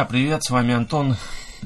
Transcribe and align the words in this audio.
Друзья, 0.00 0.08
привет, 0.08 0.44
с 0.44 0.48
вами 0.48 0.72
Антон 0.72 1.16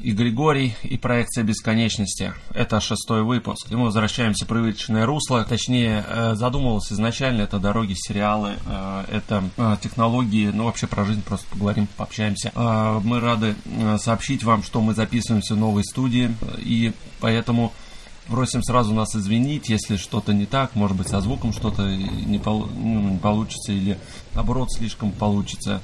и 0.03 0.11
Григорий 0.11 0.75
и 0.83 0.97
проекция 0.97 1.45
бесконечности. 1.45 2.33
Это 2.53 2.81
шестой 2.81 3.23
выпуск. 3.23 3.71
И 3.71 3.75
мы 3.77 3.85
возвращаемся 3.85 4.43
в 4.43 4.49
привычное 4.49 5.05
русло. 5.05 5.45
Точнее, 5.45 6.03
э, 6.05 6.35
задумывалось 6.35 6.91
изначально 6.91 7.43
это 7.43 7.59
дороги, 7.59 7.93
сериалы, 7.95 8.55
э, 8.65 9.05
это 9.09 9.41
э, 9.55 9.77
технологии, 9.81 10.51
ну 10.53 10.65
вообще 10.65 10.85
про 10.85 11.05
жизнь 11.05 11.21
просто 11.21 11.47
поговорим, 11.49 11.87
пообщаемся. 11.95 12.51
Мы 13.05 13.21
рады 13.21 13.55
сообщить 13.99 14.43
вам, 14.43 14.63
что 14.63 14.81
мы 14.81 14.93
записываемся 14.93 15.55
в 15.55 15.57
новой 15.57 15.85
студии, 15.85 16.35
и 16.57 16.91
поэтому 17.21 17.71
просим 18.27 18.63
сразу 18.63 18.93
нас 18.93 19.15
извинить, 19.15 19.69
если 19.69 19.95
что-то 19.95 20.33
не 20.33 20.45
так, 20.45 20.75
может 20.75 20.97
быть, 20.97 21.07
со 21.07 21.21
звуком 21.21 21.53
что-то 21.53 21.83
не, 21.87 22.39
пол, 22.39 22.67
ну, 22.75 23.11
не 23.11 23.17
получится 23.17 23.71
или 23.71 23.97
наоборот 24.33 24.73
слишком 24.73 25.13
получится. 25.13 25.81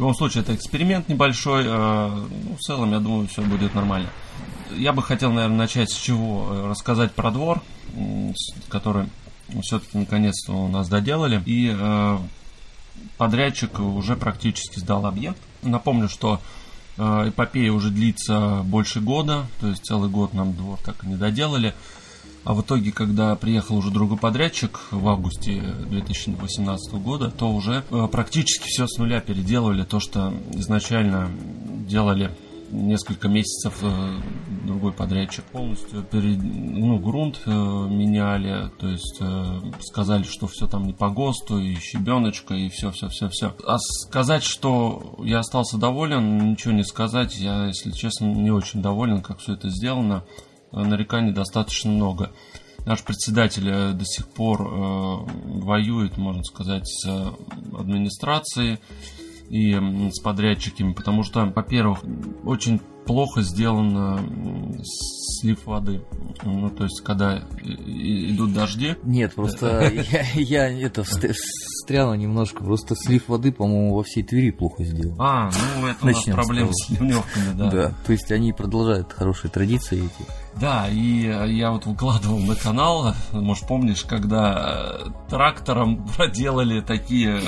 В 0.00 0.02
любом 0.02 0.14
случае, 0.14 0.44
это 0.44 0.54
эксперимент 0.54 1.10
небольшой. 1.10 1.62
Э, 1.66 2.08
ну, 2.08 2.56
в 2.56 2.60
целом, 2.60 2.92
я 2.92 3.00
думаю, 3.00 3.28
все 3.28 3.42
будет 3.42 3.74
нормально. 3.74 4.08
Я 4.74 4.94
бы 4.94 5.02
хотел, 5.02 5.30
наверное, 5.30 5.58
начать 5.58 5.90
с 5.90 5.94
чего? 5.94 6.48
Э, 6.50 6.68
рассказать 6.70 7.12
про 7.12 7.30
двор, 7.30 7.60
который 8.70 9.10
все-таки 9.60 9.98
наконец-то 9.98 10.52
у 10.52 10.68
нас 10.68 10.88
доделали. 10.88 11.42
И 11.44 11.76
э, 11.78 12.18
подрядчик 13.18 13.78
уже 13.78 14.16
практически 14.16 14.78
сдал 14.78 15.04
объект. 15.04 15.36
Напомню, 15.60 16.08
что 16.08 16.40
эпопея 16.96 17.70
уже 17.70 17.90
длится 17.90 18.62
больше 18.64 19.00
года, 19.02 19.48
то 19.60 19.68
есть 19.68 19.84
целый 19.84 20.08
год 20.08 20.32
нам 20.32 20.54
двор 20.54 20.78
так 20.82 21.04
и 21.04 21.08
не 21.08 21.16
доделали. 21.16 21.74
А 22.44 22.54
в 22.54 22.62
итоге, 22.62 22.90
когда 22.90 23.36
приехал 23.36 23.76
уже 23.76 23.90
другой 23.90 24.16
подрядчик 24.16 24.80
в 24.90 25.08
августе 25.08 25.60
2018 25.88 26.94
года, 26.94 27.30
то 27.30 27.50
уже 27.50 27.84
э, 27.90 28.08
практически 28.10 28.66
все 28.66 28.86
с 28.86 28.96
нуля 28.98 29.20
переделывали. 29.20 29.84
То, 29.84 30.00
что 30.00 30.32
изначально 30.52 31.30
делали 31.86 32.30
несколько 32.70 33.28
месяцев 33.28 33.78
э, 33.82 34.20
другой 34.64 34.92
подрядчик. 34.92 35.44
Полностью 35.44 36.02
перед, 36.02 36.38
ну, 36.42 36.98
грунт 36.98 37.40
э, 37.44 37.50
меняли, 37.50 38.70
то 38.78 38.88
есть 38.88 39.18
э, 39.20 39.60
сказали, 39.80 40.22
что 40.22 40.46
все 40.46 40.66
там 40.66 40.84
не 40.84 40.92
по 40.92 41.10
ГОСТу, 41.10 41.58
и 41.58 41.74
щебеночка, 41.74 42.54
и 42.54 42.68
все, 42.68 42.90
все, 42.90 43.08
все, 43.08 43.28
все. 43.28 43.54
А 43.66 43.78
сказать, 43.78 44.44
что 44.44 45.16
я 45.24 45.40
остался 45.40 45.76
доволен, 45.78 46.52
ничего 46.52 46.72
не 46.72 46.84
сказать. 46.84 47.36
Я, 47.36 47.66
если 47.66 47.90
честно, 47.90 48.26
не 48.26 48.50
очень 48.50 48.82
доволен, 48.82 49.20
как 49.20 49.40
все 49.40 49.54
это 49.54 49.68
сделано. 49.68 50.24
Э, 50.72 50.82
нареканий 50.82 51.32
достаточно 51.32 51.90
много. 51.90 52.30
Наш 52.86 53.02
председатель 53.02 53.68
э, 53.68 53.92
до 53.92 54.04
сих 54.04 54.28
пор 54.28 54.62
э, 54.62 54.66
воюет, 55.60 56.16
можно 56.16 56.44
сказать, 56.44 56.86
с 56.86 57.06
администрацией 57.76 58.78
и 59.50 59.74
с 60.10 60.20
подрядчиками, 60.20 60.92
потому 60.92 61.24
что, 61.24 61.44
во-первых, 61.44 62.04
очень 62.44 62.80
плохо 63.04 63.42
сделан 63.42 64.80
слив 64.84 65.66
воды. 65.66 66.04
Ну, 66.44 66.70
то 66.70 66.84
есть, 66.84 67.00
когда 67.00 67.42
идут 67.64 68.54
дожди. 68.54 68.94
Нет, 69.02 69.34
просто 69.34 69.92
я, 70.34 70.68
я 70.68 70.86
это 70.86 71.02
встряла 71.90 72.14
немножко. 72.14 72.62
Просто 72.62 72.94
слив 72.94 73.28
воды, 73.28 73.50
по-моему, 73.50 73.96
во 73.96 74.04
всей 74.04 74.22
Твери 74.22 74.52
плохо 74.52 74.84
сделан. 74.84 75.16
А, 75.18 75.50
ну 75.80 75.88
это 75.88 76.06
Начнем 76.06 76.34
у 76.34 76.36
нас 76.36 76.46
проблемы 76.46 76.70
с 76.72 76.88
ливневками, 76.88 77.52
да. 77.54 77.70
Да, 77.70 77.92
то 78.06 78.12
есть 78.12 78.30
они 78.30 78.52
продолжают 78.52 79.12
хорошие 79.12 79.50
традиции 79.50 79.98
эти. 79.98 80.30
Да, 80.54 80.86
и 80.88 81.26
я 81.52 81.72
вот 81.72 81.86
выкладывал 81.86 82.38
на 82.38 82.54
канал, 82.54 83.12
может 83.32 83.66
помнишь, 83.66 84.04
когда 84.04 84.98
трактором 85.28 86.06
проделали 86.16 86.80
такие 86.80 87.40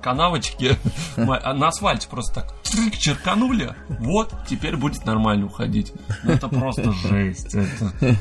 канавочки 0.00 0.78
на 1.16 1.68
асфальте 1.68 2.08
просто 2.08 2.40
так 2.40 2.54
черканули, 2.98 3.74
вот, 4.00 4.32
теперь 4.48 4.78
будет 4.78 5.04
нормально 5.04 5.46
уходить. 5.46 5.92
Ну, 6.22 6.32
это 6.32 6.48
просто 6.48 6.92
жесть. 6.92 7.54
Это... 7.54 8.16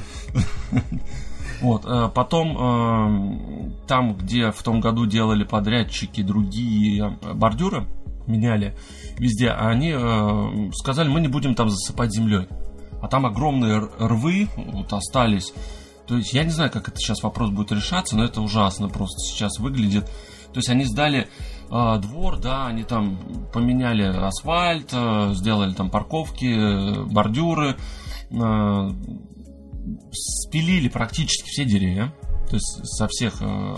Вот, 1.61 1.85
э, 1.85 2.09
потом 2.13 2.57
э, 2.57 3.87
там, 3.87 4.15
где 4.15 4.51
в 4.51 4.61
том 4.61 4.79
году 4.79 5.05
делали 5.05 5.43
подрядчики 5.43 6.21
другие 6.21 7.17
бордюры, 7.33 7.87
меняли 8.27 8.75
везде, 9.17 9.49
они 9.49 9.93
э, 9.95 10.71
сказали, 10.73 11.07
мы 11.09 11.21
не 11.21 11.27
будем 11.27 11.55
там 11.55 11.69
засыпать 11.69 12.13
землей. 12.13 12.47
А 13.01 13.07
там 13.07 13.25
огромные 13.25 13.79
рвы 13.99 14.49
вот 14.55 14.91
остались. 14.93 15.53
То 16.07 16.17
есть 16.17 16.33
я 16.33 16.43
не 16.43 16.49
знаю, 16.51 16.71
как 16.71 16.87
это 16.87 16.97
сейчас 16.97 17.21
вопрос 17.21 17.49
будет 17.49 17.71
решаться, 17.71 18.15
но 18.15 18.23
это 18.23 18.41
ужасно 18.41 18.87
просто 18.87 19.19
сейчас 19.19 19.59
выглядит. 19.59 20.05
То 20.53 20.59
есть 20.59 20.69
они 20.69 20.85
сдали 20.85 21.27
э, 21.69 21.99
двор, 21.99 22.37
да, 22.39 22.67
они 22.67 22.83
там 22.83 23.19
поменяли 23.53 24.03
асфальт, 24.03 24.89
э, 24.93 25.33
сделали 25.33 25.73
там 25.73 25.89
парковки, 25.89 26.45
э, 26.45 27.03
бордюры, 27.03 27.75
спилили 30.11 30.89
практически 30.89 31.49
все 31.49 31.65
деревья, 31.65 32.13
то 32.49 32.55
есть 32.55 32.79
со 32.83 33.07
всех 33.07 33.41
э, 33.41 33.75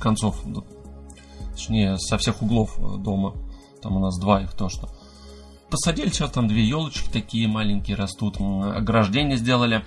концов, 0.00 0.42
точнее, 1.52 1.98
со 1.98 2.18
всех 2.18 2.42
углов 2.42 2.78
э, 2.78 2.98
дома, 2.98 3.34
там 3.82 3.96
у 3.96 4.00
нас 4.00 4.18
два 4.18 4.42
их 4.42 4.52
то 4.52 4.68
что. 4.68 4.88
Посадили 5.70 6.08
сейчас 6.08 6.32
там 6.32 6.48
две 6.48 6.64
елочки 6.64 7.08
такие 7.10 7.46
маленькие 7.46 7.96
растут, 7.96 8.38
ограждение 8.40 9.36
сделали, 9.36 9.84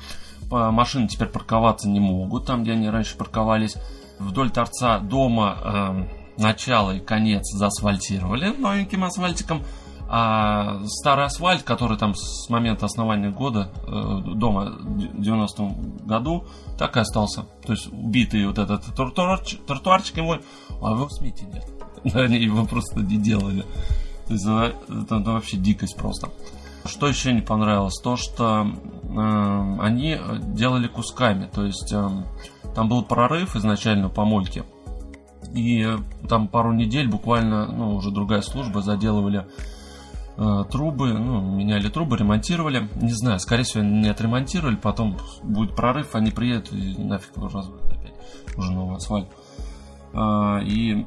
машины 0.50 1.08
теперь 1.08 1.28
парковаться 1.28 1.90
не 1.90 2.00
могут 2.00 2.46
там, 2.46 2.64
где 2.64 2.74
они 2.74 2.90
раньше 2.90 3.18
парковались. 3.18 3.76
Вдоль 4.20 4.52
торца 4.52 5.00
дома 5.00 5.58
э, 6.38 6.42
начало 6.42 6.92
и 6.92 7.00
конец 7.00 7.44
заасфальтировали 7.54 8.56
новеньким 8.56 9.04
асфальтиком. 9.04 9.64
А 10.16 10.80
старый 10.86 11.26
асфальт, 11.26 11.64
который 11.64 11.98
там 11.98 12.14
с 12.14 12.48
момента 12.48 12.86
основания 12.86 13.32
года 13.32 13.72
э, 13.88 14.36
дома 14.36 14.66
в 14.66 15.20
90-м 15.20 16.06
году, 16.06 16.46
так 16.78 16.98
и 16.98 17.00
остался. 17.00 17.46
То 17.66 17.74
есть 17.74 17.92
убитый 17.92 18.46
вот 18.46 18.60
этот 18.60 18.86
тротуарчик, 18.96 19.66
тротуарчик 19.66 20.18
его, 20.18 20.38
а 20.70 20.94
в 20.94 21.10
смете 21.10 21.48
нет. 21.48 21.68
Они 22.16 22.38
его 22.38 22.64
просто 22.66 23.00
не 23.00 23.18
делали. 23.18 23.66
То 24.28 24.34
есть 24.34 24.46
это, 24.46 24.76
это, 24.88 25.16
это 25.16 25.32
вообще 25.32 25.58
дикость 25.58 25.98
просто. 25.98 26.30
Что 26.86 27.08
еще 27.08 27.34
не 27.34 27.42
понравилось? 27.42 28.00
То, 28.00 28.16
что 28.16 28.68
э, 28.68 29.78
они 29.82 30.20
делали 30.44 30.86
кусками. 30.86 31.50
То 31.52 31.66
есть 31.66 31.92
э, 31.92 32.08
там 32.76 32.88
был 32.88 33.02
прорыв 33.02 33.56
изначально 33.56 34.10
по 34.10 34.26
мольке. 34.26 34.64
И 35.56 35.88
там 36.30 36.48
пару 36.50 36.72
недель 36.72 37.08
буквально, 37.08 37.66
ну, 37.66 37.96
уже 37.96 38.12
другая 38.12 38.42
служба 38.42 38.84
заделывали 38.84 39.48
трубы, 40.36 41.14
ну, 41.14 41.42
меняли 41.42 41.90
трубы, 41.90 42.18
ремонтировали. 42.18 42.90
Не 42.96 43.12
знаю, 43.12 43.40
скорее 43.40 43.64
всего, 43.64 43.84
не 43.84 44.10
отремонтировали, 44.10 44.76
потом 44.76 45.18
будет 45.44 45.76
прорыв, 45.76 46.16
они 46.16 46.32
приедут 46.32 46.74
и 46.74 46.96
нафиг 46.98 47.36
его 47.36 47.48
разводят 47.48 47.92
опять. 47.92 48.14
Уже 48.58 48.72
новый 48.72 48.98
асфальт. 48.98 49.28
Э, 50.14 50.64
и 50.64 51.06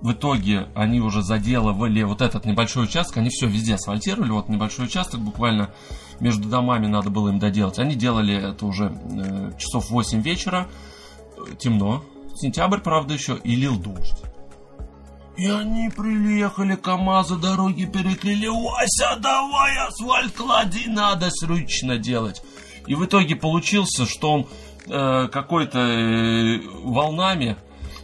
в 0.00 0.12
итоге 0.12 0.68
они 0.74 1.00
уже 1.00 1.22
заделывали 1.22 2.02
вот 2.02 2.20
этот 2.20 2.44
небольшой 2.44 2.84
участок, 2.84 3.16
они 3.16 3.30
все 3.30 3.46
везде 3.46 3.74
асфальтировали, 3.74 4.30
вот 4.30 4.48
небольшой 4.48 4.86
участок 4.86 5.20
буквально 5.20 5.70
между 6.20 6.48
домами 6.48 6.86
надо 6.86 7.10
было 7.10 7.28
им 7.28 7.38
доделать. 7.38 7.78
Они 7.78 7.94
делали 7.94 8.34
это 8.34 8.66
уже 8.66 8.92
э, 8.92 9.52
часов 9.58 9.90
8 9.90 10.20
вечера, 10.22 10.68
темно, 11.58 12.04
сентябрь, 12.34 12.78
правда, 12.78 13.14
еще, 13.14 13.36
и 13.42 13.54
лил 13.56 13.78
дождь. 13.78 14.22
И 15.36 15.46
они 15.46 15.90
приехали, 15.90 16.76
КамАЗы 16.76 17.36
дороги 17.36 17.84
переклеили. 17.84 18.48
Вася, 18.48 19.18
давай 19.20 19.76
асфальт 19.86 20.32
клади, 20.32 20.88
надо 20.88 21.28
срочно 21.30 21.98
делать. 21.98 22.42
И 22.86 22.94
в 22.94 23.04
итоге 23.04 23.36
получился, 23.36 24.06
что 24.06 24.32
он 24.32 24.46
э, 24.86 25.28
какой-то 25.28 25.78
э, 25.78 26.60
волнами 26.84 27.56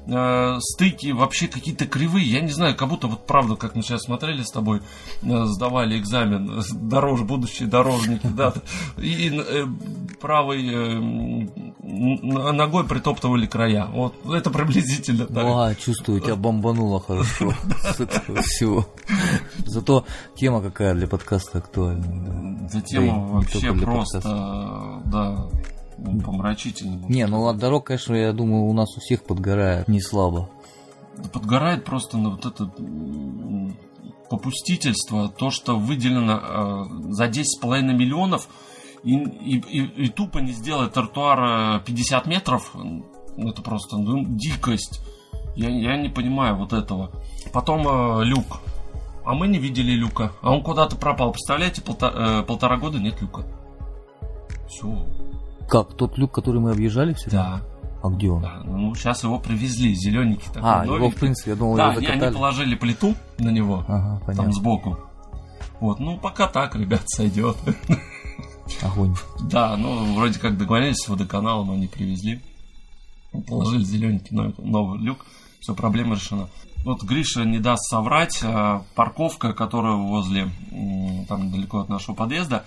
э, 0.06 0.58
стыки 0.60 1.12
вообще 1.12 1.48
какие-то 1.48 1.86
кривые. 1.86 2.26
Я 2.26 2.40
не 2.40 2.50
знаю, 2.50 2.76
как 2.76 2.88
будто 2.88 3.06
вот 3.06 3.26
правда, 3.26 3.56
как 3.56 3.74
мы 3.74 3.82
сейчас 3.82 4.02
смотрели 4.02 4.42
с 4.42 4.50
тобой, 4.50 4.80
э, 5.22 5.44
сдавали 5.46 5.98
экзамен, 5.98 6.60
э, 6.60 6.62
дорож, 6.72 7.22
будущие 7.22 7.68
дорожники, 7.68 8.26
да, 8.26 8.54
и 8.96 9.30
э, 9.32 9.66
правой 10.20 10.66
э, 10.66 10.98
ногой 11.82 12.84
притоптывали 12.84 13.46
края. 13.46 13.86
Вот 13.86 14.14
это 14.32 14.50
приблизительно 14.50 15.26
так. 15.26 15.44
А, 15.44 15.74
чувствую, 15.74 16.20
тебя 16.20 16.36
бомбануло 16.36 17.00
хорошо 17.00 17.52
с 17.82 18.00
этого 18.00 18.42
всего. 18.42 18.86
Зато 19.66 20.04
тема 20.36 20.62
какая 20.62 20.94
для 20.94 21.06
подкаста 21.06 21.58
актуальная. 21.58 22.68
Да, 22.72 22.80
тема 22.80 23.28
вообще 23.28 23.72
просто, 23.74 24.20
да, 25.06 25.48
помрачительно. 26.24 27.04
Не, 27.08 27.26
ну 27.26 27.46
от 27.48 27.58
дорог, 27.58 27.86
конечно, 27.86 28.14
я 28.14 28.32
думаю, 28.32 28.64
у 28.64 28.72
нас 28.72 28.96
у 28.96 29.00
всех 29.00 29.22
подгорает 29.24 29.88
не 29.88 30.00
слабо. 30.00 30.50
Подгорает 31.32 31.84
просто 31.84 32.18
на 32.18 32.30
вот 32.30 32.46
это 32.46 32.70
попустительство, 34.30 35.28
то, 35.28 35.50
что 35.50 35.78
выделено 35.78 36.40
э, 36.42 37.12
за 37.12 37.26
10,5 37.26 37.82
миллионов 37.82 38.48
и, 39.04 39.14
и, 39.14 39.58
и, 39.58 40.04
и 40.04 40.08
тупо 40.08 40.38
не 40.38 40.52
сделать 40.52 40.94
тротуар 40.94 41.82
50 41.84 42.26
метров, 42.26 42.74
ну, 43.36 43.50
это 43.50 43.62
просто 43.62 43.96
ну, 43.98 44.24
дикость. 44.24 45.00
Я, 45.54 45.68
я 45.68 45.96
не 45.96 46.08
понимаю 46.08 46.56
вот 46.56 46.72
этого. 46.72 47.12
Потом 47.52 47.86
э, 47.86 48.24
люк. 48.24 48.60
А 49.24 49.34
мы 49.34 49.48
не 49.48 49.58
видели 49.58 49.92
люка. 49.92 50.32
А 50.40 50.52
он 50.52 50.62
куда-то 50.62 50.96
пропал. 50.96 51.32
Представляете, 51.32 51.82
полта- 51.82 52.40
э, 52.40 52.42
полтора 52.42 52.76
года 52.78 52.98
нет 52.98 53.20
люка. 53.20 53.44
Все. 54.68 55.06
Как, 55.68 55.94
тот 55.96 56.18
люк, 56.18 56.32
который 56.32 56.60
мы 56.60 56.70
объезжали 56.72 57.14
все? 57.14 57.30
Да. 57.30 57.62
А 58.02 58.08
где 58.08 58.30
он? 58.30 58.42
да. 58.42 58.60
Ну, 58.64 58.94
сейчас 58.94 59.22
его 59.22 59.38
привезли. 59.38 59.94
Зелененький 59.94 60.48
такой. 60.52 60.62
а, 60.62 60.84
его, 60.84 60.94
в 60.96 60.98
новенький. 60.98 61.18
принципе, 61.20 61.50
я 61.52 61.56
думал, 61.56 61.76
Да, 61.76 61.82
его 61.90 61.98
они, 61.98 62.06
они 62.06 62.14
закатали. 62.16 62.34
положили 62.34 62.74
плиту 62.74 63.14
на 63.38 63.50
него. 63.50 63.84
Ага, 63.86 64.20
понятно. 64.26 64.44
Там 64.44 64.52
сбоку. 64.52 64.98
Вот, 65.80 66.00
ну 66.00 66.18
пока 66.18 66.46
так, 66.48 66.74
ребят, 66.76 67.02
сойдет. 67.06 67.56
Огонь. 68.82 69.14
Да, 69.40 69.76
ну 69.76 70.14
вроде 70.14 70.38
как 70.38 70.56
договорились 70.58 70.96
с 70.98 71.08
водоканалом, 71.08 71.70
они 71.70 71.86
привезли. 71.86 72.40
Положили 73.48 73.82
зелененький 73.84 74.34
новый, 74.36 74.54
новый 74.58 74.98
люк. 75.00 75.24
Все, 75.60 75.74
проблема 75.74 76.16
решена. 76.16 76.48
Вот 76.84 77.02
Гриша 77.04 77.44
не 77.44 77.58
даст 77.60 77.84
соврать. 77.88 78.40
а, 78.42 78.82
Парковка, 78.96 79.52
которая 79.52 79.94
возле, 79.94 80.48
там 81.28 81.46
недалеко 81.46 81.78
от 81.78 81.88
нашего 81.88 82.14
подъезда, 82.16 82.64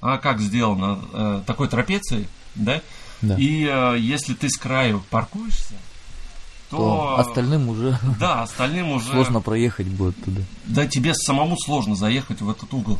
как 0.00 0.40
сделана? 0.40 0.98
Э, 1.12 1.42
Такой 1.46 1.68
трапецией, 1.68 2.28
да? 2.54 2.80
Да. 3.22 3.36
И 3.38 3.64
э, 3.64 3.96
если 3.98 4.34
ты 4.34 4.48
с 4.50 4.56
краю 4.56 5.02
паркуешься, 5.10 5.74
то... 6.70 6.76
То 6.76 7.18
остальным 7.20 7.68
уже 7.68 7.98
Да, 8.20 8.42
остальным 8.42 8.90
уже... 8.92 9.06
сложно 9.10 9.40
проехать 9.40 9.86
будет 9.86 10.22
туда. 10.24 10.42
Да 10.66 10.86
тебе 10.86 11.14
самому 11.14 11.56
сложно 11.58 11.94
заехать 11.94 12.40
в 12.40 12.50
этот 12.50 12.72
угол. 12.74 12.98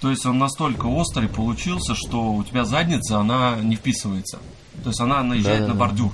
То 0.00 0.10
есть 0.10 0.26
он 0.26 0.38
настолько 0.38 0.86
острый 0.86 1.28
получился, 1.28 1.94
что 1.94 2.32
у 2.34 2.42
тебя 2.42 2.64
задница, 2.64 3.18
она 3.20 3.56
не 3.62 3.76
вписывается. 3.76 4.38
То 4.82 4.88
есть 4.88 5.00
она 5.00 5.22
наезжает 5.22 5.60
на 5.60 5.66
Да-да-да. 5.68 5.80
бордюр. 5.80 6.12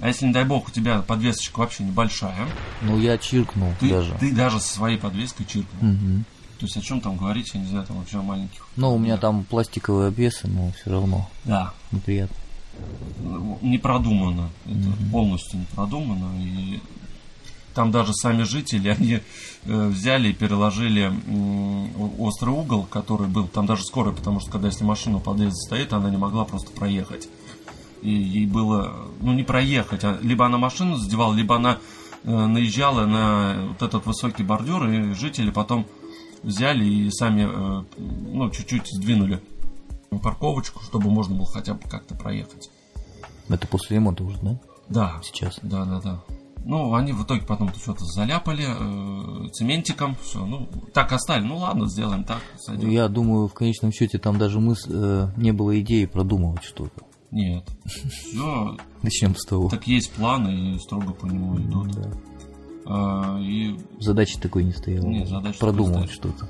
А 0.00 0.08
если, 0.08 0.26
не 0.26 0.32
дай 0.32 0.44
бог, 0.44 0.68
у 0.68 0.70
тебя 0.70 1.00
подвесочка 1.00 1.60
вообще 1.60 1.84
небольшая, 1.84 2.48
Ну, 2.82 2.98
я 2.98 3.18
чиркнул 3.18 3.72
ты 3.78 3.88
даже. 3.90 4.16
ты 4.18 4.32
даже 4.32 4.58
со 4.58 4.74
своей 4.74 4.98
подвеской 4.98 5.46
чиркнул. 5.46 5.92
Мгм. 5.92 6.24
То 6.58 6.66
есть 6.66 6.76
о 6.76 6.80
чем 6.80 7.00
там 7.00 7.16
говорить, 7.16 7.50
я 7.54 7.60
не 7.60 7.66
знаю, 7.66 7.86
там 7.86 7.98
вообще 7.98 8.18
о 8.18 8.22
маленьких. 8.22 8.66
Ну, 8.76 8.94
у 8.94 8.98
меня 8.98 9.16
там 9.16 9.44
пластиковые 9.44 10.08
обвесы, 10.08 10.46
но 10.48 10.70
все 10.72 10.90
равно 10.90 11.28
Да, 11.44 11.72
неприятно. 11.92 12.36
не 13.62 13.78
продумано. 13.78 14.50
Это 14.66 15.10
полностью 15.12 15.60
не 15.60 15.66
продумано. 15.66 16.30
И 16.42 16.80
там 17.74 17.90
даже 17.90 18.14
сами 18.14 18.42
жители, 18.44 18.88
они 18.98 19.20
э, 19.64 19.88
взяли 19.88 20.28
и 20.28 20.32
переложили 20.32 21.02
м, 21.26 22.20
острый 22.20 22.50
угол, 22.50 22.84
который 22.84 23.26
был, 23.26 23.48
там 23.48 23.66
даже 23.66 23.82
скорая, 23.82 24.14
потому 24.14 24.40
что 24.40 24.50
когда 24.50 24.68
если 24.68 24.84
машина 24.84 25.16
у 25.16 25.20
подъезда 25.20 25.56
стоит, 25.56 25.92
она 25.92 26.08
не 26.10 26.16
могла 26.16 26.44
просто 26.44 26.70
проехать. 26.70 27.28
И 28.02 28.10
ей 28.12 28.46
было, 28.46 28.94
ну 29.20 29.32
не 29.32 29.42
проехать, 29.42 30.04
а 30.04 30.18
либо 30.22 30.46
она 30.46 30.58
машину 30.58 30.96
задевала, 30.96 31.34
либо 31.34 31.56
она 31.56 31.78
э, 32.22 32.30
наезжала 32.46 33.06
на 33.06 33.56
вот 33.68 33.82
этот 33.82 34.06
высокий 34.06 34.42
бордюр, 34.44 34.86
и 34.88 35.14
жители 35.14 35.50
потом 35.50 35.86
взяли 36.44 36.84
и 36.84 37.10
сами, 37.10 37.48
э, 37.48 37.84
ну, 37.98 38.50
чуть-чуть 38.50 38.86
сдвинули 38.92 39.40
парковочку, 40.22 40.82
чтобы 40.82 41.10
можно 41.10 41.34
было 41.34 41.46
хотя 41.46 41.74
бы 41.74 41.80
как-то 41.88 42.14
проехать. 42.14 42.70
Это 43.48 43.66
после 43.66 43.96
ремонта 43.96 44.24
уже, 44.24 44.38
да? 44.40 44.60
Да, 44.88 45.20
Сейчас. 45.24 45.58
да, 45.62 45.84
да, 45.84 46.00
да. 46.00 46.20
Ну, 46.66 46.94
они 46.94 47.12
в 47.12 47.24
итоге 47.24 47.42
потом 47.42 47.74
что-то 47.74 48.04
заляпали 48.06 48.64
э, 48.66 49.48
цементиком, 49.50 50.16
все, 50.22 50.44
ну, 50.46 50.66
так 50.94 51.12
оставили, 51.12 51.46
ну 51.46 51.58
ладно, 51.58 51.88
сделаем 51.88 52.24
так, 52.24 52.40
сойдет. 52.58 52.90
Я 52.90 53.08
думаю, 53.08 53.48
в 53.48 53.54
конечном 53.54 53.92
счете 53.92 54.18
там 54.18 54.38
даже 54.38 54.60
мыс... 54.60 54.86
э, 54.88 55.28
не 55.36 55.52
было 55.52 55.78
идеи 55.80 56.06
продумывать 56.06 56.64
что-то. 56.64 57.02
Нет, 57.30 57.68
Начнем 59.02 59.36
с 59.36 59.44
того. 59.44 59.68
так 59.68 59.86
есть 59.86 60.12
планы 60.12 60.74
и 60.74 60.78
строго 60.78 61.12
по 61.12 61.26
нему 61.26 61.58
идут. 61.58 61.90
Да. 61.92 62.10
А, 62.86 63.38
и 63.40 63.76
Задачи 63.98 64.38
такой 64.38 64.64
не 64.64 64.72
стояло. 64.72 65.06
Не, 65.06 65.26
задачи 65.26 65.58
Продумывать 65.58 66.10
что-то. 66.10 66.48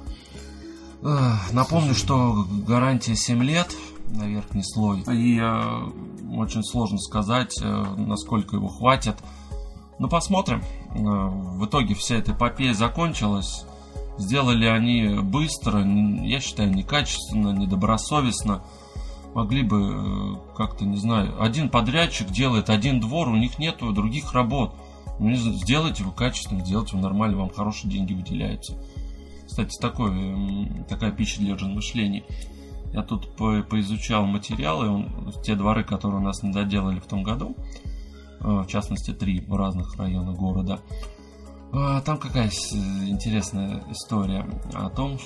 Эх, 1.03 1.53
Напомню, 1.53 1.95
что 1.95 2.47
гарантия 2.67 3.15
7 3.15 3.43
лет 3.43 3.69
на 4.09 4.25
верхний 4.25 4.63
слой. 4.63 5.01
И 5.13 5.39
э, 5.41 6.37
очень 6.37 6.65
сложно 6.65 6.99
сказать, 6.99 7.57
э, 7.61 7.85
насколько 7.97 8.57
его 8.57 8.69
хватит. 8.69 9.17
Ну, 9.99 10.09
посмотрим. 10.09 10.63
Э, 10.95 10.99
в 10.99 11.67
итоге 11.67 11.95
вся 11.95 12.17
эта 12.17 12.33
эпопея 12.33 12.75
закончилась. 12.75 13.65
Сделали 14.17 14.67
они 14.67 15.21
быстро, 15.21 15.81
я 15.81 16.41
считаю, 16.41 16.73
некачественно, 16.73 17.51
недобросовестно. 17.51 18.63
Могли 19.35 19.63
бы 19.63 19.93
э, 19.93 20.57
как-то, 20.57 20.85
не 20.85 20.97
знаю, 20.97 21.43
один 21.43 21.69
подрядчик 21.69 22.29
делает 22.29 22.71
один 22.71 23.01
двор, 23.01 23.29
у 23.29 23.37
них 23.37 23.59
нету 23.59 23.93
других 23.93 24.33
работ. 24.33 24.75
Ну, 25.19 25.35
сделайте 25.35 26.03
вы 26.05 26.13
качественно, 26.13 26.65
сделайте 26.65 26.97
вы 26.97 27.03
нормально, 27.03 27.37
вам 27.39 27.51
хорошие 27.51 27.91
деньги 27.91 28.15
выделяются. 28.15 28.77
Кстати, 29.47 29.79
такой, 29.81 30.11
м, 30.11 30.85
такая 30.89 31.13
пища 31.13 31.41
для 31.41 31.55
размышлений. 31.55 32.25
Я 32.93 33.03
тут 33.03 33.35
по- 33.37 33.63
поизучал 33.63 34.25
материалы, 34.25 34.89
он- 34.89 35.33
те 35.45 35.55
дворы, 35.55 35.85
которые 35.85 36.21
у 36.21 36.25
нас 36.25 36.43
не 36.43 36.53
доделали 36.53 36.99
в 37.01 37.07
том 37.07 37.23
году, 37.23 37.57
э, 38.41 38.63
в 38.63 38.67
частности, 38.69 39.13
три 39.13 39.41
в 39.41 39.55
разных 39.55 39.97
районах 39.97 40.37
города. 40.37 40.81
А, 41.77 42.01
Там 42.03 42.19
какая 42.19 42.47
интересная 43.09 43.83
история 43.91 44.47
о 44.75 44.91
том, 44.91 45.19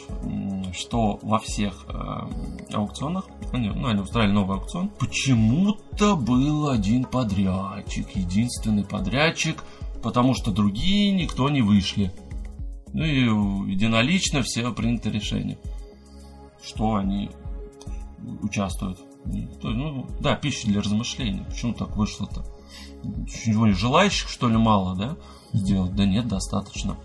что 0.72 1.18
во 1.22 1.38
всех 1.40 1.84
э, 1.88 2.72
аукционах, 2.72 3.26
ну, 3.52 3.86
они 3.86 4.00
устраивали 4.00 4.32
новый 4.32 4.56
аукцион, 4.58 4.88
почему-то 4.98 6.16
был 6.16 6.70
один 6.70 7.04
подрядчик, 7.04 8.08
единственный 8.16 8.84
подрядчик, 8.84 9.62
потому 10.02 10.34
что 10.34 10.50
другие 10.50 11.12
никто 11.12 11.48
не 11.48 11.62
вышли. 11.62 12.12
Ну 12.92 13.04
и 13.04 13.70
единолично 13.70 14.42
все 14.42 14.72
принято 14.72 15.10
решение, 15.10 15.58
что 16.62 16.96
они 16.96 17.30
участвуют. 18.42 18.98
То 19.60 19.68
есть, 19.68 19.78
ну, 19.78 20.06
да, 20.20 20.34
пища 20.36 20.68
для 20.68 20.80
размышлений. 20.80 21.44
Почему 21.46 21.74
так 21.74 21.96
вышло-то? 21.96 22.44
Чего 23.26 23.66
не 23.66 23.74
желающих, 23.74 24.28
что 24.28 24.48
ли, 24.48 24.56
мало, 24.56 24.96
да, 24.96 25.16
сделать? 25.52 25.94
Да 25.94 26.06
нет, 26.06 26.28
достаточно. 26.28 26.96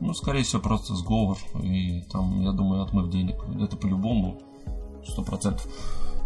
Ну, 0.00 0.14
скорее 0.14 0.42
всего, 0.42 0.62
просто 0.62 0.94
сговор. 0.94 1.38
И 1.62 2.02
там, 2.10 2.40
я 2.42 2.52
думаю, 2.52 2.82
отмыв 2.82 3.10
денег. 3.10 3.36
Это 3.60 3.76
по-любому. 3.76 4.40
Сто 5.06 5.22
процентов. 5.22 5.66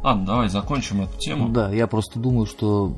Ладно, 0.02 0.26
давай 0.26 0.48
закончим 0.48 1.02
эту 1.02 1.18
тему. 1.18 1.50
Да, 1.50 1.70
я 1.70 1.86
просто 1.86 2.18
думаю, 2.18 2.46
что 2.46 2.96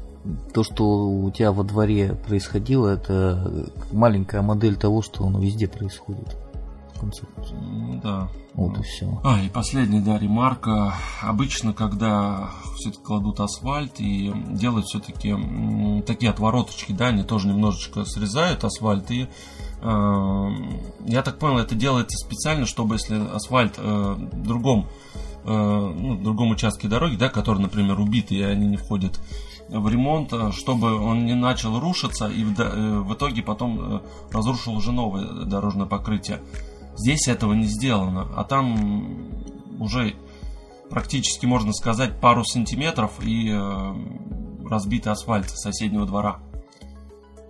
то, 0.53 0.63
что 0.63 1.09
у 1.09 1.31
тебя 1.31 1.53
во 1.53 1.65
дворе 1.65 2.15
происходило, 2.27 2.89
это 2.89 3.71
маленькая 3.91 4.43
модель 4.43 4.77
того, 4.77 5.03
что 5.03 5.27
оно 5.27 5.41
везде 5.41 5.67
происходит. 5.67 6.37
В 6.95 7.01
конце. 7.01 7.25
Ну, 7.61 8.01
да. 8.03 8.29
Вот 8.55 8.79
и 8.79 8.83
все. 8.83 9.21
А, 9.25 9.41
и 9.43 9.49
последняя, 9.49 10.01
да, 10.01 10.19
ремарка. 10.19 10.95
Обычно, 11.23 11.73
когда 11.73 12.51
все-таки 12.77 13.03
кладут 13.03 13.41
асфальт 13.41 13.99
и 13.99 14.33
делают 14.51 14.87
все-таки 14.87 15.35
такие 16.07 16.31
отвороточки, 16.31 16.93
да, 16.93 17.09
они 17.09 17.23
тоже 17.23 17.49
немножечко 17.49 18.05
срезают 18.05 18.65
асфальт 18.65 19.11
и 19.11 19.27
э, 19.81 20.49
я 21.07 21.23
так 21.23 21.39
понял, 21.39 21.59
это 21.59 21.75
делается 21.75 22.19
специально, 22.19 22.67
чтобы 22.67 22.97
если 22.97 23.17
асфальт 23.35 23.75
э, 23.79 23.83
в 23.83 24.47
другом, 24.47 24.87
э, 25.45 25.49
ну, 25.49 26.17
другом 26.17 26.51
участке 26.51 26.89
дороги, 26.89 27.17
да, 27.17 27.31
который, 27.31 27.59
например, 27.59 27.99
убитый, 27.99 28.37
и 28.39 28.43
они 28.43 28.67
не 28.67 28.77
входят 28.77 29.19
в 29.79 29.89
ремонт, 29.89 30.33
э, 30.33 30.53
чтобы 30.53 30.95
он 30.95 31.25
не 31.25 31.35
начал 31.35 31.79
рушиться 31.81 32.29
и 32.29 32.45
в, 32.45 32.55
э, 32.59 33.15
итоге 33.15 33.43
потом 33.43 33.97
э, 33.97 34.01
разрушил 34.31 34.75
уже 34.75 34.93
новое 34.93 35.27
дорожное 35.45 35.87
покрытие. 35.87 36.41
Здесь 36.97 37.27
этого 37.29 37.55
не 37.55 37.67
сделано, 37.67 38.29
а 38.37 38.45
там 38.45 39.31
уже 39.81 40.15
практически 40.91 41.47
можно 41.47 41.73
сказать 41.73 42.21
пару 42.21 42.45
сантиметров 42.45 43.13
и 43.23 43.51
разбитый 44.69 45.11
асфальт 45.11 45.49
соседнего 45.49 46.05
двора. 46.05 46.41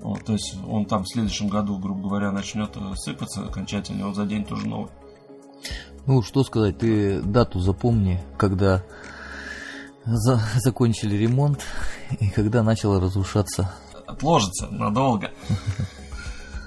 Вот, 0.00 0.24
то 0.24 0.32
есть 0.32 0.56
он 0.68 0.86
там 0.86 1.02
в 1.02 1.08
следующем 1.08 1.48
году, 1.48 1.76
грубо 1.78 2.08
говоря, 2.08 2.30
начнет 2.30 2.76
сыпаться 2.94 3.44
окончательно, 3.44 4.06
он 4.06 4.14
за 4.14 4.26
день 4.26 4.44
тоже 4.44 4.68
новый. 4.68 4.90
Ну, 6.06 6.22
что 6.22 6.44
сказать, 6.44 6.78
ты 6.78 7.20
дату 7.20 7.58
запомни, 7.58 8.20
когда 8.36 8.84
за- 10.04 10.40
закончили 10.58 11.16
ремонт 11.16 11.60
и 12.20 12.28
когда 12.30 12.62
начало 12.62 13.00
разрушаться. 13.00 13.72
Отложится 14.06 14.68
надолго. 14.68 15.30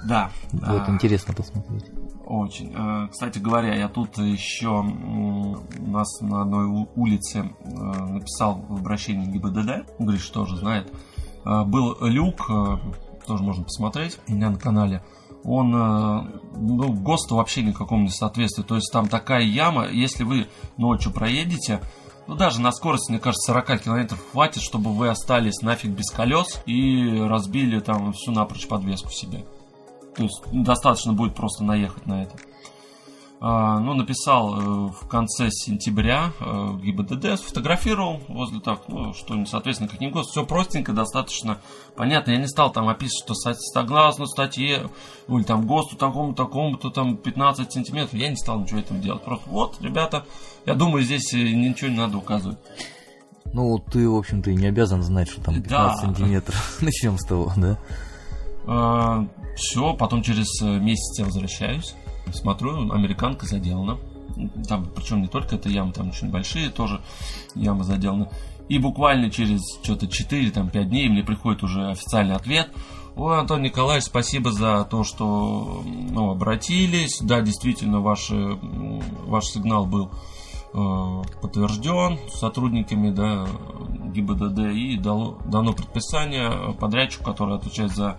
Да. 0.04 0.30
Вот 0.52 0.62
а, 0.88 0.90
интересно 0.90 1.34
посмотреть. 1.34 1.84
Очень. 2.24 2.72
Э, 2.76 3.08
Кстати 3.10 3.38
говоря, 3.38 3.74
я 3.74 3.88
тут 3.88 4.18
еще 4.18 4.68
у 4.68 5.56
нас 5.90 6.20
на 6.20 6.42
одной 6.42 6.86
улице 6.94 7.38
э, 7.64 7.68
написал 7.68 8.64
в 8.68 8.74
обращении 8.74 9.26
ГИБДД, 9.26 9.98
Гриш 9.98 10.28
тоже 10.30 10.56
знает. 10.56 10.92
Э, 11.44 11.64
Был 11.64 11.96
люк, 12.02 12.46
тоже 13.26 13.42
можно 13.42 13.64
посмотреть 13.64 14.18
у 14.28 14.32
меня 14.32 14.50
на 14.50 14.58
канале. 14.58 15.02
Он, 15.44 15.70
ну, 15.70 16.92
ГОСТу 16.92 17.36
вообще 17.36 17.62
никакому 17.62 18.02
не 18.02 18.10
соответствует. 18.10 18.66
То 18.66 18.74
есть 18.76 18.90
там 18.92 19.06
такая 19.08 19.42
яма, 19.42 19.86
если 19.86 20.24
вы 20.24 20.48
ночью 20.76 21.12
проедете, 21.12 21.80
Ну, 22.26 22.34
даже 22.34 22.60
на 22.60 22.72
скорости, 22.72 23.10
мне 23.10 23.20
кажется, 23.20 23.52
40 23.52 23.82
километров 23.82 24.20
хватит, 24.32 24.62
чтобы 24.62 24.92
вы 24.92 25.08
остались 25.08 25.62
нафиг 25.62 25.92
без 25.92 26.10
колес 26.10 26.60
и 26.66 27.20
разбили 27.20 27.78
там 27.80 28.12
всю 28.12 28.32
напрочь 28.32 28.66
подвеску 28.66 29.10
себе. 29.10 29.44
То 30.16 30.24
есть 30.24 30.42
достаточно 30.50 31.12
будет 31.12 31.34
просто 31.34 31.62
наехать 31.62 32.06
на 32.06 32.22
это. 32.22 32.36
А, 33.38 33.78
ну, 33.80 33.92
написал 33.92 34.58
э, 34.58 34.90
в 34.92 35.08
конце 35.08 35.50
сентября 35.50 36.32
э, 36.40 36.78
ГИБДД, 36.82 37.38
сфотографировал 37.38 38.22
возле 38.28 38.60
так, 38.60 38.88
ну, 38.88 39.12
что, 39.12 39.44
соответственно, 39.44 39.90
как 39.90 40.00
ни 40.00 40.06
ГОСТ, 40.06 40.30
все 40.30 40.46
простенько, 40.46 40.94
достаточно 40.94 41.58
понятно. 41.96 42.30
Я 42.30 42.38
не 42.38 42.48
стал 42.48 42.72
там 42.72 42.88
описывать, 42.88 43.24
что 43.24 43.34
согласно 43.34 44.24
статье, 44.24 44.88
или 45.28 45.42
там 45.42 45.66
ГОСТу 45.66 45.96
такому, 45.96 46.32
такому-то 46.32 46.88
там 46.88 47.18
15 47.18 47.70
сантиметров, 47.70 48.14
я 48.14 48.30
не 48.30 48.36
стал 48.36 48.60
ничего 48.60 48.80
этого 48.80 48.98
делать. 48.98 49.22
Просто 49.22 49.50
вот, 49.50 49.76
ребята, 49.82 50.24
я 50.64 50.74
думаю, 50.74 51.04
здесь 51.04 51.34
э, 51.34 51.36
ничего 51.36 51.90
не 51.90 51.98
надо 51.98 52.16
указывать. 52.16 52.58
Ну, 53.52 53.78
ты, 53.78 54.08
в 54.08 54.16
общем-то, 54.16 54.50
и 54.50 54.54
не 54.54 54.66
обязан 54.66 55.02
знать, 55.02 55.28
что 55.28 55.42
там 55.42 55.56
15 55.56 55.68
да. 55.68 55.94
сантиметров. 55.94 56.78
Начнем 56.80 57.18
с 57.18 57.26
того, 57.26 57.52
да? 57.54 57.78
А, 58.66 59.26
все, 59.56 59.92
потом 59.92 60.22
через 60.22 60.62
месяц 60.62 61.18
я 61.18 61.26
возвращаюсь 61.26 61.94
смотрю, 62.32 62.90
американка 62.92 63.46
заделана. 63.46 63.98
Там, 64.68 64.86
причем 64.94 65.22
не 65.22 65.28
только 65.28 65.56
эта 65.56 65.68
яма, 65.68 65.92
там 65.92 66.08
очень 66.08 66.30
большие 66.30 66.70
тоже 66.70 67.00
ямы 67.54 67.84
заделаны. 67.84 68.28
И 68.68 68.78
буквально 68.78 69.30
через 69.30 69.62
что-то 69.82 70.06
4-5 70.06 70.84
дней 70.84 71.08
мне 71.08 71.22
приходит 71.22 71.62
уже 71.62 71.88
официальный 71.88 72.34
ответ. 72.34 72.70
Ой, 73.14 73.38
Антон 73.38 73.62
Николаевич, 73.62 74.04
спасибо 74.04 74.52
за 74.52 74.84
то, 74.84 75.04
что 75.04 75.82
ну, 75.84 76.30
обратились. 76.30 77.20
Да, 77.22 77.40
действительно, 77.40 78.00
ваш, 78.00 78.30
ваш 78.30 79.46
сигнал 79.46 79.86
был 79.86 80.10
э, 80.74 81.22
подтвержден 81.40 82.18
сотрудниками 82.28 83.10
да, 83.10 83.46
ГИБДД 84.12 84.58
и 84.74 84.98
дало, 84.98 85.38
дано 85.46 85.72
предписание 85.72 86.74
подрядчику, 86.74 87.24
который 87.24 87.56
отвечает 87.56 87.92
за 87.92 88.18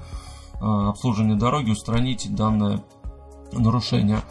э, 0.56 0.66
обслуживание 0.66 1.38
дороги, 1.38 1.70
устранить 1.70 2.34
данное 2.34 2.84
нарушения. 3.52 4.22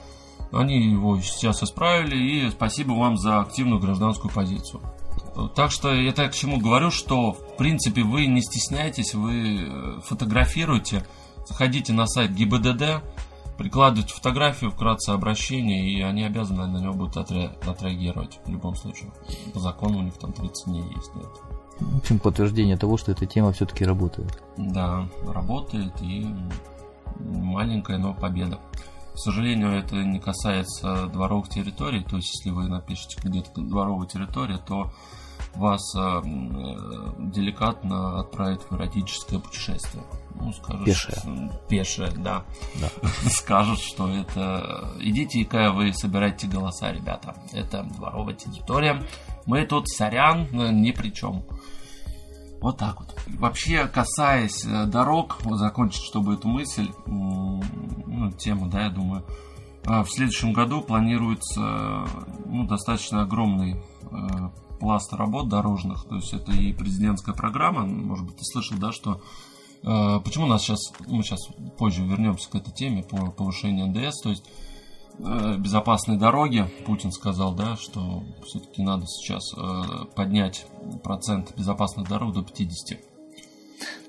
Они 0.53 0.91
его 0.91 1.21
сейчас 1.21 1.63
исправили, 1.63 2.17
и 2.17 2.51
спасибо 2.51 2.93
вам 2.93 3.17
за 3.17 3.41
активную 3.41 3.81
гражданскую 3.81 4.33
позицию. 4.33 4.81
Так 5.55 5.71
что 5.71 5.93
я 5.93 6.13
так 6.13 6.33
к 6.33 6.35
чему 6.35 6.59
говорю, 6.59 6.91
что 6.91 7.33
в 7.33 7.57
принципе 7.57 8.03
вы 8.03 8.27
не 8.27 8.41
стесняйтесь, 8.41 9.15
вы 9.15 9.67
э, 9.69 10.01
фотографируете, 10.03 11.07
заходите 11.47 11.93
на 11.93 12.07
сайт 12.07 12.33
ГИБДД, 12.33 13.03
прикладывайте 13.59 14.15
фотографию, 14.15 14.71
вкратце 14.71 15.11
обращение, 15.11 15.91
и 15.91 16.01
они 16.01 16.25
обязаны 16.25 16.67
на 16.67 16.79
него 16.79 16.95
будут 16.95 17.17
отре- 17.17 17.53
отреагировать 17.69 18.39
в 18.45 18.51
любом 18.51 18.77
случае. 18.77 19.11
По 19.53 19.61
закону 19.61 19.99
у 19.99 20.03
них 20.03 20.15
там 20.15 20.33
30 20.33 20.67
дней 20.67 20.85
есть 20.95 21.15
на 21.15 21.21
это. 21.21 21.57
В 21.81 21.99
общем, 21.99 22.19
подтверждение 22.19 22.79
того, 22.79 22.97
что 22.97 23.13
эта 23.13 23.27
тема 23.27 23.53
все-таки 23.53 23.85
работает. 23.85 24.43
Да, 24.57 25.07
работает 25.27 25.93
и 26.01 26.27
маленькая, 27.21 27.99
но 27.99 28.15
победа. 28.15 28.59
К 29.17 29.19
сожалению, 29.19 29.71
это 29.71 29.97
не 29.97 30.21
касается 30.21 31.07
дворовых 31.07 31.49
территорий, 31.49 32.05
то 32.05 32.17
есть 32.17 32.35
если 32.35 32.51
вы 32.51 32.69
напишете 32.69 33.17
где-то 33.23 33.63
дворовая 33.63 34.07
территория, 34.07 34.59
то 34.59 34.93
вас 35.55 35.81
э, 35.97 36.21
деликатно 36.23 38.21
отправят 38.21 38.63
в 38.69 38.77
эротическое 38.77 39.39
путешествие. 39.39 40.05
Ну, 40.35 40.53
скажут, 40.53 40.85
пешее. 40.85 41.51
Пешее, 41.67 42.11
да. 42.19 42.45
да. 42.75 42.91
Скажут, 43.31 43.81
что 43.81 44.07
это... 44.07 44.93
Идите-ка 45.01 45.73
вы 45.73 45.95
собирайте 45.95 46.47
голоса, 46.47 46.93
ребята. 46.93 47.35
Это 47.55 47.85
дворовая 47.85 48.35
территория. 48.35 49.03
Мы 49.47 49.65
тут, 49.65 49.89
сорян, 49.89 50.47
ни 50.53 50.91
при 50.91 51.09
чем. 51.09 51.43
Вот 52.61 52.79
так 52.79 53.01
вот. 53.01 53.15
Вообще, 53.39 53.87
касаясь 53.87 54.65
э, 54.65 54.87
дорог, 54.87 55.39
вот 55.45 55.59
закончить, 55.59 56.03
чтобы 56.03 56.35
эту 56.35 56.49
мысль, 56.49 56.91
ну, 57.07 57.63
тему, 58.39 58.69
да, 58.69 58.85
я 58.85 58.91
думаю, 58.91 59.25
а, 59.85 60.03
в 60.03 60.11
следующем 60.11 60.53
году 60.53 60.81
планируется 60.81 62.07
ну, 62.45 62.67
достаточно 62.67 63.23
огромный 63.23 63.77
э, 64.11 64.17
пласт 64.81 65.13
работ 65.13 65.49
дорожных, 65.49 66.05
то 66.09 66.17
есть 66.17 66.33
это 66.33 66.53
и 66.53 66.73
президентская 66.73 67.35
программа, 67.35 67.87
может 67.87 68.27
быть, 68.27 68.37
ты 68.37 68.45
слышал, 68.45 68.77
да, 68.79 68.91
что 68.91 69.21
э, 69.83 70.21
почему 70.25 70.47
у 70.47 70.49
нас 70.49 70.63
сейчас, 70.63 70.81
мы 71.07 71.23
сейчас 71.23 71.47
позже 71.79 72.05
вернемся 72.05 72.51
к 72.51 72.55
этой 72.57 72.73
теме 72.73 73.05
по 73.05 73.31
повышению 73.31 73.87
НДС, 73.87 74.21
то 74.23 74.31
есть 74.31 74.45
Э, 74.45 74.66
безопасной 75.19 76.19
дороги. 76.19 76.69
Путин 76.85 77.13
сказал, 77.13 77.55
да, 77.55 77.77
что 77.77 78.23
все-таки 78.45 78.83
надо 78.83 79.07
сейчас 79.07 79.43
э, 79.57 80.05
поднять 80.15 80.67
процент 81.03 81.57
безопасных 81.57 82.09
дорог 82.09 82.35
до 82.35 82.43
50. 82.43 82.99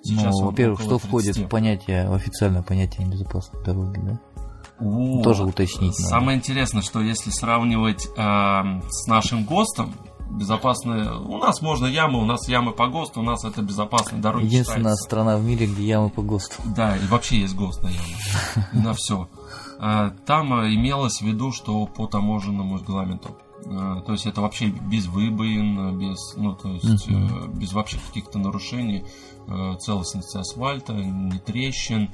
Сейчас 0.03 0.39
ну, 0.39 0.45
во-первых, 0.45 0.79
что 0.79 0.97
30. 0.97 1.07
входит 1.07 1.37
в 1.37 1.47
понятие, 1.47 2.09
в 2.09 2.13
официальное 2.13 2.61
понятие 2.61 3.07
безопасной 3.07 3.63
дороги, 3.63 3.99
да? 3.99 4.19
Вот. 4.79 5.23
Тоже 5.23 5.43
уточнить 5.43 5.95
Самое 5.95 6.37
надо. 6.37 6.39
интересное, 6.39 6.81
что 6.81 7.01
если 7.01 7.31
сравнивать 7.31 8.05
э, 8.05 8.09
с 8.89 9.07
нашим 9.07 9.43
ГОСТом, 9.43 9.93
безопасные... 10.29 11.11
У 11.11 11.37
нас 11.37 11.61
можно 11.61 11.85
ямы, 11.87 12.21
у 12.21 12.25
нас 12.25 12.47
ямы 12.47 12.73
по 12.73 12.87
ГОСТу, 12.87 13.21
у 13.21 13.23
нас 13.23 13.43
это 13.43 13.61
безопасные 13.61 14.21
дороги 14.21 14.45
Единственная 14.45 14.79
считается. 14.79 15.03
страна 15.03 15.37
в 15.37 15.43
мире, 15.43 15.65
где 15.65 15.83
ямы 15.83 16.09
по 16.09 16.21
ГОСТу. 16.21 16.61
Да, 16.75 16.95
и 16.95 17.05
вообще 17.07 17.39
есть 17.39 17.55
ГОСТ 17.55 17.83
на 17.83 17.87
ямы. 17.87 18.67
На 18.85 18.93
все. 18.93 19.27
А, 19.79 20.09
там 20.25 20.53
а, 20.53 20.73
имелось 20.73 21.21
в 21.21 21.25
виду, 21.25 21.51
что 21.51 21.85
по 21.85 22.07
таможенному 22.07 22.77
регламенту. 22.77 23.37
А, 23.65 24.01
то 24.01 24.13
есть 24.13 24.25
это 24.25 24.41
вообще 24.41 24.67
без 24.67 25.07
выбоин, 25.07 25.97
без, 25.97 26.35
ну, 26.35 26.55
то 26.55 26.69
есть 26.69 27.07
uh-huh. 27.07 27.55
без 27.55 27.73
вообще 27.73 27.97
каких-то 28.07 28.39
нарушений 28.39 29.05
целостности 29.79 30.37
асфальта, 30.37 30.93
не 30.93 31.39
трещин, 31.39 32.09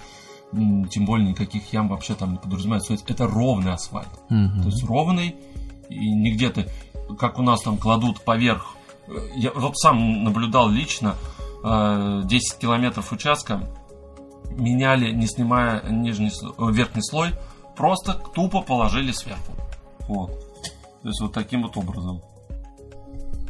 тем 0.51 1.05
более 1.05 1.29
никаких 1.29 1.73
ям 1.73 1.87
вообще 1.87 2.13
там 2.13 2.33
не 2.33 2.37
подразумевается. 2.37 2.89
То 2.89 2.93
есть 2.93 3.09
это 3.09 3.25
ровный 3.25 3.73
асфальт. 3.73 4.09
Uh-huh. 4.29 4.61
То 4.61 4.69
есть 4.69 4.83
ровный, 4.83 5.35
и 5.89 6.11
не 6.11 6.31
где-то, 6.31 6.67
как 7.17 7.39
у 7.39 7.41
нас 7.41 7.61
там 7.61 7.77
кладут 7.77 8.23
поверх. 8.23 8.75
Я 9.35 9.51
вот 9.51 9.77
сам 9.77 10.23
наблюдал 10.23 10.69
лично 10.69 11.15
10 11.63 12.59
километров 12.59 13.11
участка, 13.11 13.67
меняли, 14.51 15.11
не 15.11 15.25
снимая 15.25 15.83
нижний, 15.89 16.31
верхний 16.71 17.01
слой, 17.01 17.31
просто 17.75 18.13
тупо 18.13 18.61
положили 18.61 19.11
сверху. 19.11 19.53
Вот. 20.07 20.31
То 21.01 21.09
есть 21.09 21.21
вот 21.21 21.33
таким 21.33 21.63
вот 21.63 21.77
образом. 21.77 22.21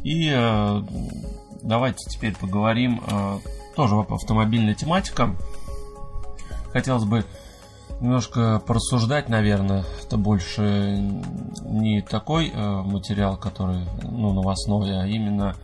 И 0.02 0.30
э, 0.30 0.82
давайте 1.62 2.10
теперь 2.10 2.36
поговорим 2.36 3.02
э, 3.06 3.38
тоже 3.74 3.96
автомобильная 3.96 4.74
тематика. 4.74 5.34
Хотелось 6.72 7.04
бы 7.04 7.24
немножко 8.00 8.60
порассуждать, 8.66 9.28
наверное. 9.28 9.84
Это 10.02 10.16
больше 10.16 10.98
не 11.62 12.02
такой 12.02 12.50
э, 12.50 12.82
материал, 12.82 13.36
который 13.36 13.86
ну, 14.02 14.32
новостной, 14.32 15.00
а 15.00 15.06
именно 15.06 15.54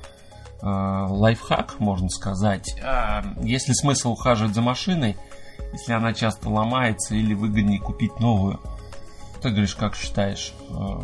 э, 0.63 0.67
лайфхак, 0.67 1.81
можно 1.81 2.09
сказать. 2.09 2.77
Э, 2.83 3.23
есть 3.43 3.69
ли 3.69 3.75
смысл 3.75 4.13
ухаживать 4.13 4.55
за 4.55 4.63
машиной? 4.63 5.17
Если 5.73 5.93
она 5.93 6.13
часто 6.13 6.49
ломается 6.49 7.15
или 7.15 7.35
выгоднее 7.35 7.81
купить 7.81 8.19
новую. 8.21 8.61
Ты 9.43 9.51
говоришь, 9.51 9.75
как 9.75 9.95
считаешь? 9.95 10.53
А, 10.71 11.03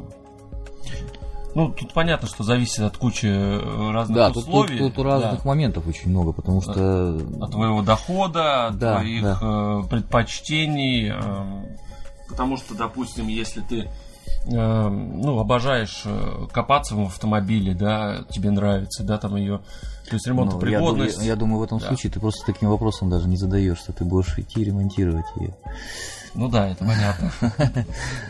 ну, 1.57 1.71
тут 1.71 1.95
понятно, 1.95 2.29
что 2.29 2.45
зависит 2.45 2.81
от 2.81 2.99
кучи 2.99 3.27
э, 3.27 3.91
разных 3.91 4.15
да, 4.15 4.29
условий. 4.29 4.77
Тут, 4.77 4.89
тут, 4.89 4.95
тут 4.97 5.07
разных 5.07 5.43
да. 5.43 5.49
моментов 5.49 5.87
очень 5.87 6.11
много, 6.11 6.33
потому 6.33 6.61
что... 6.61 7.17
От 7.41 7.51
твоего 7.51 7.81
дохода, 7.81 8.67
от 8.67 8.79
да, 8.79 8.97
твоих 8.97 9.23
да. 9.23 9.39
Э, 9.41 9.83
предпочтений. 9.89 11.13
Э, 11.15 11.77
потому 12.29 12.59
что, 12.59 12.75
допустим, 12.75 13.29
если 13.29 13.63
ты 13.63 13.89
ну, 14.49 15.41
обожаешь 15.41 16.05
копаться 16.53 16.95
в 16.95 17.07
автомобиле, 17.07 17.75
да, 17.75 18.25
тебе 18.31 18.51
нравится, 18.51 19.03
да, 19.03 19.19
там 19.19 19.35
ее 19.35 19.61
то 20.09 20.15
есть 20.15 20.27
ремонтопригодность. 20.27 21.17
Ну, 21.17 21.23
я, 21.23 21.27
я, 21.27 21.33
я 21.33 21.37
думаю, 21.37 21.59
в 21.59 21.63
этом 21.63 21.79
да. 21.79 21.89
случае 21.89 22.13
ты 22.13 22.21
просто 22.21 22.45
таким 22.47 22.69
вопросом 22.69 23.11
даже 23.11 23.29
не 23.29 23.37
задаешься. 23.37 23.93
Ты 23.93 24.05
будешь 24.05 24.39
идти 24.39 24.65
ремонтировать 24.65 25.27
ее. 25.37 25.55
Ну 26.35 26.49
да, 26.49 26.69
это 26.69 26.85
понятно. 26.85 27.33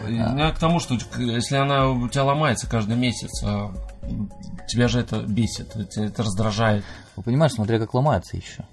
Я 0.09 0.53
к 0.53 0.59
тому, 0.59 0.79
что 0.79 0.97
если 1.19 1.57
она 1.57 1.89
у 1.89 2.09
тебя 2.09 2.23
ломается 2.23 2.69
каждый 2.69 2.97
месяц, 2.97 3.43
а 3.43 3.75
тебя 4.69 4.87
же 4.87 5.01
это 5.01 5.23
бесит, 5.23 5.75
это 5.75 6.23
раздражает. 6.23 6.85
Ну, 7.17 7.25
понимаешь, 7.25 7.53
смотря 7.53 7.81
как 7.81 7.95
ломается 7.95 8.37
еще. 8.37 8.65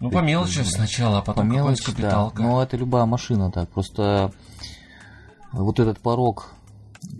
Ну, 0.00 0.10
по 0.10 0.20
мелочи 0.20 0.60
сначала, 0.60 1.18
а 1.18 1.22
потом 1.22 1.48
по 1.48 1.52
мелочи, 1.52 1.84
капиталка. 1.84 2.38
Да. 2.38 2.42
Ну, 2.42 2.60
это 2.60 2.76
любая 2.76 3.04
машина 3.04 3.50
так. 3.50 3.68
Просто 3.68 4.32
вот 5.52 5.78
этот 5.78 5.98
порог 5.98 6.52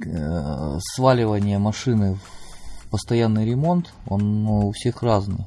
э, 0.04 0.78
сваливания 0.94 1.58
машины 1.58 2.14
в 2.14 2.37
постоянный 2.90 3.46
ремонт, 3.46 3.92
он 4.06 4.44
ну, 4.44 4.68
у 4.68 4.72
всех 4.72 5.02
разный. 5.02 5.46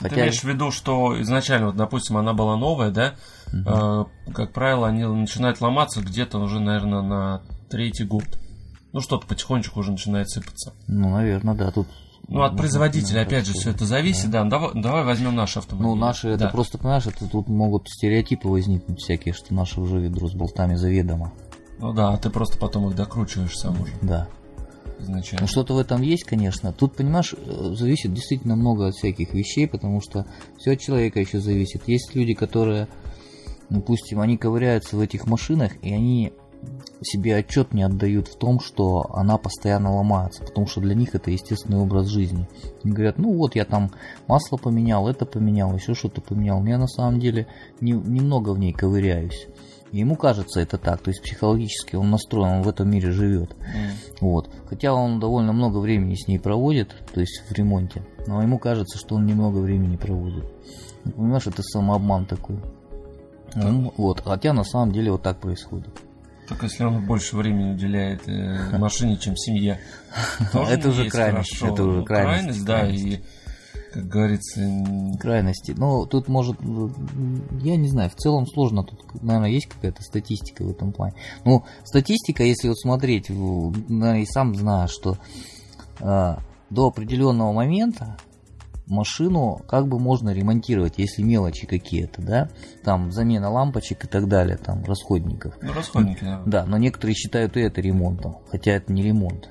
Хотя... 0.00 0.14
Ты 0.14 0.20
имеешь 0.22 0.40
в 0.40 0.44
виду, 0.44 0.70
что 0.70 1.20
изначально, 1.20 1.66
вот, 1.68 1.76
допустим, 1.76 2.16
она 2.16 2.32
была 2.32 2.56
новая, 2.56 2.90
да? 2.90 3.14
Угу. 3.48 3.62
Э, 3.66 4.04
как 4.32 4.52
правило, 4.52 4.88
они 4.88 5.04
начинают 5.04 5.60
ломаться 5.60 6.00
где-то 6.00 6.38
уже, 6.38 6.58
наверное, 6.58 7.02
на 7.02 7.42
третий 7.68 8.04
год. 8.04 8.24
Ну, 8.92 9.00
что-то 9.00 9.26
потихонечку 9.26 9.80
уже 9.80 9.92
начинает 9.92 10.30
сыпаться. 10.30 10.72
Ну, 10.86 11.10
наверное, 11.10 11.54
да, 11.54 11.70
тут... 11.70 11.86
Ну, 12.28 12.42
от 12.42 12.56
производителя, 12.56 13.16
да, 13.16 13.20
опять 13.22 13.46
же, 13.46 13.52
все 13.52 13.70
это 13.70 13.84
зависит, 13.84 14.30
да. 14.30 14.44
Ну, 14.44 14.50
давай, 14.50 14.70
давай 14.74 15.04
возьмем 15.04 15.34
наши 15.34 15.58
автомобили. 15.58 15.88
Ну, 15.88 15.94
наши, 15.96 16.28
это 16.28 16.44
Да. 16.44 16.50
просто, 16.50 16.78
понимаешь, 16.78 17.06
это 17.06 17.26
тут 17.26 17.48
могут 17.48 17.88
стереотипы 17.88 18.48
возникнуть 18.48 19.00
всякие, 19.00 19.34
что 19.34 19.52
наши 19.52 19.80
уже 19.80 19.98
ведро 19.98 20.28
с 20.28 20.34
болтами 20.34 20.76
заведомо. 20.76 21.32
Ну 21.78 21.92
да, 21.92 22.10
а 22.10 22.16
ты 22.18 22.30
просто 22.30 22.58
потом 22.58 22.88
их 22.88 22.94
докручиваешь 22.94 23.56
сам 23.56 23.80
уже 23.80 23.92
Да. 24.02 24.28
Изначально. 25.02 25.42
Ну, 25.42 25.48
что-то 25.48 25.74
в 25.74 25.78
этом 25.78 26.02
есть, 26.02 26.24
конечно. 26.24 26.72
Тут, 26.72 26.96
понимаешь, 26.96 27.34
э, 27.34 27.74
зависит 27.74 28.12
действительно 28.12 28.56
много 28.56 28.88
от 28.88 28.94
всяких 28.94 29.32
вещей, 29.34 29.66
потому 29.66 30.00
что 30.00 30.26
все 30.58 30.72
от 30.72 30.80
человека 30.80 31.20
еще 31.20 31.40
зависит. 31.40 31.82
Есть 31.86 32.14
люди, 32.14 32.34
которые, 32.34 32.88
допустим, 33.68 34.20
они 34.20 34.36
ковыряются 34.36 34.96
в 34.96 35.00
этих 35.00 35.26
машинах, 35.26 35.72
и 35.82 35.92
они 35.92 36.32
себе 37.02 37.36
отчет 37.36 37.72
не 37.72 37.82
отдают 37.82 38.28
в 38.28 38.36
том, 38.36 38.60
что 38.60 39.06
она 39.14 39.38
постоянно 39.38 39.94
ломается, 39.94 40.44
потому 40.44 40.66
что 40.66 40.80
для 40.80 40.94
них 40.94 41.14
это 41.14 41.30
естественный 41.30 41.78
образ 41.78 42.08
жизни. 42.08 42.48
Они 42.84 42.92
говорят, 42.92 43.18
ну 43.18 43.32
вот 43.32 43.54
я 43.54 43.64
там 43.64 43.90
масло 44.26 44.56
поменял, 44.58 45.08
это 45.08 45.24
поменял, 45.24 45.74
еще 45.74 45.94
что-то 45.94 46.20
поменял. 46.20 46.62
Я 46.66 46.78
на 46.78 46.88
самом 46.88 47.18
деле 47.18 47.46
не- 47.80 47.92
немного 47.92 48.50
в 48.50 48.58
ней 48.58 48.72
ковыряюсь. 48.72 49.46
Ему 49.92 50.14
кажется 50.16 50.60
это 50.60 50.78
так, 50.78 51.00
то 51.02 51.10
есть 51.10 51.22
психологически 51.22 51.96
он 51.96 52.10
настроен, 52.10 52.58
он 52.58 52.62
в 52.62 52.68
этом 52.68 52.88
мире 52.90 53.10
живет. 53.10 53.56
М. 53.74 53.90
Вот. 54.20 54.48
Хотя 54.68 54.92
он 54.94 55.18
довольно 55.18 55.52
много 55.52 55.78
времени 55.78 56.14
с 56.14 56.28
ней 56.28 56.38
проводит, 56.38 56.94
то 57.12 57.20
есть 57.20 57.42
в 57.48 57.52
ремонте, 57.52 58.04
но 58.26 58.40
ему 58.42 58.58
кажется, 58.58 58.98
что 58.98 59.16
он 59.16 59.26
немного 59.26 59.58
времени 59.58 59.96
проводит. 59.96 60.44
Ну, 61.04 61.12
Понимаешь, 61.12 61.46
это 61.46 61.62
самообман 61.62 62.26
такой. 62.26 62.56
Ну, 63.56 63.92
Вот. 63.96 64.20
Хотя 64.24 64.52
на 64.52 64.62
самом 64.64 64.92
деле 64.92 65.10
вот 65.10 65.22
так 65.22 65.40
происходит. 65.40 65.88
Только 66.48 66.66
если 66.66 66.84
он 66.84 67.04
больше 67.06 67.36
времени 67.36 67.72
уделяет 67.74 68.22
э, 68.28 68.76
машине, 68.78 69.16
чем 69.16 69.36
семье. 69.36 69.80
Это 70.52 70.88
уже 70.88 71.08
крайность, 71.08 71.56
хорошо. 71.58 71.74
это 71.74 71.84
уже 71.84 71.98
Ну, 71.98 72.04
крайность, 72.04 72.64
да, 72.64 72.78
крайность. 72.80 73.04
и, 73.04 73.20
как 73.92 74.06
говорится, 74.06 74.60
Крайности. 75.18 75.74
Но 75.76 76.06
тут 76.06 76.28
может, 76.28 76.56
я 76.60 77.76
не 77.76 77.88
знаю, 77.88 78.10
в 78.10 78.14
целом 78.14 78.46
сложно. 78.46 78.84
Тут, 78.84 79.22
наверное, 79.22 79.50
есть 79.50 79.66
какая-то 79.66 80.02
статистика 80.02 80.64
в 80.64 80.70
этом 80.70 80.92
плане. 80.92 81.14
Ну, 81.44 81.64
статистика, 81.84 82.44
если 82.44 82.68
вот 82.68 82.78
смотреть, 82.78 83.30
и 83.30 84.26
сам 84.26 84.54
знаешь, 84.54 84.90
что 84.90 85.18
а, 86.00 86.38
до 86.70 86.88
определенного 86.88 87.52
момента 87.52 88.16
машину 88.86 89.60
как 89.68 89.88
бы 89.88 89.98
можно 89.98 90.30
ремонтировать, 90.30 90.94
если 90.98 91.22
мелочи 91.22 91.66
какие-то, 91.66 92.22
да, 92.22 92.48
там 92.84 93.12
замена 93.12 93.50
лампочек 93.50 94.04
и 94.04 94.08
так 94.08 94.28
далее, 94.28 94.56
там 94.56 94.84
расходников. 94.84 95.54
ну, 95.62 95.72
расходники, 95.72 96.24
да. 96.24 96.42
Да, 96.44 96.66
но 96.66 96.76
некоторые 96.76 97.14
считают 97.14 97.56
и 97.56 97.60
это 97.60 97.80
ремонтом, 97.80 98.38
хотя 98.50 98.72
это 98.72 98.92
не 98.92 99.02
ремонт. 99.02 99.50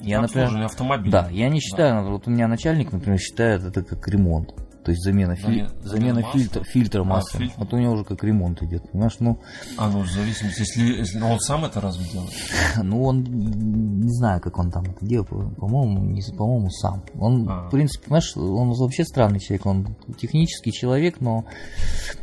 Я, 0.00 0.20
например, 0.22 0.64
автомобиля. 0.64 1.10
да, 1.12 1.28
я 1.30 1.48
не 1.48 1.60
считаю, 1.60 2.10
вот 2.10 2.26
у 2.26 2.30
меня 2.30 2.48
начальник, 2.48 2.92
например, 2.92 3.18
считает 3.18 3.62
это 3.64 3.82
как 3.82 4.06
ремонт. 4.08 4.54
То 4.82 4.92
есть 4.92 5.02
замена, 5.04 5.36
фи- 5.36 5.42
Замена- 5.42 5.68
замена, 5.68 5.88
замена 5.90 6.14
масла? 6.22 6.32
фильтра, 6.40 6.64
фильтра 6.64 7.00
А, 7.02 7.04
масла. 7.04 7.38
фильтр. 7.38 7.54
Вот 7.58 7.72
у 7.74 7.76
него 7.76 7.92
уже 7.92 8.04
как 8.04 8.24
ремонт 8.24 8.62
идет, 8.62 8.90
понимаешь? 8.90 9.16
Ну, 9.20 9.38
А, 9.76 9.90
ну, 9.90 10.00
в 10.00 10.10
зависимости, 10.10 10.60
если, 10.60 10.82
если 11.00 11.18
ну, 11.18 11.32
он 11.32 11.38
сам 11.38 11.66
это 11.66 11.82
разве 11.82 12.06
делает? 12.10 12.30
ну 12.82 13.04
он 13.04 13.22
не 13.22 14.08
знаю, 14.14 14.40
как 14.40 14.58
он 14.58 14.70
там 14.70 14.84
это 14.84 15.04
делает, 15.04 15.28
по- 15.28 15.50
по-моему, 15.50 16.00
не, 16.06 16.22
по-моему, 16.34 16.70
сам. 16.70 17.02
Он, 17.18 17.46
А. 17.46 17.66
в 17.68 17.70
принципе, 17.70 18.04
понимаешь, 18.06 18.34
он 18.34 18.72
вообще 18.72 19.04
странный 19.04 19.38
человек, 19.38 19.66
он 19.66 19.96
технический 20.18 20.72
человек, 20.72 21.20
но 21.20 21.44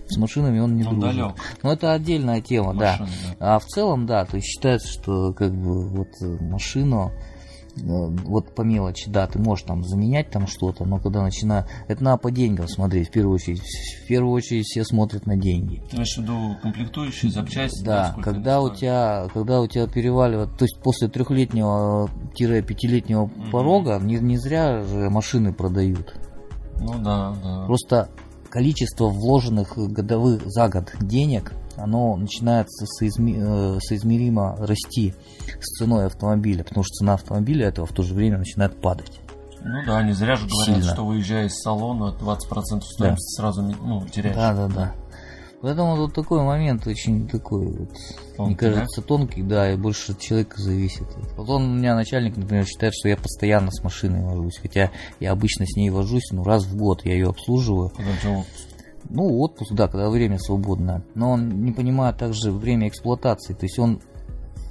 с 0.09 0.17
машинами 0.17 0.57
он 0.59 0.75
не 0.75 0.83
Он 0.83 0.99
дружит. 0.99 1.15
далек. 1.15 1.35
Но 1.61 1.73
это 1.73 1.93
отдельная 1.93 2.41
тема, 2.41 2.73
да. 2.73 2.97
Машины, 2.99 3.09
да. 3.39 3.55
А 3.55 3.59
в 3.59 3.65
целом, 3.65 4.07
да, 4.07 4.25
то 4.25 4.35
есть 4.35 4.47
считается, 4.47 4.87
что 4.91 5.31
как 5.31 5.53
бы 5.53 5.87
вот 5.89 6.07
э, 6.23 6.25
машину 6.41 7.11
вот 7.83 8.55
по 8.55 8.61
мелочи, 8.61 9.09
да, 9.09 9.27
ты 9.27 9.39
можешь 9.39 9.65
там 9.65 9.83
заменять 9.83 10.29
там 10.29 10.47
что-то, 10.47 10.85
но 10.85 10.99
когда 10.99 11.23
начинаю, 11.23 11.65
это 11.87 12.03
надо 12.03 12.17
по 12.17 12.31
деньгам 12.31 12.67
смотреть, 12.67 13.07
в 13.09 13.11
первую 13.11 13.35
очередь, 13.35 13.61
в 13.61 14.07
первую 14.07 14.33
очередь 14.33 14.65
все 14.65 14.83
смотрят 14.83 15.25
на 15.25 15.37
деньги. 15.37 15.81
Ты 15.89 15.95
имеешь 15.97 16.15
в 16.15 16.21
виду 16.21 16.57
комплектующие, 16.61 17.31
запчасти? 17.31 17.83
Да, 17.83 18.15
когда 18.21 18.61
у 18.61 18.69
тебя, 18.73 19.27
когда 19.33 19.61
у 19.61 19.67
тебя 19.67 19.87
переваливает, 19.87 20.57
то 20.57 20.65
есть 20.65 20.79
после 20.81 21.07
трехлетнего-пятилетнего 21.07 23.25
Мгм. 23.25 23.51
порога, 23.51 23.99
не, 24.01 24.17
не 24.17 24.37
зря 24.37 24.83
же 24.83 25.09
машины 25.09 25.53
продают. 25.53 26.15
Ну 26.79 26.99
да, 26.99 27.33
да. 27.43 27.65
Просто 27.65 28.09
количество 28.49 29.07
вложенных 29.07 29.77
годовых 29.77 30.41
за 30.45 30.69
год 30.69 30.93
денег, 31.01 31.53
оно 31.77 32.15
начинает 32.15 32.69
со- 32.71 32.85
соизме- 32.85 33.37
э, 33.77 33.79
соизмеримо 33.79 34.55
расти 34.59 35.13
с 35.59 35.77
ценой 35.77 36.05
автомобиля, 36.07 36.63
потому 36.63 36.83
что 36.83 36.93
цена 36.93 37.13
автомобиля 37.13 37.67
этого 37.67 37.85
в 37.85 37.91
то 37.91 38.03
же 38.03 38.13
время 38.13 38.37
начинает 38.37 38.79
падать. 38.81 39.19
Ну 39.63 39.83
да, 39.85 40.03
не 40.03 40.13
зря 40.13 40.35
же 40.35 40.47
говорят, 40.47 40.77
Сильно. 40.77 40.93
что 40.93 41.05
выезжая 41.05 41.47
из 41.47 41.59
салона, 41.61 42.15
20% 42.19 42.81
стоимости 42.83 43.35
сразу 43.35 43.61
ну, 43.61 44.05
теряешь. 44.07 44.35
Да, 44.35 44.53
да, 44.53 44.67
да. 44.67 44.93
Поэтому 45.61 45.95
тут 45.97 46.13
такой 46.13 46.43
момент 46.43 46.85
очень 46.85 47.27
такой, 47.27 47.65
вот, 47.65 47.89
мне 47.89 48.35
Тонкий, 48.37 48.55
кажется, 48.55 49.01
тонкий, 49.01 49.41
да, 49.41 49.73
и 49.73 49.75
больше 49.75 50.11
от 50.11 50.19
человека 50.19 50.61
зависит. 50.61 51.07
Вот 51.35 51.49
он, 51.49 51.63
у 51.63 51.73
меня 51.73 51.95
начальник, 51.95 52.37
например, 52.37 52.65
считает, 52.65 52.93
что 52.93 53.09
я 53.09 53.17
постоянно 53.17 53.71
с 53.71 53.83
машиной 53.83 54.23
вожусь, 54.23 54.59
хотя 54.61 54.91
я 55.19 55.31
обычно 55.31 55.65
с 55.65 55.75
ней 55.75 55.89
вожусь, 55.89 56.29
ну, 56.31 56.43
раз 56.43 56.63
в 56.63 56.77
год 56.77 57.03
я 57.05 57.13
ее 57.13 57.29
обслуживаю. 57.29 57.89
Когда. 57.89 58.43
Ну, 59.09 59.39
отпуск, 59.39 59.73
да, 59.73 59.87
когда 59.87 60.09
время 60.09 60.37
свободное. 60.39 61.03
Но 61.15 61.31
он 61.31 61.63
не 61.63 61.71
понимает 61.71 62.17
также 62.17 62.51
время 62.51 62.87
эксплуатации. 62.87 63.53
То 63.53 63.65
есть 63.65 63.79
он 63.79 64.01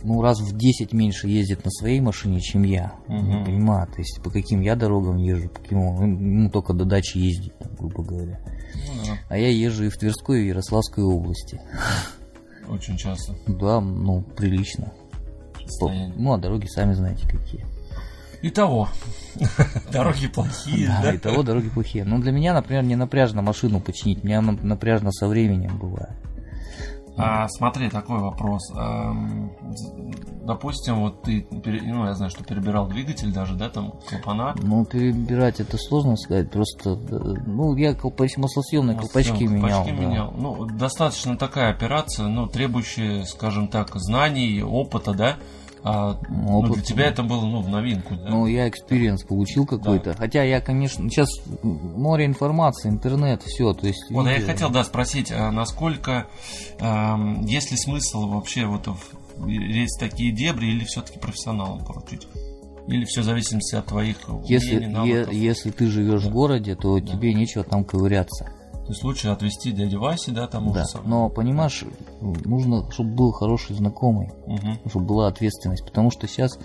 ну, 0.02 0.22
раз 0.22 0.40
в 0.40 0.56
10 0.56 0.92
меньше 0.92 1.26
ездит 1.26 1.64
на 1.64 1.70
своей 1.70 2.00
машине, 2.00 2.40
чем 2.40 2.62
я. 2.62 2.94
Мгм. 3.08 3.28
Не 3.28 3.44
понимаю, 3.44 3.86
то 3.88 3.98
есть 3.98 4.20
по 4.22 4.30
каким 4.30 4.60
я 4.60 4.76
дорогам 4.76 5.16
езжу, 5.16 5.48
по 5.48 5.60
каким 5.60 5.80
он, 5.80 6.16
ему 6.16 6.50
только 6.50 6.74
до 6.74 6.84
дачи 6.84 7.18
ездить, 7.18 7.56
там, 7.58 7.74
грубо 7.76 8.04
говоря. 8.04 8.40
Ну 8.74 9.04
да, 9.04 9.18
А 9.28 9.38
я 9.38 9.48
езжу 9.48 9.84
и 9.84 9.88
в 9.88 9.96
Тверской, 9.96 10.40
и 10.40 10.44
в 10.44 10.48
Ярославской 10.48 11.02
области. 11.02 11.60
очень 12.68 12.96
часто. 12.96 13.34
Да, 13.46 13.80
ну, 13.80 14.22
прилично. 14.22 14.92
Расстояние. 15.60 16.14
Ну, 16.16 16.32
а 16.32 16.38
дороги 16.38 16.66
сами 16.66 16.92
знаете 16.92 17.26
какие. 17.28 17.64
Итого, 18.48 18.88
дороги 19.92 20.28
плохие, 20.28 20.86
Да, 20.88 21.02
да? 21.02 21.12
и 21.14 21.18
того 21.18 21.42
дороги 21.42 21.68
плохие. 21.68 22.04
Ну, 22.04 22.18
для 22.18 22.32
меня, 22.32 22.54
например, 22.54 22.84
не 22.84 22.96
напряжно 22.96 23.42
машину 23.42 23.80
починить, 23.80 24.22
мне 24.24 24.38
она 24.38 24.52
напряжно 24.62 25.10
со 25.10 25.26
временем 25.26 25.78
бывает. 25.78 26.16
А, 27.18 27.48
смотри, 27.48 27.88
такой 27.88 28.18
вопрос. 28.20 28.70
Ам, 28.76 29.50
Допустим, 30.44 31.00
вот 31.00 31.22
ты, 31.22 31.44
ну, 31.50 32.04
я 32.04 32.14
знаю, 32.14 32.30
что 32.30 32.44
перебирал 32.44 32.86
двигатель 32.86 33.32
даже, 33.32 33.54
да, 33.54 33.68
там, 33.68 33.94
клапана. 34.08 34.54
Ну, 34.62 34.84
перебирать 34.84 35.58
это 35.58 35.76
сложно 35.76 36.16
сказать, 36.16 36.50
просто, 36.50 36.90
э, 36.90 37.16
ну, 37.46 37.74
я 37.74 37.94
колпач, 37.94 38.36
маслосъемные 38.36 38.96
колпачки 38.96 39.30
Колпачки 39.30 39.44
менял. 39.48 39.84
да. 39.84 39.90
менял. 39.90 40.34
Ну, 40.36 40.66
достаточно 40.66 41.36
такая 41.36 41.70
операция, 41.70 42.28
ну, 42.28 42.46
требующая, 42.46 43.24
скажем 43.24 43.66
так, 43.68 43.90
знаний, 43.94 44.62
опыта, 44.62 45.14
да? 45.14 45.36
А, 45.82 46.18
ну, 46.28 46.58
Опыт, 46.58 46.72
для 46.74 46.82
тебя 46.82 47.04
да. 47.04 47.10
это 47.10 47.22
было, 47.22 47.44
ну, 47.46 47.60
в 47.60 47.68
новинку, 47.68 48.14
да? 48.16 48.28
Ну, 48.28 48.46
я 48.46 48.68
experience 48.68 49.22
получил 49.22 49.66
какой-то. 49.66 50.14
Хотя 50.14 50.42
я, 50.42 50.60
конечно, 50.60 51.08
сейчас 51.08 51.28
море 51.62 52.26
информации, 52.26 52.88
интернет, 52.88 53.42
все, 53.44 53.72
то 53.72 53.86
есть... 53.86 54.04
Вот, 54.10 54.26
а 54.26 54.30
я 54.30 54.38
видео. 54.38 54.52
хотел, 54.52 54.70
да, 54.70 54.82
спросить, 54.84 55.30
а 55.30 55.50
насколько, 55.52 56.26
ам, 56.80 57.42
есть 57.46 57.70
ли 57.70 57.76
смысл 57.76 58.26
вообще 58.28 58.66
вот 58.66 58.88
в- 58.88 59.46
лезть 59.46 59.96
в 59.98 60.00
такие 60.00 60.32
дебри 60.32 60.66
или 60.66 60.84
все-таки 60.84 61.18
профессионалам 61.20 61.84
поручить? 61.84 62.26
Или 62.88 63.04
все 63.04 63.20
в 63.20 63.24
зависимости 63.24 63.74
от 63.74 63.86
твоих 63.86 64.16
Если, 64.44 64.76
умений, 64.76 64.86
е- 64.86 64.88
навыков? 65.16 65.32
если 65.34 65.70
ты 65.70 65.86
живешь 65.88 66.22
Да. 66.22 66.30
в 66.30 66.32
городе, 66.32 66.74
то 66.76 66.98
Да. 67.00 67.06
тебе 67.12 67.34
нечего 67.34 67.62
там 67.64 67.84
ковыряться. 67.84 68.50
То 68.86 68.92
есть 68.92 69.02
лучше 69.02 69.28
отвезти 69.28 69.72
дяде 69.72 69.98
Васе, 69.98 70.30
да, 70.30 70.46
тому 70.46 70.72
Да. 70.72 70.80
же 70.82 70.86
самому? 70.86 71.08
Но 71.10 71.28
понимаешь, 71.28 71.84
нужно, 72.20 72.88
чтобы 72.92 73.10
был 73.10 73.32
хороший 73.32 73.74
знакомый, 73.74 74.30
Мгм. 74.46 74.78
чтобы 74.88 75.06
была 75.06 75.26
ответственность. 75.26 75.84
Потому 75.84 76.12
что 76.12 76.28
сейчас 76.28 76.56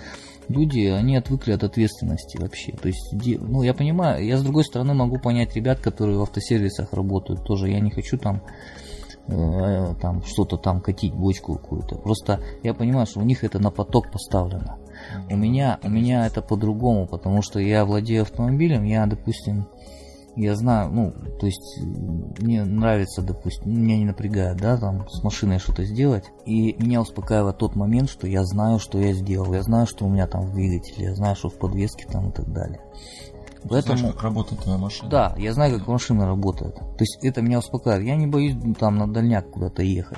люди, 0.48 0.86
они 0.86 1.16
отвыкли 1.18 1.52
от 1.54 1.64
ответственности 1.64 2.38
вообще. 2.38 2.74
То 2.74 2.90
есть, 2.90 3.12
ну, 3.42 3.64
я 3.64 3.74
понимаю, 3.74 4.24
я 4.24 4.38
с 4.38 4.44
другой 4.44 4.66
стороны 4.66 4.94
могу 4.94 5.18
понять 5.18 5.56
ребят, 5.56 5.80
которые 5.80 6.20
в 6.20 6.22
автосервисах 6.22 6.94
работают 6.94 7.44
тоже. 7.44 7.70
Я 7.72 7.80
не 7.80 7.90
хочу 7.90 8.18
там 8.20 8.42
э, 9.28 9.96
там 10.02 10.24
что-то 10.24 10.58
там 10.58 10.82
катить, 10.82 11.14
бочку 11.14 11.56
какую-то. 11.56 11.96
Просто 11.96 12.40
я 12.64 12.74
понимаю, 12.74 13.06
что 13.08 13.20
у 13.20 13.24
них 13.24 13.44
это 13.44 13.60
на 13.60 13.72
поток 13.72 14.12
поставлено. 14.12 14.78
У 15.30 15.36
меня, 15.36 15.80
у 15.84 15.90
меня 15.90 16.28
это 16.28 16.42
по-другому, 16.42 17.08
потому 17.08 17.42
что 17.42 17.60
я 17.60 17.86
владею 17.86 18.22
автомобилем, 18.24 18.84
я, 18.84 19.06
допустим, 19.08 19.68
я 20.36 20.56
знаю, 20.56 20.92
ну, 20.92 21.14
то 21.40 21.46
есть 21.46 21.80
э, 21.80 21.84
мне 22.42 22.64
нравится, 22.64 23.22
допустим, 23.22 23.82
меня 23.84 23.98
не 23.98 24.06
напрягает, 24.06 24.58
да, 24.58 24.78
там 24.78 25.08
с 25.10 25.24
машиной 25.24 25.60
что-то 25.60 25.84
сделать, 25.84 26.26
и 26.46 26.76
меня 26.82 27.02
успокаивает 27.02 27.58
тот 27.58 27.76
момент, 27.76 28.10
что 28.10 28.28
я 28.28 28.44
знаю, 28.46 28.80
что 28.80 29.00
я 29.00 29.14
сделал, 29.14 29.54
я 29.54 29.64
знаю, 29.64 29.88
что 29.88 30.06
у 30.06 30.10
меня 30.10 30.28
там 30.28 30.44
в 30.44 30.54
двигателе, 30.54 31.08
я 31.08 31.16
знаю, 31.16 31.36
что 31.36 31.50
в 31.50 31.58
подвеске 31.58 32.06
там 32.08 32.30
и 32.30 32.32
так 32.32 32.52
далее. 32.52 32.82
Ты 33.62 33.70
Поэтому, 33.70 33.98
знаешь, 33.98 34.16
как 34.16 34.24
работает 34.24 34.62
твоя 34.62 34.78
машина? 34.80 35.10
да, 35.10 35.36
я 35.38 35.54
знаю, 35.54 35.78
как 35.78 35.88
машина 35.88 36.26
работает. 36.26 36.76
То 36.76 36.98
есть 37.02 37.20
это 37.22 37.42
меня 37.42 37.60
успокаивает. 37.60 38.08
Я 38.08 38.16
не 38.16 38.26
боюсь 38.26 38.56
ну, 38.56 38.74
там 38.74 38.98
на 38.98 39.08
дальняк 39.08 39.52
куда-то 39.52 39.84
ехать. 39.84 40.18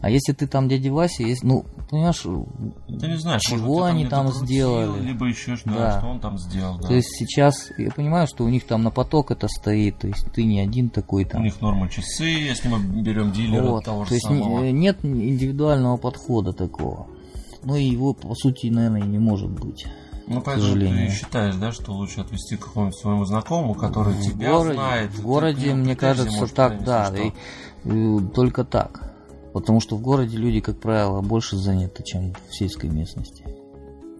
А 0.00 0.10
если 0.10 0.32
ты 0.32 0.46
там 0.46 0.68
дядя 0.68 0.92
Вася, 0.92 1.24
есть, 1.24 1.42
ну, 1.42 1.64
понимаешь, 1.90 2.20
Ты 2.22 3.06
не 3.08 3.16
знаешь, 3.18 3.40
Чего 3.42 3.80
может, 3.80 3.94
они 3.94 4.06
там 4.06 4.26
крутил, 4.28 4.44
сделали? 4.46 5.00
Либо 5.02 5.26
еще 5.26 5.56
что, 5.56 5.70
Да. 5.70 5.98
что 5.98 6.08
он 6.08 6.20
там 6.20 6.38
сделал. 6.38 6.78
Да. 6.78 6.86
то 6.88 6.94
есть 6.94 7.08
сейчас, 7.18 7.72
я 7.78 7.90
понимаю, 7.90 8.28
что 8.28 8.44
у 8.44 8.48
них 8.48 8.64
там 8.64 8.84
на 8.84 8.90
поток 8.92 9.32
это 9.32 9.48
стоит, 9.48 9.98
то 9.98 10.06
есть 10.06 10.24
ты 10.32 10.44
не 10.44 10.60
один 10.60 10.88
такой 10.88 11.24
У 11.24 11.28
там. 11.28 11.42
них 11.42 11.60
норма 11.60 11.88
часы, 11.88 12.26
если 12.26 12.68
мы 12.68 12.78
берем 12.78 13.32
дилера 13.32 13.64
Вот. 13.70 13.84
того 13.86 14.04
То 14.04 14.10
же 14.10 14.14
есть 14.14 14.26
самого. 14.26 14.62
не- 14.64 14.72
нет 14.72 14.98
индивидуального 15.04 15.96
подхода 15.96 16.52
такого. 16.52 17.08
Ну 17.64 17.74
и 17.74 17.82
его, 17.84 18.14
по 18.14 18.34
сути, 18.36 18.68
наверное, 18.68 19.02
и 19.02 19.06
не 19.08 19.18
может 19.18 19.50
быть. 19.50 19.86
Ну, 20.28 20.40
поэтому 20.42 20.74
ты 20.74 21.10
считаешь, 21.10 21.56
да, 21.56 21.72
что 21.72 21.92
лучше 21.92 22.20
отвести 22.20 22.56
к 22.56 22.66
какому-нибудь 22.66 22.98
своему 23.00 23.24
знакомому, 23.24 23.74
который 23.74 24.12
В 24.12 24.20
тебя 24.22 24.52
городе, 24.52 24.74
знает. 24.74 25.10
в 25.10 25.22
городе, 25.22 25.74
мне 25.74 25.96
кажется, 25.96 26.46
так, 26.54 26.84
да, 26.84 27.08
если 27.10 27.28
и, 27.28 27.30
что. 27.30 28.26
э, 28.28 28.30
только 28.34 28.64
так. 28.64 29.07
Потому 29.52 29.80
что 29.80 29.96
в 29.96 30.00
городе 30.02 30.36
люди, 30.36 30.60
как 30.60 30.78
правило, 30.78 31.20
больше 31.22 31.56
заняты, 31.56 32.02
чем 32.04 32.34
в 32.48 32.54
сельской 32.54 32.90
местности. 32.90 33.44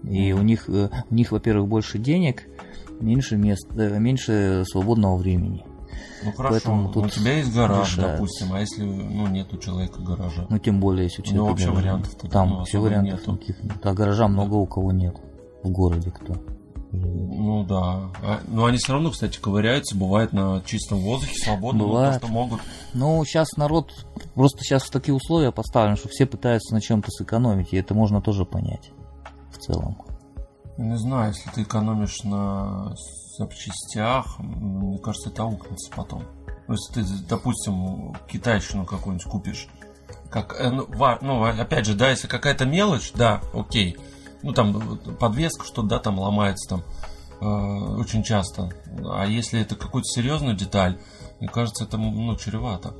И 0.04 0.32
у 0.32 0.42
них, 0.42 0.68
э, 0.68 0.88
у 1.10 1.14
них, 1.14 1.32
во-первых, 1.32 1.68
больше 1.68 1.98
денег, 1.98 2.44
меньше 3.00 3.36
мест, 3.36 3.66
э, 3.76 3.98
меньше 3.98 4.64
свободного 4.66 5.16
времени. 5.16 5.64
Ну 6.24 6.32
хорошо, 6.32 6.50
поэтому 6.52 6.88
у 6.88 6.92
тут 6.92 7.12
тебя 7.12 7.36
есть 7.38 7.54
гараж, 7.54 7.88
решается. 7.92 8.12
допустим, 8.16 8.52
а 8.52 8.60
если 8.60 8.82
ну, 8.82 9.26
нет 9.28 9.52
у 9.52 9.58
человека 9.58 10.00
гаража? 10.00 10.46
Ну, 10.48 10.58
тем 10.58 10.80
более, 10.80 11.04
если 11.04 11.22
у 11.22 11.24
У 11.24 11.28
человека 11.28 11.50
вообще 11.50 11.66
гараж. 11.66 11.82
вариантов-то, 11.82 12.28
Там 12.28 12.48
ну, 12.50 12.56
вообще 12.58 12.78
вариантов 12.78 13.20
нету. 13.20 13.32
никаких 13.32 13.62
нет. 13.62 13.72
А 13.82 13.94
гаража 13.94 14.28
много 14.28 14.54
у 14.54 14.66
кого 14.66 14.92
нет 14.92 15.16
в 15.62 15.70
городе 15.70 16.10
кто. 16.10 16.36
Ну 16.90 17.64
да. 17.64 18.10
А- 18.22 18.40
но 18.48 18.64
они 18.64 18.78
все 18.78 18.94
равно, 18.94 19.10
кстати, 19.10 19.38
ковыряются, 19.38 19.96
бывает 19.96 20.32
на 20.32 20.62
чистом 20.64 21.00
воздухе, 21.00 21.34
свободно, 21.36 21.82
ну, 21.84 21.88
Бывает. 21.88 22.20
то, 22.20 22.26
что 22.26 22.32
могут. 22.32 22.60
Ну, 22.94 23.24
сейчас 23.24 23.56
народ 23.56 23.92
просто 24.34 24.62
сейчас 24.62 24.84
в 24.84 24.90
такие 24.90 25.14
условия 25.14 25.52
поставлен, 25.52 25.96
что 25.96 26.08
все 26.08 26.26
пытаются 26.26 26.74
на 26.74 26.80
чем-то 26.80 27.10
сэкономить, 27.10 27.72
и 27.72 27.76
это 27.76 27.94
можно 27.94 28.22
тоже 28.22 28.44
понять 28.44 28.90
в 29.52 29.58
целом. 29.58 29.98
Не 30.78 30.96
знаю, 30.96 31.34
если 31.34 31.50
ты 31.50 31.62
экономишь 31.62 32.22
на 32.22 32.94
запчастях, 33.36 34.38
мне 34.38 34.98
кажется, 34.98 35.30
это 35.30 35.42
аукнется 35.42 35.90
потом. 35.94 36.22
Ну, 36.68 36.74
если 36.74 37.02
ты, 37.02 37.24
допустим, 37.28 38.14
китайщину 38.30 38.84
какую-нибудь 38.84 39.26
купишь, 39.26 39.68
как, 40.30 40.54
э, 40.58 40.70
ну, 40.70 40.86
ну, 41.20 41.44
опять 41.44 41.86
же, 41.86 41.94
да, 41.94 42.10
если 42.10 42.28
какая-то 42.28 42.64
мелочь, 42.64 43.12
да, 43.12 43.40
окей. 43.52 43.96
Ну, 44.42 44.52
там 44.52 44.98
подвеска, 45.18 45.64
что-то, 45.64 45.88
да, 45.88 45.98
там 45.98 46.18
ломается 46.18 46.68
там 46.68 46.82
э, 47.40 47.44
очень 48.00 48.22
часто. 48.22 48.70
А 49.04 49.26
если 49.26 49.60
это 49.60 49.74
какую-то 49.76 50.08
серьезную 50.08 50.56
деталь, 50.56 50.98
мне 51.40 51.48
кажется, 51.48 51.84
это, 51.84 51.96
ну, 51.98 52.34
чревато. 52.36 52.94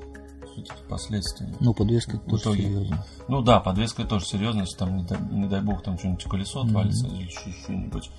Все-таки 0.53 0.83
последствиями. 0.89 1.55
Ну, 1.61 1.73
подвеска 1.75 2.17
В 2.17 2.21
тоже 2.31 2.43
итоге. 2.43 2.63
серьезно. 2.65 3.05
Ну 3.29 3.43
да, 3.43 3.61
подвеска 3.61 4.05
тоже 4.05 4.25
серьезно, 4.27 4.61
если 4.63 4.77
там, 4.79 4.97
не 4.97 5.05
дай, 5.05 5.19
не 5.31 5.47
дай 5.49 5.61
бог, 5.61 5.83
там 5.83 5.97
что-нибудь 5.99 6.25
колесо 6.25 6.63
отвалится 6.63 7.07
или 7.07 7.25
еще 7.25 7.53
что-нибудь. 7.63 8.11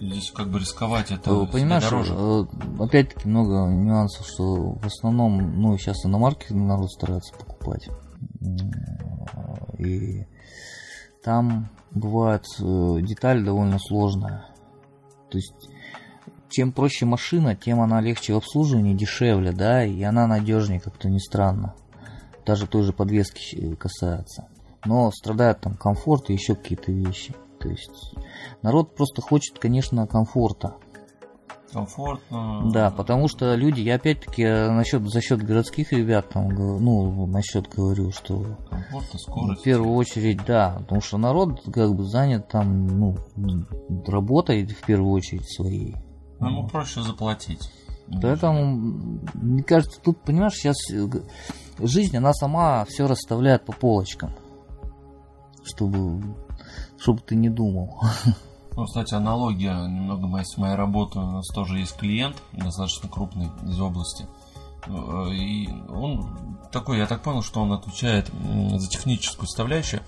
Здесь 0.00 0.30
как 0.30 0.48
бы 0.50 0.60
рисковать 0.60 1.10
это 1.10 1.30
себе 1.34 1.46
Понимаешь, 1.46 1.84
дороже. 1.84 2.14
э, 2.16 2.44
опять-таки 2.82 3.28
много 3.28 3.66
нюансов, 3.68 4.26
что 4.26 4.72
в 4.74 4.86
основном, 4.86 5.60
ну, 5.60 5.76
сейчас 5.78 6.04
иномарки 6.06 6.52
народ 6.52 6.90
старается 6.92 7.32
покупать. 7.34 7.88
И 9.78 10.26
там 11.22 11.68
бывает 11.90 12.44
э, 12.60 12.98
деталь 13.02 13.44
довольно 13.44 13.78
сложная. 13.78 14.46
То 15.30 15.38
есть, 15.38 15.68
чем 16.48 16.72
проще 16.72 17.04
машина, 17.06 17.54
тем 17.54 17.80
она 17.80 18.00
легче 18.00 18.34
в 18.34 18.38
обслуживании, 18.38 18.94
дешевле, 18.94 19.52
да, 19.52 19.84
и 19.84 20.02
она 20.02 20.26
надежнее, 20.26 20.80
как-то 20.80 21.08
не 21.08 21.20
странно. 21.20 21.74
Даже 22.46 22.66
той 22.66 22.82
же 22.82 22.92
подвески 22.92 23.40
щ- 23.40 23.76
касается. 23.76 24.48
Но 24.84 25.10
страдает 25.10 25.60
там 25.60 25.76
комфорт 25.76 26.30
и 26.30 26.32
еще 26.32 26.54
какие-то 26.54 26.92
вещи. 26.92 27.34
То 27.60 27.68
есть 27.68 28.14
народ 28.62 28.94
просто 28.94 29.20
хочет, 29.20 29.58
конечно, 29.58 30.06
комфорта. 30.06 30.76
Комфортно. 31.72 32.70
Да, 32.72 32.90
потому 32.90 33.28
что 33.28 33.54
люди, 33.54 33.80
я 33.80 33.96
опять-таки 33.96 34.42
э, 34.42 34.70
насчет, 34.70 35.02
за 35.08 35.20
счет 35.20 35.42
городских 35.42 35.92
ребят, 35.92 36.30
там, 36.30 36.48
ну, 36.48 37.26
насчет 37.26 37.68
говорю, 37.68 38.10
что 38.10 38.56
Комфортно, 38.70 39.18
в 39.18 39.20
скорость. 39.20 39.62
первую 39.62 39.94
очередь, 39.94 40.44
да, 40.46 40.76
потому 40.80 41.00
что 41.00 41.18
народ 41.18 41.62
как 41.72 41.94
бы 41.94 42.04
занят 42.04 42.48
там, 42.48 42.86
ну, 42.86 43.16
работой 44.06 44.66
в 44.66 44.86
первую 44.86 45.12
очередь 45.12 45.48
своей. 45.50 45.96
Ну, 46.40 46.48
ему 46.48 46.68
проще 46.68 47.02
заплатить. 47.02 47.70
Поэтому, 48.22 49.20
мне 49.34 49.62
кажется, 49.62 50.00
тут, 50.00 50.22
понимаешь, 50.22 50.54
сейчас 50.54 50.76
э, 50.90 51.06
жизнь, 51.80 52.16
она 52.16 52.32
сама 52.32 52.86
все 52.86 53.06
расставляет 53.06 53.66
по 53.66 53.72
полочкам, 53.72 54.32
чтобы, 55.64 56.34
чтобы 56.98 57.20
ты 57.20 57.36
не 57.36 57.50
думал. 57.50 58.00
Ну, 58.78 58.84
кстати, 58.86 59.12
аналогия 59.12 59.74
немного 59.88 60.40
с 60.44 60.56
моей 60.56 60.76
работой. 60.76 61.20
У 61.20 61.26
нас 61.32 61.48
тоже 61.48 61.80
есть 61.80 61.96
клиент, 61.96 62.36
достаточно 62.52 63.08
крупный 63.08 63.50
из 63.66 63.80
области. 63.80 64.24
Э, 64.86 65.30
И 65.32 65.68
он 65.88 66.58
такой, 66.70 66.98
я 66.98 67.06
так 67.08 67.22
понял, 67.22 67.42
что 67.42 67.60
он 67.60 67.72
отвечает 67.72 68.30
за 68.76 68.88
техническую 68.88 69.48
составляющую. 69.48 70.00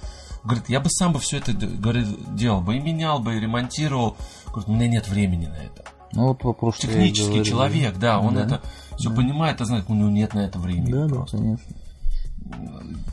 Говорит, 0.44 0.68
я 0.68 0.78
бы 0.78 0.88
сам 0.88 1.12
бы 1.12 1.18
все 1.18 1.38
это 1.38 1.52
говорит, 1.52 2.06
делал 2.36 2.60
бы, 2.60 2.76
и 2.76 2.78
менял 2.78 3.18
бы, 3.18 3.36
и 3.36 3.40
ремонтировал. 3.40 4.16
Говорит, 4.46 4.68
у 4.68 4.72
меня 4.72 4.86
нет 4.86 5.08
времени 5.08 5.46
на 5.46 5.56
это. 5.56 5.84
Ну, 6.12 6.28
вот 6.28 6.44
вопрос, 6.44 6.78
Технический 6.78 7.26
говорю. 7.26 7.44
человек, 7.44 7.98
да, 7.98 8.20
он 8.20 8.34
Да. 8.36 8.42
это 8.44 8.62
все 8.98 9.12
понимает, 9.12 9.60
а 9.60 9.64
знает, 9.64 9.86
у 9.88 9.94
него 9.94 10.10
нет 10.10 10.32
на 10.34 10.40
это 10.40 10.60
времени. 10.60 10.92
Да, 10.92 11.06
да, 11.08 11.14
просто. 11.16 11.38
конечно. 11.38 11.74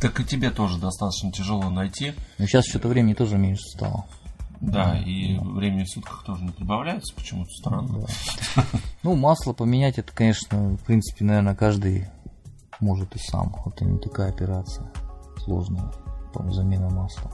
Так 0.02 0.20
и 0.20 0.24
тебе 0.24 0.52
тоже 0.52 0.78
достаточно 0.78 1.32
тяжело 1.32 1.68
найти. 1.72 2.14
Но 2.38 2.46
сейчас 2.46 2.66
что-то 2.68 2.88
времени 2.90 3.16
тоже 3.16 3.40
меньше 3.40 3.64
стало. 3.76 4.06
Да, 4.60 4.98
и 4.98 5.38
времени 5.40 5.84
в 5.84 5.90
сутках 5.90 6.24
тоже 6.26 6.44
не 6.44 6.50
прибавляется, 6.52 7.14
почему-то 7.16 7.50
странно. 7.52 8.06
Ну, 9.04 9.16
масло 9.16 9.54
поменять, 9.54 9.98
это, 10.00 10.12
конечно, 10.14 10.58
в 10.76 10.84
принципе, 10.84 11.24
наверное, 11.24 11.56
каждый 11.56 12.10
может 12.80 13.16
и 13.16 13.20
сам. 13.20 13.56
Это 13.66 13.86
не 13.86 14.00
такая 14.00 14.30
операция 14.30 14.92
сложная, 15.44 15.92
по 16.34 16.50
замена 16.52 16.90
масла. 16.90 17.32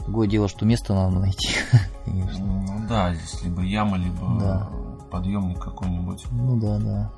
Другое 0.00 0.26
дело, 0.28 0.48
что 0.48 0.64
место 0.64 0.94
надо 0.94 1.18
найти, 1.20 1.48
конечно. 2.04 2.44
Ну 2.44 2.88
да, 2.88 3.14
здесь 3.14 3.42
либо 3.44 3.62
яма, 3.62 3.96
либо 3.98 4.38
Да. 4.40 4.68
подъемник 5.10 5.60
какой-нибудь. 5.60 6.24
Ну 6.32 6.58
да, 6.58 6.78
да. 6.78 7.10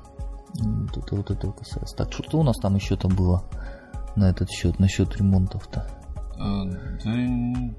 Тут 0.93 1.11
вот 1.11 1.31
это 1.31 1.51
касается. 1.51 1.95
Так, 1.95 2.11
что 2.11 2.39
у 2.39 2.43
нас 2.43 2.57
там 2.57 2.75
еще 2.75 2.95
там 2.95 3.15
было 3.15 3.43
на 4.15 4.25
этот 4.29 4.49
счет, 4.51 4.79
насчет 4.79 5.15
ремонтов-то? 5.15 5.89
Э, 6.39 6.63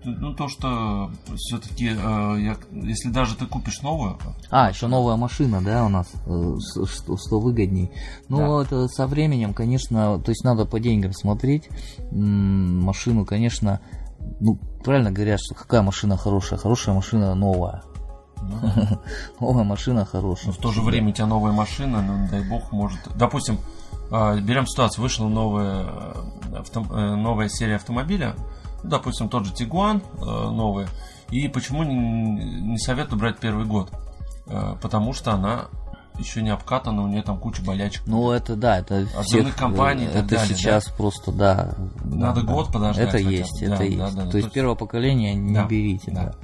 ну 0.05 0.35
то, 0.35 0.49
что 0.49 1.11
все-таки, 1.37 1.85
если 1.87 3.09
даже 3.11 3.35
ты 3.37 3.47
купишь 3.47 3.81
новую, 3.83 4.19
А, 4.51 4.69
еще 4.69 4.87
новая 4.87 5.17
машина, 5.17 5.63
да, 5.63 5.87
у 5.87 5.89
нас, 5.89 6.09
э, 6.27 6.55
что, 6.87 7.17
что 7.17 7.41
выгодней. 7.41 7.91
Ну, 8.29 8.39
Да. 8.39 8.63
это 8.65 8.89
со 8.89 9.07
временем, 9.07 9.55
конечно, 9.55 10.19
то 10.19 10.31
есть 10.31 10.45
надо 10.45 10.67
по 10.67 10.79
деньгам 10.79 11.13
смотреть. 11.13 11.69
Машину, 12.11 13.25
конечно, 13.25 13.81
ну, 14.41 14.59
правильно 14.85 15.11
говорят, 15.11 15.41
что 15.41 15.55
какая 15.55 15.83
машина 15.83 16.17
хорошая? 16.17 16.59
Хорошая 16.59 16.95
машина 16.95 17.35
новая. 17.35 17.83
ну, 18.43 18.59
Новая 19.41 19.65
машина 19.65 20.05
хорошая. 20.05 20.49
но 20.49 20.53
в 20.53 20.57
то 20.59 20.71
же 20.73 20.83
время 20.83 21.11
у 21.11 21.13
тебя 21.13 21.27
новая 21.27 21.53
машина, 21.53 22.03
ну, 22.03 22.29
дай 22.31 22.43
бог, 22.47 22.73
может... 22.73 22.99
Допустим, 23.17 23.55
э, 23.55 23.80
берем 24.11 24.67
ситуацию, 24.67 25.03
вышла 25.03 25.29
новая, 25.29 25.85
э, 25.85 26.59
авто- 26.59 26.87
э, 26.91 27.15
новая 27.17 27.49
серия 27.49 27.77
автомобиля, 27.77 28.35
ну, 28.83 28.91
допустим, 28.91 29.29
тот 29.29 29.47
же 29.47 29.53
Тигуан 29.53 30.03
э, 30.19 30.25
новый, 30.25 30.87
и 31.31 31.47
почему 31.49 31.83
не, 31.85 32.77
советую 32.79 33.19
брать 33.19 33.39
первый 33.39 33.65
год? 33.67 33.91
Потому 34.83 35.13
что 35.13 35.33
она 35.33 35.67
еще 36.19 36.43
не 36.43 36.51
обкатана, 36.51 37.03
у 37.05 37.07
нее 37.07 37.23
там 37.23 37.39
куча 37.39 37.63
болячек. 37.63 38.03
Ну, 38.07 38.33
это 38.33 38.57
да, 38.57 38.79
это 38.81 39.07
всех, 39.23 39.55
компаний 39.55 40.07
это 40.07 40.23
далее, 40.23 40.57
сейчас 40.57 40.89
просто, 40.89 41.31
да. 41.31 41.75
Надо 42.05 42.43
да, 42.43 42.53
год 42.53 42.67
да. 42.67 42.73
подождать 42.73 43.09
Это 43.09 43.19
хотя 43.19 43.29
есть, 43.31 43.61
Да, 43.61 43.67
это 43.67 43.77
да, 43.79 43.85
есть. 43.85 43.99
да, 43.99 44.11
да. 44.11 44.25
То 44.25 44.31
То 44.33 44.37
есть 44.39 44.47
есть- 44.47 44.53
первого 44.53 44.75
поколения 44.75 45.35
не 45.35 45.55
Да, 45.55 45.65
берите, 45.67 46.11
да. 46.11 46.25
да. 46.25 46.35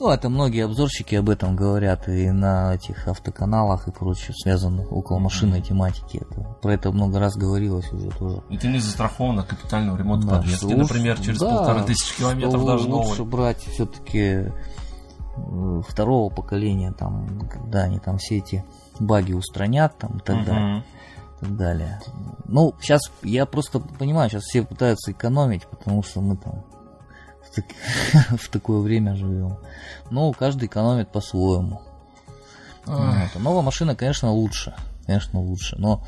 Ну, 0.00 0.08
это 0.08 0.30
многие 0.30 0.64
обзорщики 0.64 1.14
об 1.14 1.28
этом 1.28 1.54
говорят 1.56 2.08
и 2.08 2.30
на 2.30 2.74
этих 2.74 3.06
автоканалах 3.06 3.86
и 3.86 3.90
прочее, 3.92 4.34
связанных 4.34 4.90
около 4.90 5.18
машинной 5.18 5.60
тематики. 5.60 6.22
Это, 6.28 6.40
про 6.62 6.72
это 6.72 6.90
много 6.90 7.18
раз 7.20 7.36
говорилось 7.36 7.92
уже 7.92 8.08
тоже. 8.10 8.42
И 8.48 8.56
ты 8.56 8.68
не 8.68 8.78
застрахован 8.78 9.40
от 9.40 9.46
капитального 9.46 9.98
ремонта 9.98 10.26
Да, 10.26 10.36
подвески, 10.38 10.64
лучше- 10.64 10.78
например, 10.78 11.20
через 11.20 11.38
да, 11.38 11.54
полторы 11.54 11.82
тысячи 11.84 12.16
километров 12.16 12.64
даже 12.64 12.88
лучше 12.88 13.18
новый. 13.18 13.30
брать 13.30 13.58
все-таки 13.62 14.50
второго 15.86 16.30
поколения, 16.30 16.92
там, 16.92 17.48
когда 17.48 17.82
они 17.82 17.98
там 17.98 18.18
все 18.18 18.38
эти 18.38 18.64
баги 18.98 19.32
устранят 19.32 19.96
там, 19.98 20.18
и 20.18 20.20
так 20.20 20.44
далее. 20.44 20.64
Мгм. 20.76 20.78
и 20.80 21.40
так 21.44 21.56
далее. 21.56 22.00
Ну, 22.46 22.74
сейчас 22.80 23.00
я 23.22 23.46
просто 23.46 23.80
понимаю, 23.80 24.28
сейчас 24.28 24.42
все 24.44 24.62
пытаются 24.62 25.12
экономить, 25.12 25.66
потому 25.66 26.02
что 26.02 26.20
мы 26.20 26.36
там 26.36 26.64
в, 27.50 27.54
так- 27.54 28.38
в 28.40 28.48
такое 28.48 28.80
время 28.80 29.16
живем. 29.16 29.58
Но 30.10 30.32
каждый 30.32 30.66
экономит 30.66 31.10
по-своему. 31.10 31.80
Вот. 32.86 33.28
Новая 33.38 33.62
машина, 33.62 33.94
конечно, 33.94 34.30
лучше. 34.30 34.74
конечно, 35.06 35.40
лучше. 35.40 35.76
Но, 35.78 36.04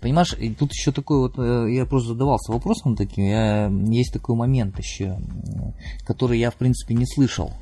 понимаешь, 0.00 0.34
тут 0.58 0.72
еще 0.72 0.92
такой 0.92 1.18
вот, 1.20 1.38
э, 1.38 1.72
я 1.72 1.86
просто 1.86 2.10
задавался 2.10 2.52
вопросом 2.52 2.96
таким, 2.96 3.24
я, 3.24 3.66
есть 3.68 4.12
такой 4.12 4.34
момент 4.34 4.78
еще, 4.78 5.18
который 6.06 6.38
я, 6.38 6.50
в 6.50 6.56
принципе, 6.56 6.94
не 6.94 7.06
слышал, 7.06 7.52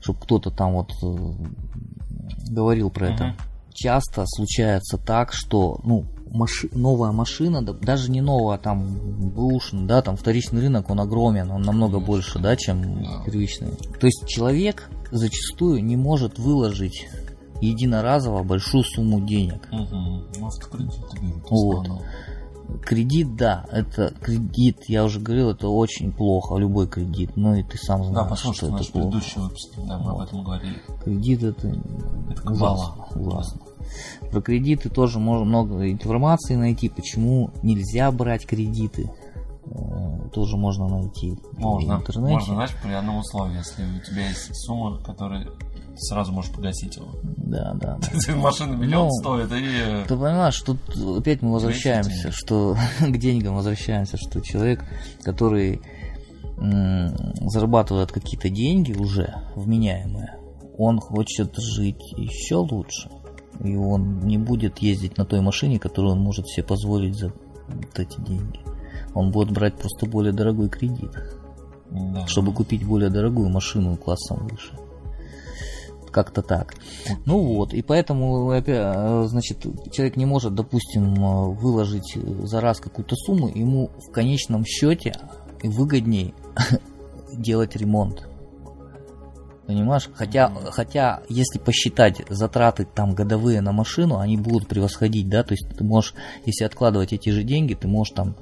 чтобы 0.00 0.20
кто-то 0.20 0.50
там 0.50 0.72
вот 0.74 0.92
э, 1.02 2.50
говорил 2.50 2.90
про 2.90 3.08
это. 3.10 3.34
Часто 3.74 4.24
случается 4.26 4.98
так, 4.98 5.32
что, 5.32 5.78
ну, 5.84 6.04
маши, 6.32 6.68
новая 6.72 7.12
машина, 7.12 7.62
да, 7.62 7.72
даже 7.72 8.10
не 8.10 8.20
новая, 8.20 8.56
а 8.56 8.58
там 8.58 8.86
бэушный, 9.30 9.86
да, 9.86 10.02
там 10.02 10.16
вторичный 10.16 10.60
рынок, 10.60 10.90
он 10.90 11.00
огромен, 11.00 11.50
он 11.50 11.62
намного 11.62 12.00
больше, 12.00 12.38
да, 12.38 12.56
чем 12.56 13.04
первичный. 13.24 13.68
То 14.00 14.06
есть 14.06 14.26
человек 14.26 14.90
зачастую 15.10 15.84
не 15.84 15.96
может 15.96 16.38
выложить 16.38 17.08
единоразово 17.60 18.42
большую 18.42 18.84
сумму 18.84 19.20
денег. 19.20 19.68
Угу. 19.72 20.40
Может. 20.40 20.62
Вот. 21.50 21.88
Кредит, 22.84 23.34
да, 23.34 23.64
это 23.72 24.12
кредит, 24.20 24.84
я 24.88 25.04
уже 25.04 25.20
говорил, 25.20 25.50
это 25.50 25.68
очень 25.68 26.12
плохо, 26.12 26.56
любой 26.56 26.86
кредит, 26.86 27.30
ну 27.34 27.54
и 27.54 27.62
ты 27.62 27.78
сам 27.78 28.04
знаешь, 28.04 28.24
Да, 28.24 28.30
послушай, 28.30 28.56
что 28.56 28.66
это 28.66 28.76
плохо. 28.76 28.92
предыдущий 28.92 29.40
выпуск, 29.40 29.70
да, 29.78 29.98
мы 29.98 30.10
об 30.10 30.20
этом 30.20 30.44
говорили. 30.44 30.76
Кредит 31.02 31.42
это, 31.44 31.68
Это 31.68 32.50
ужасно, 32.50 33.06
ужасно. 33.14 33.60
Про 34.30 34.40
кредиты 34.40 34.88
тоже 34.90 35.18
можно 35.18 35.44
много 35.44 35.90
информации 35.90 36.54
найти, 36.54 36.88
почему 36.88 37.50
нельзя 37.62 38.10
брать 38.12 38.46
кредиты. 38.46 39.10
Э, 39.70 40.28
Тоже 40.32 40.56
можно 40.56 40.88
найти 40.88 41.32
в 41.52 41.58
Можно, 41.58 41.94
интернете. 41.94 42.34
можно, 42.34 42.54
знаешь, 42.54 42.74
при 42.82 42.92
одном 42.92 43.18
условии, 43.18 43.56
если 43.56 43.82
у 43.82 44.00
тебя 44.02 44.28
есть 44.28 44.50
сумма, 44.54 44.98
которая 45.02 45.46
сразу 45.96 46.32
можешь 46.32 46.52
погасить 46.52 46.96
его. 46.96 47.08
Да, 47.22 47.74
да. 47.74 47.98
да. 47.98 48.36
Машина 48.36 48.74
миллион 48.76 49.08
Ну, 49.08 49.10
стоит, 49.12 49.50
и... 49.52 50.06
Ты 50.06 50.14
понимаешь, 50.16 50.60
тут 50.62 50.78
опять 51.16 51.42
мы 51.42 51.52
возвращаемся, 51.52 52.30
что 52.30 52.76
к 53.00 53.16
деньгам 53.16 53.56
возвращаемся, 53.56 54.16
что 54.16 54.40
человек, 54.40 54.84
который 55.22 55.80
зарабатывает 56.60 58.10
какие-то 58.10 58.48
деньги 58.48 58.92
уже 58.92 59.32
вменяемые, 59.54 60.36
он 60.76 60.98
хочет 61.00 61.54
жить 61.56 62.02
еще 62.16 62.56
лучше. 62.56 63.10
И 63.62 63.74
он 63.76 64.20
не 64.20 64.38
будет 64.38 64.78
ездить 64.78 65.18
на 65.18 65.24
той 65.24 65.40
машине, 65.40 65.78
которую 65.78 66.12
он 66.12 66.20
может 66.20 66.48
себе 66.48 66.64
позволить 66.64 67.16
за 67.16 67.32
вот 67.68 67.98
эти 67.98 68.20
деньги. 68.20 68.60
Он 69.14 69.30
будет 69.30 69.50
брать 69.50 69.76
просто 69.76 70.06
более 70.06 70.32
дорогой 70.32 70.68
кредит, 70.68 71.10
Да. 71.90 72.26
чтобы 72.26 72.52
купить 72.52 72.84
более 72.84 73.10
дорогую 73.10 73.48
машину 73.48 73.96
классом 73.96 74.46
выше. 74.48 74.72
Как-то 76.10 76.42
так. 76.42 76.74
Ну 77.26 77.38
вот, 77.54 77.74
и 77.74 77.82
поэтому, 77.82 78.50
э, 78.52 79.24
значит, 79.28 79.66
человек 79.92 80.16
не 80.16 80.24
может, 80.24 80.54
допустим, 80.54 81.14
э, 81.14 81.50
выложить 81.50 82.16
за 82.44 82.60
раз 82.60 82.80
какую-то 82.80 83.14
сумму, 83.14 83.48
ему 83.48 83.90
в 84.08 84.10
конечном 84.10 84.64
счете 84.64 85.14
выгодней 85.62 86.34
делать 87.32 87.76
ремонт. 87.76 88.26
Понимаешь? 89.68 90.08
Хотя, 90.14 90.50
хотя, 90.70 91.20
если 91.28 91.58
посчитать 91.58 92.22
затраты 92.30 92.86
там 92.86 93.14
годовые 93.14 93.60
на 93.60 93.72
машину, 93.72 94.16
они 94.16 94.38
будут 94.38 94.66
превосходить, 94.66 95.28
да, 95.28 95.42
то 95.42 95.52
есть 95.52 95.68
ты 95.76 95.84
можешь, 95.84 96.14
если 96.46 96.64
откладывать 96.64 97.12
эти 97.12 97.28
же 97.28 97.42
деньги, 97.42 97.74
ты 97.74 97.86
можешь 97.86 98.14
там 98.14 98.34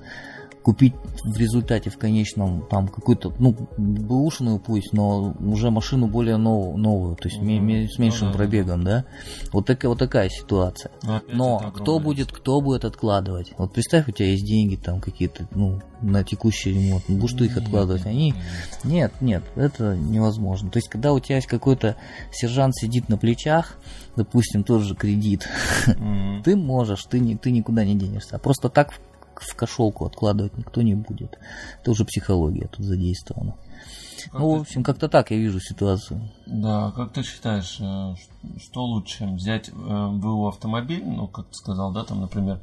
купить 0.66 0.94
в 1.22 1.38
результате 1.38 1.90
в 1.90 1.96
конечном 1.96 2.66
там 2.68 2.88
какую-то, 2.88 3.32
ну, 3.38 3.54
бэушную 3.78 4.58
пусть, 4.58 4.92
но 4.92 5.32
уже 5.38 5.70
машину 5.70 6.08
более 6.08 6.38
новую, 6.38 6.76
новую 6.76 7.14
то 7.14 7.28
есть 7.28 7.40
ме- 7.40 7.86
с 7.88 8.00
меньшим 8.00 8.26
Ну 8.26 8.32
да. 8.32 8.38
пробегом, 8.38 8.82
да. 8.82 9.04
Вот 9.52 9.64
такая 9.64 9.90
вот 9.90 10.00
такая 10.00 10.28
ситуация. 10.28 10.90
Но, 11.04 11.16
опять 11.18 11.34
Но 11.36 11.60
это 11.62 11.70
кто 11.70 12.00
будет, 12.00 12.32
кто 12.32 12.60
будет 12.60 12.84
откладывать? 12.84 13.52
Вот 13.56 13.74
представь, 13.74 14.08
у 14.08 14.10
тебя 14.10 14.30
есть 14.30 14.44
деньги 14.44 14.74
там 14.74 15.00
какие-то, 15.00 15.46
ну, 15.54 15.80
на 16.02 16.24
текущий 16.24 16.72
ремонт, 16.72 17.04
ну, 17.06 17.16
будешь 17.18 17.38
ты 17.38 17.44
их 17.44 17.56
откладывать? 17.56 18.04
Они, 18.04 18.34
нет. 18.82 19.12
нет, 19.20 19.44
это 19.54 19.94
невозможно. 19.96 20.68
То 20.68 20.78
есть, 20.78 20.88
когда 20.88 21.12
у 21.12 21.20
тебя 21.20 21.36
есть 21.36 21.46
какой-то 21.46 21.94
сержант 22.32 22.74
сидит 22.74 23.08
на 23.08 23.16
плечах, 23.18 23.78
допустим, 24.16 24.64
тот 24.64 24.82
же 24.82 24.96
кредит, 24.96 25.48
Мгм. 25.86 26.42
ты 26.42 26.56
можешь, 26.56 27.04
ты, 27.04 27.20
не, 27.20 27.36
ты 27.36 27.52
никуда 27.52 27.84
не 27.84 27.94
денешься. 27.94 28.34
А 28.34 28.38
просто 28.40 28.68
так 28.68 28.92
в, 29.40 29.52
в 29.52 29.54
кошелку 29.54 30.06
откладывать 30.06 30.56
никто 30.56 30.82
не 30.82 30.94
будет. 30.94 31.38
Это 31.80 31.90
уже 31.90 32.04
психология 32.04 32.68
тут 32.68 32.84
задействована. 32.84 33.54
Как 34.30 34.40
Ну, 34.40 34.56
в 34.56 34.60
общем, 34.62 34.82
как-то 34.82 35.08
так 35.08 35.30
я 35.30 35.36
вижу 35.36 35.60
ситуацию. 35.60 36.30
Да, 36.46 36.92
как 36.96 37.12
ты 37.12 37.22
считаешь, 37.22 37.78
э, 37.80 38.14
что 38.58 38.84
лучше, 38.84 39.26
взять 39.26 39.68
э, 39.68 39.72
БУ 39.72 40.48
автомобиль, 40.48 41.04
ну, 41.04 41.28
как 41.28 41.46
ты 41.46 41.54
сказал, 41.54 41.92
да, 41.92 42.04
там, 42.04 42.20
например, 42.20 42.60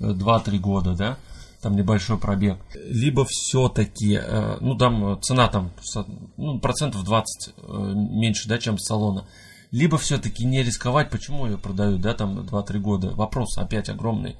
э, 0.00 0.10
2-3 0.10 0.58
года, 0.58 0.94
да, 0.94 1.18
там 1.60 1.76
небольшой 1.76 2.18
пробег, 2.18 2.58
либо 2.74 3.24
все-таки, 3.26 4.20
ну, 4.60 4.76
там 4.76 5.14
э, 5.14 5.18
цена 5.22 5.48
там, 5.48 5.70
ну, 6.36 6.58
процентов 6.58 7.04
20 7.04 7.54
э, 7.56 7.92
меньше, 7.94 8.48
да, 8.48 8.58
чем 8.58 8.78
салона, 8.78 9.26
либо 9.70 9.98
все-таки 9.98 10.44
не 10.44 10.62
рисковать, 10.62 11.10
почему 11.10 11.46
ее 11.46 11.58
продают, 11.58 12.00
да, 12.00 12.14
там 12.14 12.40
2-3 12.40 12.78
года, 12.78 13.10
вопрос 13.10 13.56
опять 13.58 13.88
огромный. 13.88 14.36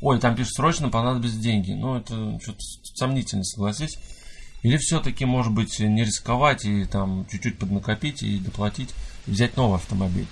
Ой, 0.00 0.18
там 0.20 0.36
пишут, 0.36 0.54
срочно 0.54 0.88
понадобятся 0.90 1.38
деньги. 1.38 1.72
Ну, 1.72 1.96
это 1.96 2.38
что-то 2.40 2.60
сомнительно, 2.94 3.44
согласись. 3.44 3.98
Или 4.62 4.76
все-таки, 4.76 5.24
может 5.24 5.52
быть, 5.52 5.78
не 5.78 6.04
рисковать 6.04 6.64
и 6.64 6.84
там 6.84 7.26
чуть-чуть 7.30 7.58
поднакопить 7.58 8.22
и 8.22 8.38
доплатить, 8.38 8.90
и 9.26 9.30
взять 9.30 9.56
новый 9.56 9.76
автомобиль. 9.76 10.26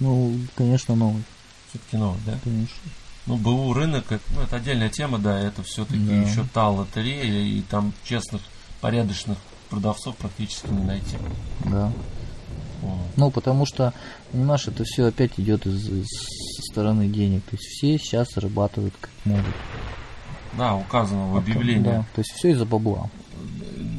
Ну, 0.00 0.34
конечно, 0.54 0.94
новый, 0.94 1.22
Все-таки 1.70 1.96
новый, 1.96 2.20
да? 2.26 2.38
конечно. 2.42 2.76
Ну, 3.26 3.36
БУ 3.36 3.72
рынок, 3.74 4.12
это, 4.12 4.22
ну, 4.34 4.42
это 4.42 4.56
отдельная 4.56 4.88
тема, 4.88 5.18
да, 5.18 5.38
это 5.38 5.62
все-таки 5.62 5.98
Да. 5.98 6.14
еще 6.14 6.44
та 6.54 6.68
лотерея, 6.70 7.42
и 7.44 7.60
там 7.62 7.92
честных, 8.04 8.40
порядочных 8.80 9.36
продавцов 9.68 10.16
практически 10.16 10.68
не 10.68 10.84
найти. 10.84 11.16
Да. 11.64 11.92
Вот. 12.82 13.06
Ну, 13.16 13.30
потому 13.30 13.66
что, 13.66 13.92
понимаешь, 14.36 14.68
это 14.68 14.84
все 14.84 15.06
опять 15.06 15.32
идет 15.38 15.66
из, 15.66 15.88
из 15.88 16.06
стороны 16.70 17.08
денег. 17.08 17.42
То 17.44 17.56
есть 17.56 17.64
все 17.64 17.98
сейчас 17.98 18.28
зарабатывают 18.34 18.94
как 19.00 19.10
могут. 19.24 19.54
Да, 20.58 20.74
указано 20.74 21.32
в 21.32 21.36
объявлении. 21.36 21.82
Да, 21.82 22.04
то 22.14 22.20
есть 22.20 22.32
все 22.32 22.50
из-за 22.50 22.66
бабла. 22.66 23.08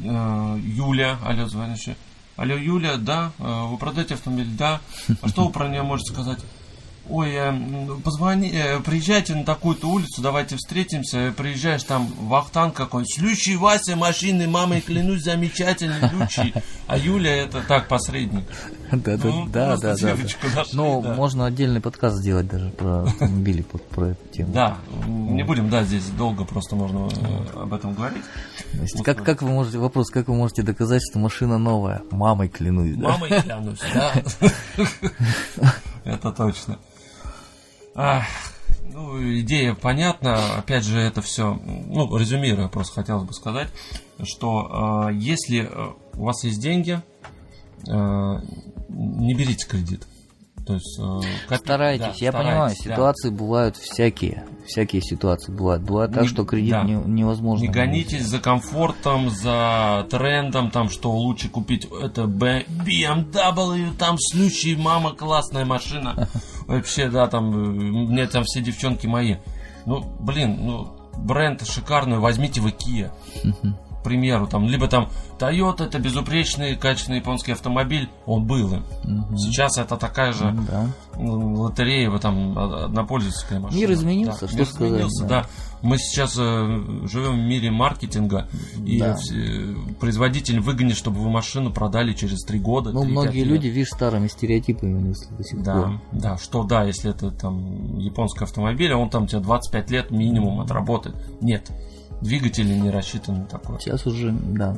Э, 0.04 0.58
Юля, 0.62 1.18
алло, 1.24 1.46
звонящая. 1.48 1.96
Алло, 2.36 2.54
Юля, 2.54 2.96
да, 2.96 3.32
э, 3.38 3.64
вы 3.66 3.76
продаете 3.78 4.14
автомобиль, 4.14 4.48
да. 4.56 4.80
А 5.22 5.28
что 5.28 5.46
вы 5.46 5.52
про 5.52 5.68
нее 5.68 5.82
можете 5.82 6.12
сказать? 6.12 6.38
Ой, 7.10 7.32
э, 7.34 7.52
позвони, 8.04 8.50
э, 8.50 8.80
приезжайте 8.80 9.34
на 9.34 9.44
такую-то 9.44 9.88
улицу, 9.88 10.20
давайте 10.20 10.56
встретимся. 10.56 11.32
Приезжаешь 11.36 11.82
там 11.82 12.06
Вахтан 12.20 12.70
какой-нибудь. 12.70 13.14
Слющий 13.14 13.56
Вася 13.56 13.96
машины, 13.96 14.46
мамой 14.46 14.82
клянусь, 14.82 15.22
замечательный, 15.22 16.00
лючий. 16.12 16.52
А 16.86 16.98
Юля 16.98 17.34
это 17.34 17.62
так, 17.66 17.88
посредник. 17.88 18.44
Да, 18.90 19.16
да, 19.16 19.28
Ну, 19.28 19.46
да, 19.46 19.76
да, 19.76 19.96
да. 19.96 20.16
Ну, 20.72 21.02
можно 21.02 21.46
отдельный 21.46 21.80
подкаст 21.80 22.18
сделать 22.18 22.46
даже 22.46 22.70
про 22.70 23.02
автомобили, 23.04 23.62
про 23.62 24.08
эту 24.08 24.28
тему. 24.28 24.52
Да, 24.52 24.76
не 25.06 25.42
будем, 25.44 25.70
да, 25.70 25.84
здесь 25.84 26.04
долго 26.06 26.44
просто 26.44 26.76
можно 26.76 27.08
э, 27.08 27.62
об 27.62 27.72
этом 27.72 27.94
говорить. 27.94 28.24
Как, 29.04 29.24
как 29.24 29.42
вы 29.42 29.50
можете, 29.50 29.78
вопрос, 29.78 30.10
как 30.10 30.28
вы 30.28 30.34
можете 30.34 30.62
доказать, 30.62 31.02
что 31.02 31.18
машина 31.18 31.58
новая? 31.58 32.02
Мамой 32.10 32.48
клянусь, 32.48 32.96
да? 32.96 33.08
Мамой 33.08 33.28
клянусь, 33.42 33.80
да. 33.94 34.12
Это 36.04 36.32
точно. 36.32 36.78
Ну, 38.90 39.40
идея 39.40 39.74
понятна. 39.74 40.56
Опять 40.56 40.84
же, 40.84 40.98
это 40.98 41.20
все, 41.20 41.54
ну, 41.54 42.16
резюмируя, 42.16 42.68
просто 42.68 42.94
хотелось 42.94 43.24
бы 43.24 43.32
сказать, 43.34 43.68
что 44.22 45.08
э, 45.10 45.14
если 45.14 45.68
э, 45.68 45.92
у 46.14 46.24
вас 46.24 46.42
есть 46.44 46.60
деньги, 46.60 47.00
э, 47.88 48.40
не 48.88 49.34
берите 49.34 49.66
кредит. 49.66 50.06
То 50.68 50.74
есть, 50.74 50.98
э, 50.98 51.20
копи- 51.48 51.56
Старайтесь, 51.56 52.04
да, 52.06 52.12
я 52.26 52.30
понимаю, 52.30 52.74
да. 52.76 52.90
ситуации 52.92 53.30
бывают 53.30 53.76
всякие, 53.78 54.44
всякие 54.66 55.00
ситуации 55.00 55.50
бывают. 55.50 55.82
Бывает 55.82 56.12
так, 56.12 56.24
Не- 56.24 56.28
что 56.28 56.44
кредит 56.44 56.72
да. 56.72 56.82
не- 56.84 56.92
невозможно. 57.06 57.62
Не 57.62 57.68
гонитесь 57.70 58.26
за 58.26 58.38
комфортом, 58.38 59.30
за 59.30 60.06
трендом, 60.10 60.70
там, 60.70 60.90
что 60.90 61.10
лучше 61.10 61.48
купить 61.48 61.88
это 62.02 62.24
BMW, 62.24 63.96
там 63.98 64.16
случай, 64.18 64.76
мама, 64.76 65.12
классная 65.12 65.64
машина. 65.64 66.28
Вообще, 66.66 67.08
да, 67.08 67.28
там, 67.28 67.46
мне 67.50 68.26
там 68.26 68.44
все 68.44 68.60
девчонки 68.60 69.06
мои. 69.06 69.36
Ну, 69.86 70.04
блин, 70.20 70.58
ну, 70.66 70.88
бренд 71.16 71.66
шикарный, 71.66 72.18
возьмите 72.18 72.60
вы 72.60 72.72
Kia. 72.72 73.10
Примеру, 74.08 74.46
там, 74.46 74.64
либо 74.66 74.88
там 74.88 75.08
Toyota 75.38 75.84
это 75.84 75.98
безупречный, 75.98 76.76
качественный 76.76 77.18
японский 77.18 77.52
автомобиль, 77.52 78.08
он 78.26 78.46
был 78.46 78.72
им. 78.72 78.84
Мгм. 79.04 79.36
Сейчас 79.36 79.78
это 79.78 79.96
такая 79.96 80.32
же 80.32 80.54
Да. 80.68 80.86
лотерея, 81.16 82.10
вы 82.10 82.18
там 82.18 82.56
а, 82.58 82.84
однопользовательская 82.86 83.60
машина. 83.60 83.78
Мир 83.80 83.92
изменился, 83.92 84.40
Да, 84.42 84.48
что 84.48 84.56
мир 84.56 84.66
сказать, 84.66 84.88
изменился, 84.92 85.24
да. 85.24 85.42
да. 85.42 85.46
Мы 85.80 85.96
сейчас 85.98 86.36
э, 86.36 86.42
живем 87.06 87.34
в 87.36 87.46
мире 87.46 87.70
маркетинга, 87.70 88.48
и 88.84 88.98
Да. 88.98 89.14
все- 89.14 89.76
производитель 90.00 90.58
выгонит, 90.58 90.96
чтобы 90.96 91.20
вы 91.20 91.30
машину 91.30 91.72
продали 91.72 92.14
через 92.14 92.42
три 92.44 92.58
года. 92.58 92.90
Ну, 92.90 93.02
3-5 93.04 93.10
многие 93.10 93.38
лет. 93.44 93.46
люди, 93.48 93.66
видишь, 93.68 93.88
старыми 93.90 94.26
стереотипами 94.26 94.98
мыслят 94.98 95.36
до 95.36 95.44
сих 95.44 95.62
Да, 95.62 95.74
пор. 95.82 96.00
да, 96.12 96.36
что 96.36 96.64
да, 96.64 96.82
если 96.84 97.10
это 97.10 97.30
там 97.30 97.96
японский 97.98 98.42
автомобиль, 98.44 98.92
а 98.92 98.96
он 98.96 99.08
там 99.10 99.26
тебе 99.28 99.40
25 99.40 99.90
лет 99.90 100.10
минимум 100.10 100.60
отработает. 100.60 101.14
Нет, 101.40 101.70
двигатели 102.20 102.74
не 102.74 102.90
рассчитаны 102.90 103.40
на 103.40 103.46
такое. 103.46 103.78
Сейчас 103.78 104.06
уже, 104.06 104.32
да. 104.32 104.76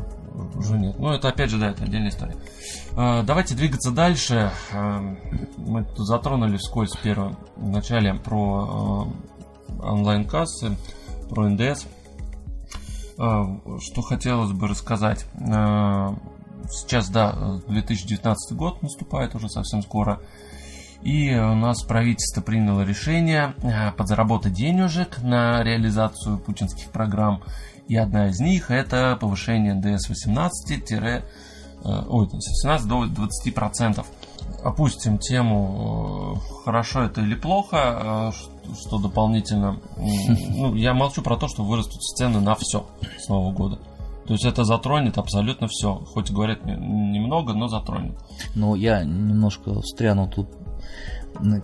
Уже 0.55 0.79
нет. 0.79 0.99
Ну, 0.99 1.11
это 1.11 1.29
опять 1.29 1.51
же, 1.51 1.59
да, 1.59 1.71
это 1.71 1.85
отдельная 1.85 2.11
история. 2.11 2.37
А, 2.97 3.23
Давайте 3.23 3.55
двигаться 3.55 3.91
дальше. 3.91 4.53
А, 4.73 5.01
Мы 5.57 5.85
тут 5.85 6.07
затронули 6.07 6.57
вскользь 6.57 6.93
в 6.93 7.01
первом 7.01 7.37
начале 7.57 8.15
про 8.15 9.11
а, 9.79 9.93
онлайн-кассы, 9.93 10.77
про 11.29 11.49
НДС. 11.49 11.87
Что 13.17 14.01
хотелось 14.01 14.53
бы 14.53 14.67
рассказать. 14.67 15.27
Сейчас, 15.37 17.11
да, 17.11 17.61
2019 17.69 18.57
год 18.57 18.83
наступает 18.83 19.35
уже 19.35 19.51
совсем 19.51 19.83
скоро. 19.83 20.21
И 21.03 21.35
у 21.35 21.55
нас 21.55 21.83
правительство 21.83 22.43
приняло 22.43 22.83
решение 22.83 23.55
э, 23.63 23.93
подзаработать 23.93 24.53
денежек 24.53 25.23
на 25.23 25.63
реализацию 25.63 26.39
путинских 26.39 26.91
программ. 26.91 27.43
И 27.89 27.97
одна 27.97 28.29
из 28.29 28.39
них 28.39 28.71
это 28.71 29.17
повышение 29.19 29.75
НДС 29.75 30.09
18, 30.09 30.93
ой, 31.83 32.29
с 32.29 32.63
18 32.63 32.87
до 32.87 33.07
20 33.07 33.55
процентов. 33.55 34.07
Опустим 34.63 35.17
тему, 35.19 36.37
э, 36.37 36.65
хорошо 36.65 37.03
это 37.05 37.23
или 37.23 37.35
плохо, 37.35 38.31
э, 38.33 38.73
что 38.79 38.99
дополнительно. 38.99 39.81
Ну, 39.97 40.75
я 40.75 40.93
молчу 40.93 41.23
про 41.23 41.37
то, 41.37 41.49
что 41.49 41.65
вырастут 41.65 42.03
цены 42.03 42.41
на 42.41 42.55
все 42.57 42.87
с 43.19 43.29
Нового 43.29 43.53
года. 43.53 43.79
То 44.27 44.35
есть 44.35 44.45
это 44.45 44.65
затронет 44.65 45.19
абсолютно 45.19 45.67
все. 45.67 45.95
Хоть 45.95 46.31
говорят 46.31 46.65
не- 46.65 46.77
немного, 46.77 47.53
но 47.53 47.69
затронет. 47.69 48.17
Но 48.55 48.77
я 48.77 49.03
немножко 49.03 49.81
встряну 49.81 50.29
тут. 50.29 50.49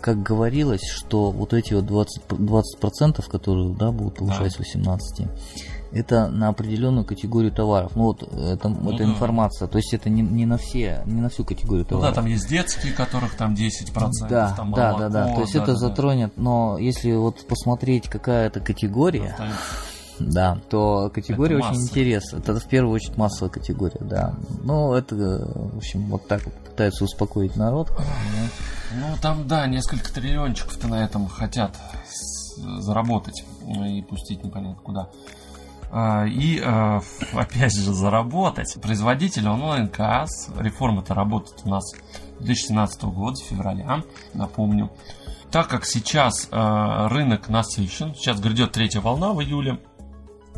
Как 0.01 0.23
говорилось, 0.23 0.87
что 0.89 1.31
вот 1.31 1.53
эти 1.53 1.75
вот 1.75 1.85
20%, 1.85 2.07
20% 2.29 3.29
которые 3.29 3.75
да, 3.75 3.91
будут 3.93 4.17
повышать 4.17 4.53
с 4.53 4.59
18, 4.59 5.27
это 5.93 6.29
на 6.29 6.49
определенную 6.49 7.05
категорию 7.05 7.53
товаров. 7.53 7.93
Ну 7.95 8.05
вот 8.05 8.23
это, 8.23 8.69
Ну 8.69 8.91
это 8.91 9.05
да. 9.05 9.11
информация, 9.11 9.69
то 9.69 9.79
есть 9.79 9.95
это 9.95 10.11
не, 10.11 10.23
не 10.23 10.47
на 10.47 10.59
все, 10.59 11.03
не 11.07 11.21
на 11.21 11.29
всю 11.29 11.45
категорию 11.45 11.85
Ну 11.85 11.97
да, 11.97 11.97
товаров. 11.97 12.15
там 12.17 12.27
есть 12.27 12.49
детские, 12.49 12.93
которых 12.93 13.35
там 13.37 13.55
10%, 13.55 14.11
да, 14.29 14.53
там 14.57 14.73
да, 14.73 14.93
молоко, 14.93 14.99
да, 14.99 15.09
да. 15.09 15.35
То 15.35 15.41
есть 15.43 15.55
да, 15.55 15.62
это 15.62 15.73
да, 15.73 15.73
да. 15.73 15.79
затронет, 15.79 16.33
но 16.37 16.77
если 16.79 17.12
вот 17.12 17.47
посмотреть, 17.47 18.09
какая 18.09 18.49
это 18.49 18.61
категория, 18.61 19.35
Там- 19.39 19.49
да, 20.18 20.59
то 20.70 21.11
категория 21.12 21.57
Это 21.57 21.66
очень 21.66 21.79
масса. 21.79 21.90
интересная. 21.90 22.40
Это 22.40 22.59
в 22.59 22.68
первую 22.68 22.94
очередь 22.94 23.16
массовая 23.16 23.50
категория, 23.50 24.00
да. 24.00 24.35
Ну, 24.62 24.94
это, 24.94 25.14
в 25.16 25.76
общем, 25.76 26.07
вот 26.07 26.26
так 26.26 26.44
вот 26.44 26.55
пытаются 26.55 27.05
успокоить 27.05 27.57
народ. 27.57 27.90
Ну 28.94 29.07
там, 29.20 29.46
да, 29.46 29.66
несколько 29.66 30.12
триллиончиков-то 30.12 30.88
на 30.88 31.05
этом 31.05 31.26
хотят 31.29 31.76
заработать 32.57 33.44
и 33.87 34.02
пустить 34.02 34.42
непонятно 34.42 34.83
куда. 34.83 35.09
А, 35.90 36.24
И 36.26 36.61
а, 36.64 37.00
опять 37.33 37.74
же 37.74 37.92
заработать. 37.92 38.76
Производитель 38.81 39.48
онлайн-касс, 39.48 40.50
реформа-то 40.59 41.14
работает 41.14 41.61
у 41.64 41.68
нас 41.68 41.85
2017 42.40 43.05
года, 43.05 43.37
февраля, 43.42 44.02
напомню. 44.35 44.90
Так 45.50 45.68
как 45.68 45.85
сейчас 45.87 46.48
а, 46.50 47.09
рынок 47.09 47.48
насыщен, 47.48 48.14
сейчас 48.14 48.40
грядет 48.40 48.72
третья 48.72 49.00
волна 49.00 49.33
в 49.33 49.40
июле, 49.40 49.79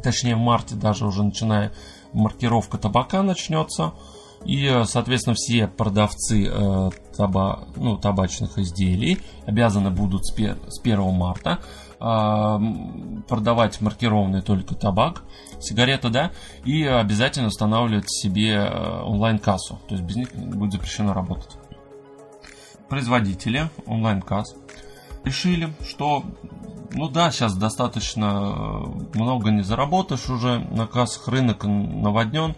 точнее 0.03 0.37
в 0.37 0.41
марте 0.41 0.75
даже 0.75 1.07
уже 1.07 1.23
начиная 1.23 1.73
маркировка 2.13 2.79
табака 2.79 3.23
начнется. 3.23 3.93
И, 4.45 4.67
э, 4.67 4.85
соответственно, 4.85 5.35
все 5.37 5.67
продавцы 5.67 6.47
э, 6.47 6.91
таба- 7.17 7.67
ну, 7.77 7.97
табачных 7.97 8.57
изделий 8.59 9.21
обязаны 9.47 9.91
будут 9.91 10.27
с, 10.27 10.33
пер- 10.33 10.59
с 10.71 10.81
1 10.81 11.13
марта 11.13 11.59
э, 11.99 12.59
продавать 13.29 13.81
маркированный 13.81 14.43
только 14.43 14.77
табак, 14.77 15.25
сигареты, 15.61 16.09
да, 16.11 16.31
и 16.65 16.85
обязательно 16.85 17.49
устанавливать 17.49 18.09
себе 18.09 18.55
э, 18.55 19.03
онлайн-кассу. 19.03 19.81
То 19.89 19.97
есть 19.97 20.05
без 20.05 20.17
них 20.17 20.33
будет 20.35 20.73
запрещено 20.73 21.13
работать. 21.13 21.57
Производители 22.89 23.69
онлайн-касс 23.87 24.55
решили, 25.25 25.73
что 25.89 26.25
ну 26.93 27.09
да, 27.09 27.31
сейчас 27.31 27.55
достаточно 27.55 28.55
э, 29.15 29.19
много 29.19 29.51
не 29.51 29.63
заработаешь 29.63 30.29
уже 30.31 30.59
на 30.59 30.87
кассах, 30.87 31.29
рынок 31.29 31.65
наводнен. 31.65 32.57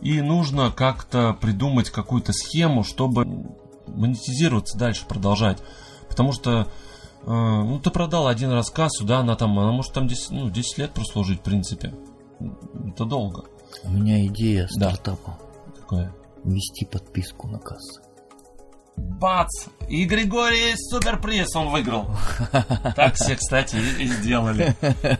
И 0.00 0.20
нужно 0.20 0.72
как-то 0.72 1.36
придумать 1.40 1.90
какую-то 1.90 2.32
схему, 2.32 2.82
чтобы 2.82 3.24
монетизироваться 3.86 4.78
дальше, 4.78 5.06
продолжать. 5.06 5.58
Потому 6.08 6.32
что 6.32 6.66
э, 7.22 7.26
ну, 7.26 7.78
ты 7.78 7.90
продал 7.90 8.26
один 8.26 8.50
раз 8.50 8.70
кассу, 8.70 9.04
да, 9.04 9.20
она 9.20 9.36
там, 9.36 9.58
она 9.58 9.72
может 9.72 9.92
там 9.92 10.08
10, 10.08 10.30
ну, 10.30 10.50
10 10.50 10.78
лет 10.78 10.92
прослужить, 10.92 11.40
в 11.40 11.42
принципе. 11.42 11.94
Это 12.88 13.04
долго. 13.04 13.44
У 13.84 13.90
меня 13.90 14.24
идея 14.26 14.68
Да. 14.76 14.90
стартапа. 14.90 15.38
Какое? 15.80 16.14
Ввести 16.44 16.84
подписку 16.84 17.48
на 17.48 17.58
кассы. 17.58 18.01
Бац! 18.96 19.48
И 19.88 20.04
Григорий 20.04 20.74
суперприз 20.76 21.54
он 21.56 21.68
выиграл. 21.70 22.10
Так 22.96 23.14
все, 23.14 23.36
кстати, 23.36 23.76
и 23.76 24.04
и 24.04 24.06
сделали. 24.08 24.74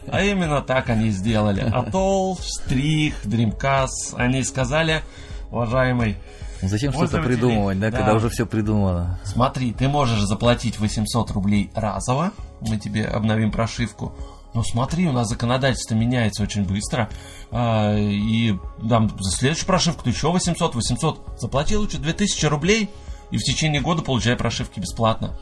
А 0.08 0.22
именно 0.22 0.61
так 0.61 0.88
они 0.90 1.08
и 1.08 1.11
сделали. 1.11 1.61
Атолл, 1.61 2.38
Штрих, 2.38 3.24
Dreamcast, 3.24 4.14
они 4.16 4.42
сказали, 4.44 5.02
уважаемый, 5.50 6.16
Ну, 6.62 6.68
Зачем 6.68 6.92
что-то 6.92 7.20
придумывать, 7.22 7.78
да, 7.80 7.90
да. 7.90 7.98
когда 7.98 8.14
уже 8.14 8.28
все 8.28 8.46
придумано? 8.46 9.18
смотри, 9.24 9.72
ты 9.72 9.88
можешь 9.88 10.20
заплатить 10.22 10.78
800 10.78 11.30
рублей 11.32 11.70
разово, 11.74 12.32
мы 12.61 12.78
тебе 12.78 13.04
обновим 13.06 13.50
прошивку, 13.50 14.14
но 14.54 14.62
смотри, 14.62 15.06
у 15.08 15.12
нас 15.12 15.28
законодательство 15.28 15.94
меняется 15.94 16.42
очень 16.42 16.64
быстро, 16.64 17.08
а, 17.50 17.96
и 17.96 18.54
дам 18.82 19.11
за 19.18 19.30
следующую 19.30 19.66
прошивку 19.66 20.04
ты 20.04 20.11
еще 20.11 20.30
800, 20.30 20.74
800, 20.74 21.40
заплати 21.40 21.76
лучше 21.76 21.98
2000 21.98 22.46
рублей, 22.46 22.90
и 23.33 23.38
в 23.38 23.42
течение 23.42 23.81
года 23.81 24.03
получай 24.03 24.37
прошивки 24.37 24.79
бесплатно. 24.79 25.37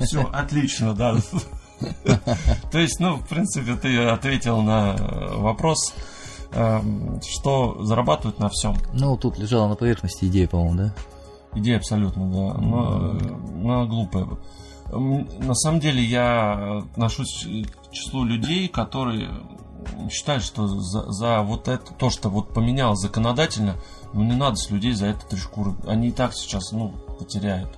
Все, 0.00 0.22
отлично, 0.32 0.92
да. 0.92 1.16
То 2.72 2.78
есть, 2.78 2.98
ну, 2.98 3.16
в 3.16 3.28
принципе, 3.28 3.76
ты 3.76 4.06
ответил 4.06 4.60
на 4.62 4.96
вопрос, 5.36 5.94
эм, 6.52 7.20
что 7.22 7.84
зарабатывают 7.84 8.38
на 8.38 8.48
всем. 8.48 8.76
Ну, 8.92 9.16
тут 9.16 9.38
лежала 9.38 9.68
на 9.68 9.76
поверхности 9.76 10.24
идея, 10.24 10.48
по-моему, 10.48 10.76
да? 10.76 10.94
Идея 11.54 11.76
абсолютно, 11.76 12.26
да. 12.26 12.60
Но, 12.60 13.12
э, 13.12 13.36
но 13.54 13.86
глупая. 13.86 14.26
На 14.90 15.54
самом 15.54 15.80
деле 15.80 16.02
я 16.02 16.78
отношусь 16.78 17.46
к 17.46 17.92
числу 17.92 18.24
людей, 18.24 18.68
которые 18.68 19.30
считают, 20.10 20.42
что 20.42 20.66
за, 20.66 21.10
за 21.10 21.42
вот 21.42 21.68
это, 21.68 21.92
то, 21.94 22.10
что 22.10 22.28
вот 22.28 22.52
поменялось 22.52 23.00
законодательно, 23.00 23.76
ну 24.12 24.22
не 24.22 24.34
надо 24.34 24.56
с 24.56 24.70
людей 24.70 24.92
за 24.92 25.06
это 25.06 25.26
три 25.26 25.38
шкуры. 25.38 25.74
Они 25.86 26.08
и 26.08 26.12
так 26.12 26.34
сейчас, 26.34 26.72
ну, 26.72 26.90
потеряют 27.18 27.70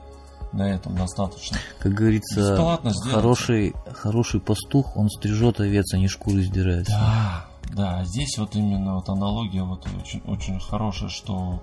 на 0.53 0.71
этом 0.71 0.97
достаточно. 0.97 1.59
Как 1.79 1.92
говорится, 1.92 2.81
хороший, 3.11 3.75
хороший 3.92 4.40
пастух, 4.40 4.97
он 4.97 5.11
стрижет 5.11 5.61
овец, 5.61 5.92
а 5.92 5.99
не 5.99 6.09
шкуры 6.09 6.42
сдирает. 6.42 6.87
Да, 6.87 7.47
да, 7.75 8.05
здесь 8.05 8.38
вот 8.38 8.55
именно 8.55 8.95
вот 8.95 9.09
аналогия 9.09 9.62
вот 9.62 9.87
очень, 10.01 10.23
очень 10.27 10.61
хорошая, 10.61 11.09
что 11.09 11.61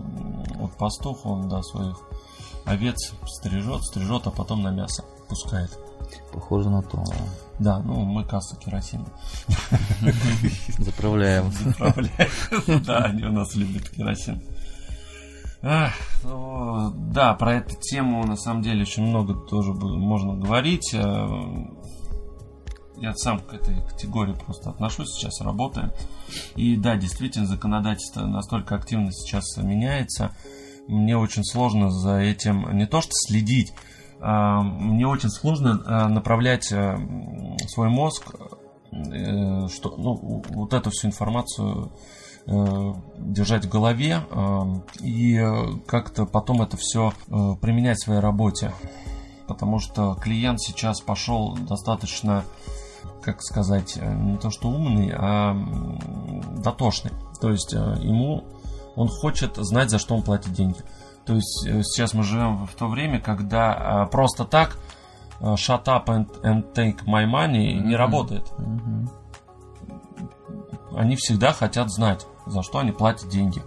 вот 0.56 0.74
пастух, 0.78 1.26
он, 1.26 1.50
да, 1.50 1.62
своих 1.64 1.98
овец 2.66 3.14
стрижет, 3.26 3.84
стрижет, 3.84 4.28
а 4.28 4.32
потом 4.32 4.62
на 4.62 4.70
мясо 4.70 5.04
пускает. 5.28 5.78
Похоже 6.32 6.70
на 6.70 6.82
то. 6.82 6.98
Да, 6.98 7.16
ну 7.60 8.04
мы 8.06 8.26
касса 8.26 8.56
керосина 8.58 9.06
Заправляем. 10.80 11.52
заправляем. 11.52 12.84
Да, 12.84 12.98
они 13.06 13.24
у 13.24 13.32
нас 13.32 13.56
любят 13.56 13.90
керосин. 13.90 14.42
Ах, 15.62 15.94
ну, 16.24 16.92
да, 17.14 17.34
про 17.36 17.54
эту 17.56 17.76
тему 17.80 18.26
на 18.26 18.36
самом 18.36 18.62
деле 18.64 18.82
очень 18.82 19.04
много 19.04 19.34
тоже 19.34 19.72
можно 19.72 20.36
говорить. 20.36 20.94
Э, 20.94 21.26
Я 22.98 23.14
сам 23.16 23.40
к 23.40 23.54
этой 23.54 23.82
категории 23.88 24.34
просто 24.34 24.72
отношусь, 24.72 25.14
сейчас 25.14 25.40
работаем. 25.40 25.92
И 26.58 26.76
да, 26.76 26.98
действительно, 26.98 27.48
законодательство 27.48 28.26
настолько 28.26 28.76
активно 28.76 29.12
сейчас 29.14 29.56
меняется. 29.58 30.36
Мне 30.90 31.18
очень 31.18 31.46
сложно 31.46 31.90
за 31.90 32.18
этим 32.18 32.70
не 32.76 32.86
то 32.86 33.00
что 33.02 33.12
следить, 33.14 33.72
мне 34.24 35.06
очень 35.06 35.30
сложно 35.30 35.82
э, 35.86 36.08
направлять 36.08 36.72
э, 36.72 36.98
свой 37.68 37.90
мозг, 37.90 38.34
э, 38.92 39.68
что, 39.68 39.96
ну, 39.98 40.44
вот 40.50 40.74
эту 40.74 40.92
всю 40.92 41.08
информацию 41.08 41.92
э, 42.46 42.94
держать 43.18 43.66
в 43.66 43.70
голове 43.70 44.22
и 45.02 45.46
как-то 45.88 46.26
потом 46.26 46.62
это 46.62 46.78
все 46.78 47.14
применять 47.62 47.98
в 47.98 48.06
своей 48.06 48.22
работе. 48.22 48.72
Потому 49.48 49.80
что 49.80 50.16
клиент 50.16 50.62
сейчас 50.62 51.02
пошел 51.02 51.58
достаточно, 51.58 52.46
как 53.22 53.42
сказать, 53.42 53.98
не 54.02 54.38
то 54.38 54.50
что 54.52 54.70
умный, 54.70 55.12
а 55.14 55.54
дотошный. 56.64 57.12
То 57.42 57.52
есть 57.52 57.74
ему 57.74 58.46
он 58.96 59.10
хочет 59.10 59.58
знать, 59.58 59.90
за 59.90 60.00
что 60.00 60.16
он 60.16 60.22
платит 60.22 60.54
деньги. 60.54 60.80
То 61.26 61.36
есть 61.36 61.66
э, 61.66 61.84
сейчас 61.84 62.14
мы 62.14 62.24
живем 62.24 62.66
в 62.66 62.74
то 62.74 62.88
время, 62.88 63.20
когда 63.20 64.08
просто 64.12 64.46
так 64.46 64.78
shut 65.40 65.86
up 65.86 66.06
and, 66.06 66.28
and 66.44 66.74
take 66.74 67.04
my 67.06 67.26
money 67.26 67.74
mm-hmm. 67.74 67.84
не 67.86 67.96
работает. 67.96 68.48
Mm-hmm. 68.58 69.10
Они 70.96 71.16
всегда 71.16 71.54
хотят 71.54 71.92
знать, 71.92 72.26
за 72.46 72.62
что 72.62 72.80
они 72.80 72.92
платят 72.92 73.30
деньги. 73.30 73.62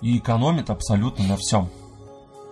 И 0.00 0.18
экономят 0.18 0.70
абсолютно 0.70 1.24
на 1.24 1.36
всем. 1.36 1.70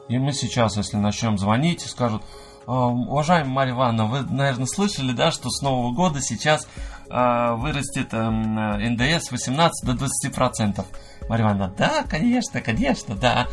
И 0.08 0.18
мы 0.18 0.32
сейчас, 0.32 0.76
если 0.76 0.96
начнем 0.96 1.38
звонить, 1.38 1.82
скажут, 1.82 2.22
«А, 2.66 2.86
уважаемая 2.86 3.52
Марья 3.52 3.72
Ивановна, 3.72 4.06
вы, 4.06 4.22
наверное, 4.22 4.66
слышали, 4.66 5.12
да, 5.12 5.30
что 5.30 5.50
с 5.50 5.62
Нового 5.62 5.92
года 5.92 6.20
сейчас 6.20 6.66
э, 7.10 7.54
вырастет 7.54 8.08
э, 8.12 8.18
НДС 8.18 9.30
18 9.30 9.86
до 9.86 9.94
20 9.94 10.34
процентов. 10.34 10.86
Марья 11.28 11.44
Ивановна, 11.44 11.74
да, 11.76 12.04
конечно, 12.08 12.60
конечно, 12.60 13.14
да. 13.14 13.46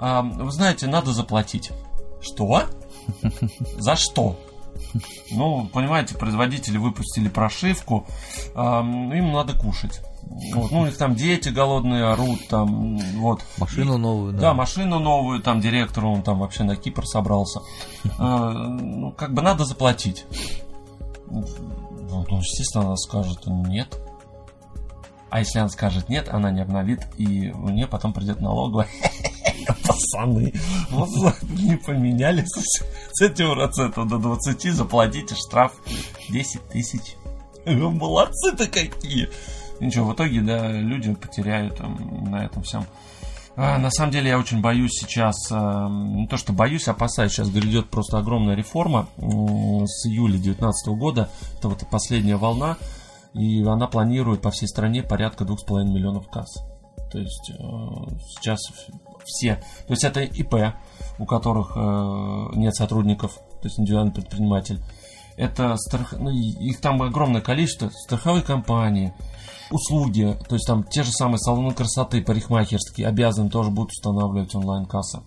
Э, 0.00 0.22
вы 0.22 0.50
знаете, 0.50 0.86
надо 0.86 1.12
заплатить. 1.12 1.72
Что? 2.20 2.64
За 3.78 3.96
что? 3.96 4.36
Ну, 5.30 5.68
понимаете, 5.72 6.16
производители 6.16 6.78
выпустили 6.78 7.28
прошивку, 7.28 8.06
э, 8.54 8.58
им 8.58 9.32
надо 9.32 9.58
кушать. 9.58 10.00
Вот, 10.54 10.70
ну, 10.72 10.80
у 10.80 10.86
них 10.86 10.96
там 10.96 11.14
дети 11.14 11.50
голодные 11.50 12.04
орут, 12.04 12.48
там, 12.48 12.96
вот. 13.18 13.44
Машину 13.58 13.94
и, 13.94 13.98
новую, 13.98 14.32
да. 14.32 14.40
Да, 14.40 14.54
машину 14.54 14.98
новую, 14.98 15.40
там, 15.40 15.60
директору, 15.60 16.10
он 16.10 16.22
там 16.22 16.40
вообще 16.40 16.64
на 16.64 16.74
Кипр 16.76 17.06
собрался. 17.06 17.60
А, 18.18 18.50
ну, 18.50 19.12
как 19.12 19.32
бы 19.32 19.42
надо 19.42 19.64
заплатить. 19.64 20.26
Ну, 21.30 21.44
ну, 22.28 22.38
естественно, 22.38 22.86
она 22.86 22.96
скажет 22.96 23.46
нет. 23.46 23.98
А 25.30 25.40
если 25.40 25.58
она 25.58 25.68
скажет 25.68 26.08
нет, 26.08 26.28
она 26.28 26.50
не 26.50 26.60
обновит, 26.60 27.06
и 27.18 27.52
мне 27.54 27.86
потом 27.86 28.12
придет 28.12 28.40
налоговая. 28.40 28.88
Пацаны, 29.66 30.52
вот 30.90 31.42
не 31.42 31.76
поменяли 31.76 32.44
с 32.46 33.20
этим 33.20 33.54
процентом 33.54 34.08
до 34.08 34.18
20, 34.18 34.72
заплатите 34.72 35.34
штраф 35.34 35.72
10 36.30 36.68
тысяч. 36.68 37.16
Молодцы-то 37.66 38.66
какие! 38.66 39.28
Ничего, 39.80 40.06
в 40.06 40.14
итоге, 40.14 40.40
да, 40.40 40.72
люди 40.72 41.12
потеряют 41.14 41.76
там, 41.76 42.30
на 42.30 42.44
этом 42.44 42.62
всем. 42.62 42.86
А, 43.56 43.78
на 43.78 43.90
самом 43.90 44.12
деле 44.12 44.30
я 44.30 44.38
очень 44.38 44.60
боюсь 44.60 44.92
сейчас, 44.92 45.48
а, 45.50 45.88
не 45.88 46.26
то 46.26 46.36
что 46.36 46.52
боюсь, 46.52 46.88
опасаюсь, 46.88 47.32
сейчас 47.32 47.48
грядет 47.48 47.88
просто 47.88 48.18
огромная 48.18 48.54
реформа 48.54 49.08
с 49.16 50.06
июля 50.06 50.32
2019 50.32 50.88
года, 50.88 51.30
это 51.58 51.68
вот 51.68 51.82
последняя 51.90 52.36
волна, 52.36 52.76
и 53.32 53.62
она 53.64 53.86
планирует 53.86 54.42
по 54.42 54.50
всей 54.50 54.66
стране 54.66 55.02
порядка 55.02 55.44
2,5 55.44 55.84
миллионов 55.84 56.28
касс. 56.28 56.56
То 57.10 57.18
есть 57.18 57.50
э, 57.50 57.54
сейчас 58.28 58.60
все, 59.26 59.56
то 59.86 59.92
есть 59.92 60.04
это 60.04 60.20
ИП, 60.20 60.74
у 61.18 61.26
которых 61.26 61.72
э, 61.76 62.56
нет 62.56 62.74
сотрудников, 62.74 63.34
то 63.34 63.64
есть 63.64 63.78
индивидуальный 63.78 64.12
предприниматель, 64.12 64.80
это 65.36 65.76
страх... 65.76 66.12
ну, 66.12 66.30
их 66.30 66.80
там 66.80 67.02
огромное 67.02 67.40
количество, 67.40 67.90
страховые 67.90 68.42
компании, 68.42 69.12
услуги, 69.70 70.36
то 70.48 70.54
есть 70.54 70.66
там 70.66 70.84
те 70.84 71.02
же 71.02 71.12
самые 71.12 71.38
салоны 71.38 71.74
красоты, 71.74 72.22
парикмахерские, 72.22 73.08
обязаны 73.08 73.50
тоже 73.50 73.70
будут 73.70 73.92
устанавливать 73.92 74.54
онлайн-касса. 74.54 75.24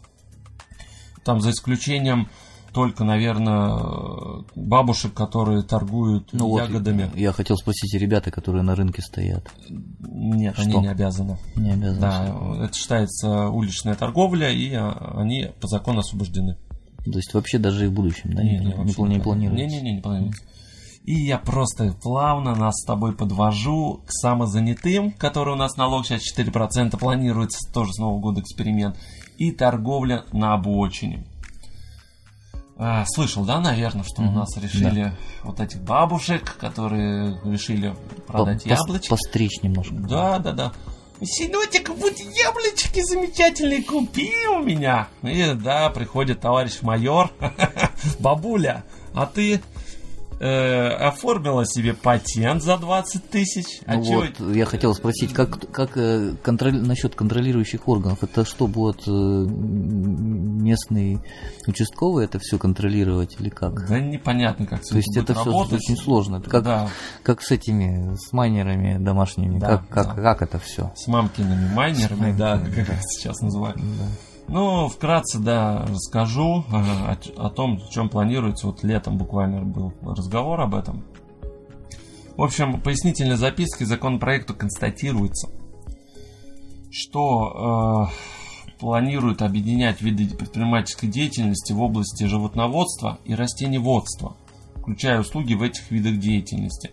Там 1.24 1.41
за 1.41 1.52
исключением 1.52 2.30
только, 2.74 3.04
наверное, 3.04 4.44
бабушек, 4.56 5.14
которые 5.14 5.64
торгуют 5.64 6.30
ну, 6.34 6.58
ягодами. 6.58 7.06
Вот, 7.06 7.18
я 7.18 7.32
хотел 7.32 7.58
спросить, 7.58 7.94
ребята, 7.94 8.32
которые 8.32 8.64
на 8.64 8.76
рынке 8.76 9.02
стоят. 9.02 9.50
Нет, 9.70 10.54
Что? 10.54 10.64
они 10.64 10.78
не 10.80 10.88
обязаны. 10.88 11.38
Не 11.56 11.72
обязаны. 11.72 12.00
Да, 12.00 12.64
это 12.64 12.74
считается 12.74 13.50
уличная 13.50 13.96
торговля, 13.96 14.52
и 14.52 14.74
а, 14.74 15.16
они 15.18 15.48
по 15.60 15.68
закону 15.68 16.00
освобождены. 16.00 16.58
То 17.06 17.18
есть 17.18 17.34
вообще 17.34 17.58
даже 17.58 17.86
и 17.86 17.88
в 17.88 17.94
будущем, 17.94 18.34
да, 18.34 18.44
не, 18.44 18.60
не, 18.60 18.66
не, 18.66 18.74
не, 18.74 18.84
не 18.84 19.20
планируется? 19.20 19.56
Не-не-не, 19.56 19.96
не 19.96 20.02
планируется. 20.02 20.44
И 21.06 21.14
я 21.14 21.40
просто 21.40 21.96
плавно 22.04 22.54
нас 22.56 22.76
с 22.82 22.86
тобой 22.86 23.16
подвожу 23.16 24.04
к 24.06 24.12
самозанятым, 24.12 25.12
который 25.12 25.54
у 25.54 25.58
нас 25.58 25.76
налог 25.76 26.06
сейчас 26.06 26.22
4% 26.38 26.98
планируется, 27.00 27.72
тоже 27.74 27.94
с 27.94 27.98
Нового 27.98 28.20
года 28.20 28.42
эксперимент, 28.42 28.98
и 29.38 29.52
торговля 29.52 30.26
на 30.34 30.54
обочине. 30.54 31.26
А, 32.82 33.04
слышал, 33.06 33.44
да, 33.44 33.60
наверное, 33.60 34.06
что 34.06 34.22
mm-hmm. 34.22 34.28
у 34.28 34.32
нас 34.32 34.56
решили 34.56 35.04
да. 35.04 35.14
вот 35.44 35.60
этих 35.60 35.82
бабушек, 35.82 36.56
которые 36.58 37.38
решили 37.44 37.94
продать 38.26 38.64
По- 38.64 38.70
яблочки. 38.70 39.10
Постричь 39.10 39.62
немножко. 39.62 39.96
Да, 39.96 40.40
да, 40.40 40.54
да. 40.54 40.74
Синотик, 41.22 41.90
вот 41.90 42.14
яблочки 42.18 43.02
замечательные 43.02 43.84
купи 43.84 44.32
у 44.50 44.60
меня. 44.60 45.10
И 45.24 45.54
да, 45.56 45.90
приходит 45.90 46.40
товарищ 46.40 46.82
майор. 46.82 47.30
Бабуля, 48.20 48.86
а 49.14 49.26
ты 49.26 49.62
э, 50.40 50.88
оформила 50.88 51.66
себе 51.66 51.94
патент 51.94 52.64
за 52.64 52.78
20 52.78 53.30
тысяч. 53.30 53.82
А 53.86 53.96
ну 53.96 54.04
вот, 54.04 54.56
я 54.56 54.66
хотел 54.66 54.96
спросить, 54.96 55.34
как, 55.34 55.72
как 55.72 55.98
э, 55.98 56.34
контроль, 56.42 56.76
насчет 56.76 57.16
контролирующих 57.16 57.88
органов? 57.88 58.24
Это 58.24 58.46
что, 58.46 58.68
будет 58.68 59.08
э, 59.08 59.12
местный 59.12 61.20
участковый 61.68 62.26
это 62.26 62.40
все 62.40 62.58
контролировать 62.58 63.36
или 63.40 63.50
как? 63.50 63.88
Да 63.88 64.00
непонятно, 64.00 64.66
как 64.66 64.86
То 64.86 64.98
есть 64.98 65.16
это 65.18 65.34
все 65.34 65.52
очень 65.52 65.98
сложно. 65.98 66.38
Это 66.38 66.50
как, 66.50 66.64
да. 66.64 66.90
как 67.24 67.42
с 67.42 67.52
этими, 67.52 68.16
с 68.16 68.34
майнерами 68.34 68.98
домашними, 68.98 69.60
да, 69.60 69.68
как, 69.68 69.90
как, 69.90 70.16
да. 70.16 70.22
как 70.22 70.42
это 70.42 70.60
все? 70.60 70.92
С 70.96 71.08
мамкиными 71.08 71.74
майнерами, 71.74 72.36
да, 72.36 72.60
как 72.60 72.88
да. 72.88 73.00
сейчас 73.02 73.40
называют. 73.42 73.78
Да. 73.78 74.29
Ну, 74.52 74.88
вкратце, 74.88 75.38
да, 75.38 75.86
расскажу 75.88 76.66
о, 76.72 77.16
о 77.38 77.50
том, 77.52 77.80
чем 77.91 78.10
планируется. 78.10 78.66
Вот 78.66 78.84
летом 78.84 79.16
буквально 79.16 79.62
был 79.62 79.93
разговор 80.02 80.60
об 80.62 80.74
этом. 80.74 81.04
В 82.36 82.41
общем, 82.41 82.82
пояснительной 82.82 83.36
запиской 83.36 83.86
законопроекту 83.86 84.56
констатируется, 84.56 85.50
что 86.89 88.10
э, 88.10 88.80
планирует 88.80 89.43
объединять 89.43 90.02
виды 90.02 90.36
предпринимательской 90.36 91.08
деятельности 91.08 91.74
в 91.74 91.82
области 91.84 92.24
животноводства 92.24 93.20
и 93.26 93.36
растениеводства, 93.36 94.36
включая 94.78 95.20
услуги 95.20 95.54
в 95.54 95.62
этих 95.62 95.91
видах 95.91 96.18
деятельности, 96.18 96.89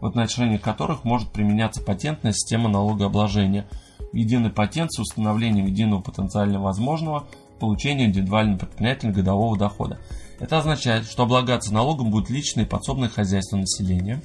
в 0.00 0.06
отношении 0.06 0.56
которых 0.56 1.04
может 1.04 1.30
применяться 1.30 1.80
патентная 1.84 2.32
система 2.32 2.68
налогообложения– 2.68 3.68
единый 4.12 4.50
патент 4.50 4.92
с 4.92 4.98
установлением 4.98 5.66
единого 5.66 6.00
потенциально 6.00 6.60
возможного 6.60 7.26
получения 7.58 8.06
индивидуальным 8.06 8.58
предпринимателем 8.58 9.12
годового 9.12 9.56
дохода. 9.56 9.98
Это 10.38 10.58
означает, 10.58 11.06
что 11.06 11.22
облагаться 11.22 11.72
налогом 11.72 12.10
будет 12.10 12.30
личное 12.30 12.64
и 12.64 12.68
подсобное 12.68 13.08
хозяйство 13.08 13.56
населения, 13.56 14.22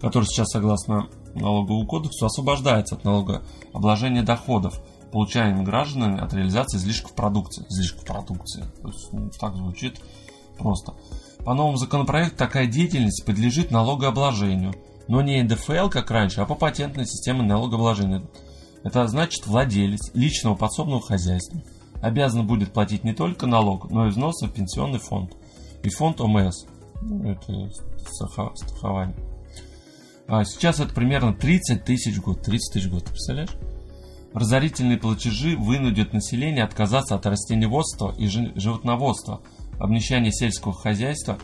которое 0.00 0.26
сейчас, 0.26 0.48
согласно 0.48 1.08
налоговому 1.34 1.86
кодексу, 1.86 2.26
освобождается 2.26 2.96
от 2.96 3.04
налогообложения 3.04 4.22
доходов, 4.22 4.80
получаемых 5.12 5.64
гражданами 5.64 6.20
от 6.20 6.34
реализации 6.34 6.76
излишков 6.78 7.14
продукции. 7.14 7.64
Излишков 7.70 8.04
продукции. 8.04 8.64
То 8.82 8.88
есть, 8.88 9.12
ну, 9.12 9.30
так 9.38 9.54
звучит 9.54 10.00
просто. 10.58 10.94
По 11.44 11.54
новому 11.54 11.76
законопроекту 11.76 12.36
такая 12.36 12.66
деятельность 12.66 13.24
подлежит 13.24 13.70
налогообложению, 13.70 14.74
но 15.06 15.22
не 15.22 15.42
НДФЛ, 15.42 15.88
как 15.88 16.10
раньше, 16.10 16.40
а 16.40 16.46
по 16.46 16.54
патентной 16.54 17.06
системе 17.06 17.42
налогообложения. 17.42 18.22
Это 18.84 19.06
значит 19.08 19.46
владелец 19.46 20.14
личного 20.14 20.54
подсобного 20.54 21.02
хозяйства 21.02 21.60
обязан 22.04 22.46
будет 22.46 22.72
платить 22.72 23.02
не 23.02 23.14
только 23.14 23.46
налог, 23.46 23.90
но 23.90 24.06
и 24.06 24.10
взносы 24.10 24.46
в 24.46 24.52
пенсионный 24.52 24.98
фонд 24.98 25.32
и 25.82 25.88
фонд 25.88 26.20
ОМС. 26.20 26.66
Ну, 27.00 27.30
это 27.30 27.70
страхование. 28.56 29.16
А 30.26 30.44
сейчас 30.44 30.80
это 30.80 30.94
примерно 30.94 31.34
30 31.34 31.84
тысяч 31.84 32.16
в 32.16 32.22
год. 32.22 32.42
30 32.42 32.72
тысяч 32.72 32.86
в 32.86 32.92
год, 32.92 33.04
представляешь? 33.04 33.56
Разорительные 34.34 34.98
платежи 34.98 35.56
вынудят 35.56 36.12
население 36.12 36.64
отказаться 36.64 37.14
от 37.14 37.24
растениеводства 37.26 38.14
и 38.18 38.26
животноводства. 38.26 39.40
Обнищание 39.78 40.32
сельского 40.32 40.74
хозяйства 40.74 41.38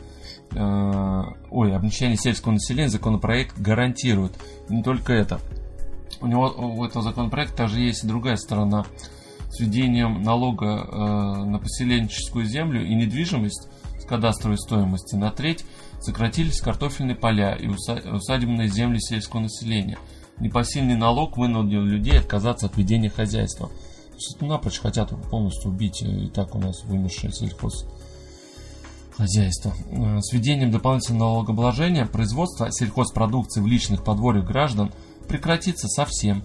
э, 0.52 1.22
ой, 1.50 1.74
обнищание 1.74 2.16
сельского 2.16 2.52
населения 2.52 2.88
законопроект 2.88 3.58
гарантирует. 3.58 4.32
Не 4.68 4.82
только 4.82 5.12
это 5.12 5.40
у 6.20 6.26
него 6.26 6.48
у 6.48 6.84
этого 6.84 7.02
законопроекта 7.02 7.56
также 7.56 7.80
есть 7.80 8.04
и 8.04 8.06
другая 8.06 8.36
сторона 8.36 8.84
с 9.50 9.58
введением 9.58 10.22
налога 10.22 10.66
э, 10.66 11.44
на 11.44 11.58
поселенческую 11.58 12.44
землю 12.44 12.86
и 12.86 12.94
недвижимость, 12.94 13.68
кадастровой 14.10 14.58
стоимости 14.58 15.14
на 15.14 15.30
треть, 15.30 15.64
сократились 16.00 16.60
картофельные 16.60 17.14
поля 17.14 17.54
и 17.54 17.68
усадебные 17.68 18.68
земли 18.68 18.98
сельского 18.98 19.40
населения. 19.40 19.98
Непосильный 20.38 20.96
налог 20.96 21.36
вынудил 21.36 21.82
людей 21.82 22.18
отказаться 22.18 22.66
от 22.66 22.76
ведения 22.76 23.10
хозяйства. 23.10 23.68
То 23.68 24.16
есть 24.16 24.40
напрочь 24.40 24.80
хотят 24.80 25.10
полностью 25.30 25.70
убить 25.70 26.02
и 26.02 26.28
так 26.28 26.54
у 26.54 26.58
нас 26.58 26.82
вымершее 26.84 27.32
сельхоз 27.32 27.86
хозяйства. 29.16 29.72
Э, 29.90 30.18
с 30.20 30.32
введением 30.32 30.70
дополнительного 30.70 31.34
налогообложения 31.34 32.06
производство 32.06 32.68
сельхозпродукции 32.70 33.60
в 33.60 33.66
личных 33.66 34.02
подворьях 34.02 34.46
граждан 34.46 34.92
прекратится 35.30 35.86
совсем. 35.86 36.42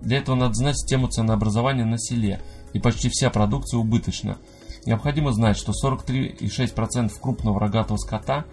Для 0.00 0.18
этого 0.18 0.36
надо 0.36 0.54
знать 0.54 0.76
систему 0.78 1.08
ценообразования 1.08 1.84
на 1.84 1.98
селе, 1.98 2.40
и 2.72 2.78
почти 2.78 3.08
вся 3.08 3.30
продукция 3.30 3.78
убыточна. 3.78 4.38
Необходимо 4.86 5.32
знать, 5.32 5.56
что 5.56 5.72
43,6% 5.72 7.10
крупного 7.20 7.58
рогатого 7.58 7.96
скота, 7.96 8.44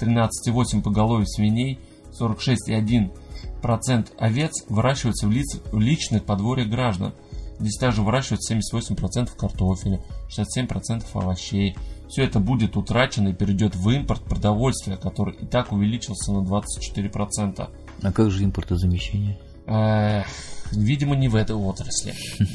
13,8% 0.00 0.82
поголовья 0.82 1.26
свиней, 1.26 1.80
46,1% 2.20 4.12
овец 4.16 4.52
выращиваются 4.68 5.26
в, 5.26 5.32
лиц, 5.32 5.60
в 5.72 5.80
личных 5.80 6.24
подворьях 6.24 6.68
граждан. 6.68 7.14
Здесь 7.58 7.78
также 7.78 8.02
выращивают 8.02 8.42
78% 8.48 9.36
картофеля, 9.36 10.00
67% 10.28 11.04
овощей. 11.14 11.76
Все 12.08 12.22
это 12.22 12.38
будет 12.38 12.76
утрачено 12.76 13.30
и 13.30 13.34
перейдет 13.34 13.74
в 13.74 13.90
импорт 13.90 14.22
продовольствия, 14.22 14.96
который 14.96 15.34
и 15.34 15.46
так 15.46 15.72
увеличился 15.72 16.32
на 16.32 16.44
24%. 16.44 17.68
А 18.02 18.12
как 18.12 18.30
же 18.30 18.44
импортозамещение? 18.44 19.38
Эх, 19.66 20.26
видимо, 20.72 21.16
не 21.16 21.28
в 21.28 21.36
этой 21.36 21.56
отрасли. 21.56 22.14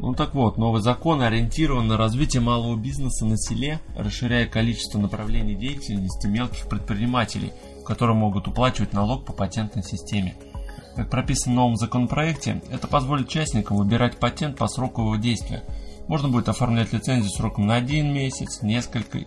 Ну 0.00 0.14
так 0.14 0.32
вот, 0.32 0.58
новый 0.58 0.80
закон 0.80 1.22
ориентирован 1.22 1.88
на 1.88 1.96
развитие 1.96 2.40
малого 2.40 2.76
бизнеса 2.76 3.26
на 3.26 3.36
селе, 3.36 3.80
расширяя 3.96 4.46
количество 4.46 5.00
направлений 5.00 5.56
деятельности 5.56 6.28
мелких 6.28 6.68
предпринимателей, 6.68 7.52
которые 7.84 8.16
могут 8.16 8.46
уплачивать 8.46 8.92
налог 8.92 9.24
по 9.24 9.32
патентной 9.32 9.82
системе. 9.82 10.36
Как 10.94 11.10
прописано 11.10 11.52
в 11.52 11.56
новом 11.56 11.76
законопроекте, 11.76 12.62
это 12.70 12.86
позволит 12.86 13.26
участникам 13.26 13.76
выбирать 13.76 14.18
патент 14.18 14.56
по 14.56 14.68
сроку 14.68 15.02
его 15.02 15.16
действия. 15.16 15.64
Можно 16.06 16.28
будет 16.28 16.48
оформлять 16.48 16.92
лицензию 16.92 17.32
сроком 17.32 17.66
на 17.66 17.74
один 17.74 18.12
месяц, 18.12 18.62
несколько 18.62 19.18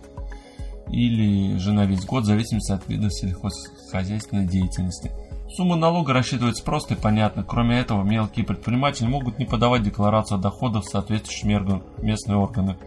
или 0.88 1.56
же 1.58 1.72
на 1.72 1.84
весь 1.84 2.04
год, 2.04 2.24
в 2.24 2.26
зависимости 2.26 2.72
от 2.72 2.88
вида 2.88 3.10
сельхозхозяйственной 3.10 4.46
деятельности. 4.46 5.10
Сумма 5.54 5.76
налога 5.76 6.14
рассчитывается 6.14 6.64
просто 6.64 6.94
и 6.94 6.96
понятно. 6.96 7.44
Кроме 7.44 7.78
этого, 7.78 8.02
мелкие 8.02 8.44
предприниматели 8.44 9.06
могут 9.06 9.38
не 9.38 9.44
подавать 9.44 9.82
декларацию 9.82 10.38
о 10.38 10.40
доходах 10.40 10.84
в 10.84 10.88
соответствующие 10.88 11.82
местные 11.98 12.38
органы. 12.38 12.78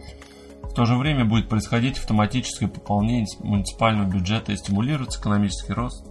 В 0.64 0.74
то 0.74 0.86
же 0.86 0.98
время 0.98 1.26
будет 1.26 1.48
происходить 1.48 2.00
автоматическое 2.00 2.68
пополнение 2.68 3.28
муниципального 3.40 4.10
бюджета 4.10 4.52
и 4.52 4.58
стимулируется 4.58 5.20
экономический 5.20 5.74
рост 5.74 6.06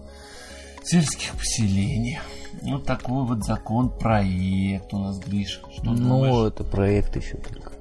сельских 0.84 1.32
поселений. 1.32 2.20
Ну, 2.62 2.78
такой 2.78 3.24
вот 3.26 3.44
закон, 3.44 3.90
проект 3.90 4.94
у 4.94 4.98
нас, 4.98 5.18
Гриш. 5.18 5.60
Что 5.72 5.90
ну, 5.90 5.96
думаешь? 5.96 6.52
это 6.52 6.62
проект 6.64 7.16
еще 7.16 7.36
только. 7.36 7.72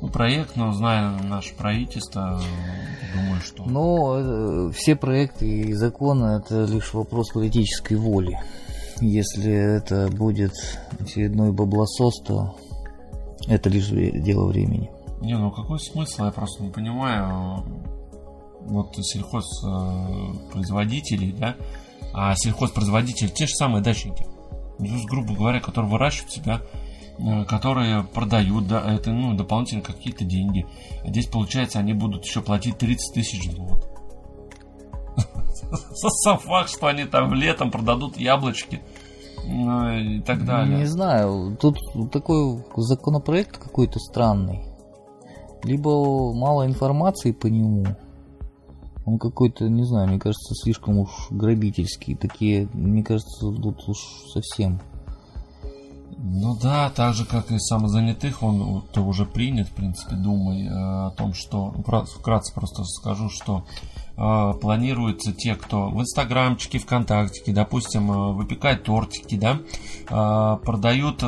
Ну, 0.00 0.08
проект, 0.08 0.56
но 0.56 0.72
зная 0.72 1.10
наше 1.22 1.54
правительство, 1.54 2.40
думаю, 3.14 3.40
что... 3.40 3.64
Ну, 3.64 4.70
все 4.72 4.94
проекты 4.94 5.46
и 5.46 5.72
законы 5.72 6.36
это 6.36 6.64
лишь 6.64 6.92
вопрос 6.92 7.30
политической 7.30 7.94
воли. 7.94 8.38
Если 9.00 9.52
это 9.52 10.10
будет 10.10 10.52
очередной 11.00 11.52
баблосос, 11.52 12.20
то 12.26 12.58
это 13.48 13.70
лишь 13.70 13.88
дело 13.88 14.48
времени. 14.48 14.90
Не, 15.22 15.38
ну 15.38 15.50
какой 15.50 15.80
смысл, 15.80 16.26
я 16.26 16.30
просто 16.30 16.62
не 16.62 16.68
понимаю. 16.70 17.64
Вот 18.60 18.94
сельхозпроизводителей, 18.96 21.32
да, 21.32 21.56
а 22.12 22.34
сельхозпроизводители 22.36 23.28
те 23.28 23.46
же 23.46 23.54
самые 23.54 23.82
дачники. 23.82 24.26
Ну, 24.78 25.06
грубо 25.06 25.32
говоря, 25.34 25.60
которые 25.60 25.90
выращивают 25.90 26.32
себя 26.32 26.60
Э, 26.60 26.64
которые 27.48 28.04
продают, 28.04 28.68
да, 28.68 28.82
это 28.92 29.10
ну, 29.10 29.34
дополнительно 29.34 29.82
какие-то 29.82 30.24
деньги. 30.24 30.66
А 31.02 31.08
здесь, 31.08 31.26
получается, 31.26 31.78
они 31.78 31.94
будут 31.94 32.24
еще 32.24 32.42
платить 32.42 32.78
30 32.78 33.14
тысяч 33.14 33.48
в 33.48 33.58
год. 33.58 33.88
Сам 35.94 36.38
факт, 36.38 36.70
что 36.70 36.88
они 36.88 37.04
там 37.04 37.32
летом 37.34 37.70
продадут 37.70 38.18
яблочки 38.18 38.82
ну, 39.46 39.90
и 39.92 40.20
так 40.20 40.44
далее. 40.44 40.78
Не 40.78 40.86
знаю, 40.86 41.56
тут 41.60 41.78
такой 42.12 42.64
законопроект 42.76 43.58
какой-то 43.58 43.98
странный. 43.98 44.64
Либо 45.62 46.32
мало 46.34 46.66
информации 46.66 47.32
по 47.32 47.46
нему. 47.46 47.86
Он 49.04 49.18
какой-то, 49.18 49.68
не 49.68 49.84
знаю, 49.84 50.08
мне 50.08 50.18
кажется, 50.18 50.54
слишком 50.54 50.98
уж 50.98 51.10
грабительский. 51.30 52.16
Такие, 52.16 52.68
мне 52.72 53.04
кажется, 53.04 53.52
тут 53.52 53.88
уж 53.88 53.98
совсем 54.32 54.80
ну 56.18 56.56
да, 56.56 56.88
так 56.88 57.12
же 57.12 57.26
как 57.26 57.50
и 57.50 57.58
самозанятых, 57.58 58.42
он 58.42 58.82
то 58.92 59.02
уже 59.02 59.26
принят, 59.26 59.68
в 59.68 59.72
принципе, 59.72 60.16
думай 60.16 60.66
э, 60.66 60.70
о 60.70 61.10
том, 61.10 61.34
что 61.34 61.72
вкратце 61.72 62.54
просто 62.54 62.84
скажу, 62.84 63.28
что 63.28 63.66
э, 64.16 64.52
планируется 64.58 65.34
те, 65.34 65.54
кто 65.56 65.90
в 65.90 66.00
инстаграмчике, 66.00 66.78
вконтактике, 66.78 67.52
допустим, 67.52 68.10
э, 68.10 68.32
выпекают 68.32 68.84
тортики, 68.84 69.36
да, 69.36 69.60
э, 70.08 70.56
продают 70.64 71.18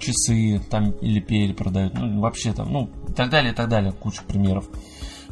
часы 0.00 0.62
там 0.70 0.92
или 0.92 1.20
пели 1.20 1.52
продают, 1.52 1.92
ну 1.94 2.20
вообще 2.20 2.54
там, 2.54 2.72
ну 2.72 2.88
и 3.08 3.12
так 3.12 3.28
далее, 3.28 3.52
и 3.52 3.54
так 3.54 3.68
далее, 3.68 3.92
куча 3.92 4.22
примеров. 4.22 4.68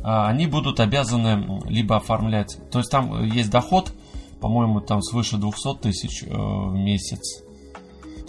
Они 0.05 0.47
будут 0.47 0.81
обязаны 0.81 1.63
либо 1.65 1.97
оформлять, 1.97 2.59
то 2.71 2.79
есть 2.79 2.91
там 2.91 3.25
есть 3.25 3.51
доход, 3.51 3.93
по-моему, 4.41 4.81
там 4.81 5.03
свыше 5.03 5.39
200 5.39 5.79
тысяч 5.79 6.23
в 6.23 6.75
месяц 6.75 7.48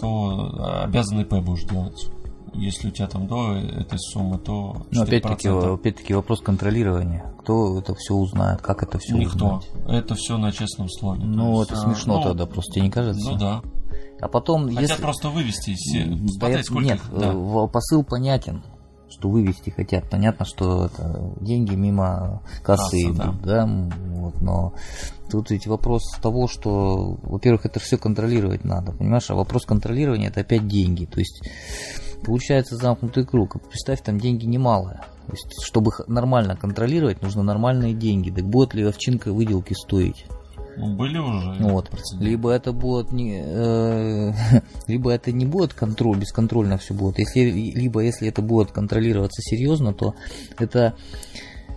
то 0.00 0.82
обязан 0.84 1.20
ИП 1.20 1.34
будешь 1.34 1.64
делать. 1.64 2.10
Если 2.52 2.88
у 2.88 2.90
тебя 2.90 3.06
там 3.06 3.28
до 3.28 3.54
этой 3.54 3.98
суммы, 3.98 4.38
то 4.38 4.84
Но 4.90 5.02
опять-таки, 5.02 5.48
опять-таки 5.48 6.14
вопрос 6.14 6.40
контролирования. 6.40 7.32
Кто 7.40 7.78
это 7.78 7.94
все 7.94 8.14
узнает, 8.14 8.60
как 8.60 8.82
это 8.82 8.98
все 8.98 9.16
Никто. 9.16 9.58
Узнать? 9.58 9.70
Это 9.88 10.14
все 10.16 10.36
на 10.36 10.50
честном 10.50 10.88
слове. 10.88 11.22
Ну, 11.22 11.60
есть, 11.60 11.70
это 11.70 11.80
а, 11.80 11.84
смешно 11.84 12.16
ну, 12.16 12.22
тогда, 12.24 12.46
просто 12.46 12.72
тебе 12.74 12.86
не 12.86 12.90
кажется? 12.90 13.30
Ну 13.30 13.38
да. 13.38 13.62
А 14.20 14.28
потом, 14.28 14.66
Хотят 14.66 14.82
если... 14.82 15.02
просто 15.02 15.28
вывести. 15.28 15.76
Да, 15.94 16.28
Смотреть, 16.32 16.66
сколько 16.66 16.84
нет, 16.84 16.96
их, 16.96 17.18
да. 17.18 17.66
посыл 17.68 18.02
понятен 18.02 18.62
что 19.10 19.28
вывести 19.28 19.70
хотят. 19.70 20.08
Понятно, 20.08 20.44
что 20.44 20.86
это 20.86 21.32
деньги 21.40 21.74
мимо 21.74 22.42
кассы 22.62 23.06
Касса, 23.06 23.28
идут, 23.28 23.42
да, 23.42 23.66
да? 23.66 23.88
Вот, 24.14 24.40
но 24.40 24.74
тут 25.30 25.50
ведь 25.50 25.66
вопрос 25.66 26.02
того, 26.22 26.48
что, 26.48 27.18
во-первых, 27.22 27.66
это 27.66 27.80
все 27.80 27.98
контролировать 27.98 28.64
надо, 28.64 28.92
понимаешь, 28.92 29.30
а 29.30 29.34
вопрос 29.34 29.64
контролирования 29.66 30.28
это 30.28 30.40
опять 30.40 30.66
деньги, 30.66 31.04
то 31.04 31.18
есть 31.18 31.42
получается 32.24 32.76
замкнутый 32.76 33.24
круг. 33.24 33.60
Представь, 33.68 34.02
там 34.02 34.18
деньги 34.18 34.46
немалые. 34.46 35.00
То 35.26 35.32
есть, 35.32 35.62
чтобы 35.62 35.92
нормально 36.08 36.56
контролировать, 36.56 37.22
нужно 37.22 37.42
нормальные 37.42 37.94
деньги. 37.94 38.30
Так 38.30 38.44
будет 38.44 38.74
ли 38.74 38.84
овчинка 38.84 39.32
выделки 39.32 39.74
стоить? 39.74 40.26
Ну, 40.80 40.96
были 40.96 41.18
уже. 41.18 41.62
Вот. 41.62 41.90
Либо 42.18 42.50
это 42.50 42.72
будет 42.72 43.12
не, 43.12 43.42
э, 43.44 44.32
либо 44.86 45.10
это 45.10 45.30
не 45.30 45.44
будет 45.44 45.74
контроль, 45.74 46.18
бесконтрольно 46.18 46.78
все 46.78 46.94
будет. 46.94 47.18
Если, 47.18 47.50
либо 47.50 48.00
если 48.00 48.28
это 48.28 48.40
будет 48.40 48.72
контролироваться 48.72 49.42
серьезно, 49.42 49.92
то 49.92 50.14
это 50.58 50.94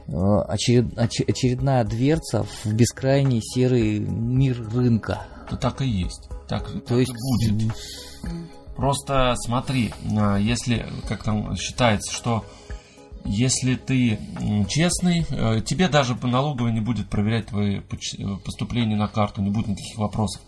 э, 0.07 0.11
очеред, 0.13 0.97
очередная 0.97 1.83
дверца 1.83 2.43
в 2.43 2.73
бескрайний 2.73 3.41
серый 3.41 3.99
мир 3.99 4.65
рынка. 4.73 5.27
Да 5.51 5.57
так 5.57 5.81
и 5.81 5.87
есть. 5.87 6.29
Так, 6.47 6.71
то 6.71 6.79
так 6.79 6.97
есть 6.97 7.11
и 7.11 7.51
будет. 7.51 7.73
Просто 8.75 9.35
смотри, 9.35 9.93
если 10.39 10.85
как 11.07 11.23
там 11.23 11.55
считается, 11.55 12.11
что 12.11 12.43
если 13.25 13.75
ты 13.75 14.19
честный, 14.67 15.25
э, 15.29 15.61
тебе 15.61 15.87
даже 15.87 16.15
налоговая 16.21 16.71
не 16.71 16.81
будет 16.81 17.09
проверять 17.09 17.47
твои 17.47 17.79
э, 17.79 18.37
поступления 18.43 18.95
на 18.95 19.07
карту, 19.07 19.41
не 19.41 19.49
будет 19.49 19.67
никаких 19.67 19.97
вопросов. 19.97 20.41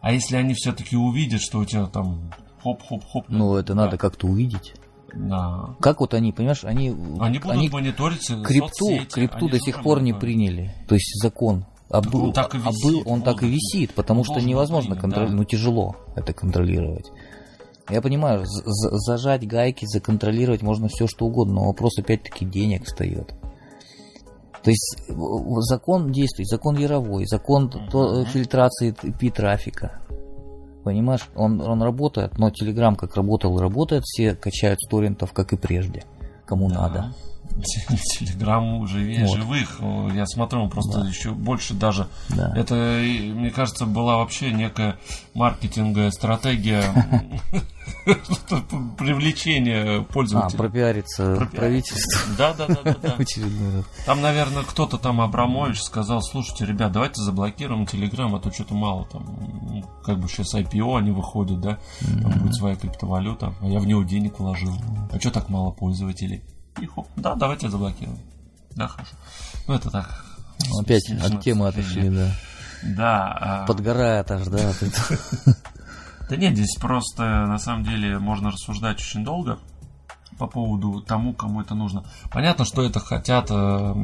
А 0.00 0.12
если 0.12 0.36
они 0.36 0.54
все-таки 0.54 0.96
увидят, 0.96 1.40
что 1.40 1.58
у 1.58 1.64
тебя 1.64 1.86
там 1.86 2.32
хоп-хоп-хоп... 2.62 3.26
Ну, 3.28 3.56
это 3.56 3.74
да. 3.74 3.84
надо 3.84 3.98
как-то 3.98 4.26
увидеть. 4.26 4.74
Да. 5.14 5.74
Как 5.80 6.00
вот 6.00 6.14
они, 6.14 6.32
понимаешь, 6.32 6.64
они... 6.64 6.90
Они 7.18 7.38
будут 7.38 7.56
они 7.56 7.68
мониторить 7.68 8.26
крипту, 8.44 8.86
соцсети, 8.86 9.12
крипту 9.12 9.48
до 9.48 9.58
сих 9.58 9.82
пор 9.82 10.00
не 10.00 10.12
приняли. 10.12 10.72
То 10.88 10.94
есть 10.94 11.20
закон. 11.20 11.66
А 11.90 12.00
был, 12.00 12.26
он 12.26 12.32
так 12.32 12.54
и 12.54 12.58
висит, 12.58 13.02
он 13.04 13.22
так 13.22 13.42
и 13.42 13.48
висит, 13.48 13.94
потому 13.94 14.22
что 14.22 14.40
невозможно 14.40 14.94
контролировать, 14.94 15.32
да. 15.32 15.36
ну 15.38 15.44
тяжело 15.44 15.96
это 16.14 16.32
контролировать. 16.32 17.10
Я 17.90 18.00
понимаю, 18.00 18.44
зажать 18.46 19.46
гайки, 19.46 19.86
законтролировать 19.86 20.62
можно 20.62 20.88
все 20.88 21.06
что 21.06 21.26
угодно, 21.26 21.54
но 21.54 21.66
вопрос 21.66 21.98
опять-таки 21.98 22.44
денег 22.44 22.84
встает. 22.84 23.34
То 24.62 24.70
есть 24.70 25.00
закон 25.68 26.12
действует, 26.12 26.48
закон 26.48 26.76
яровой, 26.76 27.26
закон 27.26 27.68
uh-huh. 27.68 28.26
фильтрации 28.26 28.94
пи-трафика. 29.18 30.00
Понимаешь, 30.84 31.26
он, 31.34 31.60
он 31.60 31.82
работает, 31.82 32.38
но 32.38 32.48
Telegram 32.48 32.94
как 32.94 33.16
работал 33.16 33.58
и 33.58 33.60
работает, 33.60 34.02
все 34.04 34.34
качают 34.34 34.80
с 34.80 34.88
торрентов, 34.88 35.32
как 35.32 35.52
и 35.52 35.56
прежде, 35.56 36.04
кому 36.46 36.68
да. 36.68 36.74
надо. 36.74 37.14
Телеграм 38.18 38.86
живее 38.86 39.26
Вот. 39.26 39.36
живых. 39.36 39.80
Я 40.14 40.26
смотрю, 40.26 40.62
он 40.62 40.70
просто 40.70 41.00
Да. 41.00 41.08
еще 41.08 41.32
больше 41.32 41.74
даже. 41.74 42.06
Да. 42.30 42.52
Это, 42.56 42.74
мне 42.74 43.50
кажется, 43.50 43.86
была 43.86 44.18
вообще 44.18 44.52
некая 44.52 44.96
маркетинговая 45.34 46.10
стратегия 46.10 46.84
привлечения 48.98 49.98
А, 50.00 50.02
пользователей. 50.04 50.58
пропиариться 50.58 51.36
Пропиариться. 51.36 51.56
правительство 51.56 52.34
Да, 52.38 52.54
да, 52.54 52.66
да, 52.66 52.78
да, 52.84 52.96
да. 53.02 53.14
очередной. 53.18 53.84
Там, 54.06 54.20
наверное, 54.20 54.62
кто-то 54.62 54.98
там 54.98 55.20
Абрамович 55.20 55.80
сказал, 55.82 56.22
слушайте, 56.22 56.66
ребят, 56.66 56.92
давайте 56.92 57.22
заблокируем 57.22 57.86
Телеграм, 57.86 58.34
а 58.34 58.40
то 58.40 58.52
что-то 58.52 58.74
мало 58.74 59.06
там. 59.06 59.24
Ну, 59.26 59.84
Как 60.04 60.18
бы 60.18 60.28
сейчас 60.28 60.54
IPO 60.54 60.98
они 60.98 61.10
выходят, 61.10 61.60
да? 61.60 61.78
Там 62.00 62.30
будет 62.40 62.54
своя 62.54 62.76
криптовалюта, 62.76 63.54
а 63.60 63.66
я 63.66 63.78
в 63.80 63.86
него 63.86 64.02
денег 64.02 64.38
вложил. 64.38 64.74
А 65.12 65.18
что 65.18 65.30
так 65.30 65.48
мало 65.48 65.70
пользователей? 65.70 66.42
И 66.80 66.86
хоп, 66.86 67.08
да, 67.16 67.34
давайте 67.34 67.68
заблокируем. 67.68 68.18
Да, 68.76 68.88
хорошо. 68.88 69.12
Ну, 69.66 69.74
это 69.74 69.90
так. 69.90 70.24
Опять 70.80 71.10
от 71.10 71.40
темы 71.42 71.68
отошли, 71.68 72.08
да. 72.10 72.30
Да. 72.82 73.38
а- 73.40 73.66
Подгорает 73.66 74.30
аж, 74.30 74.46
да. 74.46 74.72
Да 76.30 76.36
нет, 76.36 76.54
здесь 76.54 76.76
просто 76.80 77.22
на 77.46 77.58
самом 77.58 77.84
деле 77.84 78.18
можно 78.18 78.50
рассуждать 78.50 78.98
очень 79.00 79.24
долго 79.24 79.58
по 80.38 80.46
поводу 80.46 81.02
тому, 81.02 81.34
кому 81.34 81.60
это 81.60 81.74
нужно. 81.74 82.04
Понятно, 82.32 82.64
что 82.64 82.82
это 82.82 82.98
хотят 82.98 83.50
э, 83.50 83.94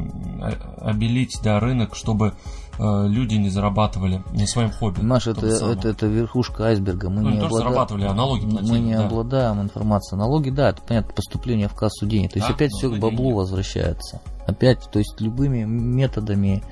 обелить 0.81 1.39
да, 1.43 1.59
рынок, 1.59 1.95
чтобы 1.95 2.33
э, 2.77 3.07
люди 3.07 3.35
не 3.35 3.49
зарабатывали 3.49 4.21
на 4.33 4.45
своем 4.45 4.69
хобби. 4.71 4.99
Том 4.99 5.11
это, 5.13 5.47
это, 5.47 5.87
это 5.89 6.05
верхушка 6.05 6.65
айсберга. 6.65 7.09
Мы 7.09 7.21
Ну, 7.21 7.29
не 7.31 7.37
не 7.37 7.41
облада- 7.43 7.57
зарабатывали, 7.57 8.05
а 8.05 8.13
налоги 8.13 8.45
Мы 8.45 8.51
платили, 8.51 8.77
не 8.79 8.93
да. 8.95 9.05
обладаем 9.07 9.61
информацией. 9.61 10.19
Налоги, 10.19 10.49
да, 10.51 10.69
это 10.69 10.81
понятно, 10.83 11.13
поступление 11.13 11.67
в 11.69 11.73
кассу 11.73 12.05
денег. 12.05 12.33
То 12.33 12.39
есть 12.39 12.47
Да, 12.49 12.53
опять 12.53 12.71
все 12.71 12.89
к 12.89 12.99
баблу 12.99 13.17
деньги. 13.17 13.33
возвращается. 13.33 14.21
Опять, 14.45 14.87
то 14.91 14.99
есть 14.99 15.19
любыми 15.19 15.63
методами, 15.63 16.63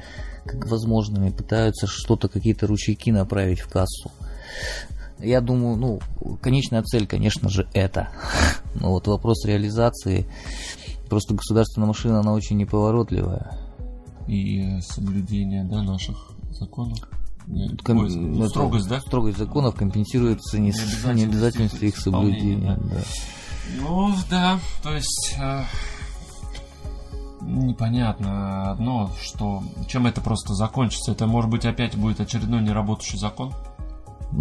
как 0.46 0.68
возможными, 0.68 1.32
пытаются 1.32 1.88
что-то, 1.88 2.28
какие-то 2.28 2.68
ручейки 2.68 3.10
направить 3.10 3.62
в 3.62 3.70
кассу. 3.70 4.12
Я 5.20 5.42
думаю, 5.42 5.78
ну, 5.78 6.00
конечная 6.42 6.84
цель, 6.84 7.08
конечно 7.08 7.50
же, 7.50 7.68
это. 7.74 8.10
Но 8.76 8.92
вот 8.92 9.08
вопрос 9.08 9.46
реализации, 9.46 10.28
просто 11.10 11.36
государственная 11.36 11.88
машина, 11.88 12.20
она 12.20 12.34
очень 12.34 12.58
неповоротливая. 12.58 13.58
И 14.28 14.80
соблюдение 14.82 15.64
да, 15.64 15.84
наших 15.84 16.32
законов. 16.52 17.00
Ком- 17.84 18.00
ой, 18.00 18.10
ну, 18.16 18.48
строгость, 18.50 18.88
да? 18.88 19.00
Строгость 19.00 19.38
законов 19.38 19.76
компенсируется 19.76 20.58
не- 20.58 20.72
Необязательность 20.72 21.16
необязательностью 21.16 21.88
их 21.88 21.98
соблюдения. 21.98 22.78
да. 22.82 22.96
да. 22.96 23.02
Ну, 23.80 24.14
да, 24.30 24.60
то 24.84 24.94
есть 24.94 25.36
э, 25.40 25.64
непонятно 27.42 28.72
одно, 28.72 29.12
что 29.22 29.64
чем 29.88 30.08
это 30.08 30.22
просто 30.22 30.54
закончится. 30.54 31.12
Это 31.12 31.28
может 31.28 31.50
быть 31.50 31.66
опять 31.66 31.96
будет 31.96 32.20
очередной 32.20 32.62
неработающий 32.62 33.18
закон. 33.20 33.54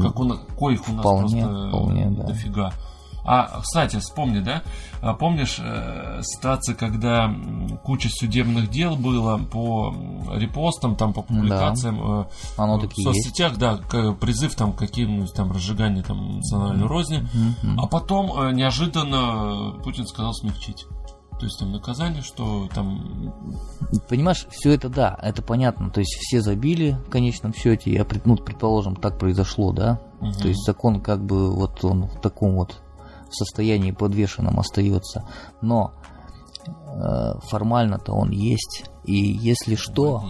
Как 0.00 0.18
нас, 0.18 0.38
коих 0.58 0.88
у 0.88 0.92
нас 0.92 1.00
Вполне, 1.00 1.42
просто 1.44 1.68
вполне, 1.68 2.10
да. 2.10 2.22
дофига. 2.24 2.72
А, 3.26 3.60
кстати, 3.62 3.96
вспомни, 4.00 4.40
да? 4.40 4.62
А 5.00 5.14
Помнишь 5.14 5.56
э, 5.58 6.20
ситуацию, 6.22 6.76
когда 6.76 7.34
куча 7.82 8.10
судебных 8.10 8.68
дел 8.68 8.96
было 8.96 9.38
по 9.38 9.94
репостам, 10.34 10.94
там, 10.94 11.14
по 11.14 11.22
публикациям 11.22 12.20
э, 12.20 12.24
Оно 12.58 12.76
в 12.76 12.82
таки 12.82 13.00
есть. 13.02 13.22
соцсетях, 13.24 13.56
да, 13.56 13.76
к- 13.78 14.12
призыв 14.12 14.54
там 14.56 14.74
к 14.74 14.76
каким-нибудь 14.76 15.32
там 15.32 15.52
разжиганию 15.52 16.04
там 16.04 16.36
национальной 16.36 16.86
розни. 16.86 17.26
Мгм. 17.62 17.80
А 17.80 17.86
потом 17.86 18.30
э, 18.38 18.52
неожиданно 18.52 19.72
Путин 19.82 20.06
сказал 20.06 20.34
смягчить. 20.34 20.84
То 21.38 21.46
есть 21.46 21.58
там 21.58 21.72
наказание, 21.72 22.22
что 22.22 22.68
там... 22.74 23.34
Понимаешь, 24.08 24.46
все 24.50 24.72
это 24.72 24.88
да, 24.88 25.18
это 25.20 25.42
понятно. 25.42 25.90
То 25.90 26.00
есть 26.00 26.14
все 26.20 26.40
забили 26.40 26.92
в 27.06 27.10
конечном 27.10 27.52
счете. 27.52 27.92
Я 27.92 28.06
ну, 28.24 28.36
предположим, 28.36 28.96
так 28.96 29.18
произошло, 29.18 29.72
да. 29.72 30.00
Мгм. 30.20 30.32
То 30.34 30.48
есть 30.48 30.64
закон 30.64 31.00
как 31.00 31.24
бы 31.24 31.50
вот 31.50 31.84
он 31.84 32.06
в 32.06 32.20
таком 32.20 32.54
вот 32.54 32.80
состоянии 33.30 33.90
подвешенном 33.90 34.60
остается. 34.60 35.28
Но 35.60 35.92
э, 36.66 37.38
формально-то 37.48 38.12
он 38.12 38.30
есть. 38.30 38.84
И 39.04 39.16
если 39.16 39.74
что, 39.74 40.24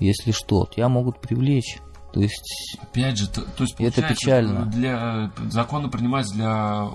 если 0.00 0.32
что, 0.32 0.66
тебя 0.66 0.88
могут 0.88 1.20
привлечь. 1.20 1.78
То 2.12 2.20
есть 2.20 2.76
Опять 2.80 3.18
же, 3.18 3.28
то, 3.28 3.42
то 3.42 3.64
есть 3.64 3.74
это 3.78 4.02
печально. 4.02 4.64
Для, 4.66 5.30
э, 5.36 5.50
законы 5.50 5.90
принимаются 5.90 6.34
для 6.34 6.88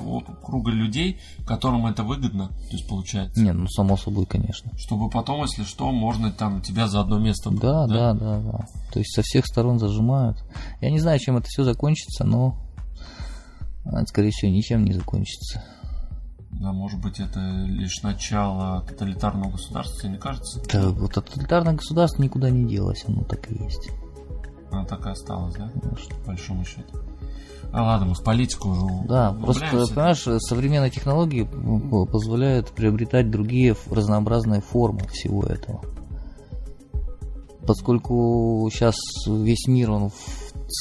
круга 0.44 0.72
людей, 0.72 1.20
которым 1.46 1.86
это 1.86 2.04
выгодно, 2.04 2.48
то 2.48 2.72
есть 2.72 2.88
получается. 2.88 3.40
не, 3.40 3.54
ну 3.54 3.68
само 3.68 3.96
собой, 3.96 4.26
конечно. 4.26 4.72
Чтобы 4.78 5.10
потом, 5.10 5.44
если 5.44 5.64
что, 5.64 5.92
можно 5.92 6.32
там 6.32 6.62
тебя 6.62 6.88
за 6.88 7.02
одно 7.02 7.20
место... 7.20 7.52
Да, 7.52 7.86
да, 7.86 8.14
да, 8.14 8.40
да. 8.40 8.66
То 8.92 9.00
есть 9.00 9.14
со 9.14 9.22
всех 9.22 9.46
сторон 9.46 9.78
зажимают. 9.78 10.44
Я 10.82 10.90
не 10.90 11.00
знаю, 11.00 11.20
чем 11.20 11.38
это 11.38 11.46
все 11.48 11.64
закончится, 11.64 12.24
но 12.26 12.58
а, 13.86 14.06
скорее 14.08 14.32
всего 14.32 14.52
ничем 14.52 14.84
не 14.84 14.94
закончится. 14.94 15.64
Да, 16.52 16.72
может 16.72 17.02
быть, 17.02 17.20
это 17.20 17.40
лишь 17.40 18.02
начало 18.04 18.82
тоталитарного 18.82 19.52
государства, 19.52 20.00
тебе 20.02 20.14
не 20.14 20.20
кажется? 20.20 20.62
Да, 20.72 20.90
вот 20.90 21.14
тоталитарное 21.14 21.74
государство 21.74 22.22
никуда 22.22 22.50
не 22.50 22.68
делось, 22.68 23.04
оно 23.08 23.24
так 23.24 23.52
и 23.52 23.64
есть. 23.64 23.90
Она 24.74 24.86
так 24.86 25.06
и 25.06 25.10
осталась, 25.10 25.54
да? 25.56 25.72
По 26.24 26.28
большому 26.28 26.66
счету. 26.66 26.98
А 27.72 27.84
ладно, 27.84 28.08
мы 28.08 28.14
в 28.16 28.24
политику 28.24 28.70
уже 28.70 29.08
Да, 29.08 29.34
просто, 29.34 29.66
понимаешь, 29.70 30.24
современные 30.42 30.92
технологии 30.92 31.44
позволяют 32.12 32.70
приобретать 32.70 33.32
другие 33.32 33.76
разнообразные 33.90 34.62
формы 34.62 35.08
всего 35.12 35.44
этого. 35.44 35.82
Поскольку 37.66 38.70
сейчас 38.72 38.96
весь 39.28 39.68
мир 39.68 39.92
он 39.92 40.12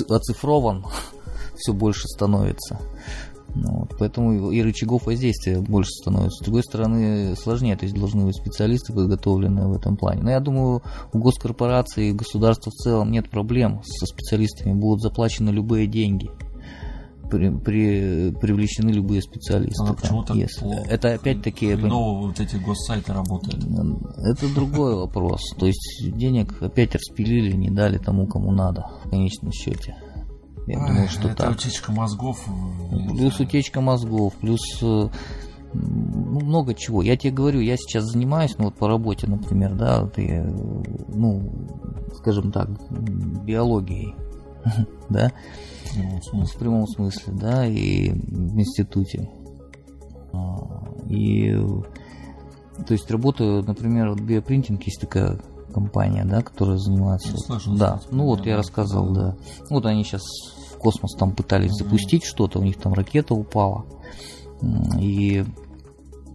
оцифрован, 0.09 0.85
все 1.57 1.73
больше 1.73 2.09
становится. 2.09 2.79
Ну, 3.55 3.81
вот, 3.81 3.95
поэтому 3.99 4.51
и 4.51 4.63
рычагов 4.63 5.05
воздействия 5.07 5.59
больше 5.61 5.91
становится. 5.91 6.43
С 6.43 6.45
другой 6.45 6.63
стороны, 6.63 7.37
сложнее, 7.37 7.77
то 7.77 7.85
есть 7.85 7.95
должны 7.95 8.25
быть 8.25 8.35
специалисты, 8.37 8.95
подготовленные 8.95 9.67
в 9.67 9.73
этом 9.73 9.97
плане. 9.97 10.23
Но 10.23 10.31
я 10.31 10.41
думаю, 10.41 10.83
у 11.13 11.19
госкорпораций 11.19 12.09
и 12.09 12.13
государства 12.13 12.71
в 12.71 12.75
целом 12.75 13.11
нет 13.11 13.29
проблем 13.29 13.83
со 13.85 14.07
специалистами, 14.07 14.73
будут 14.73 15.03
заплачены 15.03 15.51
любые 15.51 15.87
деньги. 15.87 16.31
При, 17.31 17.49
при- 17.49 18.31
привлечены 18.33 18.91
любые 18.91 19.23
специалисты. 19.23 19.83
А 19.87 19.95
почему 19.95 20.23
так 20.23 20.37
если- 20.37 20.61
плохо? 20.61 20.83
Это 20.91 21.15
опять-таки 21.15 21.75
Хреново 21.75 22.27
вот 22.27 22.41
эти 22.41 22.57
госсайты 22.57 23.13
работают. 23.15 23.65
это 24.19 24.55
другой 24.55 24.97
вопрос. 24.97 25.41
То 25.59 25.67
есть 25.67 26.11
денег 26.15 26.61
опять 26.61 26.95
распилили, 26.95 27.53
не 27.57 27.71
дали 27.71 27.97
тому, 27.97 28.27
кому 28.27 28.53
надо, 28.53 28.87
в 29.05 29.11
конечном 29.11 29.51
счете. 29.53 29.97
Я 30.67 30.79
думаю, 30.87 31.09
что 31.09 31.29
это 31.29 31.37
так. 31.45 31.53
утечка 31.53 31.91
мозгов. 31.93 32.47
э, 32.49 33.09
Плюс 33.17 33.41
утечка 33.41 33.81
мозгов, 33.81 34.35
плюс 34.41 34.61
э, 34.83 35.09
ну, 35.75 36.41
много 36.41 36.75
чего. 36.75 37.03
Я 37.03 37.17
тебе 37.17 37.33
говорю, 37.33 37.61
я 37.61 37.77
сейчас 37.77 38.05
занимаюсь, 38.05 38.57
ну 38.59 38.67
вот 38.67 38.75
по 38.77 38.89
работе, 38.89 39.27
например, 39.27 39.75
да, 39.75 40.03
вот 40.03 40.19
я, 40.19 40.45
э, 40.45 40.83
ну, 41.09 41.51
скажем 42.17 42.53
так, 42.53 42.69
биологией, 43.45 44.15
да, 45.09 45.33
В 46.33 46.59
прямом 46.59 46.87
смысле. 46.87 47.33
да, 47.35 47.67
и 47.67 48.11
в 48.11 48.59
институте. 48.59 49.29
А, 50.33 50.57
И 51.09 51.53
то 52.87 52.93
есть 52.95 53.11
работаю, 53.11 53.63
например, 53.65 54.11
вот 54.11 54.21
биопринтинг 54.21 54.83
есть 54.85 55.01
такая 55.01 55.39
компания, 55.73 56.25
да, 56.25 56.43
которая 56.43 56.79
занимается. 56.79 57.35
Ну, 57.49 57.77
да, 57.77 58.01
ну 58.11 58.27
вот 58.27 58.47
я 58.47 58.57
рассказывал, 58.57 59.13
да. 59.13 59.37
Вот 59.71 59.87
они 59.87 60.05
сейчас 60.05 60.23
в 60.75 60.79
космос 60.79 61.15
там 61.19 61.33
пытались 61.33 61.73
запустить 61.73 62.25
что-то, 62.25 62.59
у 62.59 62.63
них 62.63 62.77
там 62.79 62.95
ракета 62.95 63.35
упала. 63.35 63.85
И 65.01 65.45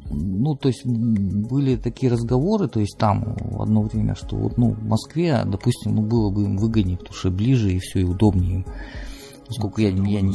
ну, 0.10 0.56
то 0.56 0.70
есть 0.70 0.86
были 0.86 1.76
такие 1.76 2.12
разговоры, 2.12 2.68
то 2.68 2.80
есть 2.80 2.98
там 2.98 3.36
в 3.40 3.62
одно 3.62 3.82
время, 3.82 4.16
что 4.16 4.36
вот, 4.36 4.58
ну, 4.58 4.72
в 4.72 4.84
Москве, 4.84 5.44
допустим, 5.46 5.96
ну, 5.96 6.02
было 6.02 6.30
бы 6.30 6.44
им 6.44 6.58
выгоднее, 6.58 6.98
потому 6.98 7.16
что 7.16 7.30
ближе 7.30 7.74
и 7.74 7.80
все, 7.80 8.00
и 8.00 8.04
удобнее 8.04 8.56
им. 8.56 8.66
Поскольку 9.48 9.80
я, 9.80 9.90
я 9.90 10.22
не, 10.22 10.34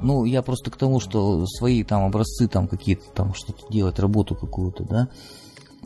ну, 0.00 0.24
я 0.24 0.42
просто 0.42 0.70
к 0.70 0.76
тому, 0.76 1.00
что 1.00 1.46
свои 1.46 1.84
там 1.84 2.04
образцы, 2.04 2.48
там 2.48 2.66
какие-то 2.66 3.04
там 3.14 3.34
что-то 3.34 3.70
делать, 3.70 3.98
работу 3.98 4.34
какую-то, 4.34 4.84
да. 4.84 5.08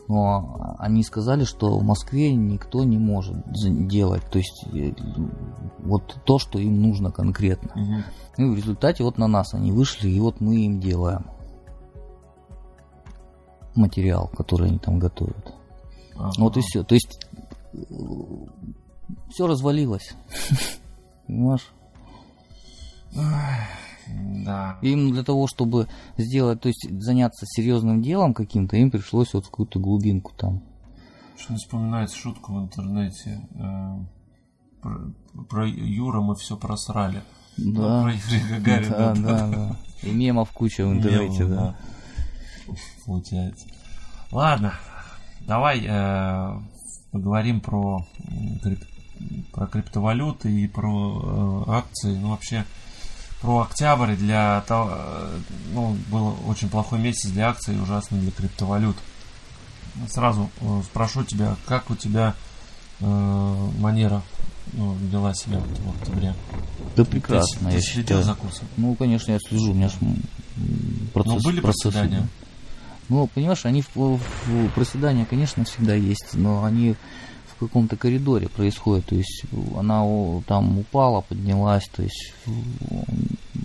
Но 0.07 0.75
они 0.79 1.03
сказали, 1.03 1.43
что 1.43 1.77
в 1.77 1.83
Москве 1.83 2.33
никто 2.33 2.83
не 2.85 2.97
может 2.97 3.37
делать, 3.87 4.23
то 4.31 4.37
есть 4.37 4.65
э, 4.73 4.93
вот 5.79 6.19
то, 6.23 6.39
что 6.39 6.59
им 6.59 6.81
нужно 6.81 7.11
конкретно. 7.11 7.71
Ну, 8.37 8.47
и 8.47 8.49
в 8.49 8.55
результате 8.55 9.03
вот 9.03 9.17
на 9.17 9.27
нас 9.27 9.53
они 9.53 9.71
вышли, 9.71 10.09
и 10.09 10.19
вот 10.19 10.39
мы 10.39 10.65
им 10.65 10.79
делаем 10.79 11.25
материал, 13.75 14.29
который 14.29 14.69
они 14.69 14.79
там 14.79 14.97
готовят. 14.99 15.53
Ага. 16.15 16.31
Вот 16.37 16.57
и 16.57 16.61
все. 16.61 16.83
То 16.83 16.95
есть 16.95 17.19
все 19.29 19.47
развалилось. 19.47 20.15
Понимаешь? 21.27 21.71
Да. 24.45 24.77
Им 24.81 25.11
для 25.11 25.23
того, 25.23 25.47
чтобы 25.47 25.87
сделать, 26.17 26.61
то 26.61 26.69
есть 26.69 26.87
заняться 27.01 27.45
серьезным 27.47 28.01
делом 28.01 28.33
каким-то, 28.33 28.75
им 28.77 28.91
пришлось 28.91 29.33
вот 29.33 29.45
в 29.45 29.49
какую-то 29.49 29.79
глубинку 29.79 30.33
там. 30.37 30.61
Что 31.37 31.53
не 31.53 31.59
вспоминается 31.59 32.15
шутку 32.17 32.53
в 32.53 32.63
интернете. 32.63 33.41
э, 33.55 33.97
про, 34.81 34.99
про 35.49 35.67
Юра 35.67 36.21
мы 36.21 36.35
все 36.35 36.55
просрали. 36.57 37.21
Ну, 37.57 37.73
Да. 37.81 38.01
про 38.03 38.11
Юрия 38.13 38.49
Гагарина. 38.59 38.97
Да, 38.97 39.13
да, 39.15 39.47
да. 39.47 39.75
И 40.03 40.11
мемов 40.11 40.51
куча 40.51 40.85
в 40.85 40.91
интернете, 40.93 41.43
Мемов, 41.43 41.57
да. 41.57 41.75
Получается. 43.05 43.65
Ладно, 44.31 44.73
давай 45.47 45.83
э, 45.87 46.59
поговорим 47.11 47.61
про, 47.61 48.05
крип- 48.63 48.85
про 49.53 49.67
криптовалюты 49.67 50.51
и 50.51 50.67
про 50.67 51.63
э, 51.67 51.71
акции. 51.71 52.17
Ну, 52.17 52.29
вообще, 52.31 52.65
про 53.41 53.61
октябрь 53.61 54.15
для 54.15 54.61
того, 54.67 54.89
э, 54.93 55.39
ну, 55.73 55.95
был 56.11 56.35
очень 56.47 56.69
плохой 56.69 56.99
месяц 56.99 57.29
для 57.29 57.49
акций 57.49 57.75
и 57.75 57.79
ужасный 57.79 58.19
для 58.19 58.31
криптовалют. 58.31 58.97
Сразу 60.09 60.49
э, 60.61 60.81
спрошу 60.85 61.23
тебя, 61.23 61.55
как 61.65 61.89
у 61.89 61.95
тебя 61.95 62.33
э, 62.99 63.69
манера 63.79 64.21
ну, 64.73 64.95
вела 64.95 65.33
себя 65.33 65.59
вот 65.59 65.79
в 65.79 66.01
октябре? 66.01 66.35
Да 66.95 67.03
Ты, 67.05 67.11
прекрасно, 67.11 67.69
ты 67.69 67.75
я 67.75 67.81
следил 67.81 68.01
считаю. 68.03 68.23
за 68.23 68.33
курсом? 68.35 68.67
Ну, 68.77 68.95
конечно, 68.95 69.31
я 69.31 69.39
слежу, 69.39 69.71
у 69.71 69.73
меня 69.73 69.89
же 69.89 69.95
процесс, 71.13 71.33
Ну, 71.33 71.39
были 71.41 71.59
процесс 71.61 71.93
проседания? 71.93 72.27
Ну, 73.09 73.27
понимаешь, 73.27 73.65
они 73.65 73.83
в, 73.83 73.95
в- 73.95 74.69
проседания, 74.75 75.25
конечно, 75.25 75.63
всегда 75.63 75.93
есть, 75.95 76.33
но 76.33 76.63
они 76.65 76.95
в 77.57 77.59
каком-то 77.59 77.97
коридоре 77.97 78.47
происходят, 78.47 79.05
то 79.05 79.15
есть 79.15 79.43
она 79.75 80.03
там 80.47 80.79
упала, 80.79 81.21
поднялась, 81.21 81.87
то 81.87 82.03
есть 82.03 82.33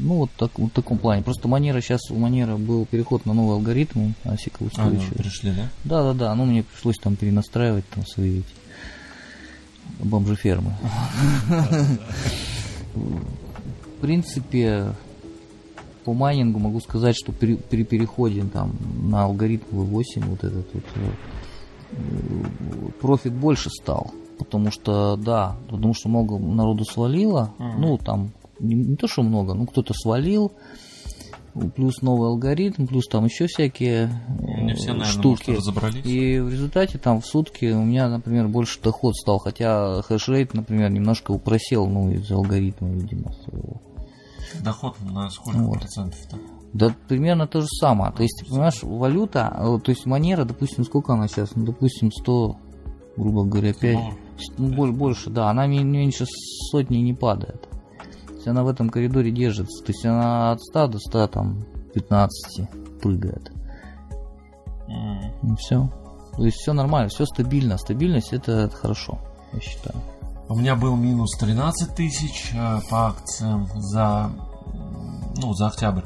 ну 0.02 0.14
вот 0.14 0.30
так 0.36 0.58
вот 0.58 0.70
в 0.70 0.74
таком 0.74 0.98
плане. 0.98 1.22
Просто 1.22 1.48
манера 1.48 1.80
сейчас 1.80 2.10
у 2.10 2.16
манера 2.16 2.56
был 2.56 2.86
переход 2.86 3.26
на 3.26 3.34
новый 3.34 3.54
алгоритм 3.56 4.12
асика 4.24 4.64
А, 4.76 4.90
ну, 4.90 5.00
пришли, 5.16 5.52
да? 5.52 5.68
Да, 5.84 6.02
да, 6.02 6.14
да. 6.14 6.34
Ну, 6.34 6.44
мне 6.44 6.62
пришлось 6.62 6.98
там 6.98 7.16
перенастраивать 7.16 7.88
там 7.90 8.06
свои 8.06 8.40
эти 8.40 8.46
бомжефермы. 10.00 10.74
В 12.94 14.00
принципе, 14.00 14.94
по 16.04 16.12
майнингу 16.12 16.58
могу 16.58 16.80
сказать, 16.80 17.16
что 17.16 17.32
при, 17.32 17.54
при 17.54 17.84
переходе 17.84 18.42
там 18.44 18.76
на 19.04 19.24
алгоритм 19.24 19.64
V8 19.70 20.24
вот 20.26 20.44
этот 20.44 20.66
вот 20.74 20.84
э, 20.96 21.10
профит 23.00 23.32
больше 23.34 23.70
стал. 23.70 24.12
Потому 24.38 24.70
что, 24.70 25.16
да, 25.16 25.56
потому 25.68 25.94
что 25.94 26.08
много 26.08 26.38
народу 26.38 26.84
свалило. 26.84 27.54
Мгм. 27.58 27.80
Ну, 27.80 27.98
там, 27.98 28.32
не, 28.58 28.74
не 28.74 28.96
то, 28.96 29.06
что 29.06 29.22
много, 29.22 29.54
ну, 29.54 29.66
кто-то 29.66 29.94
свалил. 29.94 30.52
Плюс 31.76 32.00
новый 32.00 32.28
алгоритм, 32.30 32.86
плюс 32.86 33.06
там 33.08 33.26
еще 33.26 33.46
всякие 33.46 34.04
э, 34.40 34.62
Не 34.62 34.74
все, 34.74 34.92
наверное, 34.94 35.04
штуки. 35.04 35.50
может, 35.50 35.60
разобрались. 35.66 36.06
И 36.06 36.40
в 36.40 36.48
результате 36.48 36.96
там 36.96 37.20
в 37.20 37.26
сутки 37.26 37.66
у 37.66 37.82
меня, 37.82 38.08
например, 38.08 38.48
больше 38.48 38.80
доход 38.80 39.14
стал, 39.16 39.38
хотя 39.38 40.00
хэшрейт, 40.00 40.54
например, 40.54 40.90
немножко 40.90 41.36
просел, 41.36 41.86
ну, 41.86 42.10
из-за 42.10 42.36
алгоритма, 42.36 42.88
видимо. 42.88 43.32
своего. 43.44 43.82
Доход 44.64 44.96
на 45.02 45.28
сколько 45.28 45.58
Вот. 45.58 45.80
процентов-то? 45.80 46.38
Да 46.72 46.94
примерно 47.08 47.46
то 47.46 47.60
же 47.60 47.66
самое. 47.68 48.12
То 48.12 48.22
есть, 48.22 48.44
понимаешь, 48.48 48.82
валюта, 48.82 49.54
э, 49.58 49.78
то 49.84 49.90
есть 49.90 50.06
манера, 50.06 50.44
допустим, 50.44 50.84
сколько 50.84 51.12
она 51.12 51.28
сейчас? 51.28 51.54
Ну, 51.54 51.66
допустим, 51.66 52.10
100, 52.10 52.56
грубо 53.16 53.44
говоря, 53.44 53.74
5. 53.74 53.94
Долларов. 53.94 54.18
Ну, 54.58 54.74
боль- 54.74 54.92
больше, 54.92 55.30
да, 55.30 55.50
она 55.50 55.66
ме- 55.66 55.84
меньше 55.84 56.24
сотни 56.70 56.96
не 56.98 57.12
падает. 57.14 57.68
То 58.26 58.34
есть 58.34 58.48
она 58.48 58.64
в 58.64 58.68
этом 58.68 58.88
коридоре 58.88 59.30
держится. 59.30 59.84
То 59.84 59.92
есть 59.92 60.04
она 60.06 60.52
от 60.52 60.60
100 60.62 60.86
до 60.88 60.98
100, 60.98 61.26
там, 61.28 61.64
15 61.94 62.66
прыгает. 63.02 63.52
М. 64.88 65.20
Ну 65.42 65.56
все. 65.56 65.90
То 66.36 66.44
есть 66.44 66.56
все 66.56 66.72
нормально, 66.72 67.08
все 67.10 67.26
стабильно. 67.26 67.76
Стабильность 67.76 68.32
это 68.32 68.70
хорошо, 68.70 69.18
я 69.52 69.60
считаю. 69.60 69.96
У 70.48 70.56
меня 70.56 70.74
был 70.74 70.96
минус 70.96 71.36
13 71.38 71.94
тысяч 71.94 72.52
э, 72.54 72.80
по 72.90 73.08
акциям 73.08 73.68
за, 73.76 74.30
ну, 75.36 75.52
за 75.54 75.66
октябрь. 75.68 76.04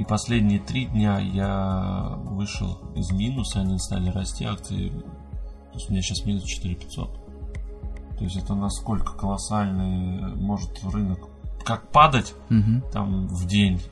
И 0.00 0.04
последние 0.04 0.60
три 0.60 0.86
дня 0.86 1.18
я 1.18 2.14
вышел 2.24 2.78
из 2.94 3.10
минуса, 3.10 3.60
они 3.60 3.78
стали 3.78 4.08
расти 4.08 4.46
акции. 4.46 4.88
То 4.88 5.74
есть 5.74 5.90
у 5.90 5.92
меня 5.92 6.00
сейчас 6.00 6.24
минус 6.24 6.44
4500. 6.44 8.16
То 8.16 8.24
есть 8.24 8.36
это 8.36 8.54
насколько 8.54 9.12
колоссальный 9.12 10.34
может 10.36 10.82
рынок 10.84 11.28
как 11.66 11.90
падать 11.90 12.32
Мгм. 12.48 12.82
там 12.90 13.26
в 13.26 13.46
день 13.46 13.82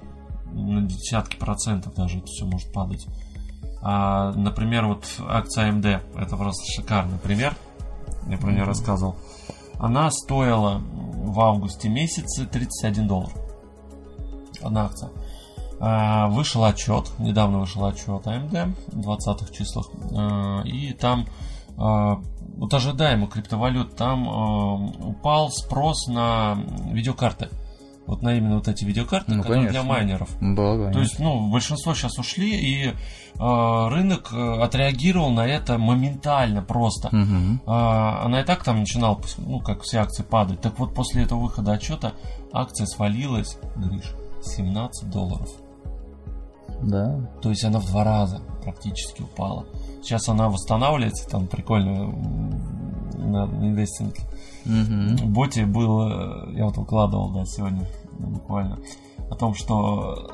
на 0.50 0.80
десятки 0.80 1.36
процентов 1.36 1.94
даже 1.94 2.20
это 2.20 2.26
все 2.28 2.46
может 2.46 2.72
падать. 2.72 3.06
А, 3.82 4.32
например, 4.32 4.86
вот 4.86 5.04
акция 5.28 5.70
AMD, 5.70 6.00
это 6.16 6.36
просто 6.38 6.64
шикарный 6.72 7.18
пример, 7.18 7.54
я 8.28 8.38
про 8.38 8.50
нее 8.50 8.64
рассказывал. 8.64 9.16
Она 9.78 10.10
стоила 10.10 10.80
в 10.80 11.38
августе 11.38 11.90
месяце 11.90 12.46
31 12.46 13.06
доллар. 13.06 13.30
Одна 14.62 14.86
акция. 14.86 15.10
А, 15.80 16.26
Вышел 16.28 16.64
отчет, 16.64 17.10
недавно 17.18 17.60
вышел 17.60 17.84
отчет 17.84 18.26
AMD 18.26 18.74
в 18.88 19.00
20 19.00 19.52
числах. 19.56 19.86
А, 20.16 20.62
И 20.62 20.92
там 20.92 21.26
а, 21.76 22.20
вот 22.56 22.74
ожидаемо 22.74 23.28
криптовалют, 23.28 23.94
там 23.96 24.26
упал 25.06 25.50
спрос 25.50 26.08
на 26.08 26.58
видеокарты. 26.90 27.48
Вот 28.08 28.22
на 28.22 28.34
именно 28.34 28.54
вот 28.56 28.68
эти 28.68 28.86
видеокарты, 28.86 29.34
Ну, 29.34 29.42
которые 29.42 29.66
конечно. 29.66 29.82
для 29.82 29.88
майнеров. 29.88 30.30
Да, 30.40 30.72
конечно. 30.72 30.92
То 30.94 31.00
есть, 31.00 31.18
ну, 31.18 31.50
большинство 31.50 31.92
сейчас 31.94 32.18
ушли, 32.18 32.56
и 32.56 32.86
э, 32.88 32.92
рынок 33.38 34.32
э, 34.32 34.62
отреагировал 34.62 35.28
на 35.30 35.46
это 35.46 35.76
моментально 35.76 36.62
просто. 36.62 37.14
Мгм. 37.14 37.60
А, 37.66 38.22
она 38.24 38.40
и 38.40 38.44
так 38.44 38.64
там 38.64 38.80
начинала, 38.80 39.20
ну, 39.36 39.60
как 39.60 39.82
все 39.82 39.98
акции 39.98 40.22
падать. 40.22 40.62
Так 40.62 40.78
вот, 40.78 40.94
после 40.94 41.24
этого 41.24 41.38
выхода 41.40 41.72
отчета 41.72 42.14
акция 42.50 42.86
свалилась, 42.86 43.58
Гриш, 43.76 44.14
17 44.42 45.10
долларов. 45.10 45.50
Да. 46.82 47.30
То 47.42 47.50
есть 47.50 47.64
она 47.64 47.80
в 47.80 47.86
два 47.86 48.04
раза 48.04 48.40
практически 48.62 49.22
упала. 49.22 49.66
Сейчас 50.02 50.28
она 50.28 50.48
восстанавливается, 50.48 51.28
там 51.28 51.46
прикольно 51.46 52.12
на 53.16 53.44
инвестинг. 53.44 54.14
Мгм. 54.64 55.16
В 55.16 55.26
боте 55.26 55.66
был, 55.66 56.08
э, 56.08 56.56
я 56.56 56.66
вот 56.66 56.76
выкладывал, 56.76 57.30
да, 57.30 57.44
сегодня 57.46 57.86
буквально, 58.18 58.78
о 59.30 59.34
том, 59.34 59.54
что 59.54 60.30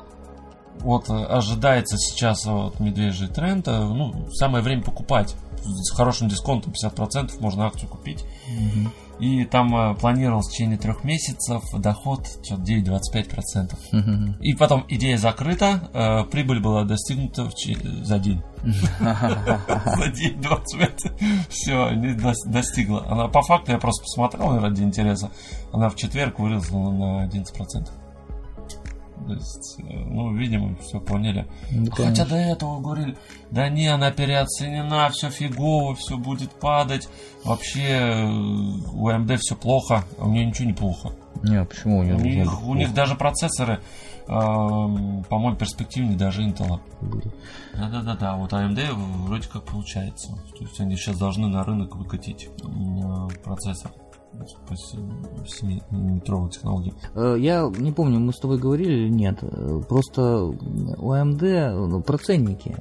вот 0.79 1.09
э, 1.09 1.13
ожидается 1.13 1.97
сейчас 1.97 2.45
вот 2.45 2.79
медвежий 2.79 3.27
тренд, 3.27 3.67
э, 3.67 3.79
ну, 3.79 4.27
самое 4.33 4.63
время 4.63 4.83
покупать. 4.83 5.35
С 5.63 5.91
хорошим 5.91 6.27
дисконтом 6.27 6.73
50% 6.73 7.41
можно 7.41 7.65
акцию 7.65 7.89
купить. 7.89 8.23
Мгм. 8.47 8.91
И 9.19 9.45
там 9.45 9.73
э, 9.75 9.95
планировалось 9.95 10.47
в 10.47 10.51
течение 10.51 10.77
трех 10.77 11.03
месяцев 11.03 11.63
доход 11.73 12.27
что-то 12.43 12.61
9-25%. 12.63 13.73
Мгм. 13.93 14.35
И 14.41 14.53
потом 14.53 14.83
идея 14.89 15.17
закрыта, 15.17 15.89
э, 15.93 16.23
прибыль 16.29 16.59
была 16.59 16.83
достигнута 16.83 17.45
в 17.45 17.55
че- 17.55 17.77
за 18.03 18.19
день. 18.19 18.41
За 18.63 20.07
день 20.11 20.41
25. 20.41 21.47
Все, 21.49 21.91
не 21.91 22.13
дос- 22.15 22.33
достигла. 22.47 23.05
Она 23.07 23.27
по 23.27 23.41
факту, 23.41 23.71
я 23.71 23.77
просто 23.77 24.03
посмотрел 24.03 24.59
ради 24.59 24.81
интереса, 24.81 25.29
она 25.71 25.89
в 25.89 25.95
четверг 25.95 26.39
выросла 26.39 26.91
на 26.91 27.25
11%. 27.27 27.87
То 29.27 29.33
есть, 29.33 29.79
э, 29.79 29.83
ну, 29.83 30.33
видимо, 30.35 30.75
все 30.77 30.99
поняли. 30.99 31.47
Ну, 31.71 31.89
Хотя 31.91 32.25
до 32.25 32.35
этого 32.35 32.79
говорили, 32.79 33.17
да 33.49 33.69
не, 33.69 33.87
она 33.87 34.11
переоценена, 34.11 35.09
все 35.09 35.29
фигово, 35.29 35.95
все 35.95 36.17
будет 36.17 36.51
падать. 36.51 37.09
Вообще 37.43 37.81
э, 37.87 38.25
у 38.27 39.09
AMD 39.09 39.37
все 39.37 39.55
плохо, 39.55 40.03
а 40.19 40.25
у 40.25 40.31
нее 40.31 40.45
ничего 40.45 40.67
не 40.67 40.73
плохо. 40.73 41.11
Не, 41.43 41.63
почему 41.65 41.97
у 41.97 42.01
У 42.01 42.03
него 42.03 42.19
должно 42.19 42.29
них, 42.29 42.67
у 42.67 42.73
них 42.75 42.93
даже 42.93 43.15
процессоры, 43.15 43.81
эм, 44.27 45.23
по-моему, 45.29 45.55
перспективнее 45.57 46.17
даже 46.17 46.43
Intel. 46.43 46.79
Да-да-да-да, 47.73 48.35
вот 48.35 48.53
AMD 48.53 48.93
вроде 49.25 49.47
как 49.47 49.63
получается. 49.63 50.35
То 50.57 50.63
есть 50.63 50.79
они 50.79 50.95
сейчас 50.95 51.17
должны 51.17 51.47
на 51.47 51.63
рынок 51.63 51.95
выкатить 51.95 52.47
м, 52.63 53.29
процессор 53.43 53.91
7-метровой 55.61 56.49
технологии. 56.49 56.93
Э, 57.15 57.35
Я 57.39 57.69
не 57.77 57.91
помню, 57.91 58.19
мы 58.19 58.33
с 58.33 58.39
тобой 58.39 58.57
говорили 58.57 58.93
или 59.05 59.09
нет. 59.09 59.39
Просто 59.87 60.45
у 60.45 61.13
AMD 61.13 61.87
ну, 61.87 62.01
про 62.01 62.17
ценники. 62.17 62.75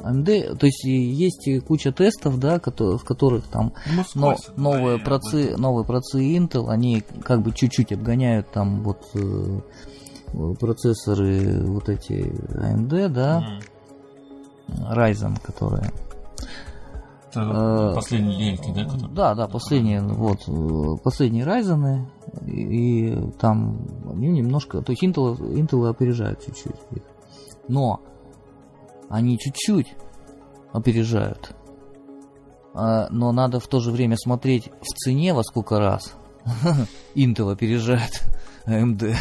AMD, 0.00 0.56
то 0.56 0.66
есть 0.66 0.84
есть 0.84 1.48
куча 1.66 1.92
тестов, 1.92 2.38
да, 2.38 2.58
в 2.58 3.04
которых 3.04 3.44
там 3.46 3.72
Мы 3.94 4.04
но, 4.14 4.36
новые 4.56 4.98
процы, 4.98 5.56
новые 5.56 5.84
процы 5.84 6.36
Intel, 6.36 6.68
они 6.68 7.02
как 7.22 7.42
бы 7.42 7.52
чуть-чуть 7.52 7.92
обгоняют 7.92 8.50
там 8.50 8.82
вот 8.82 9.06
э, 9.14 9.60
процессоры 10.58 11.62
вот 11.64 11.88
эти 11.88 12.12
AMD, 12.12 13.08
да, 13.08 13.60
М. 14.68 14.92
Ryzen, 14.92 15.40
которые. 15.42 15.90
Это 17.34 17.92
последние 17.94 18.38
линейки, 18.38 18.72
да? 18.74 18.84
Которые... 18.84 19.14
Да, 19.14 19.34
да, 19.34 19.48
последние, 19.48 20.02
вот, 20.02 20.46
э, 20.46 21.02
последние 21.02 21.44
Ryzen, 21.44 22.06
и, 22.46 23.10
и 23.10 23.30
там 23.32 23.86
они 24.10 24.28
немножко, 24.28 24.82
то 24.82 24.92
есть 24.92 25.02
Intel, 25.02 25.38
Intel 25.38 25.88
опережают 25.88 26.44
чуть-чуть 26.44 26.76
их. 26.90 27.02
Но 27.68 28.00
они 29.08 29.38
чуть-чуть 29.38 29.94
опережают. 30.72 31.54
А, 32.74 33.08
но 33.10 33.32
надо 33.32 33.60
в 33.60 33.66
то 33.66 33.80
же 33.80 33.90
время 33.90 34.16
смотреть 34.16 34.70
в 34.80 34.94
цене 34.94 35.34
во 35.34 35.42
сколько 35.42 35.78
раз 35.78 36.14
Intel 37.14 37.52
опережает 37.52 38.22
AMD. 38.66 39.14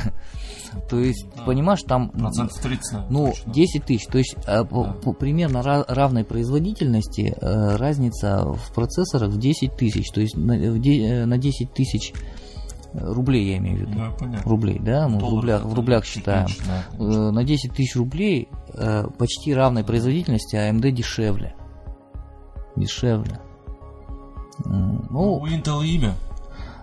То 0.89 0.99
есть, 0.99 1.25
да. 1.35 1.43
понимаешь, 1.43 1.81
там... 1.83 2.09
Процентов 2.09 2.59
30, 2.61 3.09
Ну, 3.09 3.27
точно. 3.27 3.53
10 3.53 3.85
тысяч. 3.85 4.05
То 4.07 4.17
есть, 4.17 4.35
э, 4.35 4.39
да. 4.45 4.63
по, 4.63 4.93
по 4.93 5.13
примерно 5.13 5.61
равной 5.63 6.23
производительности 6.23 7.35
э, 7.39 7.75
разница 7.75 8.45
в 8.45 8.73
процессорах 8.73 9.31
в 9.31 9.39
10 9.39 9.75
тысяч. 9.75 10.09
То 10.11 10.21
есть, 10.21 10.37
на, 10.37 10.53
э, 10.53 11.25
на 11.25 11.37
10 11.37 11.73
тысяч 11.73 12.13
рублей 12.93 13.51
я 13.51 13.57
имею 13.57 13.77
в 13.77 13.81
виду. 13.81 13.99
Да, 13.99 14.11
понятно. 14.17 14.49
Рублей, 14.49 14.79
да, 14.79 15.07
мы 15.07 15.19
в 15.19 15.29
рублях, 15.29 15.63
в 15.63 15.73
рублях 15.73 16.05
считаем. 16.05 16.47
Тысяч, 16.47 16.61
да, 16.65 17.31
на 17.31 17.43
10 17.43 17.73
тысяч 17.73 17.95
рублей 17.95 18.49
почти 19.17 19.53
равной 19.53 19.83
производительности 19.83 20.55
AMD 20.55 20.87
а 20.87 20.91
дешевле. 20.91 21.55
Дешевле. 22.75 23.39
Ну, 24.65 25.35
у 25.35 25.47
Intel 25.47 25.85
имя. 25.85 26.13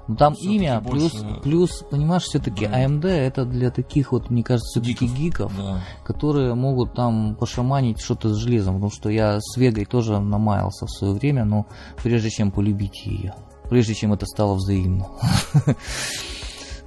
Ну 0.08 0.16
там 0.16 0.32
имя, 0.40 0.80
плюс, 0.80 1.12
больше... 1.12 1.40
плюс, 1.42 1.84
понимаешь, 1.90 2.22
все-таки 2.22 2.66
да. 2.66 2.84
AMD 2.84 3.06
это 3.06 3.44
для 3.44 3.70
таких 3.70 4.12
вот, 4.12 4.30
мне 4.30 4.42
кажется, 4.42 4.80
все-таки 4.80 5.06
гиков, 5.06 5.52
гиков 5.52 5.56
да. 5.56 5.84
которые 6.02 6.54
могут 6.54 6.94
там 6.94 7.36
пошаманить 7.36 8.00
что-то 8.00 8.34
с 8.34 8.38
железом. 8.38 8.76
Потому 8.76 8.90
что 8.90 9.10
я 9.10 9.38
с 9.38 9.56
Вегой 9.58 9.84
тоже 9.84 10.18
намаялся 10.18 10.86
в 10.86 10.90
свое 10.90 11.12
время, 11.12 11.44
но 11.44 11.66
прежде 12.02 12.30
чем 12.30 12.50
полюбить 12.50 13.04
ее, 13.04 13.34
прежде 13.68 13.94
чем 13.94 14.14
это 14.14 14.24
стало 14.24 14.54
взаимно. 14.54 15.08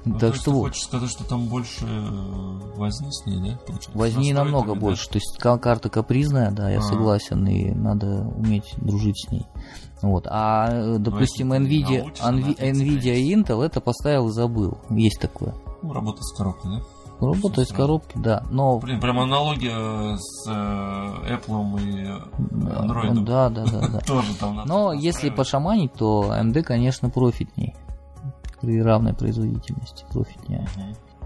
Ну, 0.04 0.18
так 0.18 0.34
что 0.36 0.52
вот. 0.52 0.70
Хочешь 0.70 0.84
сказать, 0.86 1.12
что 1.12 1.24
там 1.24 1.46
больше 1.48 1.86
э, 1.86 2.76
возни 2.76 3.12
с 3.12 3.26
ней, 3.28 3.40
да? 3.40 3.76
Возни 3.94 4.34
намного 4.34 4.74
больше. 4.74 5.08
То 5.08 5.18
есть 5.18 5.38
карта 5.38 5.90
капризная, 5.90 6.50
да, 6.50 6.72
я 6.72 6.80
а. 6.80 6.82
согласен, 6.82 7.46
и 7.48 7.72
надо 7.72 8.28
уметь 8.36 8.74
дружить 8.78 9.24
с 9.24 9.32
ней. 9.32 9.46
Вот. 10.02 10.26
А, 10.30 10.70
э, 10.72 10.98
допустим, 10.98 11.50
ну, 11.50 11.56
Nvidia, 11.56 12.12
Nvidia 12.14 13.16
и 13.16 13.36
Intel 13.36 13.64
это 13.64 13.82
поставил 13.82 14.30
и 14.30 14.32
забыл. 14.32 14.80
Есть 14.90 15.20
такое. 15.20 15.54
Ну, 15.82 15.94
работа 15.94 16.22
с 16.22 16.36
коробкой, 16.36 16.72
да? 16.72 16.82
Работа 17.20 17.62
из 17.62 17.68
коробки, 17.68 18.18
да. 18.18 18.44
Но... 18.50 18.80
Блин, 18.80 19.00
прям 19.00 19.20
аналогия 19.20 20.18
с 20.18 20.50
э, 20.50 20.52
Apple 20.52 21.80
и 21.80 22.06
Android. 22.66 23.24
Да, 23.24 23.50
да, 23.50 23.64
да. 23.66 23.88
да. 23.88 24.00
Тоже 24.08 24.34
там 24.40 24.56
надо 24.56 24.68
Но 24.68 24.92
если 24.92 25.30
пошаманить, 25.30 25.94
то 25.94 26.34
AMD, 26.34 26.64
конечно, 26.64 27.12
профитней. 27.12 27.76
При 28.60 28.82
равной 28.82 29.14
производительности 29.14 30.06
профитнее. 30.12 30.68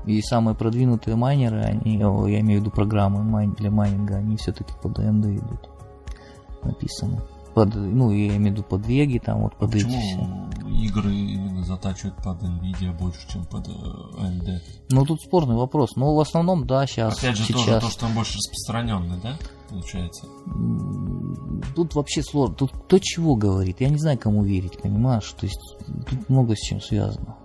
И 0.06 0.22
самые 0.22 0.56
продвинутые 0.56 1.16
майнеры, 1.16 1.62
они, 1.62 1.98
я 1.98 2.40
имею 2.42 2.60
в 2.60 2.64
виду 2.64 2.72
программы 2.72 3.48
для 3.56 3.72
майнинга, 3.72 4.18
они 4.18 4.36
все-таки 4.36 4.74
под 4.82 5.00
AMD 5.00 5.38
идут. 5.38 5.70
Написано 6.62 7.22
под, 7.56 7.74
ну, 7.74 8.12
я 8.12 8.36
имею 8.36 8.42
в 8.42 8.58
виду 8.58 8.64
под 8.64 8.86
Веги, 8.86 9.18
там 9.18 9.44
вот 9.44 9.56
под 9.56 9.72
Почему 9.72 9.98
эти 9.98 10.60
все. 10.60 10.86
игры 10.86 11.16
именно 11.16 11.64
затачивают 11.64 12.18
под 12.18 12.44
Nvidia 12.44 12.96
больше, 12.96 13.28
чем 13.32 13.46
под 13.46 13.68
AMD? 13.70 14.48
Э, 14.48 14.60
ну, 14.90 15.06
тут 15.06 15.22
спорный 15.22 15.56
вопрос. 15.56 15.96
Но 15.96 16.14
в 16.14 16.20
основном, 16.20 16.68
да, 16.68 16.86
сейчас. 16.86 17.18
Опять 17.18 17.38
же, 17.38 17.46
сейчас... 17.46 17.66
тоже 17.66 17.80
то, 17.80 17.90
что 17.90 18.06
он 18.08 18.14
больше 18.14 18.38
распространенный, 18.38 19.18
да, 19.24 19.38
получается? 19.70 20.28
Тут 21.76 21.96
вообще 21.96 22.22
сложно. 22.22 22.56
Тут 22.56 22.72
кто 22.74 23.00
чего 23.00 23.36
говорит. 23.36 23.80
Я 23.80 23.90
не 23.90 23.98
знаю, 23.98 24.20
кому 24.20 24.44
верить, 24.44 24.82
понимаешь? 24.82 25.34
То 25.40 25.46
есть 25.46 25.60
тут 26.10 26.30
много 26.30 26.56
с 26.56 26.60
чем 26.60 26.82
связано. 26.82 27.38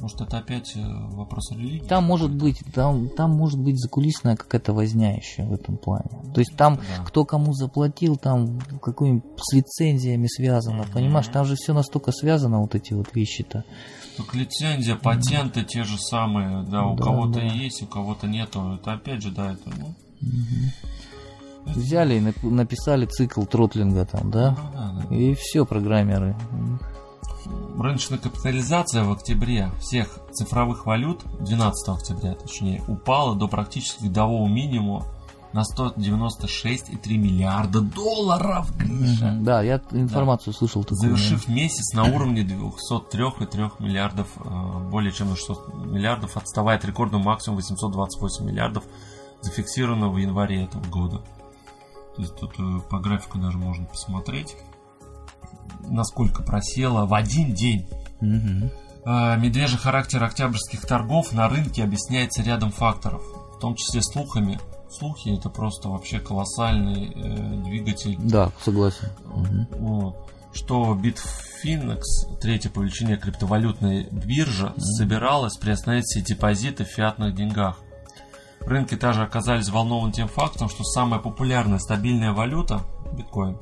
Может, 0.00 0.20
это 0.20 0.38
опять 0.38 0.76
э, 0.76 0.80
вопрос 0.80 1.50
религии? 1.50 1.86
Там 1.86 2.04
может 2.04 2.32
быть, 2.32 2.62
там, 2.72 3.08
там 3.08 3.32
может 3.32 3.58
быть 3.58 3.78
закулисная 3.78 4.36
какая-то 4.36 4.72
возня 4.72 5.16
еще 5.16 5.44
в 5.44 5.52
этом 5.52 5.76
плане. 5.76 6.08
То 6.32 6.40
есть 6.40 6.56
там 6.56 6.76
да. 6.76 7.04
кто 7.04 7.24
кому 7.24 7.52
заплатил, 7.52 8.16
там 8.16 8.60
какой 8.80 9.22
с 9.36 9.54
лицензиями 9.54 10.28
связано, 10.28 10.82
mm-hmm. 10.82 10.92
понимаешь? 10.92 11.26
Там 11.26 11.44
же 11.44 11.56
все 11.56 11.74
настолько 11.74 12.12
связано, 12.12 12.60
вот 12.60 12.76
эти 12.76 12.92
вот 12.92 13.14
вещи-то. 13.14 13.64
Так 14.16 14.34
лицензия, 14.34 14.94
патенты 14.94 15.60
mm-hmm. 15.60 15.66
те 15.66 15.82
же 15.82 15.98
самые, 15.98 16.62
да, 16.64 16.86
у 16.86 16.96
да, 16.96 17.02
кого-то 17.02 17.40
да. 17.40 17.46
есть, 17.46 17.82
у 17.82 17.86
кого-то 17.86 18.28
нету. 18.28 18.78
Это 18.80 18.92
опять 18.92 19.22
же, 19.22 19.32
да, 19.32 19.52
это, 19.52 19.70
ну... 19.76 19.94
Mm-hmm. 20.22 21.74
Взяли 21.74 22.14
и 22.14 22.46
написали 22.46 23.04
цикл 23.06 23.42
тротлинга 23.44 24.06
там, 24.06 24.30
да? 24.30 24.50
Ну, 24.50 24.72
да, 24.72 25.06
да. 25.10 25.14
И 25.14 25.34
все, 25.34 25.66
программеры 25.66 26.34
рыночная 27.78 28.18
капитализация 28.18 29.04
в 29.04 29.12
октябре 29.12 29.70
всех 29.80 30.18
цифровых 30.32 30.86
валют, 30.86 31.22
12 31.40 31.88
октября 31.88 32.34
точнее, 32.34 32.82
упала 32.88 33.34
до 33.34 33.48
практически 33.48 34.04
годового 34.04 34.48
минимума 34.48 35.06
на 35.52 35.62
196,3 35.62 37.16
миллиарда 37.16 37.80
долларов, 37.80 38.70
Гриша. 38.76 39.38
Да, 39.40 39.62
я 39.62 39.80
информацию 39.92 40.52
да. 40.52 40.58
слышал. 40.58 40.82
Такую, 40.82 40.98
Завершив 40.98 41.46
да. 41.46 41.52
месяц 41.52 41.94
на 41.94 42.04
уровне 42.04 42.42
203,3 42.42 43.72
миллиардов, 43.78 44.28
э, 44.36 44.90
более 44.90 45.12
чем 45.12 45.30
на 45.30 45.36
600 45.36 45.86
миллиардов, 45.86 46.36
отставая 46.36 46.76
от 46.76 46.84
рекордного 46.84 47.22
максимума 47.22 47.60
828 47.60 48.44
миллиардов, 48.44 48.84
зафиксированного 49.40 50.12
в 50.12 50.16
январе 50.18 50.64
этого 50.64 50.84
года. 50.84 51.22
То 52.16 52.22
есть 52.22 52.36
тут 52.36 52.52
э, 52.58 52.80
по 52.90 52.98
графику 52.98 53.38
даже 53.38 53.56
можно 53.56 53.86
посмотреть 53.86 54.56
насколько 55.88 56.42
просела 56.42 57.06
в 57.06 57.14
один 57.14 57.54
день. 57.54 57.88
Угу. 58.20 58.70
Медвежий 59.38 59.78
характер 59.78 60.22
октябрьских 60.22 60.82
торгов 60.82 61.32
на 61.32 61.48
рынке 61.48 61.82
объясняется 61.82 62.42
рядом 62.42 62.70
факторов, 62.70 63.22
в 63.56 63.58
том 63.58 63.74
числе 63.74 64.02
слухами. 64.02 64.60
Слухи 64.90 65.30
это 65.36 65.48
просто 65.50 65.88
вообще 65.88 66.18
колоссальный 66.18 67.12
э, 67.14 67.62
двигатель. 67.64 68.16
Да, 68.18 68.50
согласен. 68.62 69.08
Угу. 69.78 70.16
Что 70.52 70.94
Bitfinex, 70.94 72.02
третья 72.40 72.70
по 72.70 72.80
величине 72.80 73.16
криптовалютная 73.16 74.06
биржа, 74.10 74.68
угу. 74.68 74.80
собиралась 74.80 75.56
приостановить 75.56 76.04
все 76.06 76.20
депозиты 76.20 76.84
в 76.84 76.88
фиатных 76.88 77.34
деньгах. 77.34 77.78
Рынки 78.60 78.96
также 78.96 79.22
оказались 79.22 79.64
взволнованы 79.64 80.12
тем 80.12 80.28
фактом, 80.28 80.68
что 80.68 80.84
самая 80.84 81.20
популярная 81.20 81.78
стабильная 81.78 82.32
валюта, 82.32 82.82
биткоин, 83.12 83.58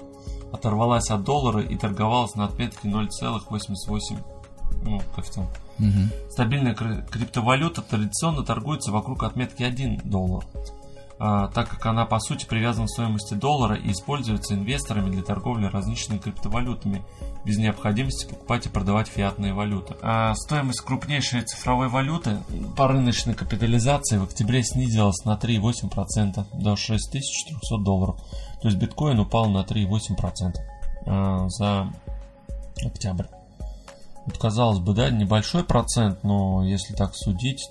оторвалась 0.52 1.10
от 1.10 1.24
доллара 1.24 1.60
и 1.60 1.76
торговалась 1.76 2.34
на 2.34 2.44
отметке 2.44 2.88
0,88 2.88 3.98
ну, 4.82 5.00
коэффициент. 5.14 5.50
Угу. 5.78 6.30
Стабильная 6.30 6.74
криптовалюта 6.74 7.82
традиционно 7.82 8.42
торгуется 8.42 8.92
вокруг 8.92 9.22
отметки 9.24 9.62
1 9.62 10.02
доллар, 10.04 10.44
так 11.18 11.68
как 11.70 11.86
она 11.86 12.04
по 12.04 12.18
сути 12.20 12.44
привязана 12.44 12.86
к 12.86 12.90
стоимости 12.90 13.34
доллара 13.34 13.76
и 13.76 13.92
используется 13.92 14.54
инвесторами 14.54 15.10
для 15.10 15.22
торговли 15.22 15.66
различными 15.66 16.18
криптовалютами 16.18 17.02
без 17.44 17.58
необходимости 17.58 18.26
покупать 18.26 18.66
и 18.66 18.68
продавать 18.68 19.08
фиатные 19.08 19.54
валюты. 19.54 19.94
А 20.02 20.34
стоимость 20.34 20.80
крупнейшей 20.80 21.42
цифровой 21.42 21.88
валюты 21.88 22.38
по 22.76 22.88
рыночной 22.88 23.34
капитализации 23.34 24.18
в 24.18 24.24
октябре 24.24 24.62
снизилась 24.62 25.24
на 25.24 25.34
3,8% 25.36 26.44
до 26.52 26.76
6300 26.76 27.78
долларов. 27.78 28.20
То 28.60 28.68
есть 28.68 28.78
биткоин 28.78 29.18
упал 29.20 29.48
на 29.48 29.60
3,8% 29.60 30.54
э, 31.06 31.48
за 31.48 31.92
октябрь. 32.84 33.35
Вот, 34.26 34.38
казалось 34.38 34.80
бы, 34.80 34.92
да, 34.92 35.10
небольшой 35.10 35.64
процент, 35.64 36.24
но 36.24 36.64
если 36.64 36.94
так 36.94 37.14
судить 37.14 37.62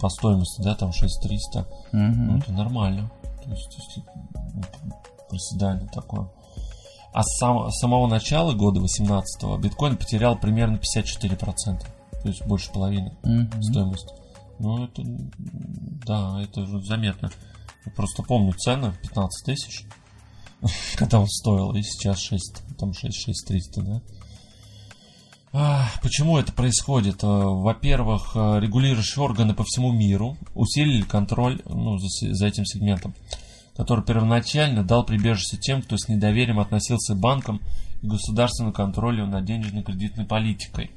по 0.00 0.08
стоимости, 0.10 0.60
да, 0.62 0.74
там 0.74 0.92
6300, 0.92 1.60
угу. 1.60 1.68
ну, 1.92 2.38
это 2.38 2.52
нормально. 2.52 3.10
То 3.42 3.50
есть, 3.50 3.98
ну, 4.54 4.62
проседание 5.28 5.88
такое. 5.88 6.28
А 7.14 7.22
с 7.22 7.38
сам, 7.38 7.70
с 7.70 7.78
самого 7.80 8.06
начала 8.06 8.52
года 8.52 8.80
18 8.80 9.58
биткоин 9.58 9.96
потерял 9.96 10.38
примерно 10.38 10.76
54%. 10.76 11.80
То 12.22 12.28
есть 12.28 12.46
больше 12.46 12.70
половины 12.70 13.16
угу. 13.22 13.62
стоимости. 13.62 14.12
Ну, 14.58 14.84
это, 14.84 15.02
да, 16.06 16.42
это 16.42 16.66
заметно. 16.82 17.30
Я 17.84 17.92
просто 17.92 18.22
помню 18.22 18.52
цены 18.52 18.92
15 19.02 19.46
тысяч. 19.46 19.86
когда 20.96 21.20
он 21.20 21.28
стоил, 21.28 21.72
и 21.72 21.82
сейчас 21.82 22.18
6, 22.20 22.62
там 22.78 22.92
6, 22.94 23.14
6 23.14 23.46
300, 23.46 23.82
да. 23.82 24.02
Почему 25.52 26.38
это 26.38 26.52
происходит? 26.52 27.22
А, 27.22 27.26
во-первых, 27.26 28.32
а, 28.34 28.58
регулирующие 28.58 29.22
органы 29.22 29.54
по 29.54 29.64
всему 29.64 29.92
миру 29.92 30.36
усилили 30.54 31.02
контроль 31.02 31.60
ну, 31.66 31.98
за, 31.98 32.34
за 32.34 32.46
этим 32.46 32.64
сегментом, 32.64 33.14
который 33.76 34.02
первоначально 34.02 34.82
дал 34.82 35.04
прибежище 35.04 35.58
тем, 35.58 35.82
кто 35.82 35.96
с 35.98 36.08
недоверием 36.08 36.58
относился 36.58 37.14
к 37.14 37.20
банкам 37.20 37.60
и 38.02 38.06
государственному 38.06 38.72
контролю 38.72 39.26
над 39.26 39.44
денежно-кредитной 39.44 40.24
политикой. 40.24 40.90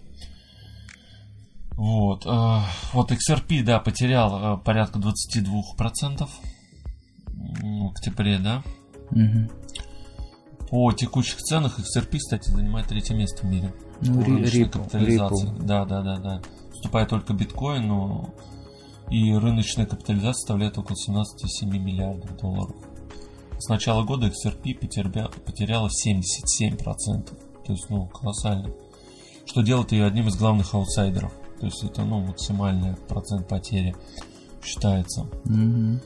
Вот, 1.71 2.23
вот 2.23 3.11
XRP, 3.11 3.61
да, 3.61 3.79
потерял 3.79 4.57
порядка 4.59 4.97
22% 4.97 6.29
в 7.27 7.87
октябре, 7.89 8.39
да, 8.39 8.63
Угу. 9.11 9.49
По 10.69 10.91
текущих 10.91 11.37
ценах 11.37 11.79
XRP, 11.79 12.17
кстати, 12.17 12.49
занимает 12.49 12.87
третье 12.87 13.13
место 13.13 13.45
в 13.45 13.49
мире. 13.49 13.73
Ну, 14.01 14.21
Ripple, 14.21 14.69
капитализации. 14.69 15.49
Ripple. 15.49 15.63
Да, 15.65 15.85
да, 15.85 16.01
да, 16.01 16.17
да. 16.17 16.41
Уступает 16.73 17.09
только 17.09 17.33
биткоин, 17.33 17.87
но 17.87 18.33
и 19.09 19.33
рыночная 19.33 19.85
капитализация 19.85 20.33
составляет 20.33 20.77
около 20.77 20.95
17,7 20.95 21.77
миллиардов 21.77 22.35
долларов. 22.37 22.75
С 23.57 23.69
начала 23.69 24.03
года 24.03 24.27
XRP 24.27 24.77
потерпя- 24.79 25.31
потеряла 25.41 25.89
77%. 25.89 27.37
То 27.65 27.71
есть, 27.71 27.89
ну, 27.89 28.07
колоссально. 28.07 28.69
Что 29.45 29.61
делает 29.61 29.91
ее 29.91 30.05
одним 30.05 30.27
из 30.27 30.35
главных 30.35 30.73
аутсайдеров. 30.73 31.31
То 31.59 31.67
есть 31.67 31.83
это, 31.83 32.03
ну, 32.03 32.19
максимальный 32.19 32.95
процент 33.07 33.47
потери 33.47 33.95
считается. 34.63 35.25
Мгм. 35.45 36.01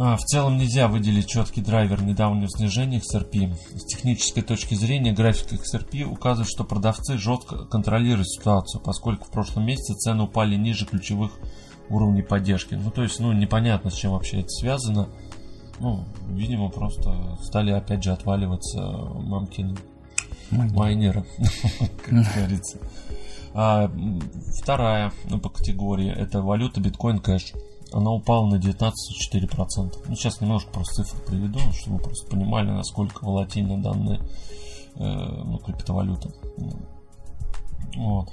А, 0.00 0.16
в 0.16 0.20
целом 0.20 0.58
нельзя 0.58 0.86
выделить 0.86 1.26
четкий 1.26 1.60
драйвер 1.60 2.04
недавнего 2.04 2.48
снижения 2.48 3.00
XRP. 3.00 3.52
С 3.74 3.84
технической 3.84 4.44
точки 4.44 4.76
зрения 4.76 5.12
график 5.12 5.54
XRP 5.54 6.04
указывает, 6.04 6.48
что 6.48 6.62
продавцы 6.62 7.18
жестко 7.18 7.64
контролируют 7.64 8.28
ситуацию, 8.30 8.80
поскольку 8.80 9.26
в 9.26 9.32
прошлом 9.32 9.66
месяце 9.66 9.94
цены 9.94 10.22
упали 10.22 10.54
ниже 10.54 10.86
ключевых 10.86 11.32
уровней 11.90 12.22
поддержки. 12.22 12.74
Ну, 12.74 12.92
то 12.92 13.02
есть, 13.02 13.18
ну, 13.18 13.32
непонятно, 13.32 13.90
с 13.90 13.94
чем 13.94 14.12
вообще 14.12 14.38
это 14.38 14.50
связано. 14.50 15.08
Ну, 15.80 16.04
видимо, 16.28 16.68
просто 16.68 17.36
стали 17.42 17.72
опять 17.72 18.04
же 18.04 18.12
отваливаться 18.12 18.80
мамкины 18.80 19.76
майнеры, 20.52 21.24
как 22.04 22.14
говорится. 22.36 22.78
А, 23.52 23.90
вторая 24.62 25.12
ну, 25.28 25.40
по 25.40 25.48
категории 25.48 26.08
это 26.08 26.40
валюта 26.40 26.80
биткоин 26.80 27.18
кэш. 27.18 27.52
Она 27.92 28.10
упала 28.10 28.46
на 28.46 28.56
19,4%. 28.56 28.92
Ну, 30.08 30.14
сейчас 30.14 30.40
немножко 30.40 30.70
просто 30.70 31.04
цифры 31.04 31.20
приведу, 31.24 31.58
чтобы 31.72 31.96
вы 31.96 32.02
просто 32.02 32.30
понимали, 32.30 32.70
насколько 32.70 33.24
волатильны 33.24 33.82
данные 33.82 34.20
э, 34.96 35.04
ну, 35.04 35.58
криптовалюты. 35.58 36.30
Вот. 37.96 38.30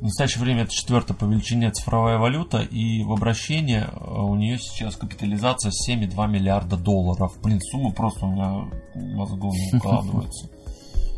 В 0.00 0.02
настоящее 0.02 0.42
время 0.42 0.62
это 0.62 0.72
четвертая 0.72 1.16
по 1.16 1.24
величине 1.24 1.70
цифровая 1.70 2.18
валюта, 2.18 2.58
и 2.58 3.02
в 3.02 3.12
обращении 3.12 3.80
э, 3.80 4.20
у 4.20 4.34
нее 4.34 4.58
сейчас 4.58 4.96
капитализация 4.96 5.70
7,2 5.70 6.28
миллиарда 6.28 6.76
долларов. 6.76 7.32
Блин, 7.42 7.60
сумма 7.60 7.92
просто 7.92 8.26
у 8.26 8.32
меня 8.32 8.68
в 8.94 9.16
мозгу 9.16 9.52
не 9.52 9.72
укладывается. 9.78 10.50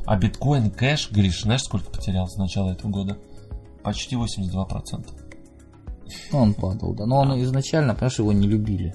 А 0.07 0.17
биткоин 0.17 0.71
кэш, 0.71 1.11
Гриш, 1.11 1.43
знаешь, 1.43 1.63
сколько 1.63 1.91
потерял 1.91 2.27
с 2.29 2.37
начала 2.37 2.71
этого 2.71 2.91
года? 2.91 3.19
Почти 3.83 4.17
82%. 4.17 5.28
Ну, 6.33 6.39
Он 6.39 6.55
падал, 6.55 6.95
да. 6.95 7.07
Но 7.07 7.19
он 7.19 7.41
изначально, 7.43 7.95
понимаешь, 7.95 8.19
его 8.19 8.33
не 8.33 8.47
любили. 8.47 8.95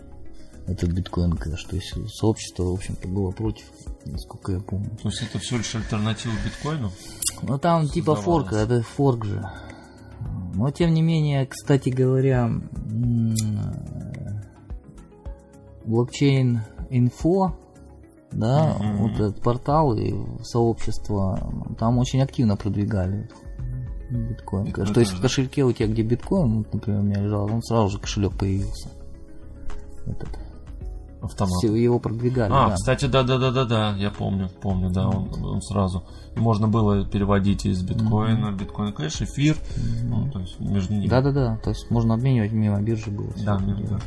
Этот 0.66 0.92
биткоин 0.92 1.34
кэш. 1.34 1.64
То 1.66 1.76
есть 1.76 1.94
сообщество, 2.16 2.64
в 2.64 2.74
общем-то, 2.74 3.08
было 3.08 3.32
против, 3.32 3.66
насколько 4.06 4.54
я 4.54 4.60
помню. 4.60 4.92
То 5.02 5.10
есть 5.10 5.22
это 5.22 5.38
всего 5.40 5.58
лишь 5.58 5.76
альтернатива 5.76 6.34
биткоину? 6.46 6.92
Ну 7.42 7.58
там 7.58 7.88
типа 7.90 8.16
форк, 8.16 8.54
это 8.54 8.82
форк 8.82 9.26
же. 9.26 9.44
Но 10.56 10.72
тем 10.72 10.94
не 10.94 11.02
менее, 11.02 11.46
кстати 11.46 11.90
говоря, 11.90 12.50
блокчейн 15.86 16.62
инфо, 16.90 17.56
да, 18.32 18.76
Мгм. 18.80 18.98
вот 18.98 19.12
этот 19.14 19.42
портал 19.42 19.94
и 19.96 20.14
сообщество, 20.44 21.52
там 21.78 21.98
очень 21.98 22.22
активно 22.22 22.56
продвигали 22.56 23.30
биткоин. 24.18 24.66
Биткоин 24.66 24.94
То 24.94 25.00
есть 25.00 25.14
в 25.14 25.22
кошельке 25.22 25.64
у 25.64 25.72
тебя, 25.72 25.88
где 25.88 26.02
биткоин, 26.04 26.60
вот, 26.60 26.74
например, 26.74 27.00
у 27.02 27.04
меня 27.04 27.22
лежал, 27.22 27.46
он 27.52 27.62
сразу 27.62 27.90
же 27.90 28.00
кошелек 28.00 28.34
появился. 28.38 28.90
Этот. 30.06 30.30
Автомат. 31.22 31.54
Все 31.60 31.74
его 31.74 32.00
продвигали, 32.00 32.52
А, 32.54 32.70
да. 32.70 32.76
кстати, 32.76 33.06
да, 33.06 33.24
да, 33.24 33.38
да, 33.38 33.52
да, 33.52 33.64
да, 33.64 33.96
я 33.96 34.12
помню, 34.12 34.50
помню, 34.62 34.90
да, 34.90 35.08
он, 35.08 35.30
он 35.42 35.62
сразу. 35.62 36.04
Можно 36.36 36.68
было 36.68 37.06
переводить 37.06 37.66
из 37.66 37.82
биткоина, 37.82 38.52
биткоин 38.52 38.92
кэш, 38.92 39.22
эфир, 39.22 39.56
ну, 40.04 40.30
то 40.30 40.40
есть 40.42 40.60
между 40.60 40.94
ними. 40.96 41.08
Да-да-да, 41.08 41.58
то 41.64 41.70
есть 41.70 41.90
можно 41.90 42.16
обменивать 42.16 42.52
мимо 42.52 42.82
биржи 42.82 43.10
было. 43.10 43.32
Да, 43.46 43.58
между- 43.58 43.84
дело. 43.88 44.02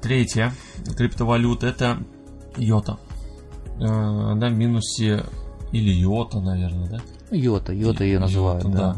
Третья 0.00 0.52
криптовалюта 0.96 1.66
это 1.66 1.98
йота. 2.56 2.98
Э, 3.80 3.84
Она 3.86 4.48
в 4.50 4.54
минусе 4.54 5.24
или 5.72 5.90
йота, 5.90 6.40
наверное, 6.40 6.88
да? 6.90 7.00
Йота, 7.36 7.72
Йота 7.72 8.04
ее 8.04 8.18
называют, 8.20 8.64
Йота, 8.64 8.76
да. 8.76 8.96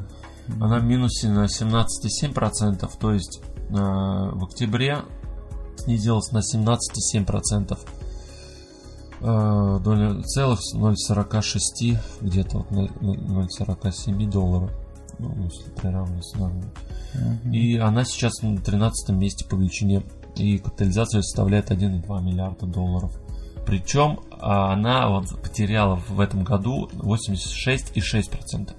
Она 0.61 0.79
в 0.79 0.85
минусе 0.85 1.29
на 1.29 1.47
17,7%, 1.47 2.91
то 3.01 3.13
есть 3.13 3.41
э, 3.71 3.75
в 3.75 4.45
октябре 4.45 4.99
снизилась 5.77 6.31
на 6.33 6.39
17,7%. 6.39 7.79
Э, 9.25 9.79
доля 9.83 10.21
целых 10.23 10.59
0,46 10.75 11.97
где-то 12.21 12.59
вот 12.59 12.71
на- 12.71 12.89
на 13.01 13.45
0,47 13.45 14.27
долларов. 14.31 14.71
Ну, 15.19 15.35
если 15.45 15.71
приравнивать 15.71 16.25
с 16.25 16.35
нами. 16.35 16.65
Мгм. 17.15 17.53
И 17.53 17.77
она 17.77 18.05
сейчас 18.05 18.43
на 18.43 18.57
13 18.59 19.15
месте 19.15 19.45
по 19.45 19.55
величине. 19.55 20.03
И 20.37 20.59
капитализация 20.59 21.23
составляет 21.23 21.71
1,2 21.71 22.21
миллиарда 22.21 22.67
долларов. 22.67 23.13
Причем 23.67 24.21
а, 24.31 24.73
она 24.73 25.09
вот 25.09 25.29
потеряла 25.41 25.97
в 26.09 26.19
этом 26.19 26.43
году 26.43 26.89
86,6%. 26.95 28.75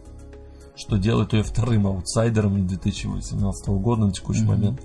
Что 0.75 0.97
делает 0.97 1.33
ее 1.33 1.43
вторым 1.43 1.85
аутсайдером 1.87 2.65
2018 2.67 3.67
года 3.79 4.05
на 4.07 4.11
текущий 4.11 4.41
Мгм. 4.43 4.49
момент. 4.51 4.81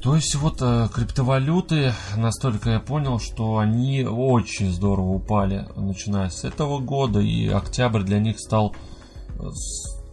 То 0.00 0.14
есть 0.14 0.36
вот 0.36 0.58
э, 0.62 0.86
криптовалюты, 0.94 1.92
настолько 2.16 2.70
я 2.70 2.80
понял, 2.80 3.18
что 3.18 3.58
они 3.58 4.04
очень 4.04 4.70
здорово 4.70 5.14
упали, 5.14 5.66
начиная 5.74 6.28
с 6.30 6.44
этого 6.44 6.78
года, 6.78 7.18
и 7.18 7.48
октябрь 7.48 8.02
для 8.02 8.20
них 8.20 8.38
стал 8.38 8.76
э, 9.40 9.48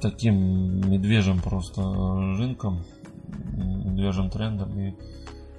таким 0.02 0.90
медвежьим 0.90 1.40
просто 1.40 1.82
э, 1.82 2.38
рынком, 2.38 2.84
медвежьим 3.54 4.32
трендом, 4.32 4.78
и 4.80 4.96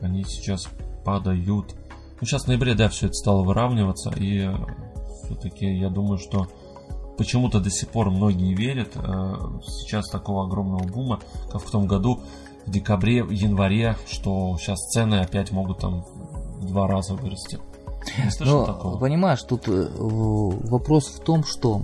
они 0.01 0.25
сейчас 0.25 0.69
падают. 1.05 1.77
Ну, 2.21 2.27
сейчас 2.27 2.45
в 2.45 2.49
ноябре, 2.49 2.75
да, 2.75 2.89
все 2.89 3.07
это 3.07 3.15
стало 3.15 3.43
выравниваться, 3.45 4.11
и 4.11 4.51
все-таки 5.25 5.67
я 5.67 5.89
думаю, 5.89 6.19
что 6.19 6.49
почему-то 7.17 7.61
до 7.61 7.71
сих 7.71 7.89
пор 7.89 8.11
многие 8.11 8.55
верят. 8.55 8.93
э, 8.95 9.35
Сейчас 9.67 10.09
такого 10.09 10.45
огромного 10.45 10.85
бума, 10.85 11.21
как 11.51 11.63
в 11.63 11.71
том 11.71 11.87
году, 11.87 12.21
в 12.67 12.71
декабре, 12.71 13.23
в 13.23 13.31
январе, 13.31 13.97
что 14.09 14.57
сейчас 14.59 14.79
цены 14.91 15.17
опять 15.21 15.53
могут 15.53 15.79
там 15.79 16.03
в 16.59 16.67
два 16.67 16.87
раза 16.87 17.15
вырасти. 17.15 17.59
Не 18.25 18.31
слышал 18.31 18.61
Но, 18.61 18.67
такого? 18.67 18.99
понимаешь, 18.99 19.43
тут 19.43 19.69
э, 19.69 19.89
вопрос 19.99 21.09
в 21.09 21.21
том, 21.21 21.45
что 21.45 21.83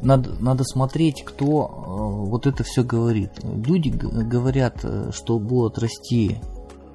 надо, 0.00 0.30
надо 0.40 0.64
смотреть, 0.64 1.24
кто 1.24 1.66
э, 1.66 2.28
вот 2.28 2.46
это 2.46 2.64
все 2.64 2.82
говорит. 2.82 3.30
Люди 3.42 3.88
говорят, 3.90 4.84
что 5.12 5.38
будут 5.38 5.78
расти 5.78 6.38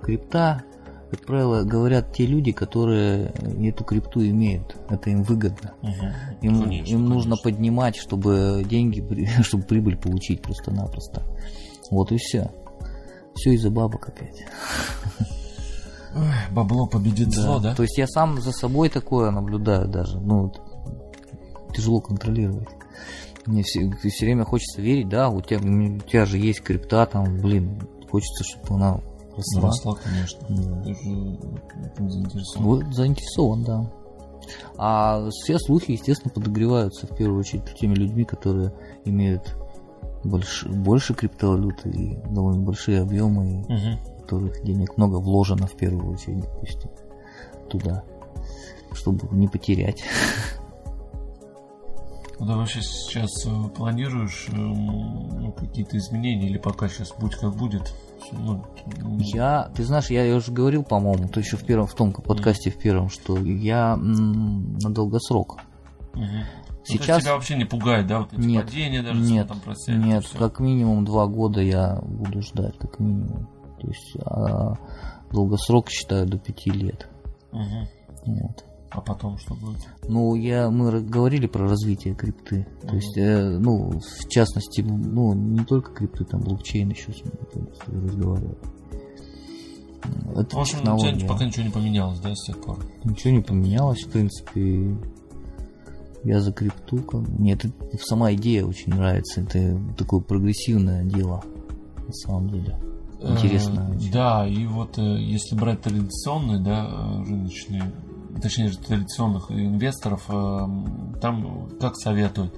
крипта, 0.02 0.64
как 1.12 1.26
правило, 1.26 1.64
говорят 1.64 2.14
те 2.14 2.26
люди, 2.26 2.54
которые 2.54 3.34
эту 3.62 3.84
крипту 3.84 4.26
имеют. 4.26 4.78
Это 4.90 5.10
им 5.10 5.24
выгодно. 5.24 5.74
Мгм. 5.82 6.14
Им, 6.42 6.64
Конечно, 6.64 6.94
им 6.94 7.06
нужно 7.06 7.36
конечно. 7.36 7.44
поднимать, 7.44 7.96
чтобы 7.98 8.64
деньги, 8.66 9.06
чтобы 9.44 9.64
прибыль 9.66 9.98
получить 9.98 10.42
просто-напросто. 10.42 11.24
Вот 11.92 12.14
и 12.14 12.18
все. 12.18 12.50
Все 13.36 13.52
из-за 13.56 13.70
бабок 13.70 14.08
опять. 14.08 14.42
Ой, 16.16 16.32
бабло 16.52 16.88
победит 16.88 17.34
зло, 17.34 17.60
да? 17.60 17.76
То 17.76 17.84
есть 17.84 17.98
я 17.98 18.08
сам 18.08 18.42
за 18.42 18.54
собой 18.54 18.88
такое 18.88 19.32
наблюдаю 19.32 19.90
даже. 19.90 20.18
Ну, 20.18 20.44
вот, 20.44 20.62
тяжело 21.76 22.00
контролировать. 22.00 22.70
Мне 23.46 23.64
все, 23.64 23.92
все 23.92 24.26
время 24.26 24.46
хочется 24.46 24.82
верить, 24.82 25.10
да, 25.10 25.30
у 25.30 25.42
тебя, 25.42 25.58
у 25.58 26.00
тебя 26.08 26.26
же 26.26 26.38
есть 26.38 26.62
крипта, 26.62 27.06
там, 27.06 27.38
блин, 27.38 27.82
хочется, 28.10 28.44
чтобы 28.46 28.76
она 28.76 29.02
росла. 29.36 29.62
Росла, 29.70 29.96
конечно. 29.96 30.40
Да. 30.50 30.92
Этим 30.92 32.10
заинтересован. 32.10 32.66
Вот 32.66 32.94
заинтересован, 32.94 33.64
да. 33.64 33.92
А 34.78 35.30
все 35.30 35.58
слухи, 35.60 35.92
естественно, 35.92 36.34
подогреваются 36.34 37.08
в 37.08 37.16
первую 37.16 37.40
очередь 37.40 37.64
теми 37.76 37.96
людьми, 37.96 38.26
которые 38.26 38.74
имеют 39.06 39.56
больше, 40.24 40.70
больше 40.70 41.14
криптовалюты 41.14 41.90
и 41.90 42.16
довольно 42.30 42.62
большие 42.62 43.02
объемы, 43.02 43.64
в 43.68 44.22
которых 44.22 44.64
денег 44.64 44.98
много 44.98 45.18
вложено 45.18 45.68
в 45.68 45.76
первую 45.76 46.14
очередь, 46.14 46.42
допустим, 46.42 46.90
туда, 47.70 48.04
чтобы 48.94 49.28
не 49.36 49.48
потерять. 49.48 50.04
Ну, 52.42 52.48
Ты 52.48 52.54
вообще 52.56 52.82
сейчас 52.82 53.46
э, 53.46 53.70
планируешь 53.70 54.48
эм, 54.50 55.42
ну, 55.42 55.52
какие-то 55.52 55.96
изменения 56.00 56.48
или 56.50 56.58
пока 56.58 56.90
сейчас 56.90 57.14
будь 57.20 57.36
как 57.36 57.56
будет? 57.56 57.94
Ну, 58.32 58.66
Я, 59.20 59.70
ты 59.76 59.84
знаешь, 59.84 60.10
я, 60.10 60.26
я 60.26 60.36
уже 60.36 60.52
говорил, 60.52 60.84
по-моему, 60.84 61.28
то 61.28 61.40
еще 61.40 61.56
в 61.56 61.64
первом, 61.64 61.86
в 61.86 61.94
том 61.94 62.12
подкасте 62.12 62.72
в 62.72 62.80
первом, 62.80 63.10
что 63.10 63.38
я 63.38 63.94
м, 63.94 64.74
на 64.80 64.92
долгосрок. 64.92 65.60
Ну, 66.16 66.24
есть 66.24 67.04
Сейчас 67.04 67.22
тебя 67.22 67.36
вообще 67.36 67.58
не 67.58 67.66
пугает, 67.66 68.08
да, 68.08 68.22
вот 68.22 68.34
эти 68.34 68.42
Нет, 68.42 68.66
падения 68.66 69.04
даже 69.04 69.22
нет, 69.22 69.48
там 69.48 69.60
просядет, 69.60 70.04
нет, 70.04 70.26
как 70.36 70.60
минимум 70.60 71.06
два 71.06 71.28
года 71.28 71.62
я 71.62 72.00
буду 72.02 72.42
ждать, 72.42 72.76
как 72.80 73.00
минимум. 73.00 73.50
То 73.80 73.88
есть 73.88 74.18
а 74.26 74.74
долгосрок 75.30 75.92
считаю 75.92 76.26
до 76.26 76.40
пяти 76.40 76.72
лет. 76.72 77.08
Мгм. 77.52 77.88
Вот. 78.26 78.66
А 78.92 79.00
потом 79.00 79.38
что 79.38 79.56
будет? 79.56 79.80
Ну, 80.08 80.36
я, 80.36 80.70
мы 80.70 81.00
говорили 81.02 81.48
про 81.48 81.68
развитие 81.68 82.14
крипты. 82.14 82.68
То 82.82 82.88
Мгм. 82.88 82.96
есть, 82.98 83.18
э, 83.18 83.58
ну, 83.58 83.92
в 84.00 84.28
частности, 84.28 84.82
ну, 84.82 85.34
не 85.34 85.64
только 85.64 85.94
крипты, 85.94 86.26
там 86.26 86.42
блокчейн 86.42 86.90
еще 86.90 87.14
с 87.14 87.24
ним 87.24 87.34
разговаривали. 87.88 88.58
Это 90.36 90.56
В 90.56 90.60
общем, 90.60 90.78
у 90.80 90.82
технология. 90.82 91.16
тебя 91.18 91.28
пока 91.30 91.46
ничего 91.46 91.64
не 91.66 91.72
поменялось, 91.72 92.20
да, 92.20 92.36
с 92.36 92.46
тех 92.48 92.62
пор? 92.62 92.80
Ничего 93.04 93.34
не 93.34 93.42
поменялось, 93.42 94.04
в 94.04 94.10
принципе. 94.12 94.98
Я 96.24 96.40
за 96.42 96.52
крипту. 96.52 97.00
Мне 97.38 97.54
это 97.54 97.70
сама 98.00 98.34
идея 98.34 98.66
очень 98.66 98.94
нравится. 98.94 99.42
Это 99.42 99.80
такое 99.98 100.20
прогрессивное 100.20 101.04
дело, 101.06 101.44
на 102.06 102.14
самом 102.14 102.50
деле. 102.50 102.78
Интересно. 103.22 103.92
Э. 103.94 104.12
Да, 104.12 104.48
и 104.48 104.66
вот 104.66 104.98
э, 104.98 105.02
если 105.22 105.56
брать 105.56 105.82
традиционные, 105.82 106.60
да, 106.60 106.88
э, 106.90 107.24
рыночные, 107.24 107.84
точнее 108.42 108.70
же 108.70 108.78
традиционных 108.78 109.52
инвесторов, 109.52 110.24
э, 110.30 110.68
там 111.22 111.70
как 111.80 111.96
советуют, 111.96 112.54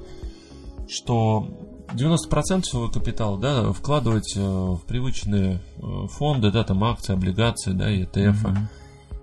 что 0.88 1.48
90% 1.92 2.64
своего 2.66 2.90
капитала, 2.90 3.38
да, 3.40 3.72
вкладывать 3.72 4.34
э, 4.36 4.42
в 4.42 4.82
привычные 4.88 5.62
э, 5.78 6.08
фонды, 6.08 6.52
да, 6.52 6.64
там 6.64 6.84
акции, 6.84 7.14
облигации, 7.14 7.72
да, 7.72 7.92
ETF. 7.92 8.48
Мгм. 8.48 8.70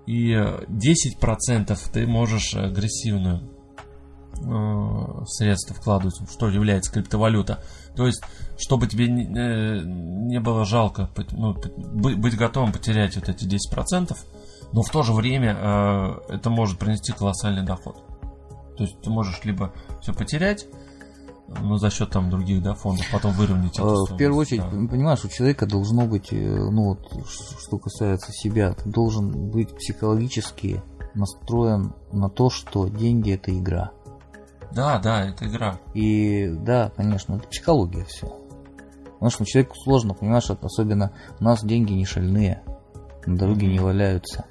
И 0.05 0.31
э, 0.31 0.65
10% 0.67 1.77
ты 1.91 2.07
можешь 2.07 2.55
агрессивную 2.55 3.41
средства 5.27 5.75
вкладывать, 5.75 6.15
что 6.31 6.49
является 6.49 6.91
криптовалюта. 6.91 7.63
То 7.95 8.07
есть, 8.07 8.23
чтобы 8.57 8.87
тебе 8.87 9.07
не, 9.07 9.25
не 9.25 10.39
было 10.39 10.65
жалко 10.65 11.11
ну, 11.33 11.53
быть 11.93 12.35
готовым 12.37 12.71
потерять 12.71 13.15
вот 13.17 13.29
эти 13.29 13.45
10%, 13.45 14.17
но 14.73 14.81
в 14.81 14.89
то 14.89 15.03
же 15.03 15.13
время 15.13 15.55
э, 15.59 16.33
это 16.35 16.49
может 16.49 16.79
принести 16.79 17.11
колоссальный 17.11 17.63
доход. 17.63 17.97
То 18.77 18.83
есть 18.83 18.99
ты 19.01 19.09
можешь 19.09 19.41
либо 19.43 19.71
все 20.01 20.13
потерять, 20.13 20.65
но 21.47 21.77
за 21.77 21.89
счет 21.89 22.09
там 22.11 22.29
других 22.29 22.63
да, 22.63 22.73
фондов, 22.73 23.05
потом 23.11 23.33
выровнять 23.33 23.77
эту 23.77 24.05
Э, 24.09 24.13
В 24.13 24.17
первую 24.17 24.41
очередь, 24.41 24.61
да. 24.63 24.69
понимаешь, 24.89 25.23
у 25.25 25.27
человека 25.29 25.65
должно 25.65 26.05
быть, 26.07 26.31
э, 26.31 26.37
ну 26.37 26.89
вот, 26.95 27.27
что 27.27 27.77
касается 27.77 28.31
себя, 28.31 28.73
ты 28.73 28.89
должен 28.89 29.29
быть 29.51 29.75
психологически 29.75 30.81
настроен 31.13 31.93
на 32.13 32.29
то, 32.29 32.49
что 32.49 32.87
деньги 32.87 33.33
это 33.33 33.57
игра. 33.57 33.91
Да, 34.71 34.99
да, 34.99 35.25
это 35.25 35.45
игра. 35.45 35.77
И 35.93 36.47
да, 36.47 36.91
конечно, 36.95 37.35
это 37.35 37.47
психология 37.49 38.05
все. 38.05 38.27
Потому 39.15 39.29
что 39.29 39.45
человеку 39.45 39.75
сложно, 39.83 40.13
понимаешь, 40.13 40.49
особенно 40.49 41.11
у 41.39 41.43
нас 41.43 41.63
деньги 41.63 41.91
не 41.91 42.05
шальные, 42.05 42.63
на 43.25 43.37
дороге 43.37 43.65
Мгм. 43.67 43.73
не 43.73 43.79
валяются. 43.79 44.45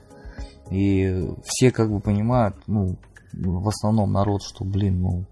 И 0.70 1.28
все 1.44 1.70
как 1.70 1.90
бы 1.90 2.00
понимают, 2.00 2.56
ну, 2.66 2.96
в 3.32 3.68
основном 3.68 4.12
народ, 4.12 4.42
что, 4.42 4.64
блин, 4.64 5.00
ну, 5.02 5.24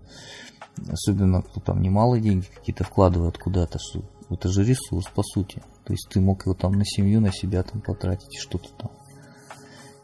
особенно 0.91 1.43
кто 1.43 1.61
там 1.61 1.80
немалые 1.80 2.22
деньги 2.22 2.47
какие-то 2.47 2.84
вкладывает 2.84 3.39
куда-то, 3.39 3.78
что 3.78 4.03
это 4.30 4.49
же 4.49 4.64
ресурс, 4.64 5.07
по 5.09 5.22
сути. 5.22 5.62
То 5.84 5.93
есть 5.93 6.09
ты 6.11 6.20
мог 6.20 6.45
его 6.45 6.55
там 6.55 6.72
на 6.72 6.84
семью, 6.84 7.20
на 7.20 7.32
себя 7.32 7.62
там 7.62 7.80
потратить, 7.80 8.39
что-то 8.39 8.68
там. 8.76 8.91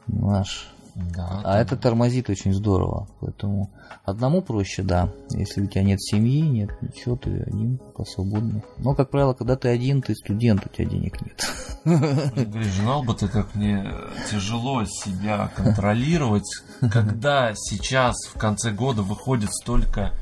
Понимаешь? 0.06 0.73
Да, 0.94 1.40
А 1.42 1.58
это 1.58 1.76
тормозит 1.76 2.30
очень 2.30 2.52
здорово. 2.52 3.08
Поэтому 3.20 3.70
одному 4.04 4.42
проще, 4.42 4.82
да. 4.82 5.12
Если 5.30 5.62
у 5.62 5.66
тебя 5.66 5.82
нет 5.82 6.00
семьи, 6.00 6.40
нет 6.40 6.70
ничего, 6.82 7.16
ты 7.16 7.30
один 7.46 7.78
посвободный. 7.96 8.62
Но, 8.78 8.94
как 8.94 9.10
правило, 9.10 9.34
когда 9.34 9.56
ты 9.56 9.68
один, 9.68 10.02
ты 10.02 10.14
студент, 10.14 10.64
у 10.64 10.68
тебя 10.68 10.88
денег 10.88 11.20
нет. 11.20 11.44
Говоришь, 11.84 12.72
знал 12.74 13.02
бы 13.02 13.14
ты, 13.14 13.26
как 13.26 13.54
мне 13.56 13.92
тяжело 14.30 14.84
себя 14.84 15.50
контролировать, 15.56 16.48
когда 16.92 17.52
сейчас 17.54 18.14
в 18.32 18.38
конце 18.38 18.70
года 18.70 19.02
выходит 19.02 19.52
столько 19.52 20.12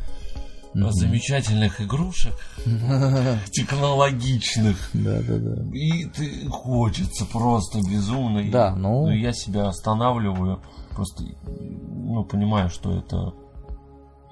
Мгм. 0.74 0.92
замечательных 0.92 1.80
игрушек, 1.80 2.34
технологичных, 3.52 4.76
Да, 4.94 5.20
да, 5.22 5.36
да. 5.38 5.76
и 5.76 6.04
ты 6.06 6.46
хочется 6.48 7.24
просто 7.26 7.78
безумно. 7.80 8.42
Да, 8.50 8.74
ну- 8.74 9.10
и 9.10 9.20
я 9.20 9.32
себя 9.32 9.68
останавливаю, 9.68 10.62
просто 10.90 11.24
ну, 11.44 12.24
понимаю, 12.24 12.70
что 12.70 12.96
это 12.96 13.34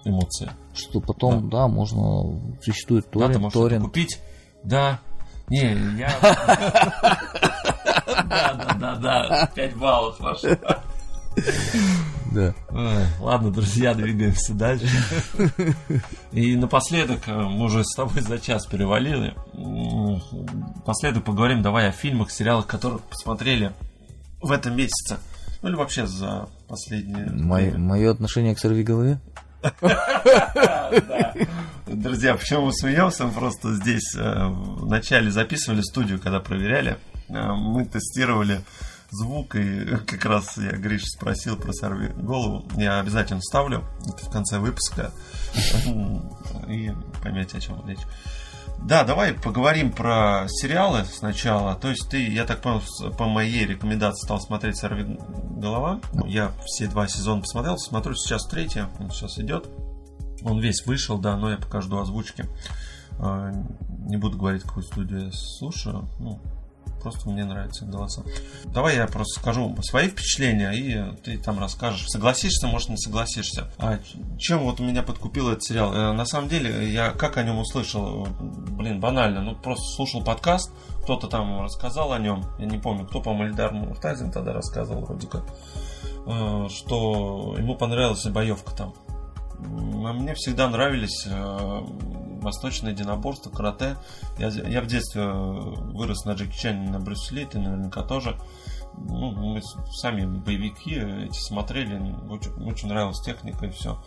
эмоция. 0.05 0.53
Что 0.75 1.01
потом, 1.01 1.51
да, 1.51 1.69
можно 1.69 2.41
существует 2.63 3.05
Да, 3.07 3.11
ты 3.11 3.19
торрент, 3.19 3.41
можешь 3.43 3.53
торрент. 3.55 3.85
купить. 3.85 4.19
Да. 4.65 4.99
Не, 5.49 5.77
я... 5.99 6.11
Да, 8.29 8.55
да, 8.55 8.75
да, 8.79 8.97
да. 9.29 9.51
5 9.55 9.77
баллов 9.77 10.21
ваше. 10.21 10.59
Да. 12.31 12.55
Ой, 12.71 13.05
Ладно, 13.19 13.51
друзья, 13.51 13.93
двигаемся 13.95 14.55
дальше. 14.55 14.87
И 16.33 16.57
напоследок, 16.57 17.27
э, 17.27 17.33
мы 17.35 17.65
уже 17.65 17.85
с 17.85 17.95
тобой 17.95 18.21
за 18.23 18.39
час 18.39 18.67
перевалили. 18.67 19.35
Напоследок 20.77 21.25
поговорим 21.25 21.63
давай 21.63 21.89
о 21.89 21.93
фильмах, 21.93 22.31
сериалах, 22.31 22.67
которых 22.67 23.03
посмотрели 23.03 23.73
в 24.41 24.53
этом 24.53 24.77
месяце. 24.77 25.19
Ну 25.63 25.69
или 25.69 25.77
вообще 25.77 26.07
за 26.07 26.49
последние... 26.69 27.27
Мое, 27.27 27.77
мое 27.77 28.11
отношение 28.13 28.55
к 28.55 28.59
сорвиголове? 28.59 29.19
Да. 29.81 30.93
Друзья, 31.87 32.35
почему 32.35 32.67
мы 32.67 32.73
смеемся? 32.73 33.27
Мы 33.27 33.33
просто 33.33 33.75
здесь 33.75 34.15
э, 34.17 34.47
в 34.47 34.87
начале 34.87 35.31
записывали 35.31 35.83
студию, 35.83 36.19
когда 36.21 36.41
проверяли. 36.41 36.97
Э, 37.29 37.53
Мы 37.53 37.85
тестировали 37.85 38.61
звук, 39.11 39.57
и 39.57 39.85
как 40.07 40.25
раз 40.25 40.57
я 40.57 40.73
Гриш 40.73 41.05
спросил 41.05 41.57
про 41.57 41.73
сорви 41.73 42.09
голову. 42.09 42.67
Я 42.77 43.01
обязательно 43.01 43.41
вставлю 43.41 43.85
это 44.07 44.25
в 44.27 44.31
конце 44.31 44.59
выпуска. 44.59 45.13
И 46.69 46.93
поймете, 47.23 47.59
о 47.59 47.61
чем 47.61 47.87
речь. 47.89 48.01
Да, 48.83 49.05
давай 49.05 49.35
поговорим 49.35 49.93
про 49.93 50.47
сериалы 50.49 51.05
сначала. 51.05 51.75
То 51.75 51.89
есть 51.89 52.09
ты, 52.09 52.27
я 52.27 52.47
так 52.47 52.63
понял, 52.63 52.83
по 53.19 53.27
моей 53.27 53.67
рекомендации 53.67 54.25
стал 54.25 54.41
смотреть 54.41 54.79
«Сорви 54.79 55.19
голова». 55.57 56.01
Я 56.27 56.53
все 56.65 56.87
два 56.87 57.07
сезона 57.07 57.43
посмотрел, 57.43 57.77
смотрю 57.77 58.15
сейчас 58.15 58.47
третий, 58.47 58.85
он 58.99 59.11
сейчас 59.11 59.39
идет. 59.39 59.69
Он 60.43 60.61
весь 60.61 60.87
вышел, 60.87 61.19
да, 61.19 61.37
но 61.37 61.51
я 61.51 61.59
пока 61.59 61.83
жду 61.83 62.01
озвучки. 62.01 62.47
А, 63.19 63.53
Не 64.07 64.17
буду 64.17 64.39
говорить, 64.39 64.63
какую 64.63 64.85
студию 64.85 65.27
я 65.27 65.33
слушаю. 65.33 66.09
Ну, 66.19 66.41
просто 67.01 67.29
мне 67.29 67.45
нравятся 67.45 67.85
голоса. 67.85 68.23
Давай 68.67 68.97
я 68.97 69.07
просто 69.07 69.41
скажу 69.41 69.77
свои 69.83 70.09
впечатления, 70.09 70.71
и 70.73 71.17
ты 71.23 71.39
там 71.39 71.59
расскажешь. 71.59 72.07
Согласишься, 72.09 72.67
может, 72.67 72.89
не 72.91 72.97
согласишься. 72.97 73.71
А 73.79 73.99
чем 74.39 74.61
вот 74.61 74.81
меня 74.81 75.03
подкупил 75.03 75.49
этот 75.49 75.65
сериал? 75.65 75.93
Э, 75.95 76.13
На 76.13 76.27
самом 76.27 76.49
деле, 76.49 76.91
я 76.93 77.11
как 77.13 77.37
о 77.37 77.43
нем 77.43 77.59
услышал? 77.59 78.27
Блин, 78.41 79.01
банально. 79.01 79.41
Ну, 79.43 79.55
просто 79.57 79.85
слушал 79.97 80.23
подкаст, 80.23 80.73
кто-то 81.03 81.27
там 81.29 81.63
рассказал 81.63 82.13
о 82.13 82.19
нем. 82.19 82.45
Я 82.59 82.67
не 82.67 82.79
помню, 82.79 83.07
кто, 83.07 83.21
по-моему, 83.21 83.51
Эльдар 83.53 83.73
Муртазин 83.73 84.31
тогда 84.31 84.53
рассказывал 84.53 85.05
вроде 85.05 85.27
как. 85.27 85.45
э, 86.27 86.69
Что 86.71 87.55
ему 87.59 87.75
понравилась 87.77 88.25
боевка 88.27 88.75
там. 88.77 88.95
А 89.65 90.13
мне 90.13 90.35
всегда 90.35 90.69
нравились 90.69 91.27
э, 91.27 91.81
восточное 92.41 92.93
единоборство, 92.93 93.51
карате. 93.51 93.97
Я, 94.39 94.49
я 94.49 94.81
в 94.81 94.87
детстве 94.87 95.23
э, 95.23 95.31
вырос 95.31 96.25
на 96.25 96.33
Джеки 96.33 96.57
Чане, 96.57 96.91
на 96.91 96.99
Брюс 96.99 97.31
Ли, 97.31 97.45
ты 97.45 97.59
наверняка 97.59 98.03
тоже. 98.03 98.37
Ну, 98.97 99.31
мы 99.31 99.63
сами 99.93 100.27
боевики 100.27 100.95
эти 100.95 101.39
смотрели, 101.39 101.97
очень, 102.29 102.53
очень 102.65 102.89
нравилась 102.89 103.21
техника 103.21 103.67
и 103.67 103.71
все. 103.71 104.03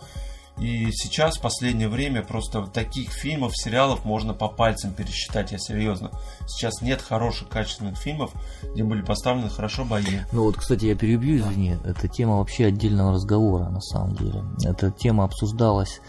И 0.57 0.91
сейчас, 0.91 1.37
в 1.37 1.41
последнее 1.41 1.89
время, 1.89 2.21
просто 2.21 2.65
таких 2.67 3.11
фильмов, 3.11 3.53
сериалов 3.55 4.05
можно 4.05 4.33
по 4.33 4.47
пальцам 4.47 4.93
пересчитать, 4.93 5.51
я 5.51 5.57
серьезно. 5.57 6.11
Сейчас 6.47 6.81
нет 6.81 7.01
хороших, 7.01 7.49
качественных 7.49 7.97
фильмов, 7.97 8.31
где 8.73 8.83
были 8.83 9.01
поставлены 9.01 9.49
хорошо 9.49 9.83
бои. 9.83 10.19
Ну 10.31 10.43
вот, 10.43 10.57
кстати, 10.57 10.85
я 10.85 10.95
перебью, 10.95 11.37
извини, 11.37 11.77
это 11.83 12.07
тема 12.07 12.37
вообще 12.37 12.67
отдельного 12.67 13.13
разговора, 13.13 13.69
на 13.69 13.81
самом 13.81 14.15
деле. 14.15 14.43
Эта 14.63 14.91
тема 14.91 15.23
обсуждалась 15.23 16.01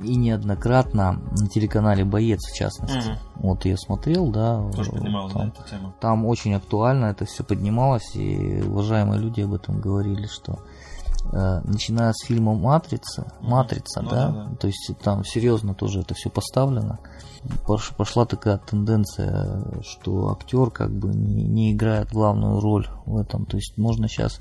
и 0.00 0.14
неоднократно 0.16 1.20
на 1.30 1.48
телеканале 1.48 2.04
«Боец», 2.04 2.44
в 2.44 2.54
частности. 2.54 3.08
Мгм. 3.08 3.18
Вот 3.36 3.64
я 3.64 3.76
смотрел, 3.76 4.30
да. 4.30 4.62
Тоже 4.72 4.90
поднималась, 4.90 5.32
да, 5.32 5.38
там, 5.38 5.48
эта 5.48 5.70
тема. 5.70 5.94
там 6.00 6.26
очень 6.26 6.54
актуально 6.54 7.06
это 7.06 7.24
все 7.24 7.44
поднималось, 7.44 8.14
и 8.14 8.62
уважаемые 8.62 9.20
люди 9.20 9.40
об 9.40 9.54
этом 9.54 9.80
говорили, 9.80 10.26
что 10.26 10.52
э, 10.52 10.56
начиная 11.32 12.12
с 12.12 12.26
фильма 12.26 12.54
«Матрица». 12.54 13.32
«Матрица», 13.40 14.02
Ну 14.02 14.10
да, 14.10 14.30
да, 14.30 14.56
то 14.60 14.66
есть 14.66 14.90
там 15.02 15.24
серьезно 15.24 15.74
тоже 15.74 16.00
это 16.00 16.14
все 16.14 16.30
поставлено. 16.30 16.98
Пош- 17.66 17.94
Пошла 17.96 18.26
такая 18.26 18.58
тенденция, 18.58 19.62
что 19.82 20.32
актер 20.32 20.70
как 20.70 20.92
бы 20.92 21.08
не, 21.08 21.44
не 21.44 21.72
играет 21.72 22.12
главную 22.12 22.60
роль 22.60 22.88
в 23.06 23.16
этом. 23.16 23.46
То 23.46 23.56
есть 23.56 23.76
можно 23.76 24.08
сейчас 24.08 24.40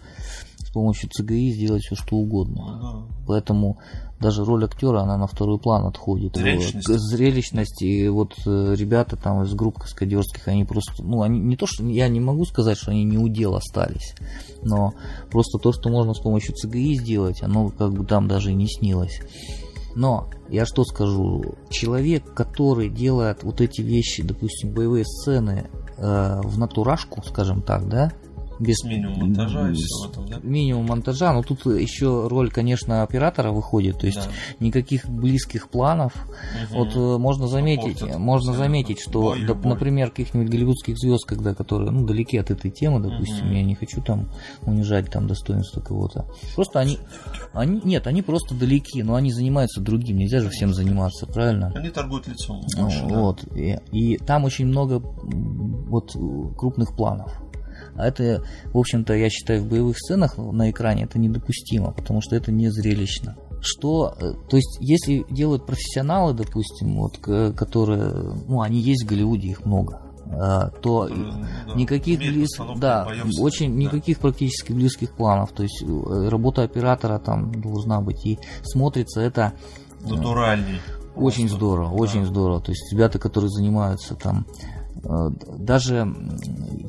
помощью 0.76 1.10
ЦГИ 1.10 1.54
сделать 1.54 1.84
все 1.84 1.96
что 1.96 2.18
угодно. 2.18 2.62
Ну 2.66 2.82
да. 2.82 3.16
Поэтому 3.28 3.80
даже 4.20 4.46
роль 4.46 4.64
актера, 4.64 5.02
она 5.02 5.18
на 5.18 5.28
второй 5.28 5.60
план 5.60 5.86
отходит. 5.86 6.36
Зрелищность. 6.36 6.88
Вот, 6.88 7.00
Зрелищность. 7.00 7.82
И 7.82 8.08
вот 8.08 8.34
э, 8.46 8.76
ребята 8.76 9.18
там 9.18 9.44
из 9.44 9.54
групп 9.54 9.80
каскадерских, 9.80 10.48
они 10.48 10.64
просто, 10.64 11.04
ну, 11.04 11.22
они 11.22 11.40
не 11.40 11.58
то, 11.58 11.66
что 11.68 11.84
я 11.84 12.08
не 12.08 12.20
могу 12.20 12.46
сказать, 12.46 12.78
что 12.78 12.92
они 12.92 13.04
не 13.04 13.18
удел 13.18 13.56
остались, 13.56 14.16
но 14.64 14.94
просто 15.30 15.58
то, 15.60 15.74
что 15.74 15.90
можно 15.90 16.14
с 16.14 16.20
помощью 16.20 16.56
ЦГИ 16.56 16.96
сделать, 16.96 17.42
оно 17.44 17.70
как 17.70 17.94
бы 17.94 18.06
там 18.06 18.28
даже 18.28 18.52
и 18.52 18.56
не 18.56 18.68
снилось. 18.68 19.20
Но 19.96 20.30
я 20.50 20.66
что 20.66 20.84
скажу, 20.84 21.56
человек, 21.70 22.34
который 22.34 22.90
делает 22.90 23.44
вот 23.44 23.62
эти 23.62 23.82
вещи, 23.82 24.24
допустим, 24.24 24.74
боевые 24.74 25.06
сцены 25.06 25.70
э, 25.98 26.42
в 26.44 26.58
натурашку, 26.58 27.24
скажем 27.24 27.62
так, 27.62 27.88
да, 27.88 28.12
без 28.60 28.84
минимум 28.84 29.20
монтажа 29.20 29.70
и 29.70 29.76
с- 29.76 29.78
всё 29.80 30.08
в 30.08 30.12
этом, 30.12 30.26
да? 30.28 30.40
минимум 30.44 30.86
монтажа, 30.88 31.34
но 31.34 31.42
тут 31.44 31.66
еще 31.66 32.28
роль, 32.28 32.50
конечно, 32.52 33.04
оператора 33.04 33.52
выходит, 33.52 34.00
то 34.00 34.06
есть 34.08 34.20
Да. 34.24 34.32
никаких 34.60 35.08
близких 35.10 35.70
планов. 35.70 36.14
Мгм. 36.16 36.78
Вот 36.80 36.96
э, 36.96 37.18
можно 37.18 37.48
заметить, 37.48 38.00
портят 38.00 38.18
можно 38.20 38.54
заметить, 38.54 39.00
что, 39.00 39.22
Бой, 39.22 39.40
доп- 39.42 39.48
любой. 39.48 39.72
например, 39.74 40.10
каких-нибудь 40.10 40.50
голливудских 40.50 40.98
звезд, 40.98 41.26
когда 41.26 41.54
которые, 41.54 41.92
ну, 41.92 42.06
далеки 42.06 42.38
от 42.38 42.52
этой 42.52 42.72
темы, 42.72 43.00
допустим, 43.02 43.46
Мгм. 43.48 43.56
я 43.56 43.64
не 43.64 43.76
хочу 43.76 44.02
там 44.02 44.30
унижать 44.64 45.10
там 45.12 45.28
достоинство 45.28 45.82
кого-то. 45.82 46.26
Просто 46.56 46.80
они, 46.80 46.98
они, 47.54 47.82
нет, 47.84 48.08
они 48.08 48.22
просто 48.22 48.56
далеки, 48.56 49.04
но 49.04 49.16
они 49.16 49.32
занимаются 49.32 49.82
другим, 49.82 50.18
нельзя 50.18 50.40
же 50.40 50.50
всем 50.50 50.74
заниматься, 50.74 51.26
правильно? 51.28 51.72
Они 51.76 51.90
торгуют 51.90 52.28
лицом. 52.28 52.62
Ну, 52.76 52.84
больше, 52.84 53.06
да. 53.08 53.16
Вот. 53.20 53.44
И, 53.56 53.78
и 53.92 54.18
там 54.18 54.44
очень 54.46 54.66
много 54.68 55.00
вот 55.00 56.16
э, 56.16 56.20
крупных 56.58 56.96
планов. 56.96 57.32
А 57.96 58.08
это, 58.08 58.44
в 58.74 58.78
общем-то, 58.78 59.14
я 59.14 59.30
считаю, 59.30 59.62
в 59.64 59.68
боевых 59.68 59.98
сценах 59.98 60.38
на 60.38 60.70
экране 60.70 61.04
это 61.04 61.18
недопустимо, 61.20 61.92
потому 61.92 62.22
что 62.22 62.36
это 62.36 62.52
не 62.52 62.70
зрелищно. 62.70 63.36
Что, 63.62 64.14
э, 64.20 64.34
то 64.50 64.58
есть, 64.58 64.78
если 64.80 65.26
делают 65.30 65.66
профессионалы, 65.66 66.34
допустим, 66.34 66.98
вот, 66.98 67.18
которые, 67.18 68.12
ну, 68.48 68.62
они 68.62 68.80
есть 68.80 69.06
в 69.06 69.08
Голливуде, 69.08 69.48
их 69.50 69.66
много, 69.66 70.02
а, 70.28 70.70
то 70.82 71.08
ну, 71.08 71.44
да, 71.68 71.74
никаких 71.76 72.20
близ- 72.20 72.58
да, 72.78 73.06
ставить, 73.06 73.40
очень 73.40 73.72
да. 73.72 73.78
никаких 73.78 74.20
практически 74.20 74.72
близких 74.72 75.12
планов, 75.16 75.52
то 75.52 75.64
есть 75.64 75.84
э, 75.84 76.30
работа 76.30 76.64
оператора 76.64 77.20
там 77.20 77.52
должна 77.62 78.02
быть 78.02 78.26
и 78.26 78.40
смотрится 78.64 79.22
это 79.22 79.54
э, 80.04 80.10
Натуральней. 80.10 80.80
очень 81.16 81.48
здорово, 81.48 81.90
Да. 81.90 81.96
очень 81.96 82.26
здорово. 82.26 82.60
То 82.60 82.72
есть 82.72 82.92
ребята, 82.92 83.20
которые 83.20 83.50
занимаются 83.52 84.16
там, 84.16 84.48
э, 84.50 84.85
даже 85.60 85.98
м, 85.98 86.38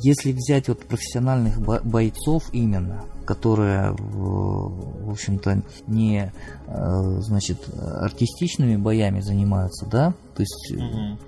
если 0.02 0.32
взять 0.32 0.68
вот 0.68 0.80
профессиональных 0.86 1.60
бо- 1.60 1.80
бойцов 1.84 2.44
именно, 2.52 3.04
которые, 3.24 3.92
в 3.92 5.06
в 5.06 5.10
общем-то, 5.10 5.62
не, 5.86 6.32
э, 6.66 7.20
значит, 7.20 7.58
артистичными 7.78 8.76
боями 8.76 9.20
занимаются, 9.20 9.86
да, 9.86 10.14
то 10.34 10.42
есть, 10.42 10.72
э, 10.72 10.76
Мгм. 10.82 11.18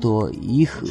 то 0.00 0.28
их, 0.28 0.82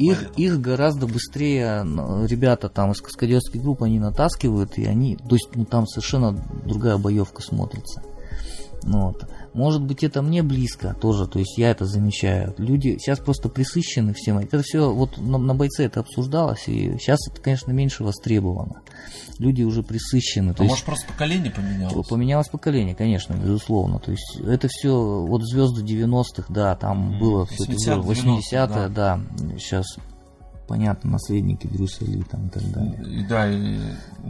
их, 0.00 0.30
их 0.36 0.60
гораздо 0.60 1.06
быстрее 1.06 1.80
н- 1.82 2.24
ребята 2.26 2.68
там 2.68 2.92
из 2.92 3.00
каскадерских 3.00 3.62
групп 3.62 3.82
они 3.82 3.98
натаскивают, 3.98 4.78
и 4.78 4.86
они, 4.86 5.16
то 5.16 5.34
есть, 5.36 5.48
ну, 5.54 5.64
там 5.64 5.86
совершенно 5.86 6.32
другая 6.64 6.96
боевка 6.98 7.42
смотрится. 7.42 8.02
Ну 8.82 9.06
Вот. 9.08 9.28
Может 9.56 9.82
быть, 9.82 10.04
это 10.04 10.20
мне 10.22 10.42
близко 10.42 10.94
тоже, 11.00 11.26
то 11.26 11.38
есть 11.38 11.56
я 11.56 11.70
это 11.70 11.86
замечаю. 11.86 12.54
Люди 12.58 12.98
сейчас 13.00 13.18
просто 13.18 13.48
присыщены 13.48 14.12
всем. 14.14 14.38
Это 14.38 14.62
все 14.62 14.92
вот 14.92 15.16
на, 15.16 15.38
на 15.38 15.54
бойце 15.54 15.84
это 15.86 16.00
обсуждалось, 16.00 16.68
и 16.68 16.96
сейчас 16.98 17.18
это, 17.30 17.40
конечно, 17.40 17.72
меньше 17.72 18.04
востребовано. 18.04 18.82
Люди 19.38 19.62
уже 19.62 19.82
присыщены. 19.82 20.52
То 20.54 20.62
А 20.62 20.64
есть 20.64 20.72
может 20.72 20.84
просто 20.84 21.06
поколение 21.08 21.50
поменялось? 21.50 22.06
Поменялось 22.08 22.48
поколение, 22.48 22.94
конечно, 22.94 23.32
безусловно. 23.34 23.98
То 23.98 24.10
есть 24.12 24.36
это 24.46 24.68
все 24.70 25.20
вот 25.26 25.42
звезды 25.42 25.82
90-х, 25.82 26.44
да, 26.52 26.76
там 26.76 27.12
Мгм. 27.12 27.18
было 27.18 27.46
все 27.46 27.64
это 27.64 27.72
80-х, 27.72 28.08
80-е, 28.52 28.88
да. 28.90 29.20
Сейчас 29.58 29.86
понятно, 30.68 31.12
наследники 31.12 31.66
Брюса 31.66 32.04
Ли 32.04 32.22
там 32.24 32.48
и 32.48 32.50
так 32.50 32.70
далее. 32.72 33.02
И 33.20 33.24
да, 33.26 33.48
и 33.50 33.78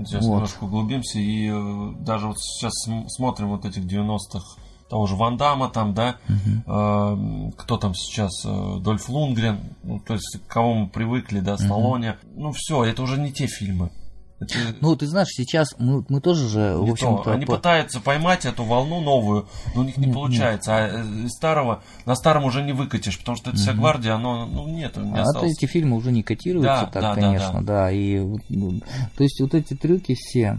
сейчас 0.05 0.25
Вот. 0.25 0.35
немножко 0.35 0.65
углубимся, 0.65 1.19
и 1.19 1.49
э, 1.51 1.93
даже 2.01 2.27
вот 2.29 2.39
сейчас 2.39 2.73
см- 2.85 3.09
смотрим 3.09 3.49
вот 3.49 3.65
этих 3.65 3.85
90-х, 3.85 4.61
того 4.89 5.07
же 5.07 5.15
Ван 5.17 5.37
Дамма 5.37 5.69
там, 5.69 5.95
да, 5.95 6.17
э, 6.29 7.51
кто 7.57 7.77
там 7.77 7.95
сейчас, 7.95 8.45
э, 8.45 8.79
Дольф 8.81 9.09
Лунгрен, 9.09 9.59
ну, 9.83 9.99
то 10.01 10.15
есть 10.15 10.39
к 10.47 10.53
кому 10.53 10.75
мы 10.75 10.89
привыкли, 10.89 11.41
да, 11.41 11.57
Сталлоне, 11.59 12.17
ну 12.37 12.53
все, 12.53 12.85
это 12.85 13.03
уже 13.03 13.19
не 13.21 13.33
те 13.33 13.47
фильмы. 13.47 13.91
Это 14.39 14.53
Ну, 14.83 14.95
ты 14.97 15.07
знаешь, 15.07 15.29
сейчас 15.31 15.69
мы, 15.79 16.05
мы 16.11 16.21
тоже 16.21 16.47
же, 16.47 16.77
в 16.77 16.85
не 16.87 16.95
то. 16.95 17.23
Они 17.33 17.47
по- 17.47 17.57
пытаются 17.57 18.01
поймать 18.01 18.45
эту 18.45 18.65
волну 18.65 19.01
новую, 19.01 19.49
но 19.75 19.81
у 19.81 19.85
них 19.85 19.97
не 19.97 20.07
Нет, 20.07 20.15
получается. 20.15 20.77
А 20.77 20.89
э, 20.89 21.29
старого, 21.29 21.83
на 22.05 22.15
старом 22.15 22.45
уже 22.45 22.63
не 22.63 22.73
выкатишь, 22.75 23.19
потому 23.19 23.39
что 23.39 23.49
эта 23.49 23.59
вся 23.59 23.73
гвардия, 23.73 24.15
оно, 24.15 24.45
ну, 24.45 24.69
нет, 24.69 24.95
не 24.99 25.11
А 25.13 25.15
то 25.15 25.23
осталось. 25.23 25.53
эти 25.53 25.65
фильмы 25.65 25.97
уже 25.97 26.13
не 26.13 26.23
котируются 26.23 26.69
Да, 26.83 26.85
так, 26.85 27.03
да, 27.03 27.15
да, 27.15 27.21
конечно, 27.23 27.63
да. 27.65 27.91
И, 27.91 28.19
вот, 28.19 28.43
ну, 28.51 28.81
то 29.17 29.25
есть 29.25 29.41
вот 29.41 29.55
эти 29.55 29.73
трюки 29.75 30.15
все, 30.15 30.59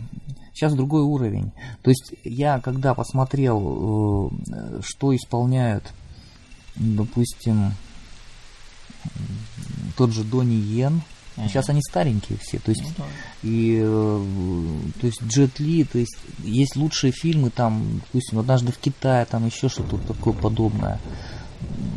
сейчас 0.58 0.74
другой 0.74 1.04
уровень. 1.04 1.52
То 1.84 1.92
есть 1.92 2.14
я 2.24 2.60
когда 2.60 2.96
посмотрел, 2.96 4.32
э, 4.52 4.82
что 4.84 5.16
исполняют, 5.16 5.84
допустим, 6.76 7.74
тот 9.96 10.12
же 10.14 10.24
Донни 10.24 10.56
Йен, 10.56 11.02
сейчас 11.36 11.70
они 11.70 11.82
старенькие 11.88 12.40
все, 12.40 12.58
то 12.58 12.72
есть 12.72 12.82
Ну 12.84 12.90
да. 12.98 13.04
и 13.44 13.80
э, 13.80 14.26
то 15.00 15.06
есть 15.06 15.22
Джет 15.24 15.60
Ли, 15.60 15.84
то 15.84 16.00
есть 16.00 16.18
есть 16.40 16.76
лучшие 16.76 17.12
фильмы 17.12 17.52
там, 17.52 18.02
допустим, 18.08 18.40
однажды 18.40 18.72
в 18.72 18.80
Китае, 18.80 19.26
там 19.26 19.46
еще 19.46 19.70
что-то 19.70 20.00
такое 20.00 20.34
подобное. 20.34 21.00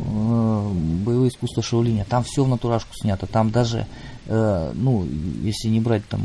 Э, 0.05 0.71
Боевое 1.03 1.29
искусство 1.29 1.63
Шаолиня. 1.63 2.05
Там 2.05 2.23
все 2.23 2.43
в 2.43 2.47
натурашку 2.47 2.93
снято. 2.93 3.25
Там 3.25 3.49
даже, 3.49 3.87
ну, 4.27 5.07
если 5.41 5.69
не 5.69 5.79
брать 5.79 6.07
там 6.07 6.21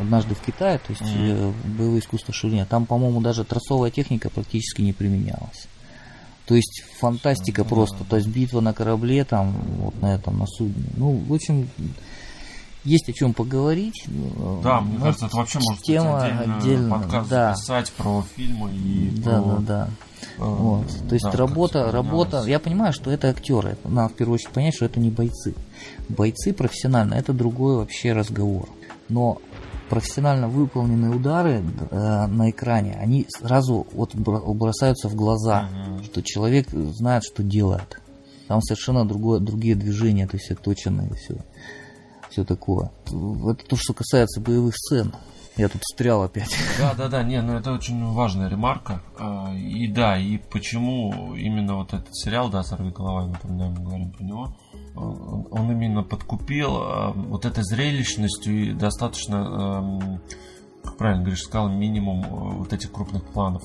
однажды 0.00 0.34
в 0.34 0.40
Китае, 0.40 0.78
то 0.78 0.90
есть 0.90 1.02
э, 1.02 1.52
боевое 1.64 2.00
искусство 2.00 2.32
Шаолиня, 2.32 2.66
там, 2.66 2.86
по-моему, 2.86 3.20
даже 3.20 3.44
тросовая 3.44 3.90
техника 3.90 4.30
практически 4.30 4.82
не 4.82 4.92
применялась. 4.92 5.68
То 6.46 6.54
есть 6.54 6.84
фантастика 6.98 7.62
Ну, 7.62 7.68
просто, 7.68 8.04
то 8.04 8.16
есть 8.16 8.28
битва 8.28 8.60
на 8.60 8.74
корабле 8.74 9.24
там, 9.24 9.52
вот 9.78 10.00
на 10.02 10.14
этом, 10.14 10.38
на 10.38 10.46
судне. 10.46 10.84
Ну, 10.96 11.12
в 11.12 11.32
общем, 11.32 11.68
есть 12.84 13.08
о 13.08 13.12
чем 13.12 13.32
поговорить. 13.32 14.04
Да, 14.62 14.80
мне 14.82 14.98
ну, 14.98 15.04
кажется, 15.04 15.26
это 15.26 15.36
вообще 15.36 15.58
может 15.58 15.80
быть 15.80 15.86
тема 15.86 16.22
отдельно, 16.22 16.56
отдельно, 16.58 16.90
подкаст 16.98 17.30
да. 17.30 17.54
записать 17.54 17.92
про 17.92 18.24
фильмы 18.36 18.70
и 18.72 19.10
Да, 19.24 19.40
про... 19.40 19.56
да, 19.56 19.58
да. 19.60 19.88
э, 20.36 20.44
Вот. 20.44 20.86
То 21.08 21.14
есть 21.14 21.24
да, 21.24 21.32
работа, 21.32 21.90
работа. 21.90 22.44
Я 22.46 22.58
понимаю, 22.58 22.92
что 22.92 23.10
это 23.10 23.30
актеры. 23.30 23.78
Надо 23.84 24.12
в 24.12 24.16
первую 24.16 24.34
очередь 24.34 24.50
понять, 24.50 24.74
что 24.74 24.84
это 24.84 25.00
не 25.00 25.10
бойцы. 25.10 25.54
Бойцы 26.10 26.52
профессионально 26.52 27.14
это 27.14 27.32
другой 27.32 27.76
вообще 27.76 28.12
разговор. 28.12 28.68
Но 29.08 29.38
профессионально 29.88 30.48
выполненные 30.48 31.10
удары 31.10 31.62
э, 31.90 32.26
на 32.26 32.50
экране, 32.50 32.96
они 33.00 33.26
сразу 33.28 33.86
вот 33.92 34.14
бро- 34.14 34.52
бросаются 34.54 35.08
в 35.08 35.14
глаза, 35.14 35.68
Мгм. 35.70 36.04
что 36.04 36.22
человек 36.22 36.68
знает, 36.70 37.24
что 37.24 37.42
делает. 37.42 38.00
Там 38.48 38.60
совершенно 38.62 39.06
другое, 39.06 39.40
другие 39.40 39.74
движения, 39.74 40.26
то 40.26 40.36
есть 40.36 40.50
отточенные 40.50 41.10
все, 41.14 41.36
все 42.30 42.44
такое. 42.44 42.90
Это 43.06 43.64
то, 43.66 43.76
что 43.76 43.94
касается 43.94 44.40
боевых 44.40 44.74
сцен. 44.76 45.14
Я 45.56 45.68
тут 45.68 45.82
встрял 45.84 46.22
опять. 46.24 46.50
Да, 46.80 46.94
да, 46.94 47.06
да, 47.08 47.22
не, 47.22 47.40
ну 47.40 47.56
это 47.56 47.70
очень 47.72 48.04
важная 48.12 48.48
ремарка. 48.48 49.00
А, 49.18 49.54
И 49.54 49.86
да, 49.86 50.18
и 50.18 50.38
почему 50.38 51.34
именно 51.36 51.76
вот 51.76 51.94
этот 51.94 52.08
сериал, 52.16 52.50
да, 52.50 52.64
«Сорви 52.64 52.90
голова», 52.90 53.32
мы 53.44 53.72
говорим 53.72 54.10
про 54.10 54.24
него, 54.24 54.56
он 54.94 55.46
он 55.50 55.70
именно 55.70 56.02
подкупил 56.02 56.76
а, 56.76 57.12
вот 57.12 57.44
этой 57.44 57.64
зрелищностью 57.64 58.70
и 58.70 58.72
достаточно, 58.72 59.36
эм, 59.36 60.20
как 60.82 60.96
правильно 60.96 61.22
говоришь, 61.22 61.42
сказал, 61.42 61.68
минимум 61.68 62.22
э, 62.24 62.56
вот 62.58 62.72
этих 62.72 62.92
крупных 62.92 63.24
планов. 63.24 63.62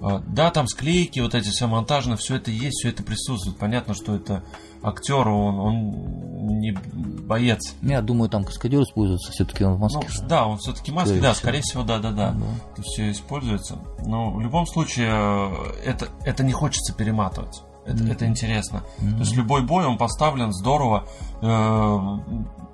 Да, 0.00 0.52
там 0.52 0.68
склейки, 0.68 1.18
вот 1.18 1.34
эти 1.34 1.48
все 1.48 1.66
монтажные, 1.66 2.16
все 2.16 2.36
это 2.36 2.52
есть, 2.52 2.78
все 2.78 2.90
это 2.90 3.02
присутствует. 3.02 3.58
Понятно, 3.58 3.94
что 3.94 4.14
это 4.14 4.44
актер, 4.80 5.26
он, 5.28 5.58
он 5.58 6.58
не 6.60 6.70
боец. 6.70 7.74
Я 7.82 8.00
думаю, 8.00 8.30
там 8.30 8.44
каскадер 8.44 8.82
используется, 8.82 9.32
все-таки 9.32 9.64
он 9.64 9.74
в 9.74 9.80
Москве. 9.80 10.08
Ну, 10.20 10.28
да, 10.28 10.46
он 10.46 10.58
все-таки 10.58 10.92
маски, 10.92 11.08
Скорее 11.08 11.22
да, 11.22 11.32
всего. 11.32 11.42
скорее 11.42 11.60
всего, 11.62 11.82
да, 11.82 11.98
да, 11.98 12.10
да. 12.12 12.30
Да. 12.30 12.46
Это 12.72 12.82
все 12.82 13.10
используется. 13.10 13.78
Но 14.06 14.30
в 14.30 14.40
любом 14.40 14.66
случае 14.66 15.10
э, 15.10 15.80
это, 15.84 16.08
это 16.24 16.44
не 16.44 16.52
хочется 16.52 16.94
перематывать. 16.94 17.62
Это, 17.88 18.04
это 18.04 18.26
интересно. 18.26 18.82
Мгм. 18.98 19.14
То 19.14 19.20
есть 19.20 19.34
любой 19.36 19.62
бой, 19.62 19.84
он 19.86 19.96
поставлен 19.98 20.52
здорово. 20.52 21.04
Э, 21.42 22.18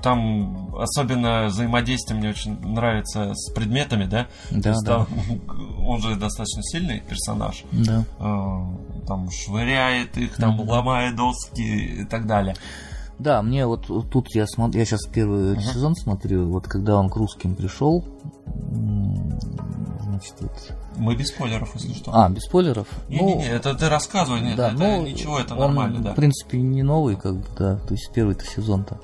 Там 0.02 0.74
особенно 0.76 1.46
взаимодействие 1.46 2.18
мне 2.18 2.28
очень 2.28 2.60
нравится 2.60 3.32
с 3.34 3.50
предметами, 3.54 4.04
да? 4.04 4.26
Да, 4.50 4.70
есть 4.70 4.84
да. 4.84 4.98
там 4.98 5.06
он 5.86 6.00
же 6.02 6.16
достаточно 6.16 6.62
сильный 6.62 7.00
персонаж. 7.00 7.64
Да. 7.72 8.04
Э, 8.18 9.06
Там 9.06 9.30
швыряет 9.30 10.16
их, 10.18 10.36
там 10.36 10.56
Мгм. 10.56 10.68
ломает 10.68 11.16
доски 11.16 11.62
и 11.62 12.04
так 12.04 12.26
далее. 12.26 12.54
Да, 13.18 13.40
мне 13.42 13.64
вот 13.64 13.88
вот 13.88 14.10
тут 14.10 14.34
я 14.34 14.44
смотрю, 14.46 14.80
я 14.80 14.84
сейчас 14.84 15.06
первый 15.06 15.58
сезон 15.62 15.94
смотрю, 15.94 16.48
вот 16.50 16.66
когда 16.66 16.96
он 16.96 17.08
к 17.08 17.16
русским 17.16 17.54
пришел, 17.54 18.04
значит, 20.14 20.34
вот... 20.40 20.52
Мы 20.96 21.16
без 21.16 21.28
спойлеров, 21.28 21.74
если 21.74 21.92
что. 21.92 22.10
А, 22.14 22.28
без 22.28 22.42
спойлеров? 22.42 22.86
Не-не-не, 23.08 23.48
это 23.48 23.74
ты 23.74 23.88
рассказывай, 23.88 24.40
нет, 24.40 24.56
да, 24.56 24.68
это 24.68 24.78
ну, 24.78 25.02
ничего, 25.02 25.38
это 25.38 25.54
он, 25.54 25.60
нормально, 25.60 26.00
да. 26.00 26.12
В 26.12 26.16
принципе, 26.16 26.58
не 26.60 26.82
новый, 26.82 27.16
как 27.16 27.34
бы, 27.36 27.44
да, 27.58 27.76
то 27.76 27.94
есть 27.94 28.10
первый-то 28.12 28.44
сезон-то. 28.44 29.00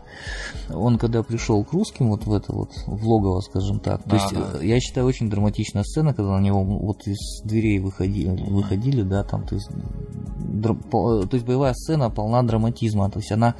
Он 0.73 0.99
когда 0.99 1.23
пришел 1.23 1.65
к 1.65 1.73
русским, 1.73 2.11
вот 2.11 2.27
в 2.27 2.33
это 2.33 2.53
вот, 2.53 2.71
в 2.87 3.07
логово, 3.07 3.41
скажем 3.41 3.81
так, 3.81 4.03
то 4.05 4.11
Да, 4.11 4.17
есть, 4.17 4.35
да. 4.35 4.63
я 4.63 4.79
считаю, 4.81 5.07
очень 5.07 5.29
драматичная 5.29 5.83
сцена, 5.83 6.15
когда 6.15 6.33
на 6.39 6.41
него 6.41 6.63
вот 6.63 7.07
из 7.07 7.43
дверей 7.45 7.79
выходили, 7.81 8.31
выходили 8.51 9.03
да, 9.03 9.25
там, 9.25 9.47
то 9.47 9.55
есть, 9.57 9.69
по- 10.91 11.27
то 11.27 11.35
есть 11.35 11.47
боевая 11.47 11.75
сцена 11.75 12.11
полна 12.11 12.43
драматизма, 12.43 13.11
то 13.11 13.19
есть 13.19 13.33
она 13.33 13.55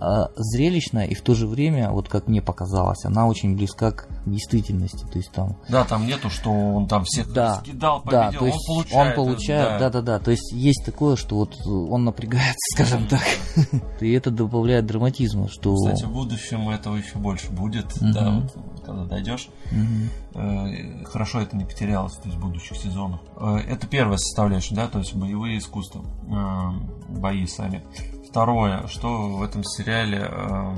а, 0.00 0.30
зрелищная 0.36 1.06
и 1.06 1.14
в 1.14 1.22
то 1.22 1.34
же 1.34 1.46
время, 1.46 1.90
вот 1.90 2.08
как 2.08 2.28
мне 2.28 2.40
показалось, 2.42 3.04
она 3.04 3.26
очень 3.26 3.56
близка 3.56 3.92
к 3.92 4.08
действительности, 4.26 5.04
то 5.10 5.18
есть 5.18 5.32
там 5.32 5.56
Да, 5.68 5.84
там 5.84 6.06
нету, 6.06 6.30
что 6.30 6.50
он 6.50 6.86
там 6.86 7.04
всех 7.04 7.32
да, 7.32 7.56
скидал, 7.56 8.02
да, 8.04 8.26
победил, 8.26 8.40
то 8.40 8.46
есть 8.46 8.68
он 8.68 8.76
получает. 8.76 9.18
он 9.18 9.24
получает, 9.24 9.80
да, 9.80 9.90
да, 9.90 10.00
да, 10.02 10.18
то 10.18 10.30
есть 10.30 10.52
есть 10.52 10.84
такое, 10.84 11.16
что 11.16 11.36
вот 11.36 11.54
он 11.66 12.04
напрягается, 12.04 12.54
скажем 12.74 13.06
так, 13.08 13.22
и 14.00 14.12
это 14.12 14.30
добавляет 14.30 14.86
драматизма, 14.86 15.48
что 15.48 15.74
Кстати, 15.74 16.04
в 16.04 16.12
будущем 16.12 16.68
этого 16.70 16.96
еще 16.96 17.18
больше 17.18 17.50
будет, 17.50 18.00
Мгм. 18.00 18.12
да, 18.12 18.30
вот, 18.30 18.84
когда 18.84 19.04
дойдешь. 19.04 19.48
Мгм. 19.70 20.10
Э, 20.34 21.04
Хорошо 21.04 21.40
это 21.40 21.56
не 21.56 21.64
потерялось, 21.64 22.14
то 22.14 22.28
есть 22.28 22.36
в 22.36 22.40
будущих 22.40 22.76
сезонах. 22.76 23.20
Э, 23.36 23.56
Это 23.68 23.86
первая 23.86 24.18
составляющая, 24.18 24.74
да, 24.74 24.86
то 24.88 24.98
есть 24.98 25.14
боевые 25.14 25.58
искусства, 25.58 26.04
э, 26.28 27.14
бои 27.18 27.46
сами. 27.46 27.82
Второе, 28.28 28.86
что 28.88 29.36
в 29.36 29.42
этом 29.42 29.64
сериале, 29.64 30.28
э, 30.30 30.74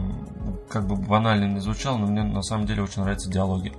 как 0.68 0.86
бы 0.86 0.94
банально 0.96 1.46
не 1.46 1.60
звучало, 1.60 1.98
но 1.98 2.06
мне 2.06 2.22
на 2.22 2.42
самом 2.42 2.66
деле 2.66 2.82
очень 2.82 3.02
нравятся 3.02 3.30
диалоги. 3.30 3.72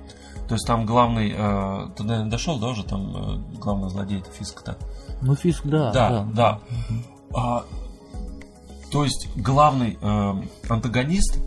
То 0.47 0.55
есть 0.55 0.67
там 0.67 0.85
главный, 0.85 1.33
э, 1.35 1.87
ты, 1.95 2.03
наверное, 2.03 2.29
дошел, 2.29 2.59
да, 2.59 2.67
уже 2.67 2.83
там 2.83 3.15
э, 3.15 3.57
главный 3.59 3.89
злодей, 3.89 4.19
это 4.19 4.29
Фиск-то? 4.31 4.77
Ну, 5.21 5.35
Фиск, 5.35 5.65
да, 5.65 5.91
Да, 5.91 6.27
да. 6.33 6.59
А, 7.33 7.63
то 8.91 9.05
есть 9.05 9.29
главный 9.37 9.97
э, 10.01 10.33
антагонист, 10.67 11.39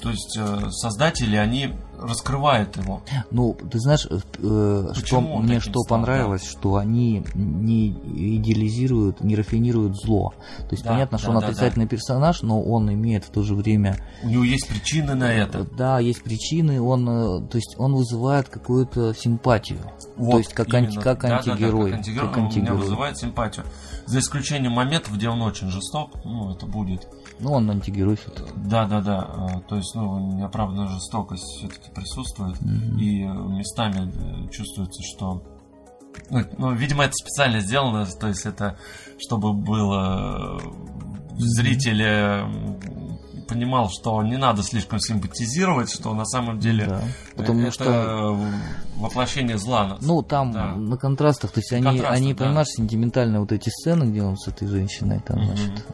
то 0.00 0.10
есть 0.10 0.38
э, 0.38 0.70
создатели, 0.70 1.36
они 1.36 1.74
раскрывают 2.00 2.76
его. 2.76 3.02
Ну, 3.30 3.54
ты 3.70 3.78
знаешь, 3.78 4.06
э, 4.10 4.18
э, 4.38 4.92
что 4.94 5.20
мне 5.20 5.60
что 5.60 5.80
стал, 5.80 5.98
понравилось, 5.98 6.44
что 6.44 6.76
они 6.76 7.24
не 7.34 7.90
идеализируют, 8.38 9.22
не 9.22 9.36
рафинируют 9.36 9.96
зло. 9.96 10.34
То 10.60 10.68
есть 10.72 10.84
Да, 10.84 10.90
понятно, 10.90 11.18
что 11.18 11.28
да, 11.28 11.34
он 11.34 11.40
да, 11.40 11.46
отрицательный 11.48 11.86
персонаж, 11.86 12.42
но 12.42 12.62
он 12.62 12.92
имеет 12.92 13.24
в 13.24 13.30
то 13.30 13.42
же 13.42 13.54
время, 13.54 13.96
У 14.22 14.28
него 14.28 14.44
есть 14.44 14.68
причины 14.68 15.14
на 15.14 15.32
это. 15.32 15.64
да, 15.76 15.98
есть 15.98 16.22
причины, 16.22 16.80
он, 16.80 17.08
э, 17.08 17.46
то 17.48 17.56
есть 17.56 17.74
он 17.78 17.94
вызывает 17.94 18.48
какую-то 18.48 19.14
симпатию. 19.14 19.78
Вот, 20.16 20.32
то 20.32 20.38
есть 20.38 20.54
как, 20.54 20.68
анти- 20.68 21.00
как 21.00 21.22
Да-да-да, 21.22 21.52
антигерой. 21.52 21.90
как 21.90 21.98
антигерой, 21.98 22.28
как 22.28 22.36
он 22.38 22.44
антигерой. 22.44 22.70
меня 22.70 22.80
вызывает 22.82 23.18
симпатию. 23.18 23.64
За 24.06 24.18
исключением 24.18 24.72
моментов, 24.72 25.14
где 25.14 25.28
он 25.28 25.40
очень 25.42 25.70
жесток, 25.70 26.10
ну, 26.24 26.52
это 26.52 26.66
будет. 26.66 27.08
Ну, 27.40 27.52
он 27.52 27.70
антигерой 27.70 28.16
все-таки. 28.16 28.50
Да, 28.56 28.86
да, 28.86 29.00
да. 29.00 29.30
э, 29.56 29.60
То 29.68 29.76
есть, 29.76 29.94
ну, 29.94 30.36
неоправданная 30.36 30.88
жестокость 30.88 31.44
все-таки 31.58 31.90
присутствует. 31.94 32.60
И 32.98 33.22
э, 33.22 33.26
местами 33.26 34.10
э, 34.12 34.50
чувствуется, 34.50 35.02
что. 35.02 35.42
Ну, 36.30 36.44
ну, 36.58 36.72
видимо, 36.72 37.04
это 37.04 37.12
специально 37.14 37.58
сделано, 37.60 38.06
то 38.06 38.28
есть 38.28 38.46
это 38.46 38.76
чтобы 39.18 39.52
было 39.52 40.58
э, 40.58 41.38
зритель 41.38 42.02
э, 42.02 42.46
понимал, 43.46 43.88
что 43.90 44.22
не 44.22 44.36
надо 44.36 44.62
слишком 44.62 44.98
симпатизировать, 45.00 45.90
что 45.92 46.14
на 46.14 46.24
самом 46.24 46.58
деле 46.58 46.86
Да. 46.86 47.00
э, 47.00 47.36
Потому 47.36 47.60
это 47.62 47.70
что 47.72 48.38
воплощение 48.96 49.58
зла. 49.58 49.98
Ну, 50.00 50.22
там 50.22 50.52
Да. 50.52 50.74
на 50.74 50.96
контрастах, 50.96 51.50
то 51.52 51.60
есть 51.60 51.72
они, 51.72 51.84
контрастах, 51.84 52.16
они 52.16 52.34
да. 52.34 52.44
понимаешь, 52.44 52.68
сентиментальные 52.68 53.40
вот 53.40 53.52
эти 53.52 53.68
сцены, 53.70 54.04
где 54.10 54.22
он 54.22 54.36
с 54.36 54.48
этой 54.48 54.68
женщиной, 54.68 55.20
там, 55.26 55.38
Мгм. 55.38 55.46
значит, 55.56 55.86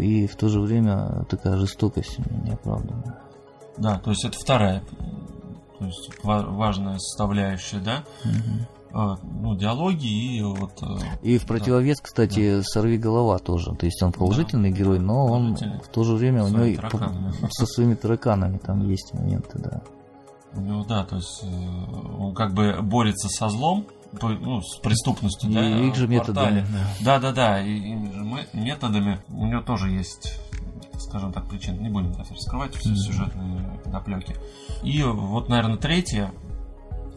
и 0.00 0.26
в 0.26 0.36
то 0.36 0.48
же 0.48 0.60
время 0.60 1.24
такая 1.28 1.56
жестокость 1.58 2.18
неоправданная. 2.18 3.18
Да, 3.78 3.98
то 3.98 4.10
есть 4.10 4.24
это 4.24 4.38
вторая, 4.38 4.82
то 5.78 5.84
есть 5.86 6.10
ва- 6.22 6.46
важная 6.48 6.98
составляющая, 6.98 7.78
да, 7.78 8.04
Мгм. 8.24 8.66
А, 8.96 9.18
ну, 9.24 9.56
диалоги 9.56 10.06
и 10.06 10.40
вот... 10.42 10.80
э, 10.82 10.86
И 11.22 11.38
в 11.38 11.46
противовес, 11.46 12.00
кстати, 12.00 12.62
сорви 12.62 12.96
голова 12.96 13.38
тоже. 13.38 13.74
То 13.74 13.86
есть 13.86 14.00
он 14.04 14.12
положительный 14.12 14.70
герой, 14.70 15.00
но 15.00 15.26
он 15.26 15.56
в 15.56 15.88
то 15.88 16.04
же 16.04 16.14
время 16.14 16.44
у 16.44 16.48
него 16.48 16.62
и 16.62 16.76
тараканами. 16.76 17.32
со 17.50 17.66
своими 17.66 17.94
тараканами 17.94 18.58
там 18.58 18.88
есть 18.88 19.12
моменты, 19.12 19.58
да. 19.58 19.82
У 20.56 20.60
него, 20.60 20.84
да, 20.84 21.04
то 21.04 21.16
есть 21.16 21.40
э, 21.42 21.46
он 22.18 22.34
как 22.36 22.54
бы 22.54 22.78
борется 22.82 23.28
со 23.28 23.48
злом, 23.48 23.86
ну, 24.22 24.60
с 24.62 24.78
преступностью, 24.78 25.50
И 25.50 25.54
да, 25.54 25.66
их 25.66 25.96
же 25.96 26.06
методами. 26.06 26.64
да. 27.00 27.18
Да, 27.18 27.18
да, 27.18 27.32
да, 27.32 27.60
и 27.66 27.94
мы- 27.96 28.46
методами. 28.52 29.18
У 29.28 29.44
него 29.46 29.60
тоже 29.62 29.90
есть, 29.90 30.38
скажем 31.00 31.32
так, 31.32 31.48
причины. 31.48 31.78
Не 31.80 31.88
будем 31.88 32.12
раскрывать 32.16 32.76
все 32.76 32.90
Мгм. 32.90 32.98
сюжетные 32.98 33.80
подоплеки. 33.82 34.36
И 34.84 35.02
вот, 35.02 35.48
наверное, 35.48 35.78
третье, 35.78 36.30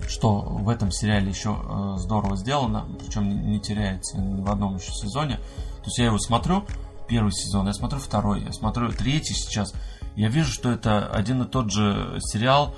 что 0.07 0.39
в 0.39 0.69
этом 0.69 0.91
сериале 0.91 1.29
еще 1.29 1.57
э, 1.57 1.95
здорово 1.97 2.37
сделано, 2.37 2.85
причем 2.99 3.49
не, 3.49 3.59
теряется 3.59 4.17
ни 4.17 4.41
в 4.41 4.49
одном 4.49 4.77
еще 4.77 4.91
сезоне. 4.91 5.35
То 5.35 5.85
есть 5.85 5.97
я 5.97 6.05
его 6.05 6.17
смотрю, 6.17 6.65
первый 7.07 7.31
сезон, 7.31 7.67
я 7.67 7.73
смотрю 7.73 7.99
второй, 7.99 8.43
я 8.43 8.53
смотрю 8.53 8.91
третий 8.91 9.33
сейчас. 9.33 9.73
Я 10.15 10.29
вижу, 10.29 10.51
что 10.51 10.71
это 10.71 11.07
один 11.07 11.43
и 11.43 11.47
тот 11.47 11.71
же 11.71 12.19
сериал, 12.21 12.75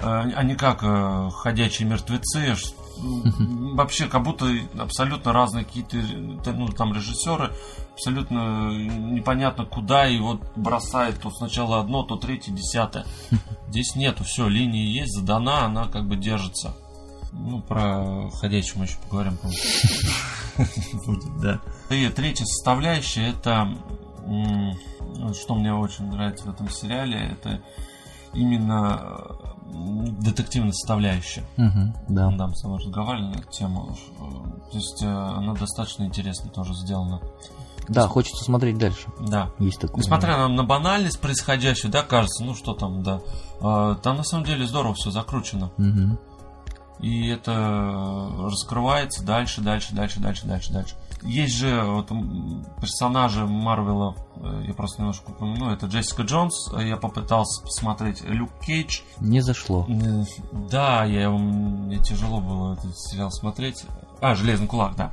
э, 0.00 0.04
а 0.04 0.42
не 0.42 0.54
как 0.54 0.82
э, 0.82 1.30
«Ходячие 1.32 1.88
мертвецы», 1.88 2.54
вообще 2.98 4.06
как 4.06 4.22
будто 4.22 4.46
абсолютно 4.78 5.32
разные 5.32 5.64
какие-то 5.64 5.96
э, 5.98 6.52
ну, 6.52 6.68
там 6.68 6.92
режиссеры, 6.92 7.52
абсолютно 7.92 8.70
непонятно 8.70 9.64
куда, 9.64 10.08
и 10.08 10.18
вот 10.18 10.40
бросает 10.56 11.20
то 11.20 11.30
сначала 11.30 11.80
одно, 11.80 12.02
то 12.02 12.16
третье, 12.16 12.52
десятое. 12.52 13.06
Здесь 13.68 13.94
нету, 13.96 14.24
все, 14.24 14.48
линия 14.48 14.84
есть, 14.84 15.14
задана, 15.14 15.64
она 15.64 15.86
как 15.86 16.06
бы 16.06 16.16
держится. 16.16 16.74
Ну, 17.32 17.62
про 17.62 18.30
ходячего 18.30 18.80
мы 18.80 18.84
еще 18.84 18.98
поговорим. 19.08 19.38
Будет, 21.06 21.40
да. 21.40 21.60
И 21.88 22.08
третья 22.10 22.44
составляющая, 22.44 23.28
это, 23.30 23.74
что 25.32 25.54
мне 25.54 25.72
очень 25.72 26.06
нравится 26.10 26.44
в 26.44 26.50
этом 26.50 26.68
сериале, 26.68 27.18
это 27.32 27.62
именно 28.34 29.00
э, 29.02 30.06
детективная 30.20 30.72
составляющая. 30.72 31.44
Мгм, 31.56 31.94
да. 32.08 32.30
Да, 32.30 32.46
мы 32.46 32.54
с 32.54 32.62
тобой 32.62 32.78
разговаривали 32.78 33.34
на 33.34 33.38
эту 33.38 33.50
тему. 33.50 33.96
Э, 34.20 34.70
То 34.70 34.76
есть 34.76 35.02
э, 35.02 35.06
она 35.06 35.54
достаточно 35.54 36.04
интересно 36.04 36.50
тоже 36.50 36.74
сделана. 36.74 37.20
Да, 37.88 38.06
хочется 38.06 38.44
смотреть 38.44 38.78
дальше. 38.78 39.08
Да. 39.20 39.50
Есть 39.58 39.80
такое. 39.80 40.02
Несмотря 40.02 40.36
на, 40.36 40.48
на 40.48 40.62
банальность 40.62 41.20
происходящего, 41.20 41.90
да, 41.90 42.02
кажется, 42.02 42.44
ну 42.44 42.54
что 42.54 42.74
там, 42.74 43.02
да. 43.02 43.20
Там 43.60 44.16
на 44.16 44.22
самом 44.22 44.44
деле 44.44 44.66
здорово 44.66 44.94
все 44.94 45.10
закручено. 45.10 45.72
Мгм. 45.78 46.18
И 47.00 47.26
это 47.26 48.30
раскрывается 48.38 49.24
дальше, 49.24 49.60
дальше, 49.60 49.92
дальше, 49.92 50.20
дальше, 50.20 50.46
дальше, 50.46 50.72
дальше. 50.72 50.94
Есть 51.22 51.54
же 51.54 51.82
вот 51.84 52.08
персонажи 52.80 53.46
Марвела, 53.46 54.16
э, 54.36 54.64
я 54.66 54.74
просто 54.74 55.00
немножко 55.02 55.30
упомяну, 55.30 55.70
это 55.70 55.86
Джессика 55.86 56.22
Джонс, 56.22 56.72
э, 56.74 56.88
я 56.88 56.96
попытался 56.96 57.62
посмотреть 57.62 58.22
Люк 58.22 58.50
Кейдж. 58.60 59.00
Не 59.20 59.40
зашло. 59.40 59.86
Да, 60.70 61.04
я, 61.04 61.30
мне 61.30 61.98
тяжело 61.98 62.40
было 62.40 62.74
этот 62.74 62.98
сериал 62.98 63.30
смотреть. 63.30 63.84
А, 64.20 64.34
Железный 64.34 64.66
кулак, 64.66 64.94
да. 64.96 65.12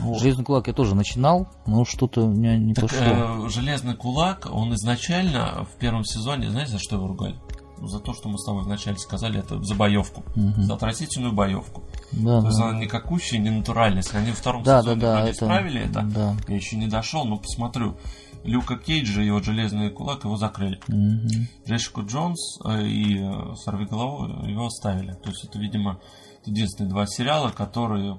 Вот. 0.00 0.20
Железный 0.20 0.44
кулак 0.44 0.68
я 0.68 0.72
тоже 0.72 0.94
начинал, 0.94 1.48
но 1.66 1.84
что-то 1.84 2.22
у 2.22 2.28
меня 2.28 2.56
не 2.56 2.74
Так, 2.74 2.84
пошло. 2.84 3.00
э, 3.00 3.48
Железный 3.48 3.94
кулак, 3.96 4.48
он 4.50 4.74
изначально 4.74 5.64
в 5.64 5.78
первом 5.78 6.04
сезоне, 6.04 6.50
знаете, 6.50 6.72
за 6.72 6.78
что 6.78 6.96
его 6.96 7.08
ругали? 7.08 7.36
За 7.82 8.00
то, 8.00 8.12
что 8.14 8.28
мы 8.28 8.38
с 8.38 8.44
тобой 8.44 8.64
вначале 8.64 8.98
сказали, 8.98 9.38
это 9.40 9.62
за 9.62 9.74
боевку. 9.74 10.24
Мгм. 10.34 10.62
За 10.62 10.74
отвратительную 10.74 11.32
боевку. 11.32 11.82
Да, 12.12 12.40
То 12.40 12.46
есть 12.48 12.58
да. 12.58 12.68
она 12.70 12.78
не 12.78 12.86
какущая, 12.86 13.38
не 13.38 13.50
натуральная. 13.50 14.02
Если 14.02 14.16
они 14.16 14.30
во 14.30 14.36
втором 14.36 14.62
Да, 14.62 14.76
да, 14.76 14.82
сезоне 14.82 15.00
да, 15.00 15.20
это- 15.22 15.30
исправили 15.32 15.80
это, 15.82 16.02
да. 16.02 16.36
я 16.48 16.56
еще 16.56 16.76
не 16.76 16.86
дошел, 16.88 17.24
но 17.24 17.36
посмотрю. 17.38 17.96
Люка 18.44 18.76
Кейджа 18.76 19.20
и 19.22 19.30
вот 19.30 19.44
Железный 19.44 19.90
кулак 19.90 20.24
его 20.24 20.36
закрыли. 20.36 20.80
Мгм. 20.88 21.48
Джессику 21.66 22.04
Джонс 22.04 22.58
э, 22.64 22.86
и 22.86 23.18
э, 23.18 23.54
Сорви 23.56 23.84
голову 23.84 24.46
его 24.46 24.66
оставили. 24.66 25.12
То 25.12 25.30
есть 25.30 25.44
это, 25.44 25.58
видимо, 25.58 26.00
единственные 26.46 26.90
два 26.90 27.06
сериала, 27.06 27.50
которые 27.50 28.18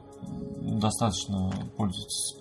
достаточно 0.61 1.51
пользуются 1.77 2.35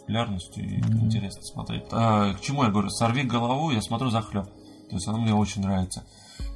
популярностью 0.00 0.64
и 0.64 0.78
интересно 0.78 1.42
смотреть. 1.42 1.84
А, 1.92 2.32
к 2.34 2.40
чему 2.40 2.64
я 2.64 2.70
говорю? 2.70 2.88
Сорви 2.90 3.22
голову, 3.24 3.70
я 3.70 3.82
смотрю 3.82 4.10
захлеб. 4.10 4.46
То 4.88 4.94
есть 4.96 5.06
она 5.06 5.18
мне 5.18 5.34
очень 5.34 5.62
нравится. 5.62 6.04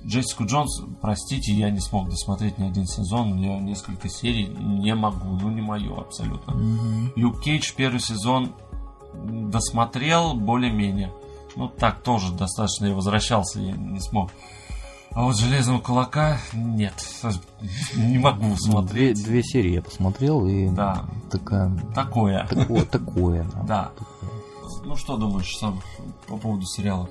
Джессику 0.07 0.45
Джонс, 0.47 0.83
простите, 1.01 1.53
я 1.53 1.71
не 1.71 1.81
смог 1.81 2.09
досмотреть 2.09 2.59
ни 2.59 2.67
один 2.67 2.87
сезон, 2.87 3.37
я 3.39 3.59
несколько 3.61 4.09
серий 4.09 4.47
не 4.47 4.95
могу, 4.95 5.29
ну 5.41 5.51
не 5.51 5.61
мое 5.61 5.97
абсолютно. 6.01 6.55
Люк 7.17 7.41
Кейдж 7.43 7.73
первый 7.77 8.01
сезон 8.01 8.53
досмотрел 9.15 10.35
более-менее. 10.35 11.13
Ну, 11.55 11.69
так 11.69 12.03
тоже 12.03 12.33
достаточно 12.33 12.87
я 12.87 12.95
возвращался 12.95 13.61
и 13.61 13.73
не 13.73 14.01
смог. 14.01 14.31
А 15.11 15.25
вот 15.25 15.37
«Железного 15.37 15.79
кулака» 15.81 16.39
нет, 16.55 16.95
не 17.95 18.17
могу 18.19 18.47
Две, 18.47 18.57
смотреть. 18.57 19.23
две 19.23 19.43
серии 19.43 19.73
я 19.75 19.83
посмотрел, 19.83 20.47
и 20.47 20.71
Да. 20.71 21.05
такая, 21.31 21.71
Такое. 21.95 22.47
такое, 22.49 22.85
такое, 22.87 23.45
да. 23.55 23.63
Да. 23.69 23.91
Такое. 23.99 24.31
Ну, 24.87 24.97
что 24.97 25.17
думаешь 25.19 25.55
сам 25.59 25.81
по 26.27 26.39
поводу 26.39 26.65
сериала? 26.65 27.09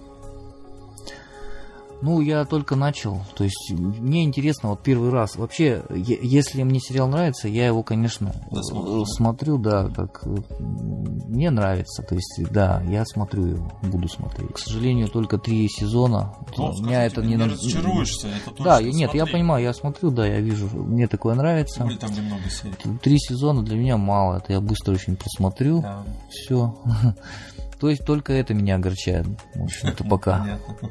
Ну, 2.01 2.19
я 2.21 2.45
только 2.45 2.75
начал. 2.75 3.21
То 3.35 3.43
есть, 3.43 3.71
мне 3.71 4.23
интересно, 4.23 4.69
вот 4.69 4.81
первый 4.81 5.11
раз. 5.11 5.35
Вообще, 5.35 5.83
если 5.89 6.63
мне 6.63 6.79
сериал 6.79 7.07
нравится, 7.07 7.47
я 7.47 7.67
его, 7.67 7.83
конечно, 7.83 8.33
Досмотришь, 8.51 9.07
э, 9.07 9.15
смотрю, 9.15 9.57
да, 9.57 9.87
как 9.89 10.21
э, 10.25 10.35
мне 10.59 11.51
нравится. 11.51 12.01
То 12.03 12.15
есть, 12.15 12.41
да, 12.51 12.81
я 12.89 13.05
смотрю 13.05 13.45
его, 13.45 13.71
буду 13.83 14.07
смотреть. 14.07 14.53
К 14.53 14.57
сожалению, 14.57 15.09
только 15.09 15.37
три 15.37 15.67
сезона. 15.69 16.33
Ну, 16.57 16.69
Меня 16.69 16.75
скажи, 16.75 16.93
это 16.95 17.21
не 17.21 17.35
не 17.35 17.43
разочаруешься, 17.43 18.27
это 18.29 18.49
точно. 18.49 18.65
Да, 18.65 18.79
я- 18.79 18.91
нет, 18.91 19.13
я 19.13 19.21
Смотри. 19.21 19.33
понимаю, 19.33 19.63
я 19.63 19.73
смотрю, 19.73 20.11
да, 20.11 20.25
я 20.25 20.39
вижу, 20.39 20.67
мне 20.73 21.07
такое 21.07 21.35
нравится. 21.35 21.83
Более 21.83 21.99
там 21.99 22.11
немного 22.13 22.49
серий. 22.49 22.97
Три 22.99 23.17
сезона 23.19 23.63
для 23.63 23.77
меня 23.77 23.97
мало, 23.97 24.37
это 24.37 24.53
я 24.53 24.61
быстро 24.61 24.93
очень 24.93 25.15
просмотрю. 25.15 25.81
Да. 25.81 26.03
Все. 26.29 26.75
То 27.79 27.89
есть 27.89 28.05
только 28.05 28.33
это 28.33 28.53
меня 28.53 28.75
огорчает. 28.75 29.25
В 29.55 29.63
общем-то, 29.63 30.03
пока. 30.03 30.39
Понятно. 30.39 30.89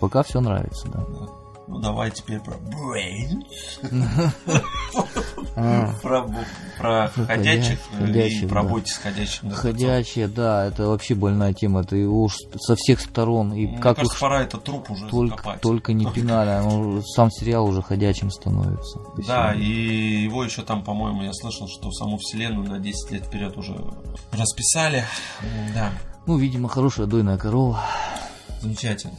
Пока 0.00 0.22
все 0.22 0.40
нравится, 0.40 0.88
да. 0.88 1.04
Ну, 1.70 1.80
давай 1.80 2.10
теперь 2.10 2.40
про 2.40 2.54
Brain. 2.54 3.44
А, 5.54 5.92
Про, 6.78 7.08
ходячих, 7.08 7.78
и 8.00 8.46
про 8.46 8.62
бойтесь 8.62 8.94
ходячих. 8.96 9.42
мертвецов. 9.42 9.62
Ходячие, 9.62 10.28
да, 10.28 10.66
это 10.66 10.86
вообще 10.86 11.14
больная 11.14 11.52
тема. 11.52 11.80
Это 11.80 11.96
его 11.96 12.22
уж 12.22 12.36
со 12.60 12.76
всех 12.76 13.00
сторон. 13.00 13.52
И 13.52 13.76
как 13.78 13.98
уж 13.98 14.18
пора 14.20 14.42
этот 14.44 14.62
труп 14.64 14.90
уже 14.90 15.10
закопать. 15.10 15.60
только 15.60 15.92
не 15.92 16.06
пинали, 16.06 17.02
сам 17.14 17.30
сериал 17.30 17.66
уже 17.66 17.82
ходячим 17.82 18.30
становится. 18.30 19.00
Да, 19.26 19.52
и 19.52 20.22
его 20.22 20.44
еще 20.44 20.62
там, 20.62 20.84
по-моему, 20.84 21.22
я 21.24 21.32
слышал, 21.34 21.66
что 21.68 21.90
саму 21.90 22.18
вселенную 22.18 22.68
на 22.68 22.78
10 22.78 23.10
лет 23.10 23.24
вперед 23.26 23.56
уже 23.56 23.74
расписали. 24.32 25.04
Да, 25.74 25.90
Ну, 26.26 26.38
видимо, 26.38 26.68
хорошая 26.68 27.06
дойная 27.06 27.36
корова. 27.36 27.80
замечательно. 28.62 29.14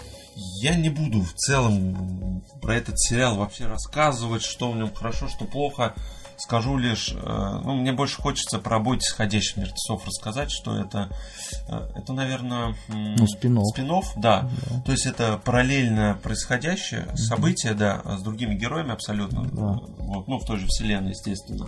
Я 0.62 0.76
не 0.76 0.90
буду 0.90 1.22
в 1.22 1.34
целом 1.34 2.44
про 2.62 2.76
этот 2.76 3.00
сериал 3.00 3.36
вообще 3.36 3.66
рассказывать, 3.66 4.44
что 4.44 4.72
в 4.72 4.76
нем 4.76 4.94
хорошо, 4.94 5.28
что 5.28 5.46
плохо. 5.46 5.94
Скажу 6.38 6.78
лишь, 6.78 7.12
э, 7.12 7.18
ну, 7.66 7.76
мне 7.76 7.92
больше 7.92 8.22
хочется 8.22 8.60
про 8.60 8.80
бойтесь 8.80 9.12
ходячих 9.12 9.58
мертвецов 9.58 10.06
рассказать, 10.06 10.50
что 10.52 10.78
это, 10.78 11.10
э, 11.68 11.90
это, 11.96 12.14
наверное, 12.14 12.76
Ну, 12.88 13.28
спин-офф. 13.28 13.66
спин-офф, 13.76 14.14
да. 14.16 14.50
То 14.86 14.94
есть 14.94 15.06
это 15.06 15.38
параллельно 15.44 16.18
происходящее 16.24 17.14
событие, 17.18 17.74
да, 17.74 18.02
с 18.18 18.22
другими 18.22 18.56
героями 18.56 18.92
абсолютно. 18.94 19.44
Да. 19.52 19.80
Вот, 19.98 20.30
ну, 20.30 20.40
в 20.40 20.46
той 20.46 20.60
же 20.60 20.68
вселенной, 20.68 21.10
естественно. 21.10 21.68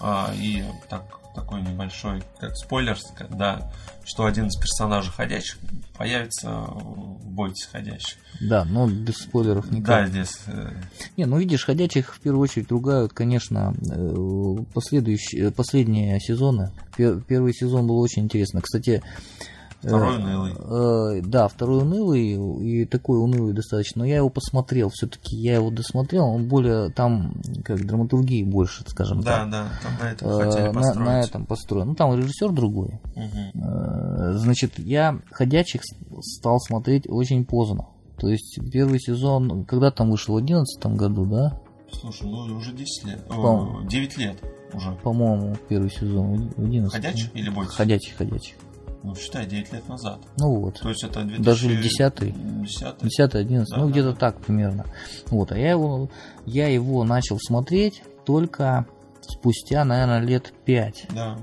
А, 0.00 0.32
и 0.34 0.64
так, 0.90 1.04
такой 1.34 1.62
небольшой, 1.62 2.22
как 2.40 2.56
спойлер, 2.56 2.96
да, 3.30 3.70
что 4.04 4.24
один 4.26 4.46
из 4.48 4.56
персонажей 4.56 5.12
ходячих 5.12 5.58
появится 5.96 6.50
в 6.50 7.24
бойтесь 7.26 7.66
ходящих. 7.70 8.18
Да, 8.40 8.64
но 8.64 8.88
без 8.88 9.14
спойлеров 9.16 9.68
Да, 9.70 9.76
никак. 9.76 10.08
здесь. 10.08 10.36
э, 10.46 10.70
Не, 11.16 11.26
ну 11.26 11.38
видишь, 11.38 11.64
ходячих 11.64 12.14
в 12.16 12.20
первую 12.20 12.42
очередь 12.42 12.70
ругают, 12.70 13.12
конечно, 13.12 13.74
э, 13.90 14.56
последующие, 14.74 15.50
последние 15.52 16.18
сезоны. 16.20 16.70
Пер- 16.96 17.22
Первый 17.22 17.54
сезон 17.54 17.86
был 17.86 17.98
очень 18.00 18.22
интересно. 18.24 18.60
Кстати, 18.60 19.00
э, 19.00 19.42
Второй 19.82 20.16
унылый. 20.16 20.52
э, 20.52 21.22
да, 21.24 21.48
второй 21.48 21.82
унылый 21.82 22.30
и 22.64 22.84
такой 22.86 23.18
унылый 23.18 23.52
достаточно. 23.52 24.00
Но 24.00 24.04
я 24.06 24.16
его 24.16 24.28
посмотрел, 24.28 24.90
все-таки 24.90 25.36
я 25.36 25.54
его 25.56 25.70
досмотрел. 25.70 26.24
Он 26.26 26.46
более 26.48 26.90
там, 26.90 27.34
как 27.64 27.84
драматургии 27.84 28.44
больше, 28.44 28.84
скажем 28.86 29.22
Да, 29.22 29.38
так. 29.40 29.50
да, 29.50 29.68
там 29.82 29.92
на 30.00 30.12
этом 30.12 30.28
Э, 30.28 30.44
хотели 30.44 30.66
на, 30.68 30.72
построить. 30.72 31.06
на 31.06 31.20
этом 31.20 31.46
построен. 31.46 31.86
Ну, 31.88 31.94
там 31.94 32.16
режиссер 32.16 32.50
другой. 32.52 33.00
Мгм. 33.16 33.62
Э, 33.62 34.32
Значит, 34.34 34.78
я 34.78 35.18
ходячих 35.30 35.82
стал 36.22 36.58
смотреть 36.60 37.08
очень 37.08 37.44
поздно. 37.44 37.86
То 38.18 38.28
есть 38.28 38.58
первый 38.70 39.00
сезон, 39.00 39.64
когда 39.64 39.90
там 39.90 40.10
вышел, 40.10 40.34
в 40.36 40.38
2011 40.44 40.96
году, 40.96 41.26
да? 41.26 41.60
Слушай, 41.92 42.28
ну 42.30 42.56
уже 42.56 42.72
10 42.72 43.04
лет. 43.06 43.26
По- 43.26 43.80
9 43.88 44.16
лет 44.16 44.36
уже. 44.72 44.92
По-моему, 45.02 45.56
первый 45.68 45.90
сезон, 45.90 46.50
в 46.56 46.62
11 46.64 46.92
Ходячих 46.92 47.34
или 47.36 47.50
бойтесь? 47.50 47.74
Ходячих, 47.74 48.16
ходячих. 48.16 48.54
Ну, 49.02 49.14
считай, 49.16 49.46
9 49.46 49.72
лет 49.72 49.88
назад. 49.88 50.20
Ну 50.38 50.60
вот. 50.60 50.80
То 50.80 50.88
есть 50.88 51.02
это 51.02 51.22
2010 51.22 51.44
Даже 51.44 51.68
10-й. 51.70 52.32
10 52.32 52.98
10 53.02 53.34
11 53.34 53.68
Да, 53.70 53.76
ну 53.76 53.86
да, 53.86 53.90
где-то 53.90 54.10
да. 54.10 54.16
так 54.16 54.40
примерно. 54.40 54.86
Вот, 55.26 55.50
а 55.52 55.58
я 55.58 55.70
его, 55.70 56.08
я 56.46 56.68
его 56.68 57.02
начал 57.04 57.38
смотреть 57.40 58.02
только 58.24 58.86
спустя, 59.20 59.84
наверное, 59.84 60.20
лет 60.20 60.52
5. 60.64 61.06
Да. 61.14 61.36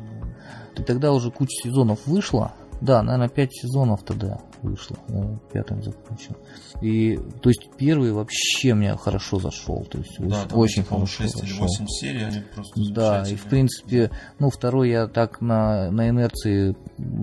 И 0.77 0.83
тогда 0.83 1.11
уже 1.11 1.31
куча 1.31 1.51
сезонов 1.63 2.05
вышла. 2.05 2.53
Да, 2.81 3.03
наверное, 3.03 3.29
5 3.29 3.53
сезонов 3.53 4.03
тогда 4.03 4.39
вышло. 4.61 4.97
Я 5.09 5.39
пятым 5.51 5.83
закончил. 5.83 6.35
И, 6.81 7.17
то 7.41 7.49
есть, 7.49 7.69
первый 7.77 8.13
вообще 8.13 8.73
мне 8.73 8.95
хорошо 8.95 9.39
зашел. 9.39 9.85
То 9.85 9.97
есть, 9.97 10.15
Да, 10.19 10.45
там, 10.45 10.59
очень 10.59 10.83
по-моему, 10.83 11.07
хорошо 11.07 11.23
6 11.23 11.43
или 11.43 11.49
зашел. 11.49 11.67
8 11.67 11.87
серий, 11.87 12.23
они 12.23 12.39
просто 12.53 12.93
Да, 12.93 13.23
и 13.27 13.35
в 13.35 13.43
принципе, 13.43 14.11
ну, 14.39 14.49
второй 14.49 14.89
я 14.89 15.07
так 15.07 15.41
на, 15.41 15.91
на 15.91 16.09
инерции 16.09 16.75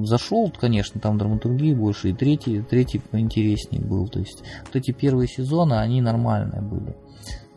зашел, 0.04 0.50
конечно, 0.50 1.00
там 1.00 1.16
драматургии 1.16 1.72
больше, 1.72 2.10
и 2.10 2.14
третий, 2.14 2.60
третий 2.62 2.98
поинтереснее 2.98 3.82
был. 3.82 4.08
То 4.08 4.18
есть, 4.18 4.42
вот 4.66 4.76
эти 4.76 4.92
первые 4.92 5.28
сезоны, 5.28 5.74
они 5.74 6.02
нормальные 6.02 6.60
были. 6.60 6.94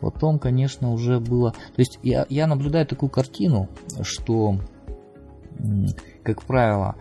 Потом, 0.00 0.38
конечно, 0.38 0.92
уже 0.92 1.20
было... 1.20 1.52
То 1.52 1.78
есть, 1.78 1.98
я, 2.02 2.24
я 2.30 2.46
наблюдаю 2.46 2.86
такую 2.86 3.10
картину, 3.10 3.68
что, 4.00 4.58
как 6.22 6.42
правило, 6.44 6.96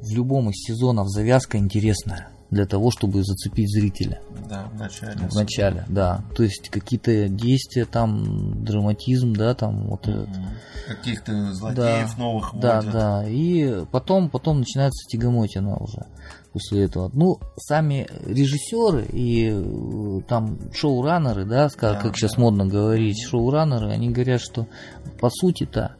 в 0.00 0.14
любом 0.14 0.50
из 0.50 0.56
сезонов 0.64 1.08
завязка 1.08 1.58
интересная 1.58 2.28
для 2.54 2.66
того, 2.66 2.90
чтобы 2.90 3.22
зацепить 3.24 3.70
зрителя. 3.70 4.20
Да, 4.48 4.68
в 4.72 4.78
начале. 4.78 5.28
В 5.28 5.34
начале, 5.34 5.84
да. 5.88 6.24
То 6.36 6.42
есть 6.44 6.70
какие-то 6.70 7.28
действия, 7.28 7.84
там, 7.84 8.64
драматизм, 8.64 9.34
да, 9.34 9.54
там 9.54 9.88
вот 9.88 10.06
этот. 10.08 10.28
Мгм. 10.28 10.46
Каких-то 10.86 11.52
злодеев 11.52 12.16
новых 12.18 12.52
Да, 12.54 12.76
вводят. 12.76 12.92
да. 12.92 13.24
И 13.28 13.84
потом, 13.90 14.30
потом 14.30 14.60
начинается 14.60 15.08
тягомотина 15.08 15.76
уже 15.76 16.06
после 16.52 16.84
этого. 16.84 17.10
Ну, 17.12 17.40
сами 17.56 18.06
режиссеры 18.24 19.04
и 19.06 19.50
э, 19.52 20.20
там 20.28 20.58
шоураннеры, 20.72 21.44
да, 21.44 21.68
как, 21.70 21.94
Да, 21.94 22.00
как 22.00 22.16
сейчас 22.16 22.34
да. 22.34 22.42
модно 22.42 22.66
говорить, 22.66 23.20
шоураннеры, 23.28 23.90
они 23.90 24.10
говорят, 24.10 24.40
что 24.40 24.68
по 25.20 25.30
сути-то 25.30 25.96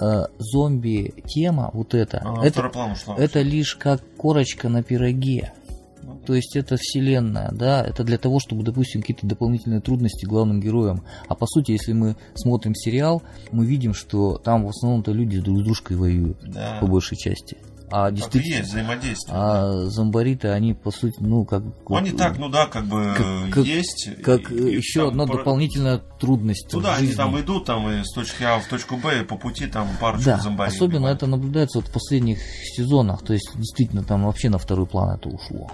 э, 0.00 0.26
зомби-тема 0.38 1.70
вот 1.72 1.94
эта, 1.94 2.22
это, 2.42 2.68
план 2.68 2.92
ушла. 2.92 3.16
это 3.16 3.42
лишь 3.42 3.76
как 3.76 4.02
корочка 4.16 4.68
на 4.68 4.82
пироге. 4.82 5.52
Ну, 6.02 6.20
То 6.24 6.34
есть 6.34 6.54
это 6.54 6.76
вселенная, 6.76 7.50
да, 7.52 7.84
это 7.84 8.04
для 8.04 8.16
того, 8.18 8.38
чтобы, 8.38 8.62
допустим, 8.62 9.00
какие-то 9.00 9.26
дополнительные 9.26 9.80
трудности 9.80 10.24
главным 10.24 10.60
героям. 10.60 11.02
А 11.28 11.34
по 11.34 11.46
сути, 11.46 11.72
если 11.72 11.92
мы 11.92 12.16
смотрим 12.34 12.74
сериал, 12.74 13.22
мы 13.50 13.66
видим, 13.66 13.92
что 13.92 14.38
там 14.38 14.64
в 14.64 14.68
основном-то 14.68 15.12
люди 15.12 15.40
друг 15.40 15.58
с 15.58 15.62
дружкой 15.64 15.96
воюют, 15.96 16.38
Да. 16.44 16.78
по 16.80 16.86
большей 16.86 17.16
части. 17.16 17.56
А 17.90 18.10
и 18.10 18.14
действительно, 18.14 18.56
есть 18.56 18.68
взаимодействие. 18.70 19.36
а 19.38 19.72
зомбариты, 19.86 20.48
они 20.48 20.74
по 20.74 20.90
сути, 20.90 21.16
ну 21.20 21.44
как... 21.44 21.62
Ну, 21.88 21.96
Они 21.96 22.10
так, 22.10 22.38
ну 22.38 22.48
да, 22.48 22.66
как 22.66 22.86
бы 22.86 23.14
Как- 23.50 23.64
есть. 23.64 24.08
как 24.22 24.50
и- 24.50 24.54
и 24.72 24.76
еще 24.76 25.00
там 25.00 25.08
одна 25.10 25.26
про- 25.26 25.38
дополнительная 25.38 25.98
трудность 26.20 26.68
Ну 26.72 26.80
в 26.80 26.82
да, 26.82 26.96
они 26.96 27.12
там 27.12 27.38
идут, 27.40 27.64
там 27.66 27.88
и 27.90 28.02
с 28.02 28.12
точки 28.12 28.42
А 28.42 28.58
в 28.58 28.66
точку 28.66 28.96
Б, 28.96 29.20
и 29.20 29.24
по 29.24 29.36
пути 29.36 29.66
там 29.66 29.88
парочку 30.00 30.24
Да, 30.26 30.38
зомбарей 30.38 30.74
особенно 30.74 30.96
убивают. 30.98 31.18
это 31.18 31.26
наблюдается 31.26 31.78
вот 31.78 31.88
в 31.88 31.92
последних 31.92 32.38
сезонах, 32.40 33.22
то 33.22 33.32
есть 33.32 33.50
действительно 33.54 34.02
там 34.02 34.24
вообще 34.24 34.48
на 34.48 34.58
второй 34.58 34.86
план 34.86 35.16
это 35.16 35.28
ушло. 35.28 35.70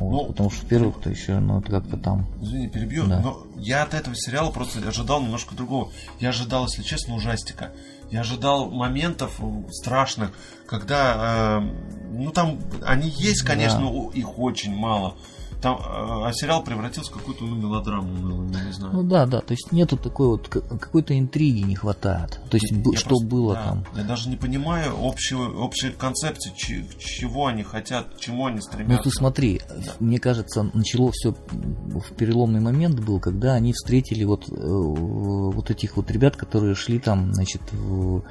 Вот, 0.00 0.10
Ну, 0.12 0.26
потому 0.32 0.50
что 0.50 0.64
в 0.64 0.68
первых-то 0.68 1.10
еще, 1.10 1.38
ну, 1.38 1.60
это 1.60 1.70
как-то 1.70 1.96
там... 1.96 2.26
Извини, 2.40 2.68
перебью, 2.68 3.06
Да. 3.06 3.20
но 3.20 3.42
я 3.56 3.82
от 3.82 3.94
этого 3.94 4.14
сериала 4.16 4.50
просто 4.50 4.86
ожидал 4.86 5.20
немножко 5.22 5.54
другого. 5.54 5.90
Я 6.20 6.28
ожидал, 6.30 6.64
если 6.66 6.82
честно, 6.82 7.14
ужастика. 7.14 7.72
Я 8.10 8.20
ожидал 8.20 8.70
моментов 8.70 9.40
страшных, 9.70 10.32
когда, 10.66 11.60
э, 11.60 11.68
ну 12.12 12.30
там, 12.30 12.58
они 12.84 13.08
есть, 13.08 13.42
конечно, 13.42 13.78
Да. 13.80 13.84
но 13.84 14.10
их 14.12 14.38
очень 14.38 14.74
мало. 14.74 15.14
Там, 15.60 15.76
э, 15.76 15.80
а 16.28 16.30
сериал 16.32 16.62
превратился 16.62 17.10
в 17.10 17.14
какую-то 17.14 17.44
ну, 17.44 17.56
мелодраму, 17.56 18.08
ну, 18.12 18.48
я 18.56 18.64
не 18.64 18.72
знаю. 18.72 18.94
Ну 18.94 19.02
да, 19.02 19.26
да, 19.26 19.40
то 19.40 19.52
есть 19.52 19.72
нету 19.72 19.96
такой 19.96 20.28
вот, 20.28 20.48
какой-то 20.48 21.18
интриги 21.18 21.60
не 21.60 21.74
хватает. 21.74 22.40
То 22.48 22.56
есть, 22.58 22.72
б- 22.72 22.92
Я 22.92 22.98
что 22.98 23.08
просто- 23.08 23.26
было 23.26 23.54
да, 23.54 23.64
там. 23.64 23.84
Я 23.96 24.04
даже 24.04 24.28
не 24.28 24.36
понимаю 24.36 24.94
общего, 25.02 25.48
общей 25.60 25.90
концепции, 25.90 26.52
чи- 26.56 26.88
чего 27.00 27.46
они 27.46 27.64
хотят, 27.64 28.14
к 28.14 28.20
чему 28.20 28.46
они 28.46 28.56
Ну 28.56 28.62
стремятся. 28.62 29.02
ты 29.02 29.10
смотри, 29.10 29.60
мне 29.98 30.20
кажется, 30.20 30.70
начало 30.74 31.10
все 31.12 31.32
в 31.32 32.14
переломный 32.16 32.60
момент 32.60 33.00
был, 33.00 33.18
когда 33.18 33.54
они 33.54 33.72
встретили 33.72 34.22
вот, 34.22 34.48
э, 34.48 34.54
вот 34.56 35.70
этих 35.72 35.96
вот 35.96 36.08
ребят, 36.12 36.36
которые 36.36 36.76
шли 36.76 37.00
там, 37.00 37.34
значит, 37.34 37.62
в- 37.72 38.22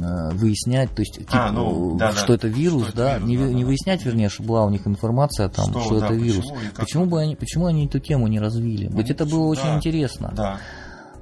выяснять, 0.00 0.94
то 0.94 1.02
есть, 1.02 1.14
типа, 1.18 1.46
А, 1.48 1.52
ну, 1.52 1.96
да, 1.98 2.12
что 2.12 2.28
да. 2.28 2.34
это 2.34 2.48
вирус, 2.48 2.82
Что 2.82 2.90
это 2.90 2.96
да, 2.98 3.18
вирус, 3.18 3.28
не, 3.28 3.36
да, 3.36 3.52
не 3.52 3.64
выяснять, 3.64 4.04
вернее, 4.04 4.28
что 4.28 4.42
была 4.42 4.64
у 4.64 4.70
них 4.70 4.86
информация 4.86 5.48
там, 5.48 5.70
Что, 5.70 5.80
что, 5.80 6.00
да, 6.00 6.06
это 6.06 6.14
вирус. 6.14 6.44
почему 6.46 6.58
Почему 6.76 7.02
это? 7.04 7.10
бы 7.10 7.20
они, 7.20 7.36
почему 7.36 7.66
они 7.66 7.86
эту 7.86 7.98
тему 7.98 8.26
не 8.26 8.38
развили? 8.40 8.88
Ведь 8.92 9.10
это 9.10 9.24
было 9.26 9.54
да. 9.54 9.60
очень 9.62 9.76
интересно. 9.76 10.32
Да. 10.36 10.58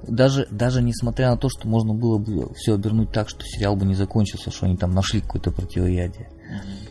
Даже, 0.06 0.46
даже 0.50 0.82
несмотря 0.82 1.30
на 1.30 1.36
то, 1.36 1.48
что 1.48 1.66
можно 1.66 1.92
было 1.92 2.18
бы 2.18 2.52
все 2.54 2.74
обернуть 2.74 3.10
так, 3.10 3.28
что 3.28 3.40
сериал 3.44 3.74
бы 3.74 3.86
не 3.86 3.94
закончился, 3.94 4.50
что 4.50 4.66
они 4.66 4.76
там 4.76 4.92
нашли 4.92 5.20
какое-то 5.20 5.50
противоядие. 5.50 6.28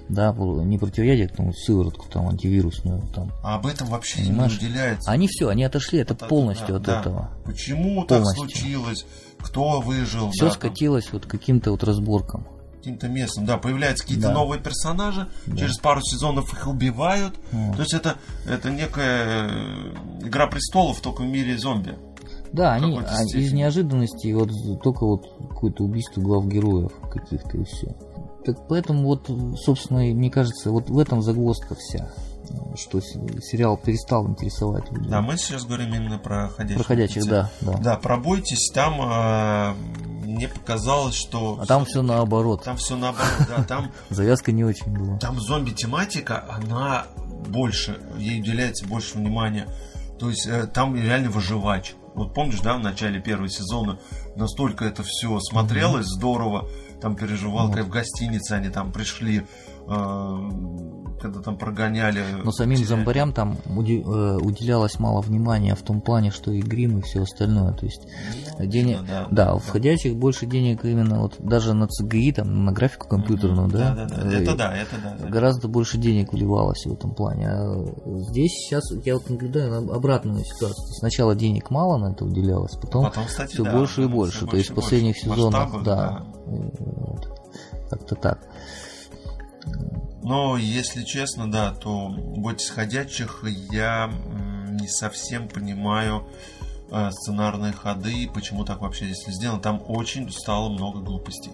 Да, 0.09 0.33
не 0.33 0.77
противоядие, 0.77 1.31
а 1.37 1.51
сыворотку 1.53 2.07
там 2.09 2.27
антивирусную 2.27 3.01
там. 3.13 3.31
А 3.41 3.55
об 3.55 3.65
этом 3.67 3.87
вообще 3.87 4.17
Понимаешь? 4.17 4.59
не 4.61 4.67
уделяется. 4.67 5.09
Они 5.09 5.27
все, 5.27 5.47
они 5.47 5.63
отошли, 5.63 5.99
это 5.99 6.13
Да, 6.13 6.27
полностью 6.27 6.67
да, 6.67 6.75
от 6.75 6.83
да. 6.83 6.99
этого. 6.99 7.29
Почему 7.45 8.01
так 8.05 8.21
Полностью. 8.23 8.49
случилось? 8.49 9.05
Кто 9.45 9.79
выжил? 9.79 10.31
Все 10.31 10.45
да, 10.45 10.51
там, 10.51 10.59
скатилось 10.59 11.11
вот 11.13 11.25
к 11.25 11.29
каким-то 11.29 11.71
вот 11.71 11.83
разборкам. 11.83 12.45
каким-то 12.77 13.07
местом. 13.07 13.45
Да, 13.45 13.57
появляются 13.57 14.03
какие-то 14.03 14.27
Да. 14.27 14.33
новые 14.33 14.61
персонажи, 14.61 15.27
через 15.57 15.77
пару 15.79 16.01
сезонов 16.01 16.53
их 16.53 16.67
убивают. 16.67 17.33
То 17.51 17.79
есть 17.79 17.93
это, 17.93 18.15
это 18.47 18.69
некая 18.69 19.49
э, 19.49 19.93
игра 20.27 20.47
престолов 20.47 20.99
только 21.01 21.21
в 21.21 21.25
мире 21.25 21.57
зомби. 21.57 21.95
Да, 22.53 22.73
они, 22.73 22.99
степени. 23.25 23.43
из 23.43 23.53
неожиданности 23.53 24.31
вот 24.33 24.49
только 24.83 25.05
вот 25.05 25.23
какое-то 25.49 25.83
убийство 25.83 26.21
глав 26.21 26.47
героев 26.47 26.91
каких-то 27.11 27.57
и 27.57 27.63
все. 27.65 27.95
Так 28.45 28.67
поэтому 28.69 29.03
вот, 29.05 29.29
собственно, 29.63 30.01
мне 30.01 30.29
кажется, 30.29 30.69
вот 30.71 30.89
в 30.89 30.97
этом 30.99 31.21
загвоздка 31.23 31.75
вся, 31.75 32.11
что 32.75 33.01
сериал 33.01 33.77
перестал 33.77 34.27
интересовать 34.27 34.91
людей. 34.91 35.09
Да, 35.09 35.21
мы 35.21 35.37
сейчас 35.37 35.65
говорим 35.65 35.93
именно 35.93 36.17
про 36.17 36.49
ходячих. 36.49 36.89
Мертвецов. 36.89 37.29
да, 37.29 37.51
да. 37.61 37.77
Да, 37.77 37.95
пробойтесь, 37.97 38.71
там 38.73 38.99
э, 39.01 39.73
мне 40.25 40.47
показалось, 40.47 41.15
что... 41.15 41.59
А 41.61 41.65
там 41.65 41.85
все 41.85 42.01
наоборот. 42.01 42.63
Там 42.63 42.77
все 42.77 42.95
наоборот, 42.95 43.31
да, 43.47 43.63
там, 43.63 43.91
Завязка 44.09 44.51
не 44.51 44.63
очень 44.63 44.91
была. 44.91 45.17
там 45.19 45.39
зомби-тематика, 45.39 46.45
она 46.49 47.05
больше, 47.47 47.99
ей 48.17 48.41
уделяется 48.41 48.85
больше 48.87 49.17
внимания. 49.17 49.67
То 50.19 50.29
есть 50.29 50.47
э, 50.47 50.67
там 50.67 50.95
реально 50.95 51.29
выживач. 51.29 51.93
Вот 52.13 52.33
помнишь, 52.33 52.61
да, 52.61 52.75
в 52.75 52.79
начале 52.79 53.21
первого 53.21 53.49
сезона 53.49 53.99
настолько 54.35 54.85
это 54.85 55.03
все 55.03 55.39
смотрелось 55.41 56.05
здорово, 56.05 56.67
там 57.01 57.15
переживал, 57.15 57.71
как 57.71 57.85
в 57.85 57.89
гостинице 57.89 58.53
они 58.53 58.69
там 58.69 58.91
пришли, 58.91 59.45
э, 59.87 60.49
когда 61.25 61.41
там 61.41 61.57
прогоняли. 61.57 62.23
Но 62.43 62.51
самим 62.51 62.77
зомбарям 62.77 63.33
там 63.33 63.57
э, 63.65 64.37
уделялось 64.37 64.99
мало 64.99 65.21
внимания 65.21 65.75
в 65.75 65.81
том 65.81 66.01
плане, 66.01 66.31
что 66.31 66.51
и 66.51 66.61
грим, 66.61 66.99
и 66.99 67.01
все 67.01 67.23
остальное. 67.23 67.73
То 67.73 67.85
есть 67.85 68.07
Ну, 68.59 68.65
денег, 68.65 68.99
да, 69.07 69.27
да, 69.29 69.45
да. 69.45 69.55
у 69.55 69.59
входящих 69.59 70.15
больше 70.15 70.45
денег 70.45 70.85
именно 70.85 71.21
вот 71.21 71.35
даже 71.39 71.73
на 71.73 71.85
CGI, 71.85 72.33
там, 72.33 72.65
на 72.65 72.71
графику 72.71 73.07
компьютерную, 73.07 73.67
да, 73.69 73.95
Да, 73.95 74.05
да, 74.05 74.15
да. 74.23 74.37
Это 74.37 74.55
да, 74.55 74.75
это 74.77 74.95
да. 75.03 75.17
да. 75.19 75.27
гораздо 75.27 75.67
больше 75.67 75.97
денег 75.97 76.31
вливалось 76.33 76.85
в 76.85 76.93
этом 76.93 77.13
плане. 77.15 77.47
А 77.49 77.85
здесь 78.29 78.51
сейчас 78.51 78.83
я 79.03 79.15
вот 79.15 79.29
наблюдаю 79.29 79.81
на 79.81 79.95
обратную 79.95 80.43
ситуацию. 80.45 80.85
Сначала 80.99 81.35
денег 81.35 81.69
мало 81.71 81.97
на 81.97 82.11
это 82.13 82.25
уделялось, 82.25 82.75
потом, 82.81 83.05
Потом, 83.05 83.25
кстати, 83.25 83.53
все 83.53 83.63
да, 83.63 83.71
больше 83.71 84.03
и 84.03 84.07
больше. 84.07 84.41
больше 84.41 84.51
То 84.51 84.57
есть 84.57 84.69
в 84.69 84.75
последних 84.75 85.17
сезонах, 85.17 85.83
да, 85.83 86.23
э, 86.45 86.51
вот, 86.77 87.27
как-то 87.89 88.15
так. 88.15 88.39
Но, 90.25 90.57
если 90.57 91.03
честно, 91.03 91.51
да, 91.51 91.71
то 91.71 92.09
«Бойтесь 92.09 92.69
ходячих» 92.71 93.43
я 93.71 94.09
не 94.71 94.87
совсем 94.87 95.47
понимаю 95.47 96.27
э, 96.89 97.11
сценарные 97.11 97.73
ходы, 97.73 98.27
почему 98.33 98.65
так 98.65 98.81
вообще 98.81 99.05
здесь 99.05 99.23
сделано. 99.27 99.61
Там 99.61 99.81
очень 99.87 100.31
стало 100.31 100.69
много 100.69 100.99
глупостей. 101.01 101.51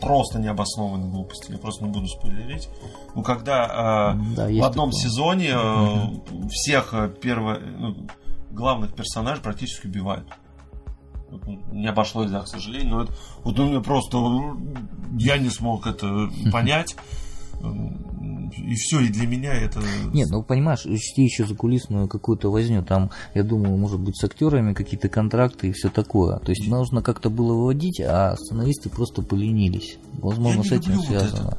Просто 0.00 0.38
необоснованных 0.38 1.10
глупостей. 1.10 1.52
Я 1.52 1.58
просто 1.58 1.84
не 1.84 1.90
буду 1.90 2.06
спойлерить. 2.06 2.68
Ну, 3.14 3.22
когда 3.22 4.14
э, 4.14 4.34
Да, 4.34 4.46
в 4.48 4.64
одном 4.64 4.90
такое. 4.90 5.02
сезоне 5.04 5.50
э, 5.52 6.48
всех 6.48 6.94
э, 6.94 7.08
перво- 7.20 7.58
ну, 7.60 8.06
главных 8.50 8.94
персонажей 8.94 9.42
практически 9.42 9.86
убивают. 9.86 10.26
Не 11.72 11.88
обошлось, 11.88 12.30
да, 12.30 12.42
к 12.42 12.48
сожалению, 12.48 12.96
но 12.96 13.02
это, 13.02 13.12
вот 13.44 13.58
у 13.58 13.66
меня 13.66 13.80
просто 13.80 14.18
э, 14.18 14.78
я 15.18 15.38
не 15.38 15.50
смог 15.50 15.86
это 15.86 16.30
понять. 16.52 16.96
И 18.56 18.74
все, 18.74 19.00
и 19.00 19.08
для 19.08 19.26
меня 19.26 19.52
это... 19.52 19.80
Нет, 20.12 20.28
ну 20.30 20.42
понимаешь, 20.42 20.86
учти 20.86 21.24
еще 21.24 21.44
закулисную 21.44 22.08
какую-то 22.08 22.50
возню. 22.50 22.82
Там, 22.82 23.10
я 23.34 23.42
думаю, 23.42 23.76
может 23.76 24.00
быть, 24.00 24.16
с 24.16 24.24
актерами 24.24 24.74
какие-то 24.74 25.08
контракты 25.08 25.68
и 25.68 25.72
все 25.72 25.90
такое. 25.90 26.38
То 26.38 26.50
есть 26.50 26.66
нужно 26.68 27.02
как-то 27.02 27.30
было 27.30 27.52
выводить, 27.52 28.00
а 28.00 28.36
сценаристы 28.36 28.88
просто 28.90 29.22
поленились. 29.22 29.98
Возможно, 30.14 30.62
с 30.62 30.72
этим 30.72 30.96
вот 30.96 31.06
связано. 31.06 31.48
это. 31.48 31.58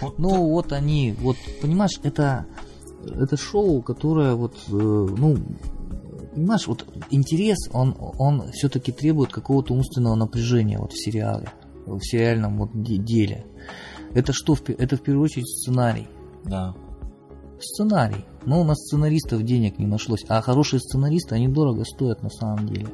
Вот 0.00 0.18
Ну, 0.18 0.46
вот 0.50 0.72
они, 0.72 1.14
вот, 1.18 1.36
понимаешь, 1.60 1.98
это, 2.02 2.46
это 3.04 3.36
шоу, 3.36 3.82
которое 3.82 4.34
вот, 4.34 4.56
э, 4.68 4.72
ну, 4.72 5.36
понимаешь, 6.34 6.66
вот 6.66 6.86
интерес, 7.10 7.68
он, 7.72 7.94
он 7.98 8.50
все-таки 8.52 8.92
требует 8.92 9.32
какого-то 9.32 9.74
умственного 9.74 10.14
напряжения 10.14 10.78
вот 10.78 10.92
в 10.92 11.02
сериале, 11.02 11.48
в 11.86 12.00
сериальном 12.00 12.58
вот 12.58 12.70
де- 12.74 12.96
деле. 12.96 13.46
Это 14.14 14.32
что? 14.32 14.56
Это 14.78 14.96
в 14.96 15.02
первую 15.02 15.24
очередь 15.24 15.48
сценарий. 15.48 16.08
Да. 16.44 16.74
Сценарий. 17.60 18.24
Но 18.46 18.60
у 18.60 18.64
нас 18.64 18.78
сценаристов 18.78 19.42
денег 19.42 19.78
не 19.78 19.86
нашлось. 19.86 20.24
А 20.28 20.40
хорошие 20.40 20.80
сценаристы, 20.80 21.34
они 21.34 21.48
дорого 21.48 21.84
стоят 21.84 22.22
на 22.22 22.30
самом 22.30 22.66
деле. 22.66 22.88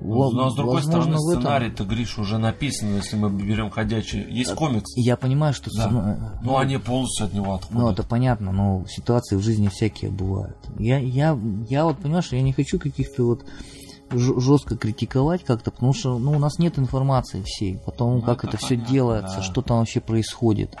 Но, 0.00 0.50
с 0.50 0.54
другой 0.54 0.76
возможно, 0.76 1.18
стороны, 1.18 1.40
сценарий-то, 1.40 1.84
Гриш, 1.84 2.18
уже 2.18 2.38
написан, 2.38 2.94
если 2.94 3.16
мы 3.16 3.30
берем 3.30 3.70
ходячие. 3.70 4.26
Есть 4.30 4.54
комикс, 4.54 4.84
Я 4.96 5.16
понимаю, 5.16 5.52
что 5.54 5.70
Да. 5.74 5.82
сцена- 5.88 6.40
но 6.42 6.58
они 6.58 6.76
полностью 6.78 7.26
от 7.26 7.32
него 7.34 7.54
отходят. 7.54 7.82
Ну, 7.82 7.90
это 7.90 8.02
понятно, 8.04 8.52
но 8.52 8.84
ситуации 8.88 9.36
в 9.36 9.40
жизни 9.42 9.68
всякие 9.68 10.10
бывают. 10.10 10.56
Я, 10.78 10.98
я, 10.98 11.38
я 11.68 11.84
вот, 11.84 11.98
понимаешь, 11.98 12.28
я 12.32 12.42
не 12.42 12.52
хочу 12.52 12.78
каких-то 12.78 13.24
вот 13.24 13.44
жестко 14.10 14.76
критиковать 14.76 15.44
как-то, 15.44 15.70
потому 15.70 15.92
что 15.92 16.18
ну, 16.18 16.32
у 16.32 16.38
нас 16.38 16.58
нет 16.58 16.78
информации 16.78 17.42
всей, 17.44 17.78
потом 17.84 18.16
Ну, 18.16 18.22
как 18.22 18.38
это 18.44 18.48
это, 18.48 18.56
все 18.58 18.68
понятно, 18.76 18.92
делается, 18.92 19.36
да. 19.36 19.42
что 19.42 19.62
там 19.62 19.78
вообще 19.80 20.00
происходит. 20.00 20.74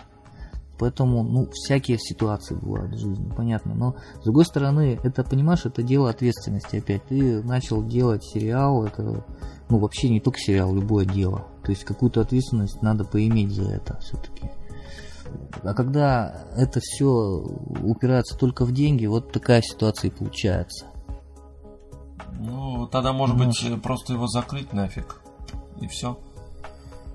Поэтому, 0.78 1.24
ну, 1.24 1.48
всякие 1.52 1.98
ситуации 1.98 2.54
бывают 2.54 2.94
в 2.94 2.98
жизни, 2.98 3.32
понятно. 3.36 3.74
Но, 3.74 3.96
с 4.20 4.24
другой 4.24 4.44
стороны, 4.44 4.98
это, 5.02 5.24
понимаешь, 5.24 5.66
это 5.66 5.82
дело 5.82 6.08
ответственности 6.08 6.76
опять. 6.76 7.04
Ты 7.08 7.42
начал 7.42 7.84
делать 7.84 8.24
сериал, 8.24 8.84
это, 8.84 9.24
ну, 9.68 9.78
вообще 9.78 10.08
не 10.08 10.20
только 10.20 10.38
сериал, 10.38 10.74
любое 10.74 11.04
дело. 11.04 11.46
То 11.64 11.72
есть, 11.72 11.84
какую-то 11.84 12.20
ответственность 12.20 12.80
надо 12.80 13.04
поиметь 13.04 13.52
за 13.52 13.70
это 13.70 13.98
все-таки. 14.00 14.50
А 15.62 15.74
когда 15.74 16.46
это 16.56 16.80
все 16.80 17.06
упирается 17.82 18.36
только 18.38 18.64
в 18.64 18.72
деньги, 18.72 19.06
вот 19.06 19.32
такая 19.32 19.62
ситуация 19.62 20.10
и 20.10 20.14
получается. 20.14 20.86
Ну, 22.38 22.86
тогда, 22.86 23.12
может 23.12 23.36
Ну, 23.36 23.46
быть, 23.46 23.82
просто 23.82 24.12
его 24.12 24.26
закрыть 24.28 24.72
нафиг. 24.72 25.20
И 25.80 25.86
все. 25.88 26.18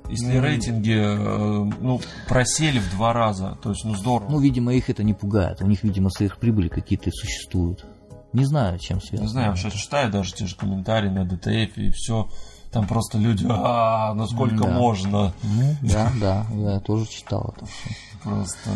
Если 0.09 0.33
Ну, 0.37 0.41
рейтинги, 0.41 0.91
э, 0.95 1.71
ну, 1.79 2.01
просели 2.27 2.79
в 2.79 2.89
два 2.91 3.13
раза, 3.13 3.57
то 3.61 3.69
есть, 3.71 3.83
ну, 3.85 3.95
здорово. 3.95 4.29
Ну, 4.29 4.39
видимо, 4.39 4.73
их 4.73 4.89
это 4.89 5.03
не 5.03 5.13
пугает. 5.13 5.61
У 5.61 5.67
них, 5.67 5.83
видимо, 5.83 6.09
сверхприбыли 6.09 6.67
какие-то 6.67 7.09
существуют. 7.11 7.85
Не 8.33 8.45
знаю, 8.45 8.79
чем 8.79 8.99
связано. 8.99 9.25
не 9.27 9.31
знаю, 9.31 9.49
вообще 9.49 9.71
читаю 9.71 10.11
даже 10.11 10.33
те 10.33 10.45
же 10.47 10.55
комментарии 10.55 11.09
на 11.09 11.23
ДТФ 11.25 11.77
и 11.77 11.91
все. 11.91 12.27
Там 12.71 12.87
просто 12.87 13.19
люди, 13.19 13.45
а, 13.47 14.13
ну 14.15 14.25
сколько 14.27 14.63
Да. 14.63 14.71
можно. 14.71 15.33
Ну, 15.43 15.75
да, 15.83 16.11
да, 16.19 16.45
я 16.55 16.79
тоже 16.79 17.05
читал 17.07 17.53
это 17.55 17.65
все. 17.67 17.89
Просто... 18.23 18.69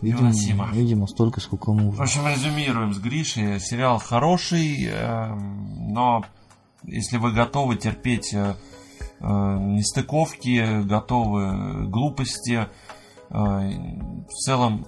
Видимо, 0.00 0.28
Невыносимо. 0.30 0.68
видимо, 0.72 1.06
столько, 1.06 1.40
сколько 1.42 1.72
В 1.72 1.76
нужно. 1.76 2.02
общем, 2.02 2.26
резюмируем 2.26 2.94
с 2.94 2.98
Гришей. 2.98 3.60
Сериал 3.60 3.98
хороший, 3.98 4.86
эм, 4.86 5.92
но 5.92 6.24
если 6.84 7.18
вы 7.18 7.32
готовы 7.32 7.76
терпеть 7.76 8.32
э, 8.32 8.54
нестыковки, 9.20 10.82
готовы 10.82 11.86
глупости, 11.88 12.66
э, 13.28 13.34
в 13.34 14.32
целом 14.32 14.86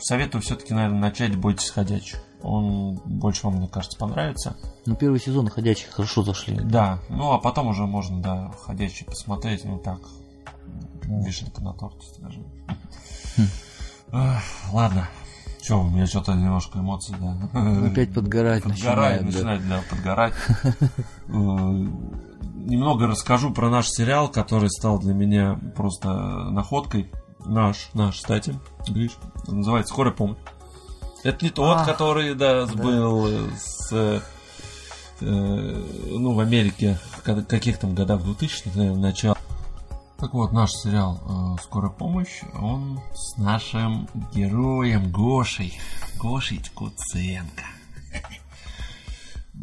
советую 0.00 0.42
все-таки, 0.42 0.74
наверное, 0.74 1.00
начать 1.00 1.36
«Бойтесь 1.36 1.70
ходячих». 1.70 2.22
Он 2.42 2.96
больше 3.04 3.46
вам, 3.46 3.56
мне 3.56 3.68
кажется, 3.68 3.98
понравится. 3.98 4.56
Ну, 4.86 4.96
первый 4.96 5.18
сезон 5.18 5.48
ходячих 5.48 5.90
хорошо 5.90 6.22
зашли. 6.22 6.56
Да, 6.60 6.98
ну 7.08 7.32
а 7.32 7.38
потом 7.38 7.68
уже 7.68 7.86
можно, 7.86 8.20
да, 8.20 8.50
ходячий 8.64 9.06
посмотреть, 9.06 9.64
ну 9.64 9.78
так, 9.78 10.00
вишенка 11.04 11.62
на 11.62 11.72
торте, 11.72 12.06
скажем. 12.14 12.44
Ах, 14.12 14.42
Ладно. 14.72 15.08
Че, 15.62 15.80
у 15.80 15.88
меня 15.88 16.06
что-то 16.06 16.34
немножко 16.34 16.78
эмоций, 16.78 17.16
да. 17.18 17.48
Опять 17.86 18.12
подгорать 18.12 18.62
Подгорает, 18.64 19.22
начинает. 19.22 19.22
да. 19.22 19.26
начинает, 19.26 19.68
да, 19.68 19.82
подгорать. 19.88 20.34
Э, 22.44 22.48
Немного 22.64 23.06
расскажу 23.06 23.52
про 23.52 23.68
наш 23.70 23.88
сериал, 23.88 24.28
который 24.28 24.70
стал 24.70 24.98
для 24.98 25.14
меня 25.14 25.58
просто 25.76 26.08
находкой. 26.50 27.10
Наш, 27.44 27.90
наш, 27.92 28.16
кстати, 28.16 28.58
Гриш. 28.88 29.12
Называется 29.46 29.92
«Скорая 29.92 30.14
помощь». 30.14 30.38
Это 31.24 31.44
не 31.44 31.50
тот, 31.50 31.78
А, 31.78 31.84
который, 31.84 32.34
да, 32.34 32.66
был 32.66 33.26
э, 33.26 33.50
с... 33.56 33.92
э, 33.92 34.20
ну, 35.20 36.32
в 36.32 36.40
Америке, 36.40 36.98
в 37.18 37.22
каких 37.22 37.78
там 37.78 37.94
годах 37.94 38.22
2000-х, 38.22 38.70
наверное, 38.78 39.00
начало. 39.00 39.36
Так 40.18 40.32
вот, 40.32 40.52
наш 40.52 40.70
сериал 40.70 41.20
э, 41.58 41.62
«Скорая 41.62 41.90
помощь», 41.90 42.40
он 42.58 43.00
с 43.14 43.36
нашим 43.36 44.08
героем 44.34 45.10
Гошей. 45.10 45.78
Гошей 46.18 46.62
Куценко. 46.74 47.64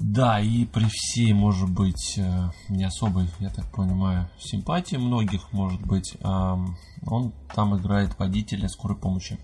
Да, 0.02 0.40
и 0.40 0.66
при 0.66 0.86
всей, 0.90 1.34
может 1.34 1.70
быть, 1.70 2.16
э, 2.18 2.50
не 2.70 2.84
особой, 2.84 3.28
я 3.40 3.50
так 3.50 3.66
понимаю, 3.72 4.28
симпатии 4.40 4.96
многих, 4.98 5.54
может 5.54 5.82
быть, 5.82 6.18
он 6.24 7.34
там 7.54 7.78
играет 7.78 8.18
водителя 8.20 8.68
скорой 8.68 8.98
помощи. 8.98 9.40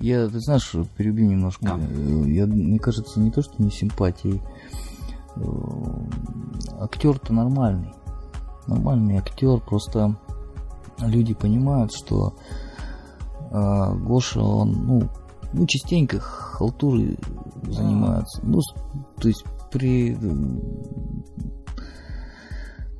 Я, 0.00 0.28
ты 0.28 0.40
знаешь, 0.40 0.70
перебью 0.96 1.28
немножко. 1.28 1.64
Да. 1.64 1.78
Э, 1.78 2.24
я, 2.26 2.46
мне 2.46 2.78
кажется, 2.78 3.20
не 3.20 3.30
то, 3.30 3.42
что 3.42 3.62
не 3.62 3.70
симпатии. 3.70 4.42
Э, 5.36 5.42
актер-то 6.80 7.32
нормальный. 7.32 7.92
Нормальный 8.66 9.18
актер, 9.18 9.60
просто 9.60 10.16
люди 10.98 11.34
понимают, 11.34 11.92
что 11.92 12.34
э, 13.50 13.94
Гоша, 13.96 14.40
он, 14.40 14.72
ну, 14.72 15.08
ну, 15.52 15.66
частенько 15.66 16.18
халтурой 16.18 17.18
занимается. 17.62 18.40
Ну, 18.42 18.60
то 19.20 19.28
есть 19.28 19.44
при... 19.74 20.16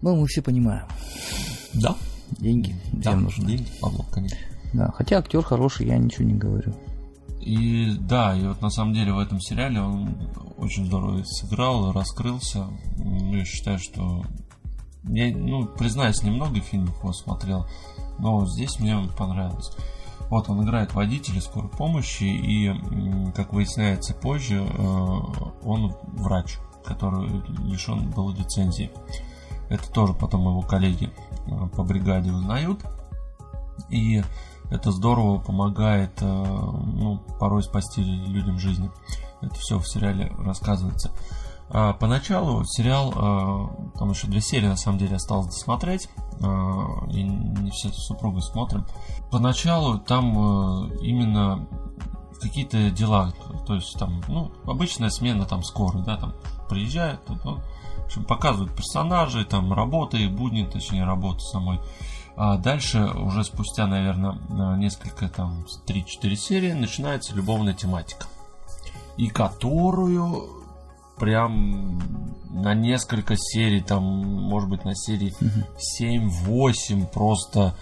Ну, 0.02 0.16
мы 0.16 0.26
все 0.26 0.42
понимаем. 0.42 0.86
Да. 1.74 1.94
Деньги. 2.32 2.74
Да, 2.92 3.14
нужны. 3.14 3.46
Деньги, 3.46 3.68
Павлов, 3.80 4.08
конечно. 4.10 4.36
Да, 4.72 4.90
хотя 4.90 5.18
актер 5.18 5.42
хороший, 5.42 5.86
я 5.86 5.96
ничего 5.96 6.24
не 6.26 6.34
говорю. 6.34 6.74
И 7.40 7.94
да, 8.00 8.36
и 8.36 8.44
вот 8.44 8.60
на 8.60 8.70
самом 8.70 8.92
деле 8.92 9.12
в 9.12 9.18
этом 9.20 9.40
сериале 9.40 9.80
он 9.80 10.16
очень 10.56 10.86
здорово 10.86 11.22
сыграл, 11.24 11.92
раскрылся. 11.92 12.66
Ну, 12.96 13.36
я 13.36 13.44
считаю, 13.44 13.78
что 13.78 14.24
я, 15.04 15.34
ну, 15.36 15.66
признаюсь, 15.66 16.22
немного 16.24 16.60
фильмов 16.60 16.98
его 16.98 17.12
смотрел, 17.12 17.66
но 18.18 18.44
здесь 18.46 18.80
мне 18.80 18.98
понравилось. 19.16 19.70
Вот 20.34 20.50
он 20.50 20.64
играет 20.64 20.92
водителя 20.94 21.40
скорой 21.40 21.70
помощи, 21.70 22.24
и, 22.24 23.32
как 23.36 23.52
выясняется 23.52 24.14
позже, 24.14 24.66
э, 24.66 25.18
он 25.62 25.94
врач, 26.02 26.58
который 26.84 27.40
лишен 27.62 28.10
был 28.10 28.30
лицензии. 28.30 28.90
Это 29.68 29.88
тоже 29.92 30.12
потом 30.12 30.40
его 30.40 30.60
коллеги 30.60 31.12
э, 31.46 31.68
по 31.68 31.84
бригаде 31.84 32.32
узнают. 32.32 32.80
И 33.90 34.24
это 34.72 34.90
здорово 34.90 35.38
помогает 35.38 36.20
э, 36.20 36.26
ну, 36.26 37.20
порой 37.38 37.62
спасти 37.62 38.02
людям 38.02 38.58
жизни. 38.58 38.90
Это 39.40 39.54
все 39.54 39.78
в 39.78 39.86
сериале 39.86 40.32
рассказывается. 40.36 41.12
А 41.70 41.92
поначалу 41.94 42.64
сериал, 42.64 43.12
там 43.98 44.10
еще 44.10 44.26
две 44.26 44.40
серии 44.40 44.68
на 44.68 44.76
самом 44.76 44.98
деле 44.98 45.16
осталось 45.16 45.46
досмотреть. 45.46 46.08
И 46.40 47.22
не 47.22 47.70
все 47.70 47.90
с 47.90 48.06
супругой 48.06 48.42
смотрим 48.42 48.84
поначалу 49.30 49.98
там 49.98 50.90
именно 50.98 51.66
какие-то 52.40 52.90
дела, 52.90 53.32
то 53.66 53.74
есть 53.74 53.96
там, 53.98 54.20
ну, 54.28 54.52
обычная 54.64 55.10
смена 55.10 55.46
там 55.46 55.62
скорой, 55.62 56.02
да, 56.04 56.16
там 56.16 56.34
приезжает, 56.68 57.20
ну, 57.28 57.60
в 57.98 58.04
общем, 58.04 58.24
показывают 58.24 58.74
персонажей, 58.74 59.44
там 59.44 59.72
работы, 59.72 60.18
их 60.18 60.32
будни, 60.32 60.64
точнее, 60.64 61.04
работы 61.04 61.40
самой. 61.40 61.80
А 62.36 62.58
дальше, 62.58 63.04
уже 63.04 63.44
спустя, 63.44 63.86
наверное, 63.86 64.76
несколько, 64.76 65.28
там, 65.28 65.64
3-4 65.86 66.34
серии, 66.34 66.72
начинается 66.72 67.34
любовная 67.34 67.72
тематика. 67.72 68.26
И 69.16 69.28
которую 69.28 70.63
прям 71.18 72.00
на 72.50 72.74
несколько 72.74 73.34
серий, 73.36 73.80
там, 73.80 74.02
может 74.04 74.68
быть, 74.68 74.84
на 74.84 74.94
серии 74.94 75.34
7-8 76.00 77.06
просто 77.12 77.74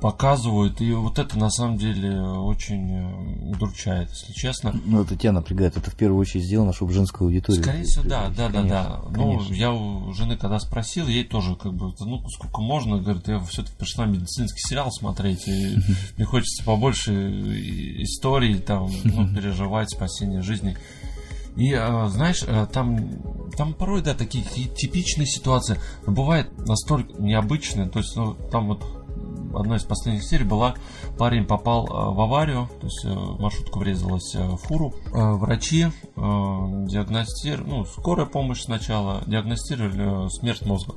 показывают, 0.00 0.80
и 0.80 0.92
вот 0.92 1.18
это 1.18 1.38
на 1.38 1.50
самом 1.50 1.78
деле 1.78 2.20
очень 2.20 2.92
э, 2.92 3.50
удручает, 3.50 4.10
если 4.10 4.32
честно. 4.32 4.72
Ну, 4.84 5.02
это 5.02 5.16
тебя 5.16 5.32
напрягает, 5.32 5.76
это 5.76 5.90
в 5.90 5.94
первую 5.94 6.20
очередь 6.20 6.44
сделано, 6.44 6.72
чтобы 6.72 6.92
женскую 6.92 7.28
аудиторию. 7.28 7.62
Скорее 7.62 7.84
всего, 7.84 8.04
да, 8.04 8.28
да, 8.28 8.48
да, 8.48 8.62
да. 8.62 9.00
Ну, 9.10 9.40
я 9.50 9.72
у 9.72 10.12
жены 10.12 10.36
когда 10.36 10.58
спросил, 10.60 11.08
ей 11.08 11.24
тоже 11.24 11.56
как 11.56 11.72
бы, 11.74 11.92
ну, 11.98 12.28
сколько 12.28 12.60
можно, 12.60 12.98
говорит, 12.98 13.26
я 13.28 13.40
все-таки 13.40 13.76
пришла 13.76 14.06
медицинский 14.06 14.60
сериал 14.60 14.92
смотреть, 14.92 15.48
и 15.48 15.76
мне 16.16 16.26
хочется 16.26 16.62
побольше 16.64 17.12
историй, 18.02 18.58
там, 18.58 18.90
ну, 19.04 19.34
переживать 19.34 19.90
спасение 19.90 20.42
жизни. 20.42 20.76
И, 21.56 21.72
э, 21.72 22.08
знаешь, 22.08 22.44
э, 22.46 22.66
там, 22.70 23.50
там 23.56 23.72
порой, 23.72 24.02
да, 24.02 24.14
такие 24.14 24.44
типичные 24.44 25.26
ситуации, 25.26 25.78
но 26.06 26.12
бывает 26.12 26.50
настолько 26.66 27.14
необычные, 27.20 27.88
то 27.88 27.98
есть, 27.98 28.14
ну, 28.14 28.34
там 28.50 28.68
вот 28.68 28.84
одной 29.54 29.78
из 29.78 29.84
последних 29.84 30.22
серий 30.22 30.44
была, 30.44 30.74
парень 31.18 31.46
попал 31.46 31.86
э, 31.86 32.14
в 32.14 32.20
аварию, 32.20 32.68
то 32.80 32.86
есть 32.86 33.04
маршрутка 33.40 33.78
врезалась 33.78 34.34
в 34.34 34.56
фуру. 34.58 34.94
Врачи 35.10 35.86
диагностировали, 36.14 37.70
ну, 37.70 37.84
скорая 37.86 38.26
помощь 38.26 38.62
сначала, 38.62 39.22
диагностировали 39.26 40.28
смерть 40.28 40.66
мозга. 40.66 40.94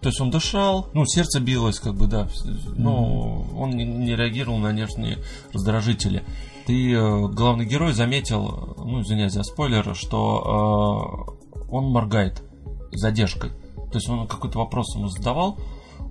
То 0.00 0.08
есть 0.08 0.20
он 0.20 0.30
дышал, 0.30 0.88
ну, 0.94 1.06
сердце 1.06 1.40
билось, 1.40 1.78
как 1.78 1.94
бы, 1.94 2.06
да, 2.06 2.28
но 2.76 3.46
он 3.56 3.70
не 3.70 4.14
реагировал 4.14 4.58
на 4.58 4.72
нервные 4.72 5.18
раздражители. 5.52 6.24
Ты, 6.66 6.92
э, 6.92 7.28
главный 7.28 7.64
герой, 7.64 7.92
заметил, 7.92 8.74
ну, 8.76 9.00
извиняюсь 9.00 9.32
за 9.32 9.44
спойлер, 9.44 9.94
что 9.94 11.36
э, 11.56 11.70
он 11.70 11.92
моргает 11.92 12.42
задержкой. 12.90 13.50
То 13.50 13.94
есть 13.94 14.08
он 14.08 14.26
какой-то 14.26 14.58
вопрос 14.58 14.96
ему 14.96 15.06
задавал, 15.06 15.58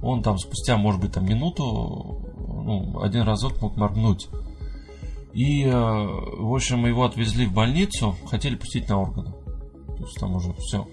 он 0.02 0.24
там 0.24 0.38
спустя, 0.38 0.78
может 0.78 1.02
быть, 1.02 1.12
там 1.12 1.26
минуту, 1.26 2.24
ну, 2.38 3.02
один 3.02 3.24
разок 3.24 3.62
мог 3.62 3.76
моргнуть. 3.76 4.30
И, 5.34 5.64
э, 5.64 5.72
в 5.74 6.56
общем, 6.56 6.86
его 6.86 7.04
отвезли 7.04 7.46
в 7.46 7.54
больницу, 7.54 8.16
хотели 8.30 8.56
пустить 8.56 8.88
на 8.88 9.02
органы. 9.02 9.34
То 9.98 10.04
есть 10.04 10.18
там 10.18 10.36
уже 10.36 10.54
все. 10.54 10.88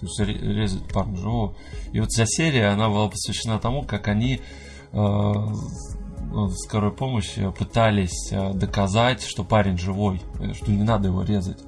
То 0.00 0.06
есть 0.06 0.18
резать 0.18 0.92
парня 0.92 1.16
живого. 1.16 1.54
И 1.92 2.00
вот 2.00 2.10
вся 2.10 2.24
серия, 2.26 2.68
она 2.68 2.88
была 2.88 3.08
посвящена 3.08 3.60
тому, 3.60 3.84
как 3.84 4.08
они 4.08 4.40
э, 4.92 5.32
скорой 6.64 6.92
помощи 6.92 7.50
пытались 7.58 8.32
э, 8.32 8.52
доказать, 8.52 9.22
что 9.22 9.44
парень 9.44 9.78
живой, 9.78 10.20
э, 10.40 10.52
что 10.54 10.70
не 10.70 10.82
надо 10.82 11.08
его 11.08 11.22
резать. 11.22 11.58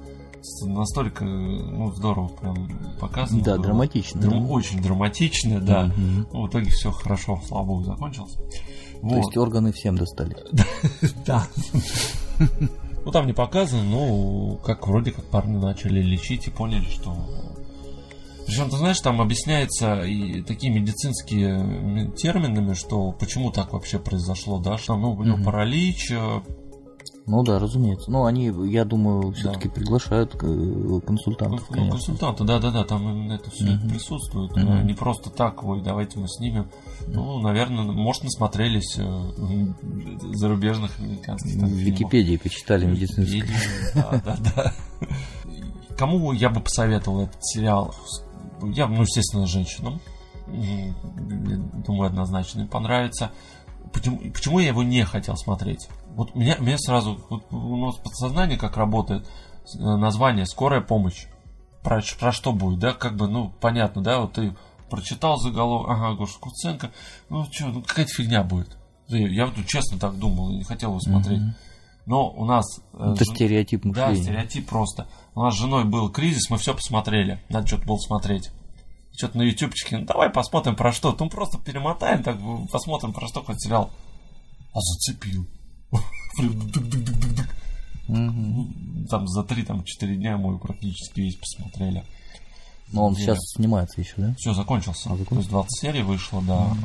Настолько 0.61 1.25
ну, 1.25 1.91
здорово 1.91 2.29
прям 2.29 2.69
показано. 2.99 3.43
Да, 3.43 3.55
было. 3.55 3.63
драматично. 3.63 4.21
Драм- 4.21 4.49
очень 4.49 4.81
драматично, 4.81 5.59
да. 5.59 5.85
Угу. 5.85 6.27
Ну, 6.31 6.41
в 6.43 6.49
итоге 6.49 6.71
все 6.71 6.91
хорошо, 6.91 7.41
слава 7.45 7.65
богу, 7.65 7.83
закончилось. 7.83 8.35
Вот. 9.01 9.11
То 9.11 9.17
есть 9.17 9.37
органы 9.37 9.71
всем 9.71 9.97
достали. 9.97 10.37
Да. 11.25 11.45
Ну 13.05 13.11
там 13.11 13.27
не 13.27 13.33
показано, 13.33 13.83
но 13.83 14.55
как 14.57 14.87
вроде 14.87 15.11
как 15.11 15.25
парни 15.25 15.57
начали 15.57 16.01
лечить 16.01 16.47
и 16.47 16.51
поняли, 16.51 16.85
что 16.85 17.15
причем, 18.49 18.71
ты 18.71 18.77
знаешь, 18.77 18.99
там 18.99 19.21
объясняется 19.21 20.01
и 20.01 20.41
такие 20.41 20.73
медицинские 20.73 22.11
терминами, 22.17 22.73
что 22.73 23.11
почему 23.11 23.51
так 23.51 23.73
вообще 23.73 23.99
произошло, 23.99 24.57
да, 24.57 24.79
что 24.79 24.97
ну, 24.97 25.11
у 25.11 25.23
него 25.23 25.35
угу. 25.35 25.43
паралич. 25.43 26.11
Э, 26.11 26.41
ну 27.27 27.43
да, 27.43 27.59
разумеется. 27.59 28.09
Ну, 28.09 28.25
они, 28.25 28.51
я 28.71 28.85
думаю, 28.85 29.33
все-таки 29.33 29.67
да. 29.67 29.73
приглашают 29.75 30.33
э, 30.33 30.99
консультантов. 31.05 31.61
Ну, 31.69 31.75
конечно. 31.75 31.91
консультанты, 31.91 32.43
да, 32.43 32.57
да, 32.57 32.71
да, 32.71 32.83
там 32.85 33.29
это 33.29 33.51
все 33.51 33.65
угу. 33.65 33.87
присутствует. 33.87 34.51
Угу. 34.51 34.83
Не 34.83 34.93
просто 34.95 35.29
так, 35.29 35.63
ой, 35.63 35.83
давайте 35.83 36.17
мы 36.17 36.27
снимем. 36.27 36.71
Ну, 37.05 37.39
наверное, 37.41 37.83
может, 37.83 38.23
насмотрелись 38.23 38.97
э, 38.97 40.33
зарубежных 40.33 40.99
американских. 40.99 41.51
В 41.53 41.67
Википедии 41.67 42.37
почитали 42.37 42.87
медицинские. 42.87 43.45
Да, 43.93 44.21
да, 44.25 44.37
да. 44.55 44.73
Кому 45.99 46.31
я 46.31 46.49
бы 46.49 46.61
посоветовал 46.61 47.23
этот 47.25 47.45
сериал? 47.45 47.93
Я, 48.63 48.87
ну, 48.87 49.01
естественно, 49.01 49.47
женщинам. 49.47 49.99
Думаю, 50.47 52.07
однозначно 52.07 52.61
им 52.61 52.67
понравится. 52.67 53.31
Почему, 53.93 54.19
почему 54.31 54.59
я 54.59 54.67
его 54.67 54.83
не 54.83 55.03
хотел 55.03 55.35
смотреть? 55.37 55.87
Вот 56.09 56.35
меня, 56.35 56.57
меня 56.57 56.77
сразу, 56.77 57.19
вот 57.29 57.45
у 57.51 57.77
нас 57.77 57.95
подсознание 57.97 58.57
как 58.57 58.77
работает, 58.77 59.25
э, 59.25 59.79
название 59.79 60.45
«Скорая 60.45 60.81
помощь». 60.81 61.25
Про, 61.83 62.01
про 62.19 62.31
что 62.33 62.51
будет, 62.51 62.79
да, 62.79 62.91
как 62.91 63.15
бы, 63.15 63.27
ну, 63.27 63.53
понятно, 63.61 64.03
да, 64.03 64.19
вот 64.19 64.33
ты 64.33 64.53
прочитал 64.89 65.37
заголовок, 65.37 65.89
ага, 65.89 66.13
Гоша 66.13 66.37
Куценко, 66.39 66.91
ну, 67.29 67.45
что, 67.51 67.67
ну, 67.67 67.81
какая-то 67.81 68.11
фигня 68.11 68.43
будет. 68.43 68.77
Я, 69.07 69.45
вот 69.45 69.55
честно 69.65 69.97
так 69.97 70.17
думал, 70.19 70.49
не 70.49 70.63
хотел 70.63 70.89
его 70.89 70.99
смотреть. 70.99 71.39
Mm-hmm. 71.39 72.05
Но 72.05 72.29
у 72.31 72.45
нас... 72.45 72.65
Э, 72.93 73.13
Это 73.13 73.23
жен... 73.23 73.35
стереотип 73.35 73.85
мышления. 73.85 74.15
Да, 74.15 74.21
стереотип 74.21 74.67
просто. 74.67 75.07
У 75.35 75.41
нас 75.41 75.55
с 75.55 75.57
женой 75.57 75.85
был 75.85 76.09
кризис, 76.09 76.49
мы 76.49 76.57
все 76.57 76.73
посмотрели. 76.73 77.41
Надо 77.49 77.67
что-то 77.67 77.85
было 77.85 77.97
смотреть. 77.97 78.51
Что-то 79.15 79.37
на 79.37 79.43
ютубчике. 79.43 79.97
Ну, 79.97 80.05
давай 80.05 80.29
посмотрим 80.29 80.75
про 80.75 80.91
что. 80.91 81.15
Ну, 81.19 81.29
просто 81.29 81.57
перемотаем, 81.57 82.23
так 82.23 82.37
посмотрим 82.71 83.13
про 83.13 83.27
что 83.27 83.43
хоть 83.43 83.61
сериал. 83.61 83.91
А 84.73 84.79
зацепил. 84.79 85.47
там 89.09 89.27
за 89.27 89.41
3-4 89.41 90.15
дня 90.15 90.37
мы 90.37 90.57
практически 90.57 91.21
весь 91.21 91.35
посмотрели. 91.35 92.03
Но 92.91 93.05
он 93.05 93.15
сейчас 93.15 93.37
снимается 93.55 94.01
еще, 94.01 94.13
да? 94.17 94.33
Все, 94.37 94.53
закончился. 94.53 95.11
А, 95.11 95.17
закончился? 95.17 95.29
То 95.29 95.37
есть 95.37 95.49
20 95.49 95.79
серий 95.79 96.01
вышло, 96.01 96.41
да. 96.41 96.75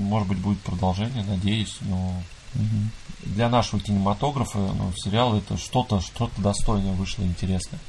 Может 0.00 0.28
быть, 0.28 0.38
будет 0.38 0.60
продолжение, 0.60 1.24
надеюсь, 1.24 1.76
но 1.82 2.14
Мгм. 2.54 2.90
для 3.24 3.48
нашего 3.48 3.80
кинематографа 3.80 4.58
ну, 4.58 4.92
сериал 4.96 5.36
это 5.36 5.56
что-то, 5.56 6.00
что-то 6.00 6.40
достойное 6.42 6.92
вышло, 6.92 7.22
интересное. 7.22 7.80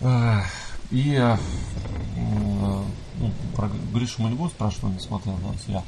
Эх, 0.00 0.46
И 0.90 1.14
э, 1.14 1.36
ну, 2.16 3.32
про 3.54 3.68
Гришу 3.92 4.22
спрашивать, 4.48 4.84
он 4.84 4.92
не 4.94 5.00
смотрел 5.00 5.38
да, 5.38 5.58
сериал. 5.66 5.84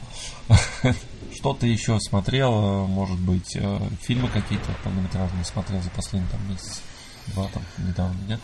Что 1.35 1.55
ты 1.55 1.69
еще 1.69 1.99
смотрел, 2.01 2.87
может 2.87 3.19
быть, 3.19 3.57
э, 3.57 3.81
фильмы 4.03 4.29
какие-то 4.29 4.75
полнометражные 4.83 5.45
смотрел 5.45 5.81
за 5.81 5.91
последний 5.91 6.29
там 6.29 6.51
месяц, 6.51 6.81
два 7.29 7.47
там 7.49 7.63
недавно, 7.79 8.19
нет? 8.27 8.41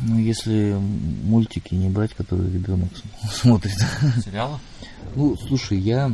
Ну, 0.00 0.18
если 0.18 0.72
мультики 0.72 1.74
не 1.74 1.88
брать, 1.88 2.14
которые 2.14 2.50
ребенок 2.50 2.90
смотрит. 3.32 3.76
Сериалы? 4.24 4.58
Ну, 5.14 5.36
слушай, 5.36 5.78
я 5.78 6.10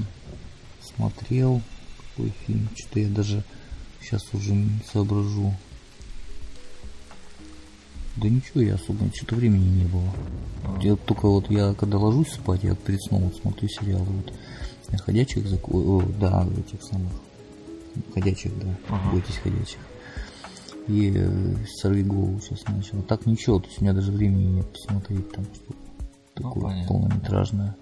смотрел 1.01 1.63
какой 2.15 2.33
фильм, 2.47 2.69
что-то 2.77 3.01
я 3.01 3.09
даже 3.09 3.43
сейчас 4.03 4.23
уже 4.35 4.53
не 4.55 4.69
соображу. 4.93 5.55
Да 8.17 8.29
ничего, 8.29 8.61
я 8.61 8.75
особо, 8.75 9.07
что-то 9.15 9.37
времени 9.37 9.83
не 9.83 9.85
было. 9.87 10.13
Я 10.83 10.97
только 10.97 11.27
вот, 11.29 11.51
я 11.51 11.73
когда 11.75 11.97
ложусь 11.99 12.33
спать, 12.33 12.65
я 12.65 12.75
перед 12.75 13.01
сном 13.03 13.23
вот 13.25 13.37
смотрю 13.37 13.69
сериалы, 13.69 14.05
вот, 14.05 14.33
ходячих, 15.03 15.45
зак- 15.47 15.71
о, 15.73 16.03
да, 16.21 16.47
этих 16.59 16.83
самых, 16.83 17.13
ходячих, 18.13 18.53
да, 18.59 18.75
Ага. 18.89 19.11
бойтесь 19.13 19.37
ходячих. 19.37 19.79
И 20.89 21.13
э, 21.15 21.57
сорви 21.81 22.03
голову 22.03 22.41
сейчас 22.41 22.67
начал. 22.67 23.01
Так 23.03 23.25
ничего, 23.25 23.59
то 23.61 23.69
есть 23.69 23.81
у 23.81 23.85
меня 23.85 23.93
даже 23.95 24.11
времени 24.13 24.57
нет 24.57 24.71
посмотреть 24.73 25.31
там 25.33 25.45
что 25.55 25.75
такое 26.35 26.63
понятно. 26.65 26.89
полнометражное. 26.89 27.77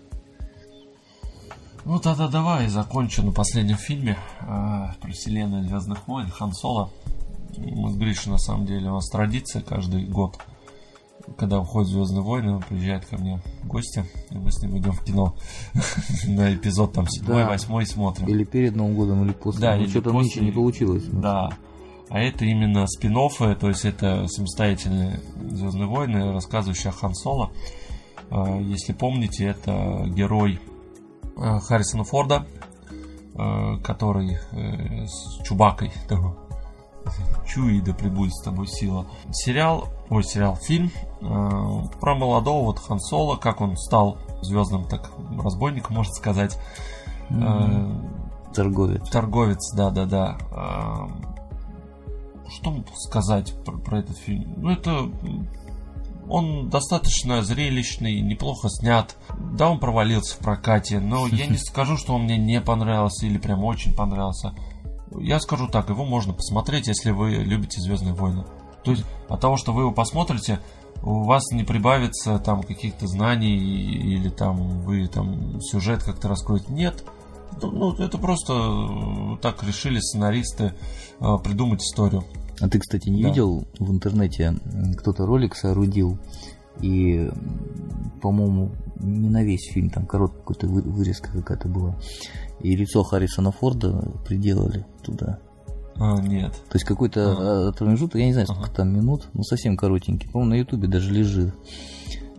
Ну 1.89 1.98
тогда 1.98 2.28
давай 2.28 2.69
закончу 2.69 3.23
на 3.23 3.32
последнем 3.32 3.77
фильме 3.77 4.19
э, 4.43 4.44
про 4.44 5.10
вселенную 5.10 5.65
Звездных 5.65 6.06
войн 6.06 6.28
Хан 6.28 6.52
Соло. 6.52 6.90
Мы 7.56 7.90
с 7.90 7.97
Гришей 7.97 8.31
на 8.31 8.36
самом 8.36 8.66
деле 8.66 8.90
у 8.90 8.97
нас 8.97 9.09
традиция 9.09 9.62
каждый 9.62 10.05
год, 10.05 10.39
когда 11.39 11.60
выходит 11.60 11.89
Звездные 11.89 12.20
войны, 12.20 12.56
он 12.56 12.62
приезжает 12.62 13.06
ко 13.06 13.16
мне 13.16 13.40
в 13.62 13.69
гости, 13.69 14.05
и 14.28 14.35
мы 14.36 14.52
с 14.52 14.60
ним 14.60 14.77
идем 14.77 14.93
в 14.93 15.02
кино 15.02 15.35
на 16.27 16.55
эпизод 16.55 16.93
там 16.93 17.09
седьмой, 17.09 17.44
Да. 17.44 17.48
восьмой 17.48 17.86
смотрим. 17.86 18.28
Или 18.28 18.44
перед 18.44 18.77
Новым 18.77 18.94
годом, 18.94 19.24
или 19.24 19.32
после. 19.32 19.62
Да, 19.62 19.74
Ну, 19.74 19.81
или 19.81 19.89
что-то 19.89 20.10
после. 20.10 20.20
нынче 20.20 20.40
не 20.43 20.52
получилось. 20.52 21.05
Да. 21.10 21.48
А 22.10 22.20
это 22.20 22.44
именно 22.44 22.86
спин 22.86 23.15
то 23.15 23.69
есть 23.69 23.86
это 23.86 24.28
самостоятельные 24.28 25.23
Звездные 25.52 25.86
войны, 25.86 26.32
рассказывающие 26.35 26.90
о 26.90 26.93
Хан 26.93 27.15
Соло. 27.15 27.51
Э, 28.31 28.60
Если 28.62 28.93
помните, 28.93 29.47
это 29.47 30.05
герой 30.09 30.60
Харрисона 31.39 32.05
Форда, 32.05 32.47
э, 33.35 33.77
который 33.82 34.39
э, 34.52 35.06
с 35.06 35.43
Чубакой. 35.44 35.93
Чуи, 37.47 37.81
да 37.81 37.94
пребудет 37.94 38.35
с 38.35 38.43
тобой 38.43 38.66
сила. 38.66 39.06
Сериал, 39.32 39.89
ой, 40.10 40.24
сериал, 40.24 40.56
фильм 40.56 40.90
э, 41.20 41.98
про 42.01 42.15
молодого 42.15 42.66
вот 42.66 42.78
Хан 42.78 43.01
Соло, 43.01 43.36
как 43.36 43.60
он 43.60 43.77
стал 43.77 44.19
звездным 44.43 44.85
так 44.85 45.10
разбойником, 45.43 45.97
можно 45.97 46.12
сказать. 46.15 46.59
Э, 47.31 47.93
Торговец. 48.55 49.09
Торговец, 49.10 49.73
да, 49.74 49.90
да, 49.90 50.06
да. 50.06 50.39
Что 52.51 52.74
сказать 52.94 53.55
про, 53.65 53.77
про 53.77 53.98
этот 53.98 54.16
фильм? 54.16 54.55
Ну, 54.56 54.70
это 54.70 55.10
он 56.28 56.68
достаточно 56.68 57.42
зрелищный, 57.42 58.20
неплохо 58.20 58.68
снят. 58.68 59.16
Да, 59.55 59.70
он 59.70 59.78
провалился 59.78 60.36
в 60.36 60.38
прокате, 60.38 61.00
но 61.00 61.26
я 61.26 61.46
не 61.46 61.56
скажу, 61.59 61.96
что 61.96 62.14
он 62.14 62.24
мне 62.24 62.36
не 62.36 62.60
понравился 62.60 63.26
или 63.26 63.38
прям 63.38 63.64
очень 63.64 63.94
понравился. 63.94 64.55
Я 65.18 65.40
скажу 65.40 65.68
так, 65.68 65.88
его 65.88 66.05
можно 66.05 66.34
посмотреть, 66.34 66.86
если 66.86 67.10
вы 67.10 67.30
любите 67.36 67.80
Звездные 67.80 68.14
войны. 68.14 68.44
То 68.84 68.90
есть 68.92 69.05
от 69.28 69.40
того, 69.40 69.56
что 69.56 69.72
вы 69.72 69.82
его 69.82 69.92
посмотрите, 69.92 70.60
у 71.02 71.24
вас 71.24 71.50
не 71.52 71.64
прибавится 71.64 72.38
там 72.38 72.62
каких-то 72.62 73.06
знаний 73.06 73.56
или 73.56 74.28
там 74.28 74.80
вы 74.82 75.06
там 75.06 75.60
сюжет 75.60 76.02
как-то 76.02 76.28
раскроете. 76.28 76.66
Нет. 76.72 77.05
Ну, 77.62 77.92
это 77.94 78.18
просто 78.18 78.52
э, 78.52 79.36
так 79.40 79.62
решили 79.64 79.98
сценаристы 79.98 80.74
э, 81.20 81.36
придумать 81.42 81.82
историю. 81.82 82.24
А 82.60 82.68
ты, 82.68 82.78
кстати, 82.78 83.09
не 83.09 83.22
Да. 83.22 83.28
видел 83.28 83.66
в 83.78 83.90
интернете, 83.93 84.55
кто-то 84.97 85.26
ролик 85.26 85.55
соорудил, 85.55 86.18
и, 86.80 87.30
по-моему, 88.22 88.70
не 89.01 89.28
на 89.30 89.43
весь 89.44 89.70
фильм, 89.72 89.90
там 89.90 90.06
короткая 90.06 90.43
какая-то 90.43 90.66
вы- 90.68 90.82
вырезка 90.82 91.30
какая-то 91.32 91.68
была. 91.68 91.97
И 92.60 92.74
лицо 92.76 93.02
Харрисона 93.02 93.52
Форда 93.52 94.12
приделали 94.26 94.86
туда. 95.02 95.39
А, 95.97 96.20
нет. 96.20 96.52
То 96.52 96.74
есть 96.76 96.85
какой-то 96.85 97.68
а, 97.68 97.72
промежуток, 97.72 98.16
я 98.20 98.26
не 98.26 98.32
знаю, 98.32 98.47
сколько 98.47 98.64
Ага. 98.66 98.74
там 98.74 98.94
минут, 98.94 99.28
ну 99.35 99.43
совсем 99.43 99.76
коротенький. 99.76 100.30
По-моему, 100.30 100.51
на 100.51 100.59
Ютубе 100.59 100.86
даже 100.89 101.12
лежит. 101.12 101.55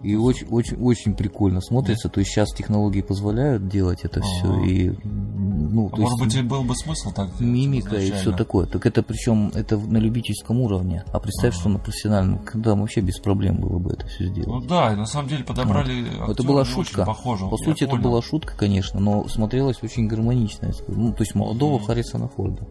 И 0.02 0.16
очень, 0.16 0.48
очень, 0.48 0.78
очень 0.82 1.14
прикольно 1.14 1.60
смотрится. 1.60 2.08
То 2.08 2.22
есть 2.22 2.32
сейчас 2.32 2.50
технологии 2.54 3.02
позволяют 3.02 3.68
делать 3.68 4.00
это 4.04 4.22
все. 4.22 4.48
Ага. 4.50 4.66
И 4.66 4.90
ну, 5.04 5.88
А 5.88 5.90
то 5.96 6.02
может 6.02 6.20
есть 6.22 6.38
быть, 6.38 6.48
был 6.48 6.64
бы 6.64 6.74
смысл 6.76 7.12
так 7.12 7.28
делать 7.28 7.42
мимика 7.42 7.98
и 7.98 8.12
все 8.12 8.32
такое. 8.32 8.66
Так 8.66 8.86
это 8.86 9.04
причем 9.04 9.52
это 9.54 9.78
на 9.78 9.98
любительском 9.98 10.62
уровне. 10.62 11.04
А 11.12 11.20
представь, 11.20 11.54
Ага. 11.54 11.60
что 11.60 11.70
на 11.70 11.80
профессиональном, 11.80 12.40
когда 12.40 12.76
вообще 12.76 13.02
без 13.02 13.20
проблем 13.20 13.58
было 13.58 13.78
бы 13.78 13.92
это 13.92 14.08
все 14.08 14.26
Ну 14.28 14.34
сделать. 14.34 14.68
да, 14.68 14.94
и 14.94 14.96
на 14.96 15.06
самом 15.06 15.28
деле 15.28 15.44
подобрали 15.44 16.08
это 16.14 16.32
актера 16.32 16.48
была 16.48 16.64
шутка. 16.66 17.06
похожего. 17.06 17.50
По 17.50 17.58
сути, 17.58 17.84
это 17.84 17.92
понял. 17.92 18.04
была 18.04 18.22
шутка, 18.22 18.54
конечно, 18.58 19.00
но 19.02 19.28
смотрелось 19.28 19.84
очень 19.84 20.08
гармонично. 20.08 20.68
я 20.68 20.74
скажу. 20.74 20.98
Ну, 21.00 21.12
то 21.14 21.24
есть 21.24 21.36
молодого 21.36 21.76
Мгм. 21.78 21.86
Харрисона 21.88 22.30
Форда. 22.30 22.66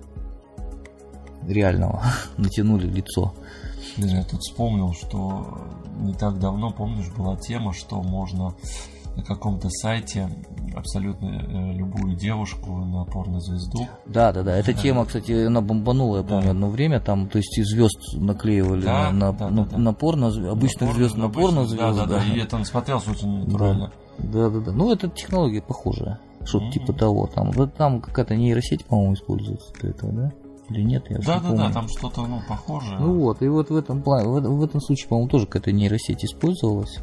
Реального. 1.47 2.03
Натянули 2.37 2.87
лицо. 2.87 3.35
Я 3.97 4.23
тут 4.25 4.41
вспомнил, 4.41 4.93
что 4.93 5.59
не 5.99 6.15
так 6.15 6.39
давно, 6.39 6.71
помнишь, 6.71 7.11
была 7.17 7.37
тема, 7.37 7.73
что 7.73 8.03
можно 8.03 8.55
на 9.17 9.23
каком-то 9.25 9.69
сайте 9.71 10.29
абсолютно 10.77 11.27
э, 11.29 11.73
любую 11.73 12.15
девушку 12.15 12.71
на 12.77 13.05
порнозвезду. 13.05 13.89
Да, 14.07 14.33
да, 14.33 14.43
да. 14.45 14.57
Эта 14.57 14.73
Да. 14.73 14.81
тема, 14.81 15.05
кстати, 15.07 15.47
она 15.47 15.61
бомбанула, 15.61 16.19
я 16.19 16.23
помню, 16.23 16.45
Да. 16.45 16.51
одно 16.51 16.69
время. 16.71 17.01
Там, 17.01 17.29
то 17.29 17.39
есть 17.39 17.59
и 17.59 17.63
звезд 17.65 17.99
наклеивали 18.15 18.83
Да, 18.83 19.11
на, 19.11 19.33
да, 19.33 19.51
на, 19.51 19.65
да, 19.65 19.71
да. 19.73 19.79
на 19.79 19.93
порно, 19.93 20.29
обычных 20.51 20.91
На 20.91 20.95
звезд 20.95 21.17
на 21.17 21.29
порно 21.29 21.63
обычных, 21.63 21.69
звезд. 21.69 21.99
Да, 21.99 22.07
да, 22.07 22.19
да. 22.21 22.25
И 22.25 22.39
это 22.39 22.65
смотрелось 22.65 23.09
очень 23.09 23.41
Да. 23.41 23.45
натурально. 23.47 23.93
Да, 24.19 24.51
да, 24.51 24.61
да. 24.61 24.73
Ну, 24.73 24.93
это 24.93 25.09
технология 25.09 25.63
похожая. 25.63 26.21
Что-то 26.45 26.67
Мгм. 26.67 26.73
типа 26.73 26.93
того. 26.93 27.27
Там, 27.27 27.51
там 27.71 28.01
какая-то 28.01 28.37
нейросеть, 28.37 28.85
по-моему, 28.85 29.15
используется 29.15 29.73
для 29.81 29.91
этого, 29.91 30.13
да? 30.13 30.33
Или 30.71 30.83
нет? 30.83 31.05
Я 31.09 31.19
Да, 31.19 31.37
не 31.37 31.41
да, 31.43 31.49
помню. 31.49 31.57
да, 31.57 31.73
там 31.73 31.89
что-то 31.89 32.27
ну, 32.27 32.41
похожее. 32.49 32.99
Ну 32.99 33.15
вот, 33.21 33.43
и 33.43 33.49
вот 33.49 33.71
в 33.71 33.77
этом 33.77 34.03
плане, 34.03 34.29
в, 34.29 34.41
в 34.41 34.63
этом 34.65 34.81
случае, 34.81 35.09
по-моему, 35.09 35.29
тоже 35.31 35.47
какая-то 35.47 35.73
нейросеть 35.73 36.25
использовалась. 36.25 36.99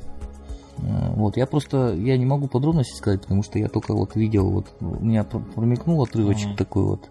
Э, 0.77 1.13
Вот, 1.15 1.37
я 1.37 1.47
просто, 1.47 1.93
я 1.95 2.17
не 2.17 2.25
могу 2.25 2.47
подробности 2.47 2.95
сказать, 2.95 3.21
потому 3.21 3.41
что 3.43 3.57
я 3.57 3.67
только 3.67 3.93
вот 3.95 4.15
видел, 4.15 4.51
вот, 4.51 4.67
у 4.81 5.03
меня 5.03 5.23
пр- 5.23 5.43
промелькнул 5.55 6.03
отрывочек 6.03 6.49
Мгм. 6.49 6.57
такой 6.57 6.83
вот, 6.83 7.09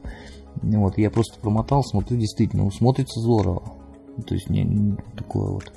вот, 0.63 0.99
я 0.99 1.11
просто 1.11 1.41
промотал, 1.41 1.83
смотрю, 1.83 2.19
действительно, 2.19 2.65
ну, 2.65 2.71
смотрится 2.71 3.21
здорово. 3.21 3.63
То 4.29 4.35
есть, 4.35 4.49
не, 4.49 4.63
не 4.63 4.97
такое 5.17 5.51
вот, 5.55 5.73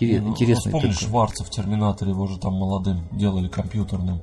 интерес- 0.00 0.20
ну, 0.20 0.34
ну, 0.48 0.54
вспомни 0.56 0.80
такой. 0.92 0.92
Шварца 1.08 1.44
в 1.44 1.50
Терминаторе, 1.50 2.10
его 2.10 2.26
же 2.26 2.38
там 2.40 2.54
молодым 2.54 3.02
делали 3.12 3.46
компьютерным. 3.46 4.20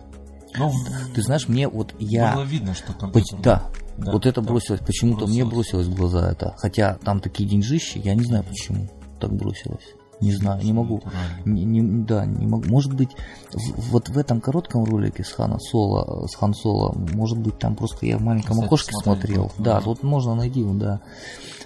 Ну, 0.58 0.72
Ты 1.16 1.22
знаешь, 1.22 1.48
мне 1.48 1.70
вот 1.70 1.94
я... 2.00 2.34
было 2.36 2.44
видно, 2.44 2.74
что 2.74 2.92
компьютерным. 2.92 3.44
Да, 3.44 3.64
Да, 4.00 4.12
вот 4.14 4.26
это 4.26 4.42
да. 4.42 4.48
бросилось, 4.48 4.82
почему-то 4.82 5.28
мне 5.28 5.44
Бросилось. 5.44 5.54
бросилось 5.78 5.88
в 5.88 5.96
глаза 5.96 6.32
это. 6.32 6.54
Хотя 6.58 6.96
там 7.04 7.20
такие 7.20 7.48
деньжищи, 7.50 8.00
я 8.04 8.16
не 8.16 8.24
знаю 8.24 8.44
почему 8.44 8.88
так 9.20 9.34
бросилось. 9.34 9.94
Не 10.22 10.34
знаю, 10.34 10.62
не 10.64 10.74
могу. 10.74 11.02
Не, 11.46 11.64
не- 11.64 12.04
да, 12.06 12.26
не 12.26 12.46
могу. 12.46 12.66
Может 12.68 12.94
быть, 12.94 13.10
в- 13.54 13.92
вот 13.92 14.10
в 14.10 14.18
этом 14.18 14.42
коротком 14.42 14.84
ролике 14.84 15.24
с 15.24 15.32
Хана 15.32 15.58
Соло, 15.60 16.28
с 16.28 16.36
Хан 16.36 16.54
Соло, 16.54 16.94
может 17.14 17.38
быть, 17.38 17.58
там 17.58 17.76
просто 17.78 18.06
я 18.06 18.18
в 18.18 18.22
маленьком 18.22 18.52
Кстати, 18.56 18.66
окошке 18.66 18.94
смотрел. 19.02 19.52
Да, 19.58 19.76
да. 19.76 19.80
вот 19.80 20.04
можно 20.04 20.36
найти, 20.36 20.62
да. 20.74 21.00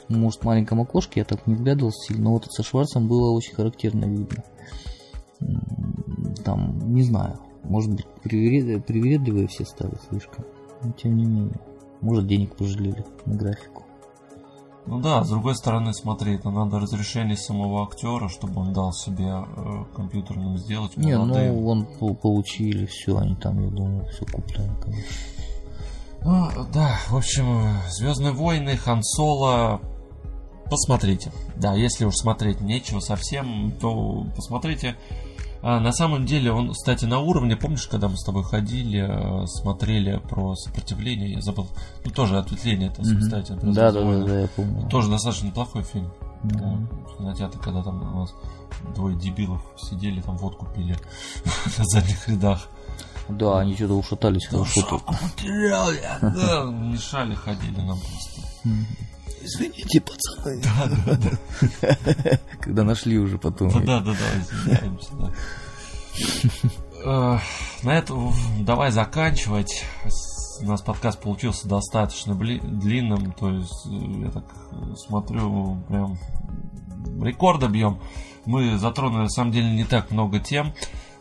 Может, 0.08 0.42
в 0.42 0.46
маленьком 0.46 0.82
окошке 0.82 1.22
я 1.22 1.26
так 1.26 1.48
не 1.48 1.56
вглядывался 1.56 2.08
сильно, 2.08 2.26
но 2.26 2.34
вот 2.34 2.46
со 2.52 2.62
Шварцем 2.62 3.08
было 3.08 3.32
очень 3.32 3.56
характерно 3.56 4.06
видно. 4.06 4.44
Там, 6.44 6.94
не 6.94 7.04
знаю, 7.04 7.40
может 7.64 7.92
быть, 7.92 8.06
приверед- 8.24 8.84
привередливые 8.86 9.48
все 9.48 9.66
стали 9.66 9.96
слишком. 10.10 10.46
Но 10.84 10.92
тем 10.92 11.16
не 11.18 11.26
менее. 11.26 11.60
Может, 12.04 12.28
денег 12.28 12.56
пожалели 12.56 13.06
на 13.26 13.36
графику. 13.36 13.84
Ну 14.86 15.00
да, 15.00 15.24
с 15.24 15.30
другой 15.30 15.56
стороны, 15.56 15.94
смотри, 15.94 16.36
это 16.36 16.50
надо 16.50 16.78
разрешение 16.78 17.38
самого 17.38 17.84
актера, 17.84 18.28
чтобы 18.28 18.60
он 18.60 18.74
дал 18.74 18.92
себе 18.92 19.26
э, 19.30 19.86
компьютерным 19.96 20.58
сделать 20.58 20.98
Не, 20.98 21.18
молодым. 21.18 21.56
ну 21.56 21.68
он 21.68 21.86
по- 21.86 22.14
получили 22.14 22.86
все, 22.86 23.18
они 23.18 23.36
там, 23.36 23.64
я 23.64 23.70
думаю, 23.70 24.06
все 24.08 24.26
куплено, 24.26 24.76
конечно. 24.82 25.16
Ну, 26.26 26.48
да, 26.74 26.98
в 27.10 27.16
общем, 27.16 27.78
Звездные 27.90 28.34
войны, 28.34 28.76
Хан 28.76 29.02
Соло 29.04 29.80
посмотрите. 30.70 31.32
Да, 31.56 31.76
если 31.76 32.04
уж 32.04 32.16
смотреть 32.16 32.60
нечего 32.60 33.00
совсем, 33.00 33.72
то 33.80 34.26
посмотрите. 34.36 34.96
А, 35.66 35.80
на 35.80 35.94
самом 35.94 36.26
деле 36.26 36.52
он, 36.52 36.74
кстати, 36.74 37.06
на 37.06 37.20
уровне, 37.20 37.56
помнишь, 37.56 37.88
когда 37.88 38.10
мы 38.10 38.18
с 38.18 38.24
тобой 38.26 38.44
ходили, 38.44 39.00
э, 39.44 39.48
смотрели 39.48 40.18
про 40.30 40.56
сопротивление, 40.56 41.32
я 41.32 41.42
забыл, 41.42 41.68
ну 42.04 42.12
тоже 42.12 42.38
ответвление, 42.38 42.90
это, 42.90 43.02
Мгм. 43.02 43.22
кстати, 43.22 43.54
Да, 43.62 43.92
да, 43.92 44.02
да, 44.04 44.24
да, 44.26 44.40
я 44.42 44.48
помню. 44.50 44.90
тоже 44.90 45.10
достаточно 45.10 45.48
неплохой 45.48 45.84
фильм. 45.84 46.12
Мгм. 46.44 46.88
Вот, 46.92 47.12
в 47.14 47.18
кинотеатре, 47.18 47.62
когда 47.62 47.82
там 47.82 48.02
у 48.14 48.20
нас 48.20 48.34
двое 48.94 49.16
дебилов 49.16 49.62
сидели, 49.78 50.20
там 50.20 50.36
водку 50.38 50.68
пили 50.76 50.98
на 51.78 51.86
задних 51.86 52.28
рядах. 52.28 52.68
Да, 53.30 53.60
они 53.60 53.74
что-то 53.76 53.94
ушатались 53.98 54.46
хорошо. 54.48 54.82
Шапку 54.82 55.16
потерял 55.16 55.90
я. 55.94 56.20
Да, 56.22 56.66
мешали, 56.66 57.36
ходили 57.36 57.80
нам 57.80 57.98
просто. 57.98 58.42
Извините, 59.44 60.02
пацаны. 60.02 60.62
Когда 62.62 62.84
нашли 62.84 63.20
уже 63.20 63.38
потом. 63.38 63.70
Да, 63.86 64.00
да, 64.00 64.14
да, 64.14 64.42
извиняемся, 64.42 65.12
да. 65.16 65.32
Э, 67.06 67.38
На 67.84 67.98
этом 67.98 68.32
давай 68.62 68.92
заканчивать. 68.92 69.84
У 70.62 70.66
нас 70.66 70.82
подкаст 70.82 71.20
получился 71.20 71.68
достаточно 71.68 72.34
длинным, 72.34 73.34
то 73.34 73.50
есть 73.50 73.88
э, 73.88 74.22
я 74.24 74.32
так 74.32 74.46
э, 74.72 74.96
смотрю, 74.96 75.84
прям 75.90 76.18
рекорда 77.22 77.68
бьем. 77.68 78.00
Мы 78.46 78.78
затронули 78.78 79.24
на 79.24 79.30
самом 79.30 79.52
деле 79.52 79.70
не 79.70 79.84
так 79.84 80.12
много 80.12 80.40
тем. 80.40 80.74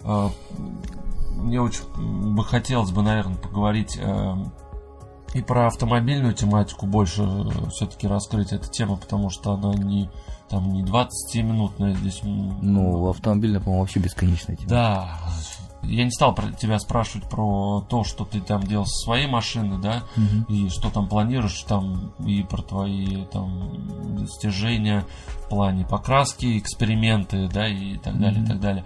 Мне 0.04 1.60
очень 1.60 2.34
бы 2.34 2.44
хотелось 2.44 2.90
бы, 2.92 3.02
наверное, 3.02 3.36
поговорить 3.36 3.98
э, 4.00 4.34
и 5.34 5.40
про 5.40 5.66
автомобильную 5.68 6.34
тематику 6.34 6.86
больше 6.86 7.26
все-таки 7.70 8.06
раскрыть 8.06 8.52
эту 8.52 8.70
тему, 8.70 8.96
потому 8.96 9.30
что 9.30 9.52
она 9.52 9.72
не 9.74 10.10
там 10.48 10.70
не 10.72 10.82
20-минутная 10.82 11.94
здесь. 11.94 12.20
Ну, 12.22 13.08
автомобильная, 13.08 13.60
по-моему, 13.60 13.80
вообще 13.82 14.00
бесконечная 14.00 14.56
тема. 14.56 14.68
да. 14.68 15.18
Я 15.84 16.04
не 16.04 16.12
стал 16.12 16.32
про 16.32 16.52
тебя 16.52 16.78
спрашивать 16.78 17.28
про 17.28 17.80
то, 17.88 18.04
что 18.04 18.24
ты 18.24 18.40
там 18.40 18.62
делал 18.62 18.86
со 18.86 19.04
своей 19.04 19.26
машины, 19.26 19.78
да, 19.82 20.04
Мгм. 20.14 20.44
и 20.48 20.68
что 20.68 20.90
там 20.90 21.08
планируешь 21.08 21.60
там, 21.66 22.12
и 22.24 22.42
про 22.44 22.62
твои 22.62 23.24
там 23.32 24.14
достижения 24.16 25.04
в 25.26 25.48
плане 25.48 25.84
покраски, 25.84 26.56
эксперименты, 26.58 27.48
да, 27.48 27.66
и 27.66 27.96
так 27.96 28.16
далее, 28.20 28.38
и 28.38 28.42
Мгм. 28.42 28.46
так 28.48 28.60
далее. 28.60 28.84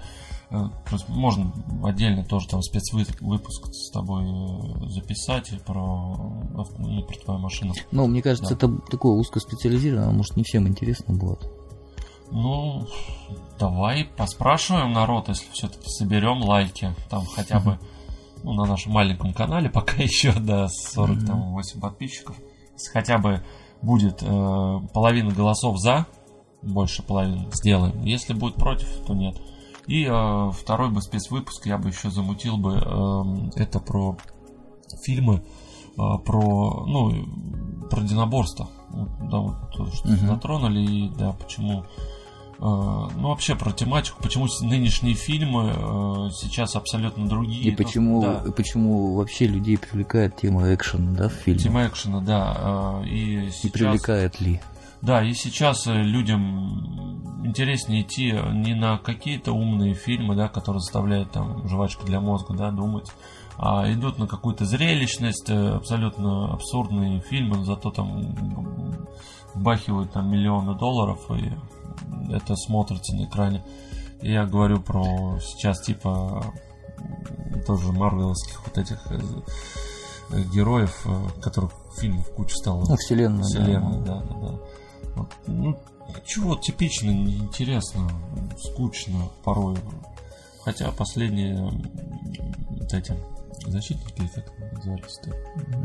Э, 0.51 0.65
Просто 0.85 1.11
можно 1.13 1.53
отдельно 1.85 2.25
тоже 2.25 2.49
там 2.49 2.63
спецвыпуск 2.63 3.67
с 3.73 3.91
тобой 3.91 4.25
э, 4.25 4.89
записать 4.89 5.51
про, 5.65 6.17
и 6.81 7.03
про 7.03 7.17
твою 7.25 7.41
машину. 7.41 7.75
Ну, 7.91 8.07
мне 8.07 8.23
кажется, 8.23 8.55
Да. 8.55 8.67
это 8.67 8.79
такое 8.91 9.13
узкоспециализированное, 9.13 10.13
может, 10.13 10.37
не 10.37 10.45
всем 10.45 10.69
интересно 10.69 11.15
будет. 11.15 11.49
Ну, 12.31 12.87
давай 13.59 14.05
поспрашиваем 14.05 14.93
народ, 14.93 15.29
если 15.29 15.47
все-таки 15.53 15.89
соберем 15.89 16.43
лайки, 16.43 16.95
там 17.09 17.25
хотя 17.25 17.61
бы 17.61 17.79
ну, 18.43 18.53
на 18.55 18.65
нашем 18.65 18.93
маленьком 18.93 19.33
канале, 19.33 19.71
пока 19.71 20.03
еще 20.03 20.33
до 20.33 20.69
48 20.69 21.81
подписчиков. 21.81 22.37
Если 22.73 22.91
хотя 22.93 23.19
бы 23.19 23.45
будет 23.83 24.23
э, 24.23 24.81
половина 24.93 25.33
голосов 25.33 25.79
за, 25.79 26.07
больше 26.63 27.03
половины 27.03 27.47
сделаем. 27.53 28.03
Если 28.05 28.33
будет 28.35 28.57
против, 28.57 28.89
то 29.07 29.15
нет. 29.15 29.37
И 29.87 30.05
э, 30.05 30.51
второй 30.53 30.91
бы 30.91 31.01
спецвыпуск 31.01 31.67
я 31.67 31.79
бы 31.79 31.89
еще 31.91 32.11
замутил 32.11 32.57
бы. 32.57 32.75
эм, 32.75 33.51
это 33.55 33.79
про 33.81 34.17
фильмы, 35.05 35.43
э, 35.97 36.19
про, 36.25 36.85
ну, 36.87 37.13
про 37.89 38.03
единоборство. 38.03 38.69
Да, 39.31 39.39
вот 39.39 39.55
то, 39.77 39.87
что 39.93 40.09
Мгм. 40.09 40.27
затронули, 40.29 40.81
и 40.81 41.09
да, 41.11 41.33
почему 41.33 41.85
э, 42.59 42.63
ну, 42.63 43.29
вообще 43.29 43.55
про 43.55 43.71
тематику, 43.73 44.23
почему 44.23 44.47
нынешние 44.63 45.15
фильмы 45.15 45.73
э, 45.75 46.31
сейчас 46.33 46.75
абсолютно 46.75 47.29
другие. 47.29 47.65
И 47.65 47.71
То, 47.77 47.83
почему, 47.85 48.23
да, 48.23 48.43
и 48.47 48.51
почему 48.51 49.15
вообще 49.17 49.47
людей 49.47 49.77
привлекает 49.77 50.37
тема 50.37 50.73
экшена, 50.75 51.13
да, 51.13 51.29
в 51.29 51.33
фильме? 51.33 51.61
тема 51.61 51.87
экшена, 51.87 52.21
да. 52.21 53.03
э, 53.05 53.09
И 53.09 53.47
И 53.47 53.51
сейчас... 53.51 53.73
привлекает 53.73 54.41
ли? 54.41 54.61
Да, 55.07 55.23
и 55.23 55.35
сейчас 55.35 55.87
э, 55.87 55.93
людям 55.93 57.45
интереснее 57.45 58.03
идти 58.03 58.33
не 58.53 58.75
на 58.75 58.99
какие-то 58.99 59.53
умные 59.53 59.95
фильмы, 59.95 60.35
да, 60.35 60.49
которые 60.49 60.81
заставляют 60.81 61.31
там 61.31 61.69
жвачку 61.69 62.05
для 62.05 62.21
мозга, 62.21 62.55
да, 62.55 62.73
думать, 62.73 63.13
а 63.57 63.91
идут 63.93 64.19
на 64.19 64.27
какую-то 64.27 64.65
зрелищность, 64.65 65.49
э, 65.49 65.77
абсолютно 65.77 66.53
абсурдные 66.53 67.21
фильмы, 67.21 67.65
зато 67.65 67.93
там 67.93 68.19
м, 68.19 69.09
вбахивают 69.55 70.13
там 70.13 70.29
миллионы 70.29 70.77
долларов, 70.77 71.21
и 71.31 71.53
это 72.33 72.57
смотрится 72.57 73.15
на 73.15 73.27
экране. 73.27 73.65
И 74.23 74.33
я 74.33 74.45
говорю 74.45 74.81
про 74.81 75.39
сейчас 75.41 75.83
типа 75.83 76.53
тоже 77.65 77.93
марвеловских 77.93 78.61
вот 78.67 78.77
этих 78.77 78.99
э, 79.11 79.21
э, 80.31 80.43
героев, 80.53 81.07
э, 81.07 81.41
которых 81.41 81.71
фильмов 81.97 82.29
куча 82.35 82.57
стало. 82.57 82.85
Ну, 82.89 82.97
вселенная, 82.97 83.43
да. 83.43 83.49
Вселенная, 83.49 84.01
да, 84.01 84.15
да, 84.21 84.35
да. 84.35 84.35
Вот, 84.37 84.69
ну, 85.47 85.79
чего 86.25 86.57
типично, 86.57 87.11
неинтересно, 87.11 88.09
скучно 88.59 89.29
порой. 89.45 89.77
Хотя 90.65 90.91
последние 90.93 91.63
вот 91.63 92.93
эти 92.93 93.15
защитники, 93.67 94.29
как 94.35 94.73
назывались-то? 94.73 95.31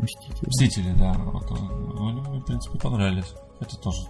Мстители. 0.02 0.46
Мстители, 0.48 0.92
да. 0.98 1.12
Вот, 1.14 1.50
ну, 1.50 2.08
они 2.08 2.20
мне, 2.20 2.40
в 2.40 2.44
принципе, 2.44 2.78
понравились. 2.78 3.32
Это 3.60 3.76
тоже 3.78 4.02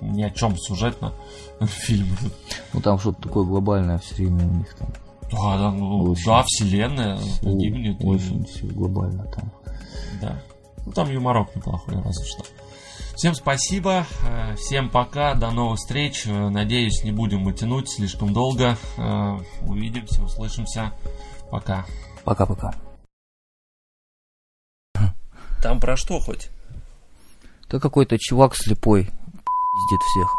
ни 0.00 0.22
о 0.22 0.30
чем 0.30 0.56
сюжетно 0.58 1.12
фильм. 1.66 2.08
Ну, 2.72 2.80
там 2.80 2.98
что-то 2.98 3.22
такое 3.22 3.44
глобальное 3.44 3.98
все 3.98 4.14
время 4.16 4.46
у 4.46 4.54
них 4.54 4.74
там. 4.76 4.88
Да, 5.32 5.58
да, 5.58 5.70
ну, 5.72 6.02
Очень. 6.10 6.24
да, 6.26 6.42
вселенная 6.46 7.18
погибнет. 7.42 8.00
и- 8.00 8.06
Очень 8.06 8.44
все 8.44 8.66
глобально 8.66 9.24
там. 9.24 9.50
Да. 10.20 10.40
Ну, 10.86 10.92
там 10.92 11.10
юморок 11.10 11.54
неплохой, 11.56 11.94
разве 12.02 12.24
что. 12.26 12.44
Всем 13.16 13.34
спасибо, 13.34 14.06
э, 14.26 14.56
всем 14.56 14.90
пока, 14.90 15.34
до 15.34 15.52
новых 15.52 15.78
встреч. 15.78 16.26
Э, 16.26 16.48
Надеюсь, 16.48 17.04
не 17.04 17.12
будем 17.12 17.40
мы 17.40 17.52
тянуть 17.52 17.88
слишком 17.88 18.32
долго. 18.32 18.76
Э, 18.96 19.38
Увидимся, 19.62 20.22
услышимся. 20.22 20.92
Пока. 21.50 21.86
Пока-пока. 22.24 22.74
Там 25.62 25.80
про 25.80 25.96
что 25.96 26.18
хоть? 26.18 26.50
Да 27.70 27.78
какой-то 27.78 28.18
чувак 28.18 28.56
слепой 28.56 29.04
пиздит 29.04 30.00
всех. 30.02 30.36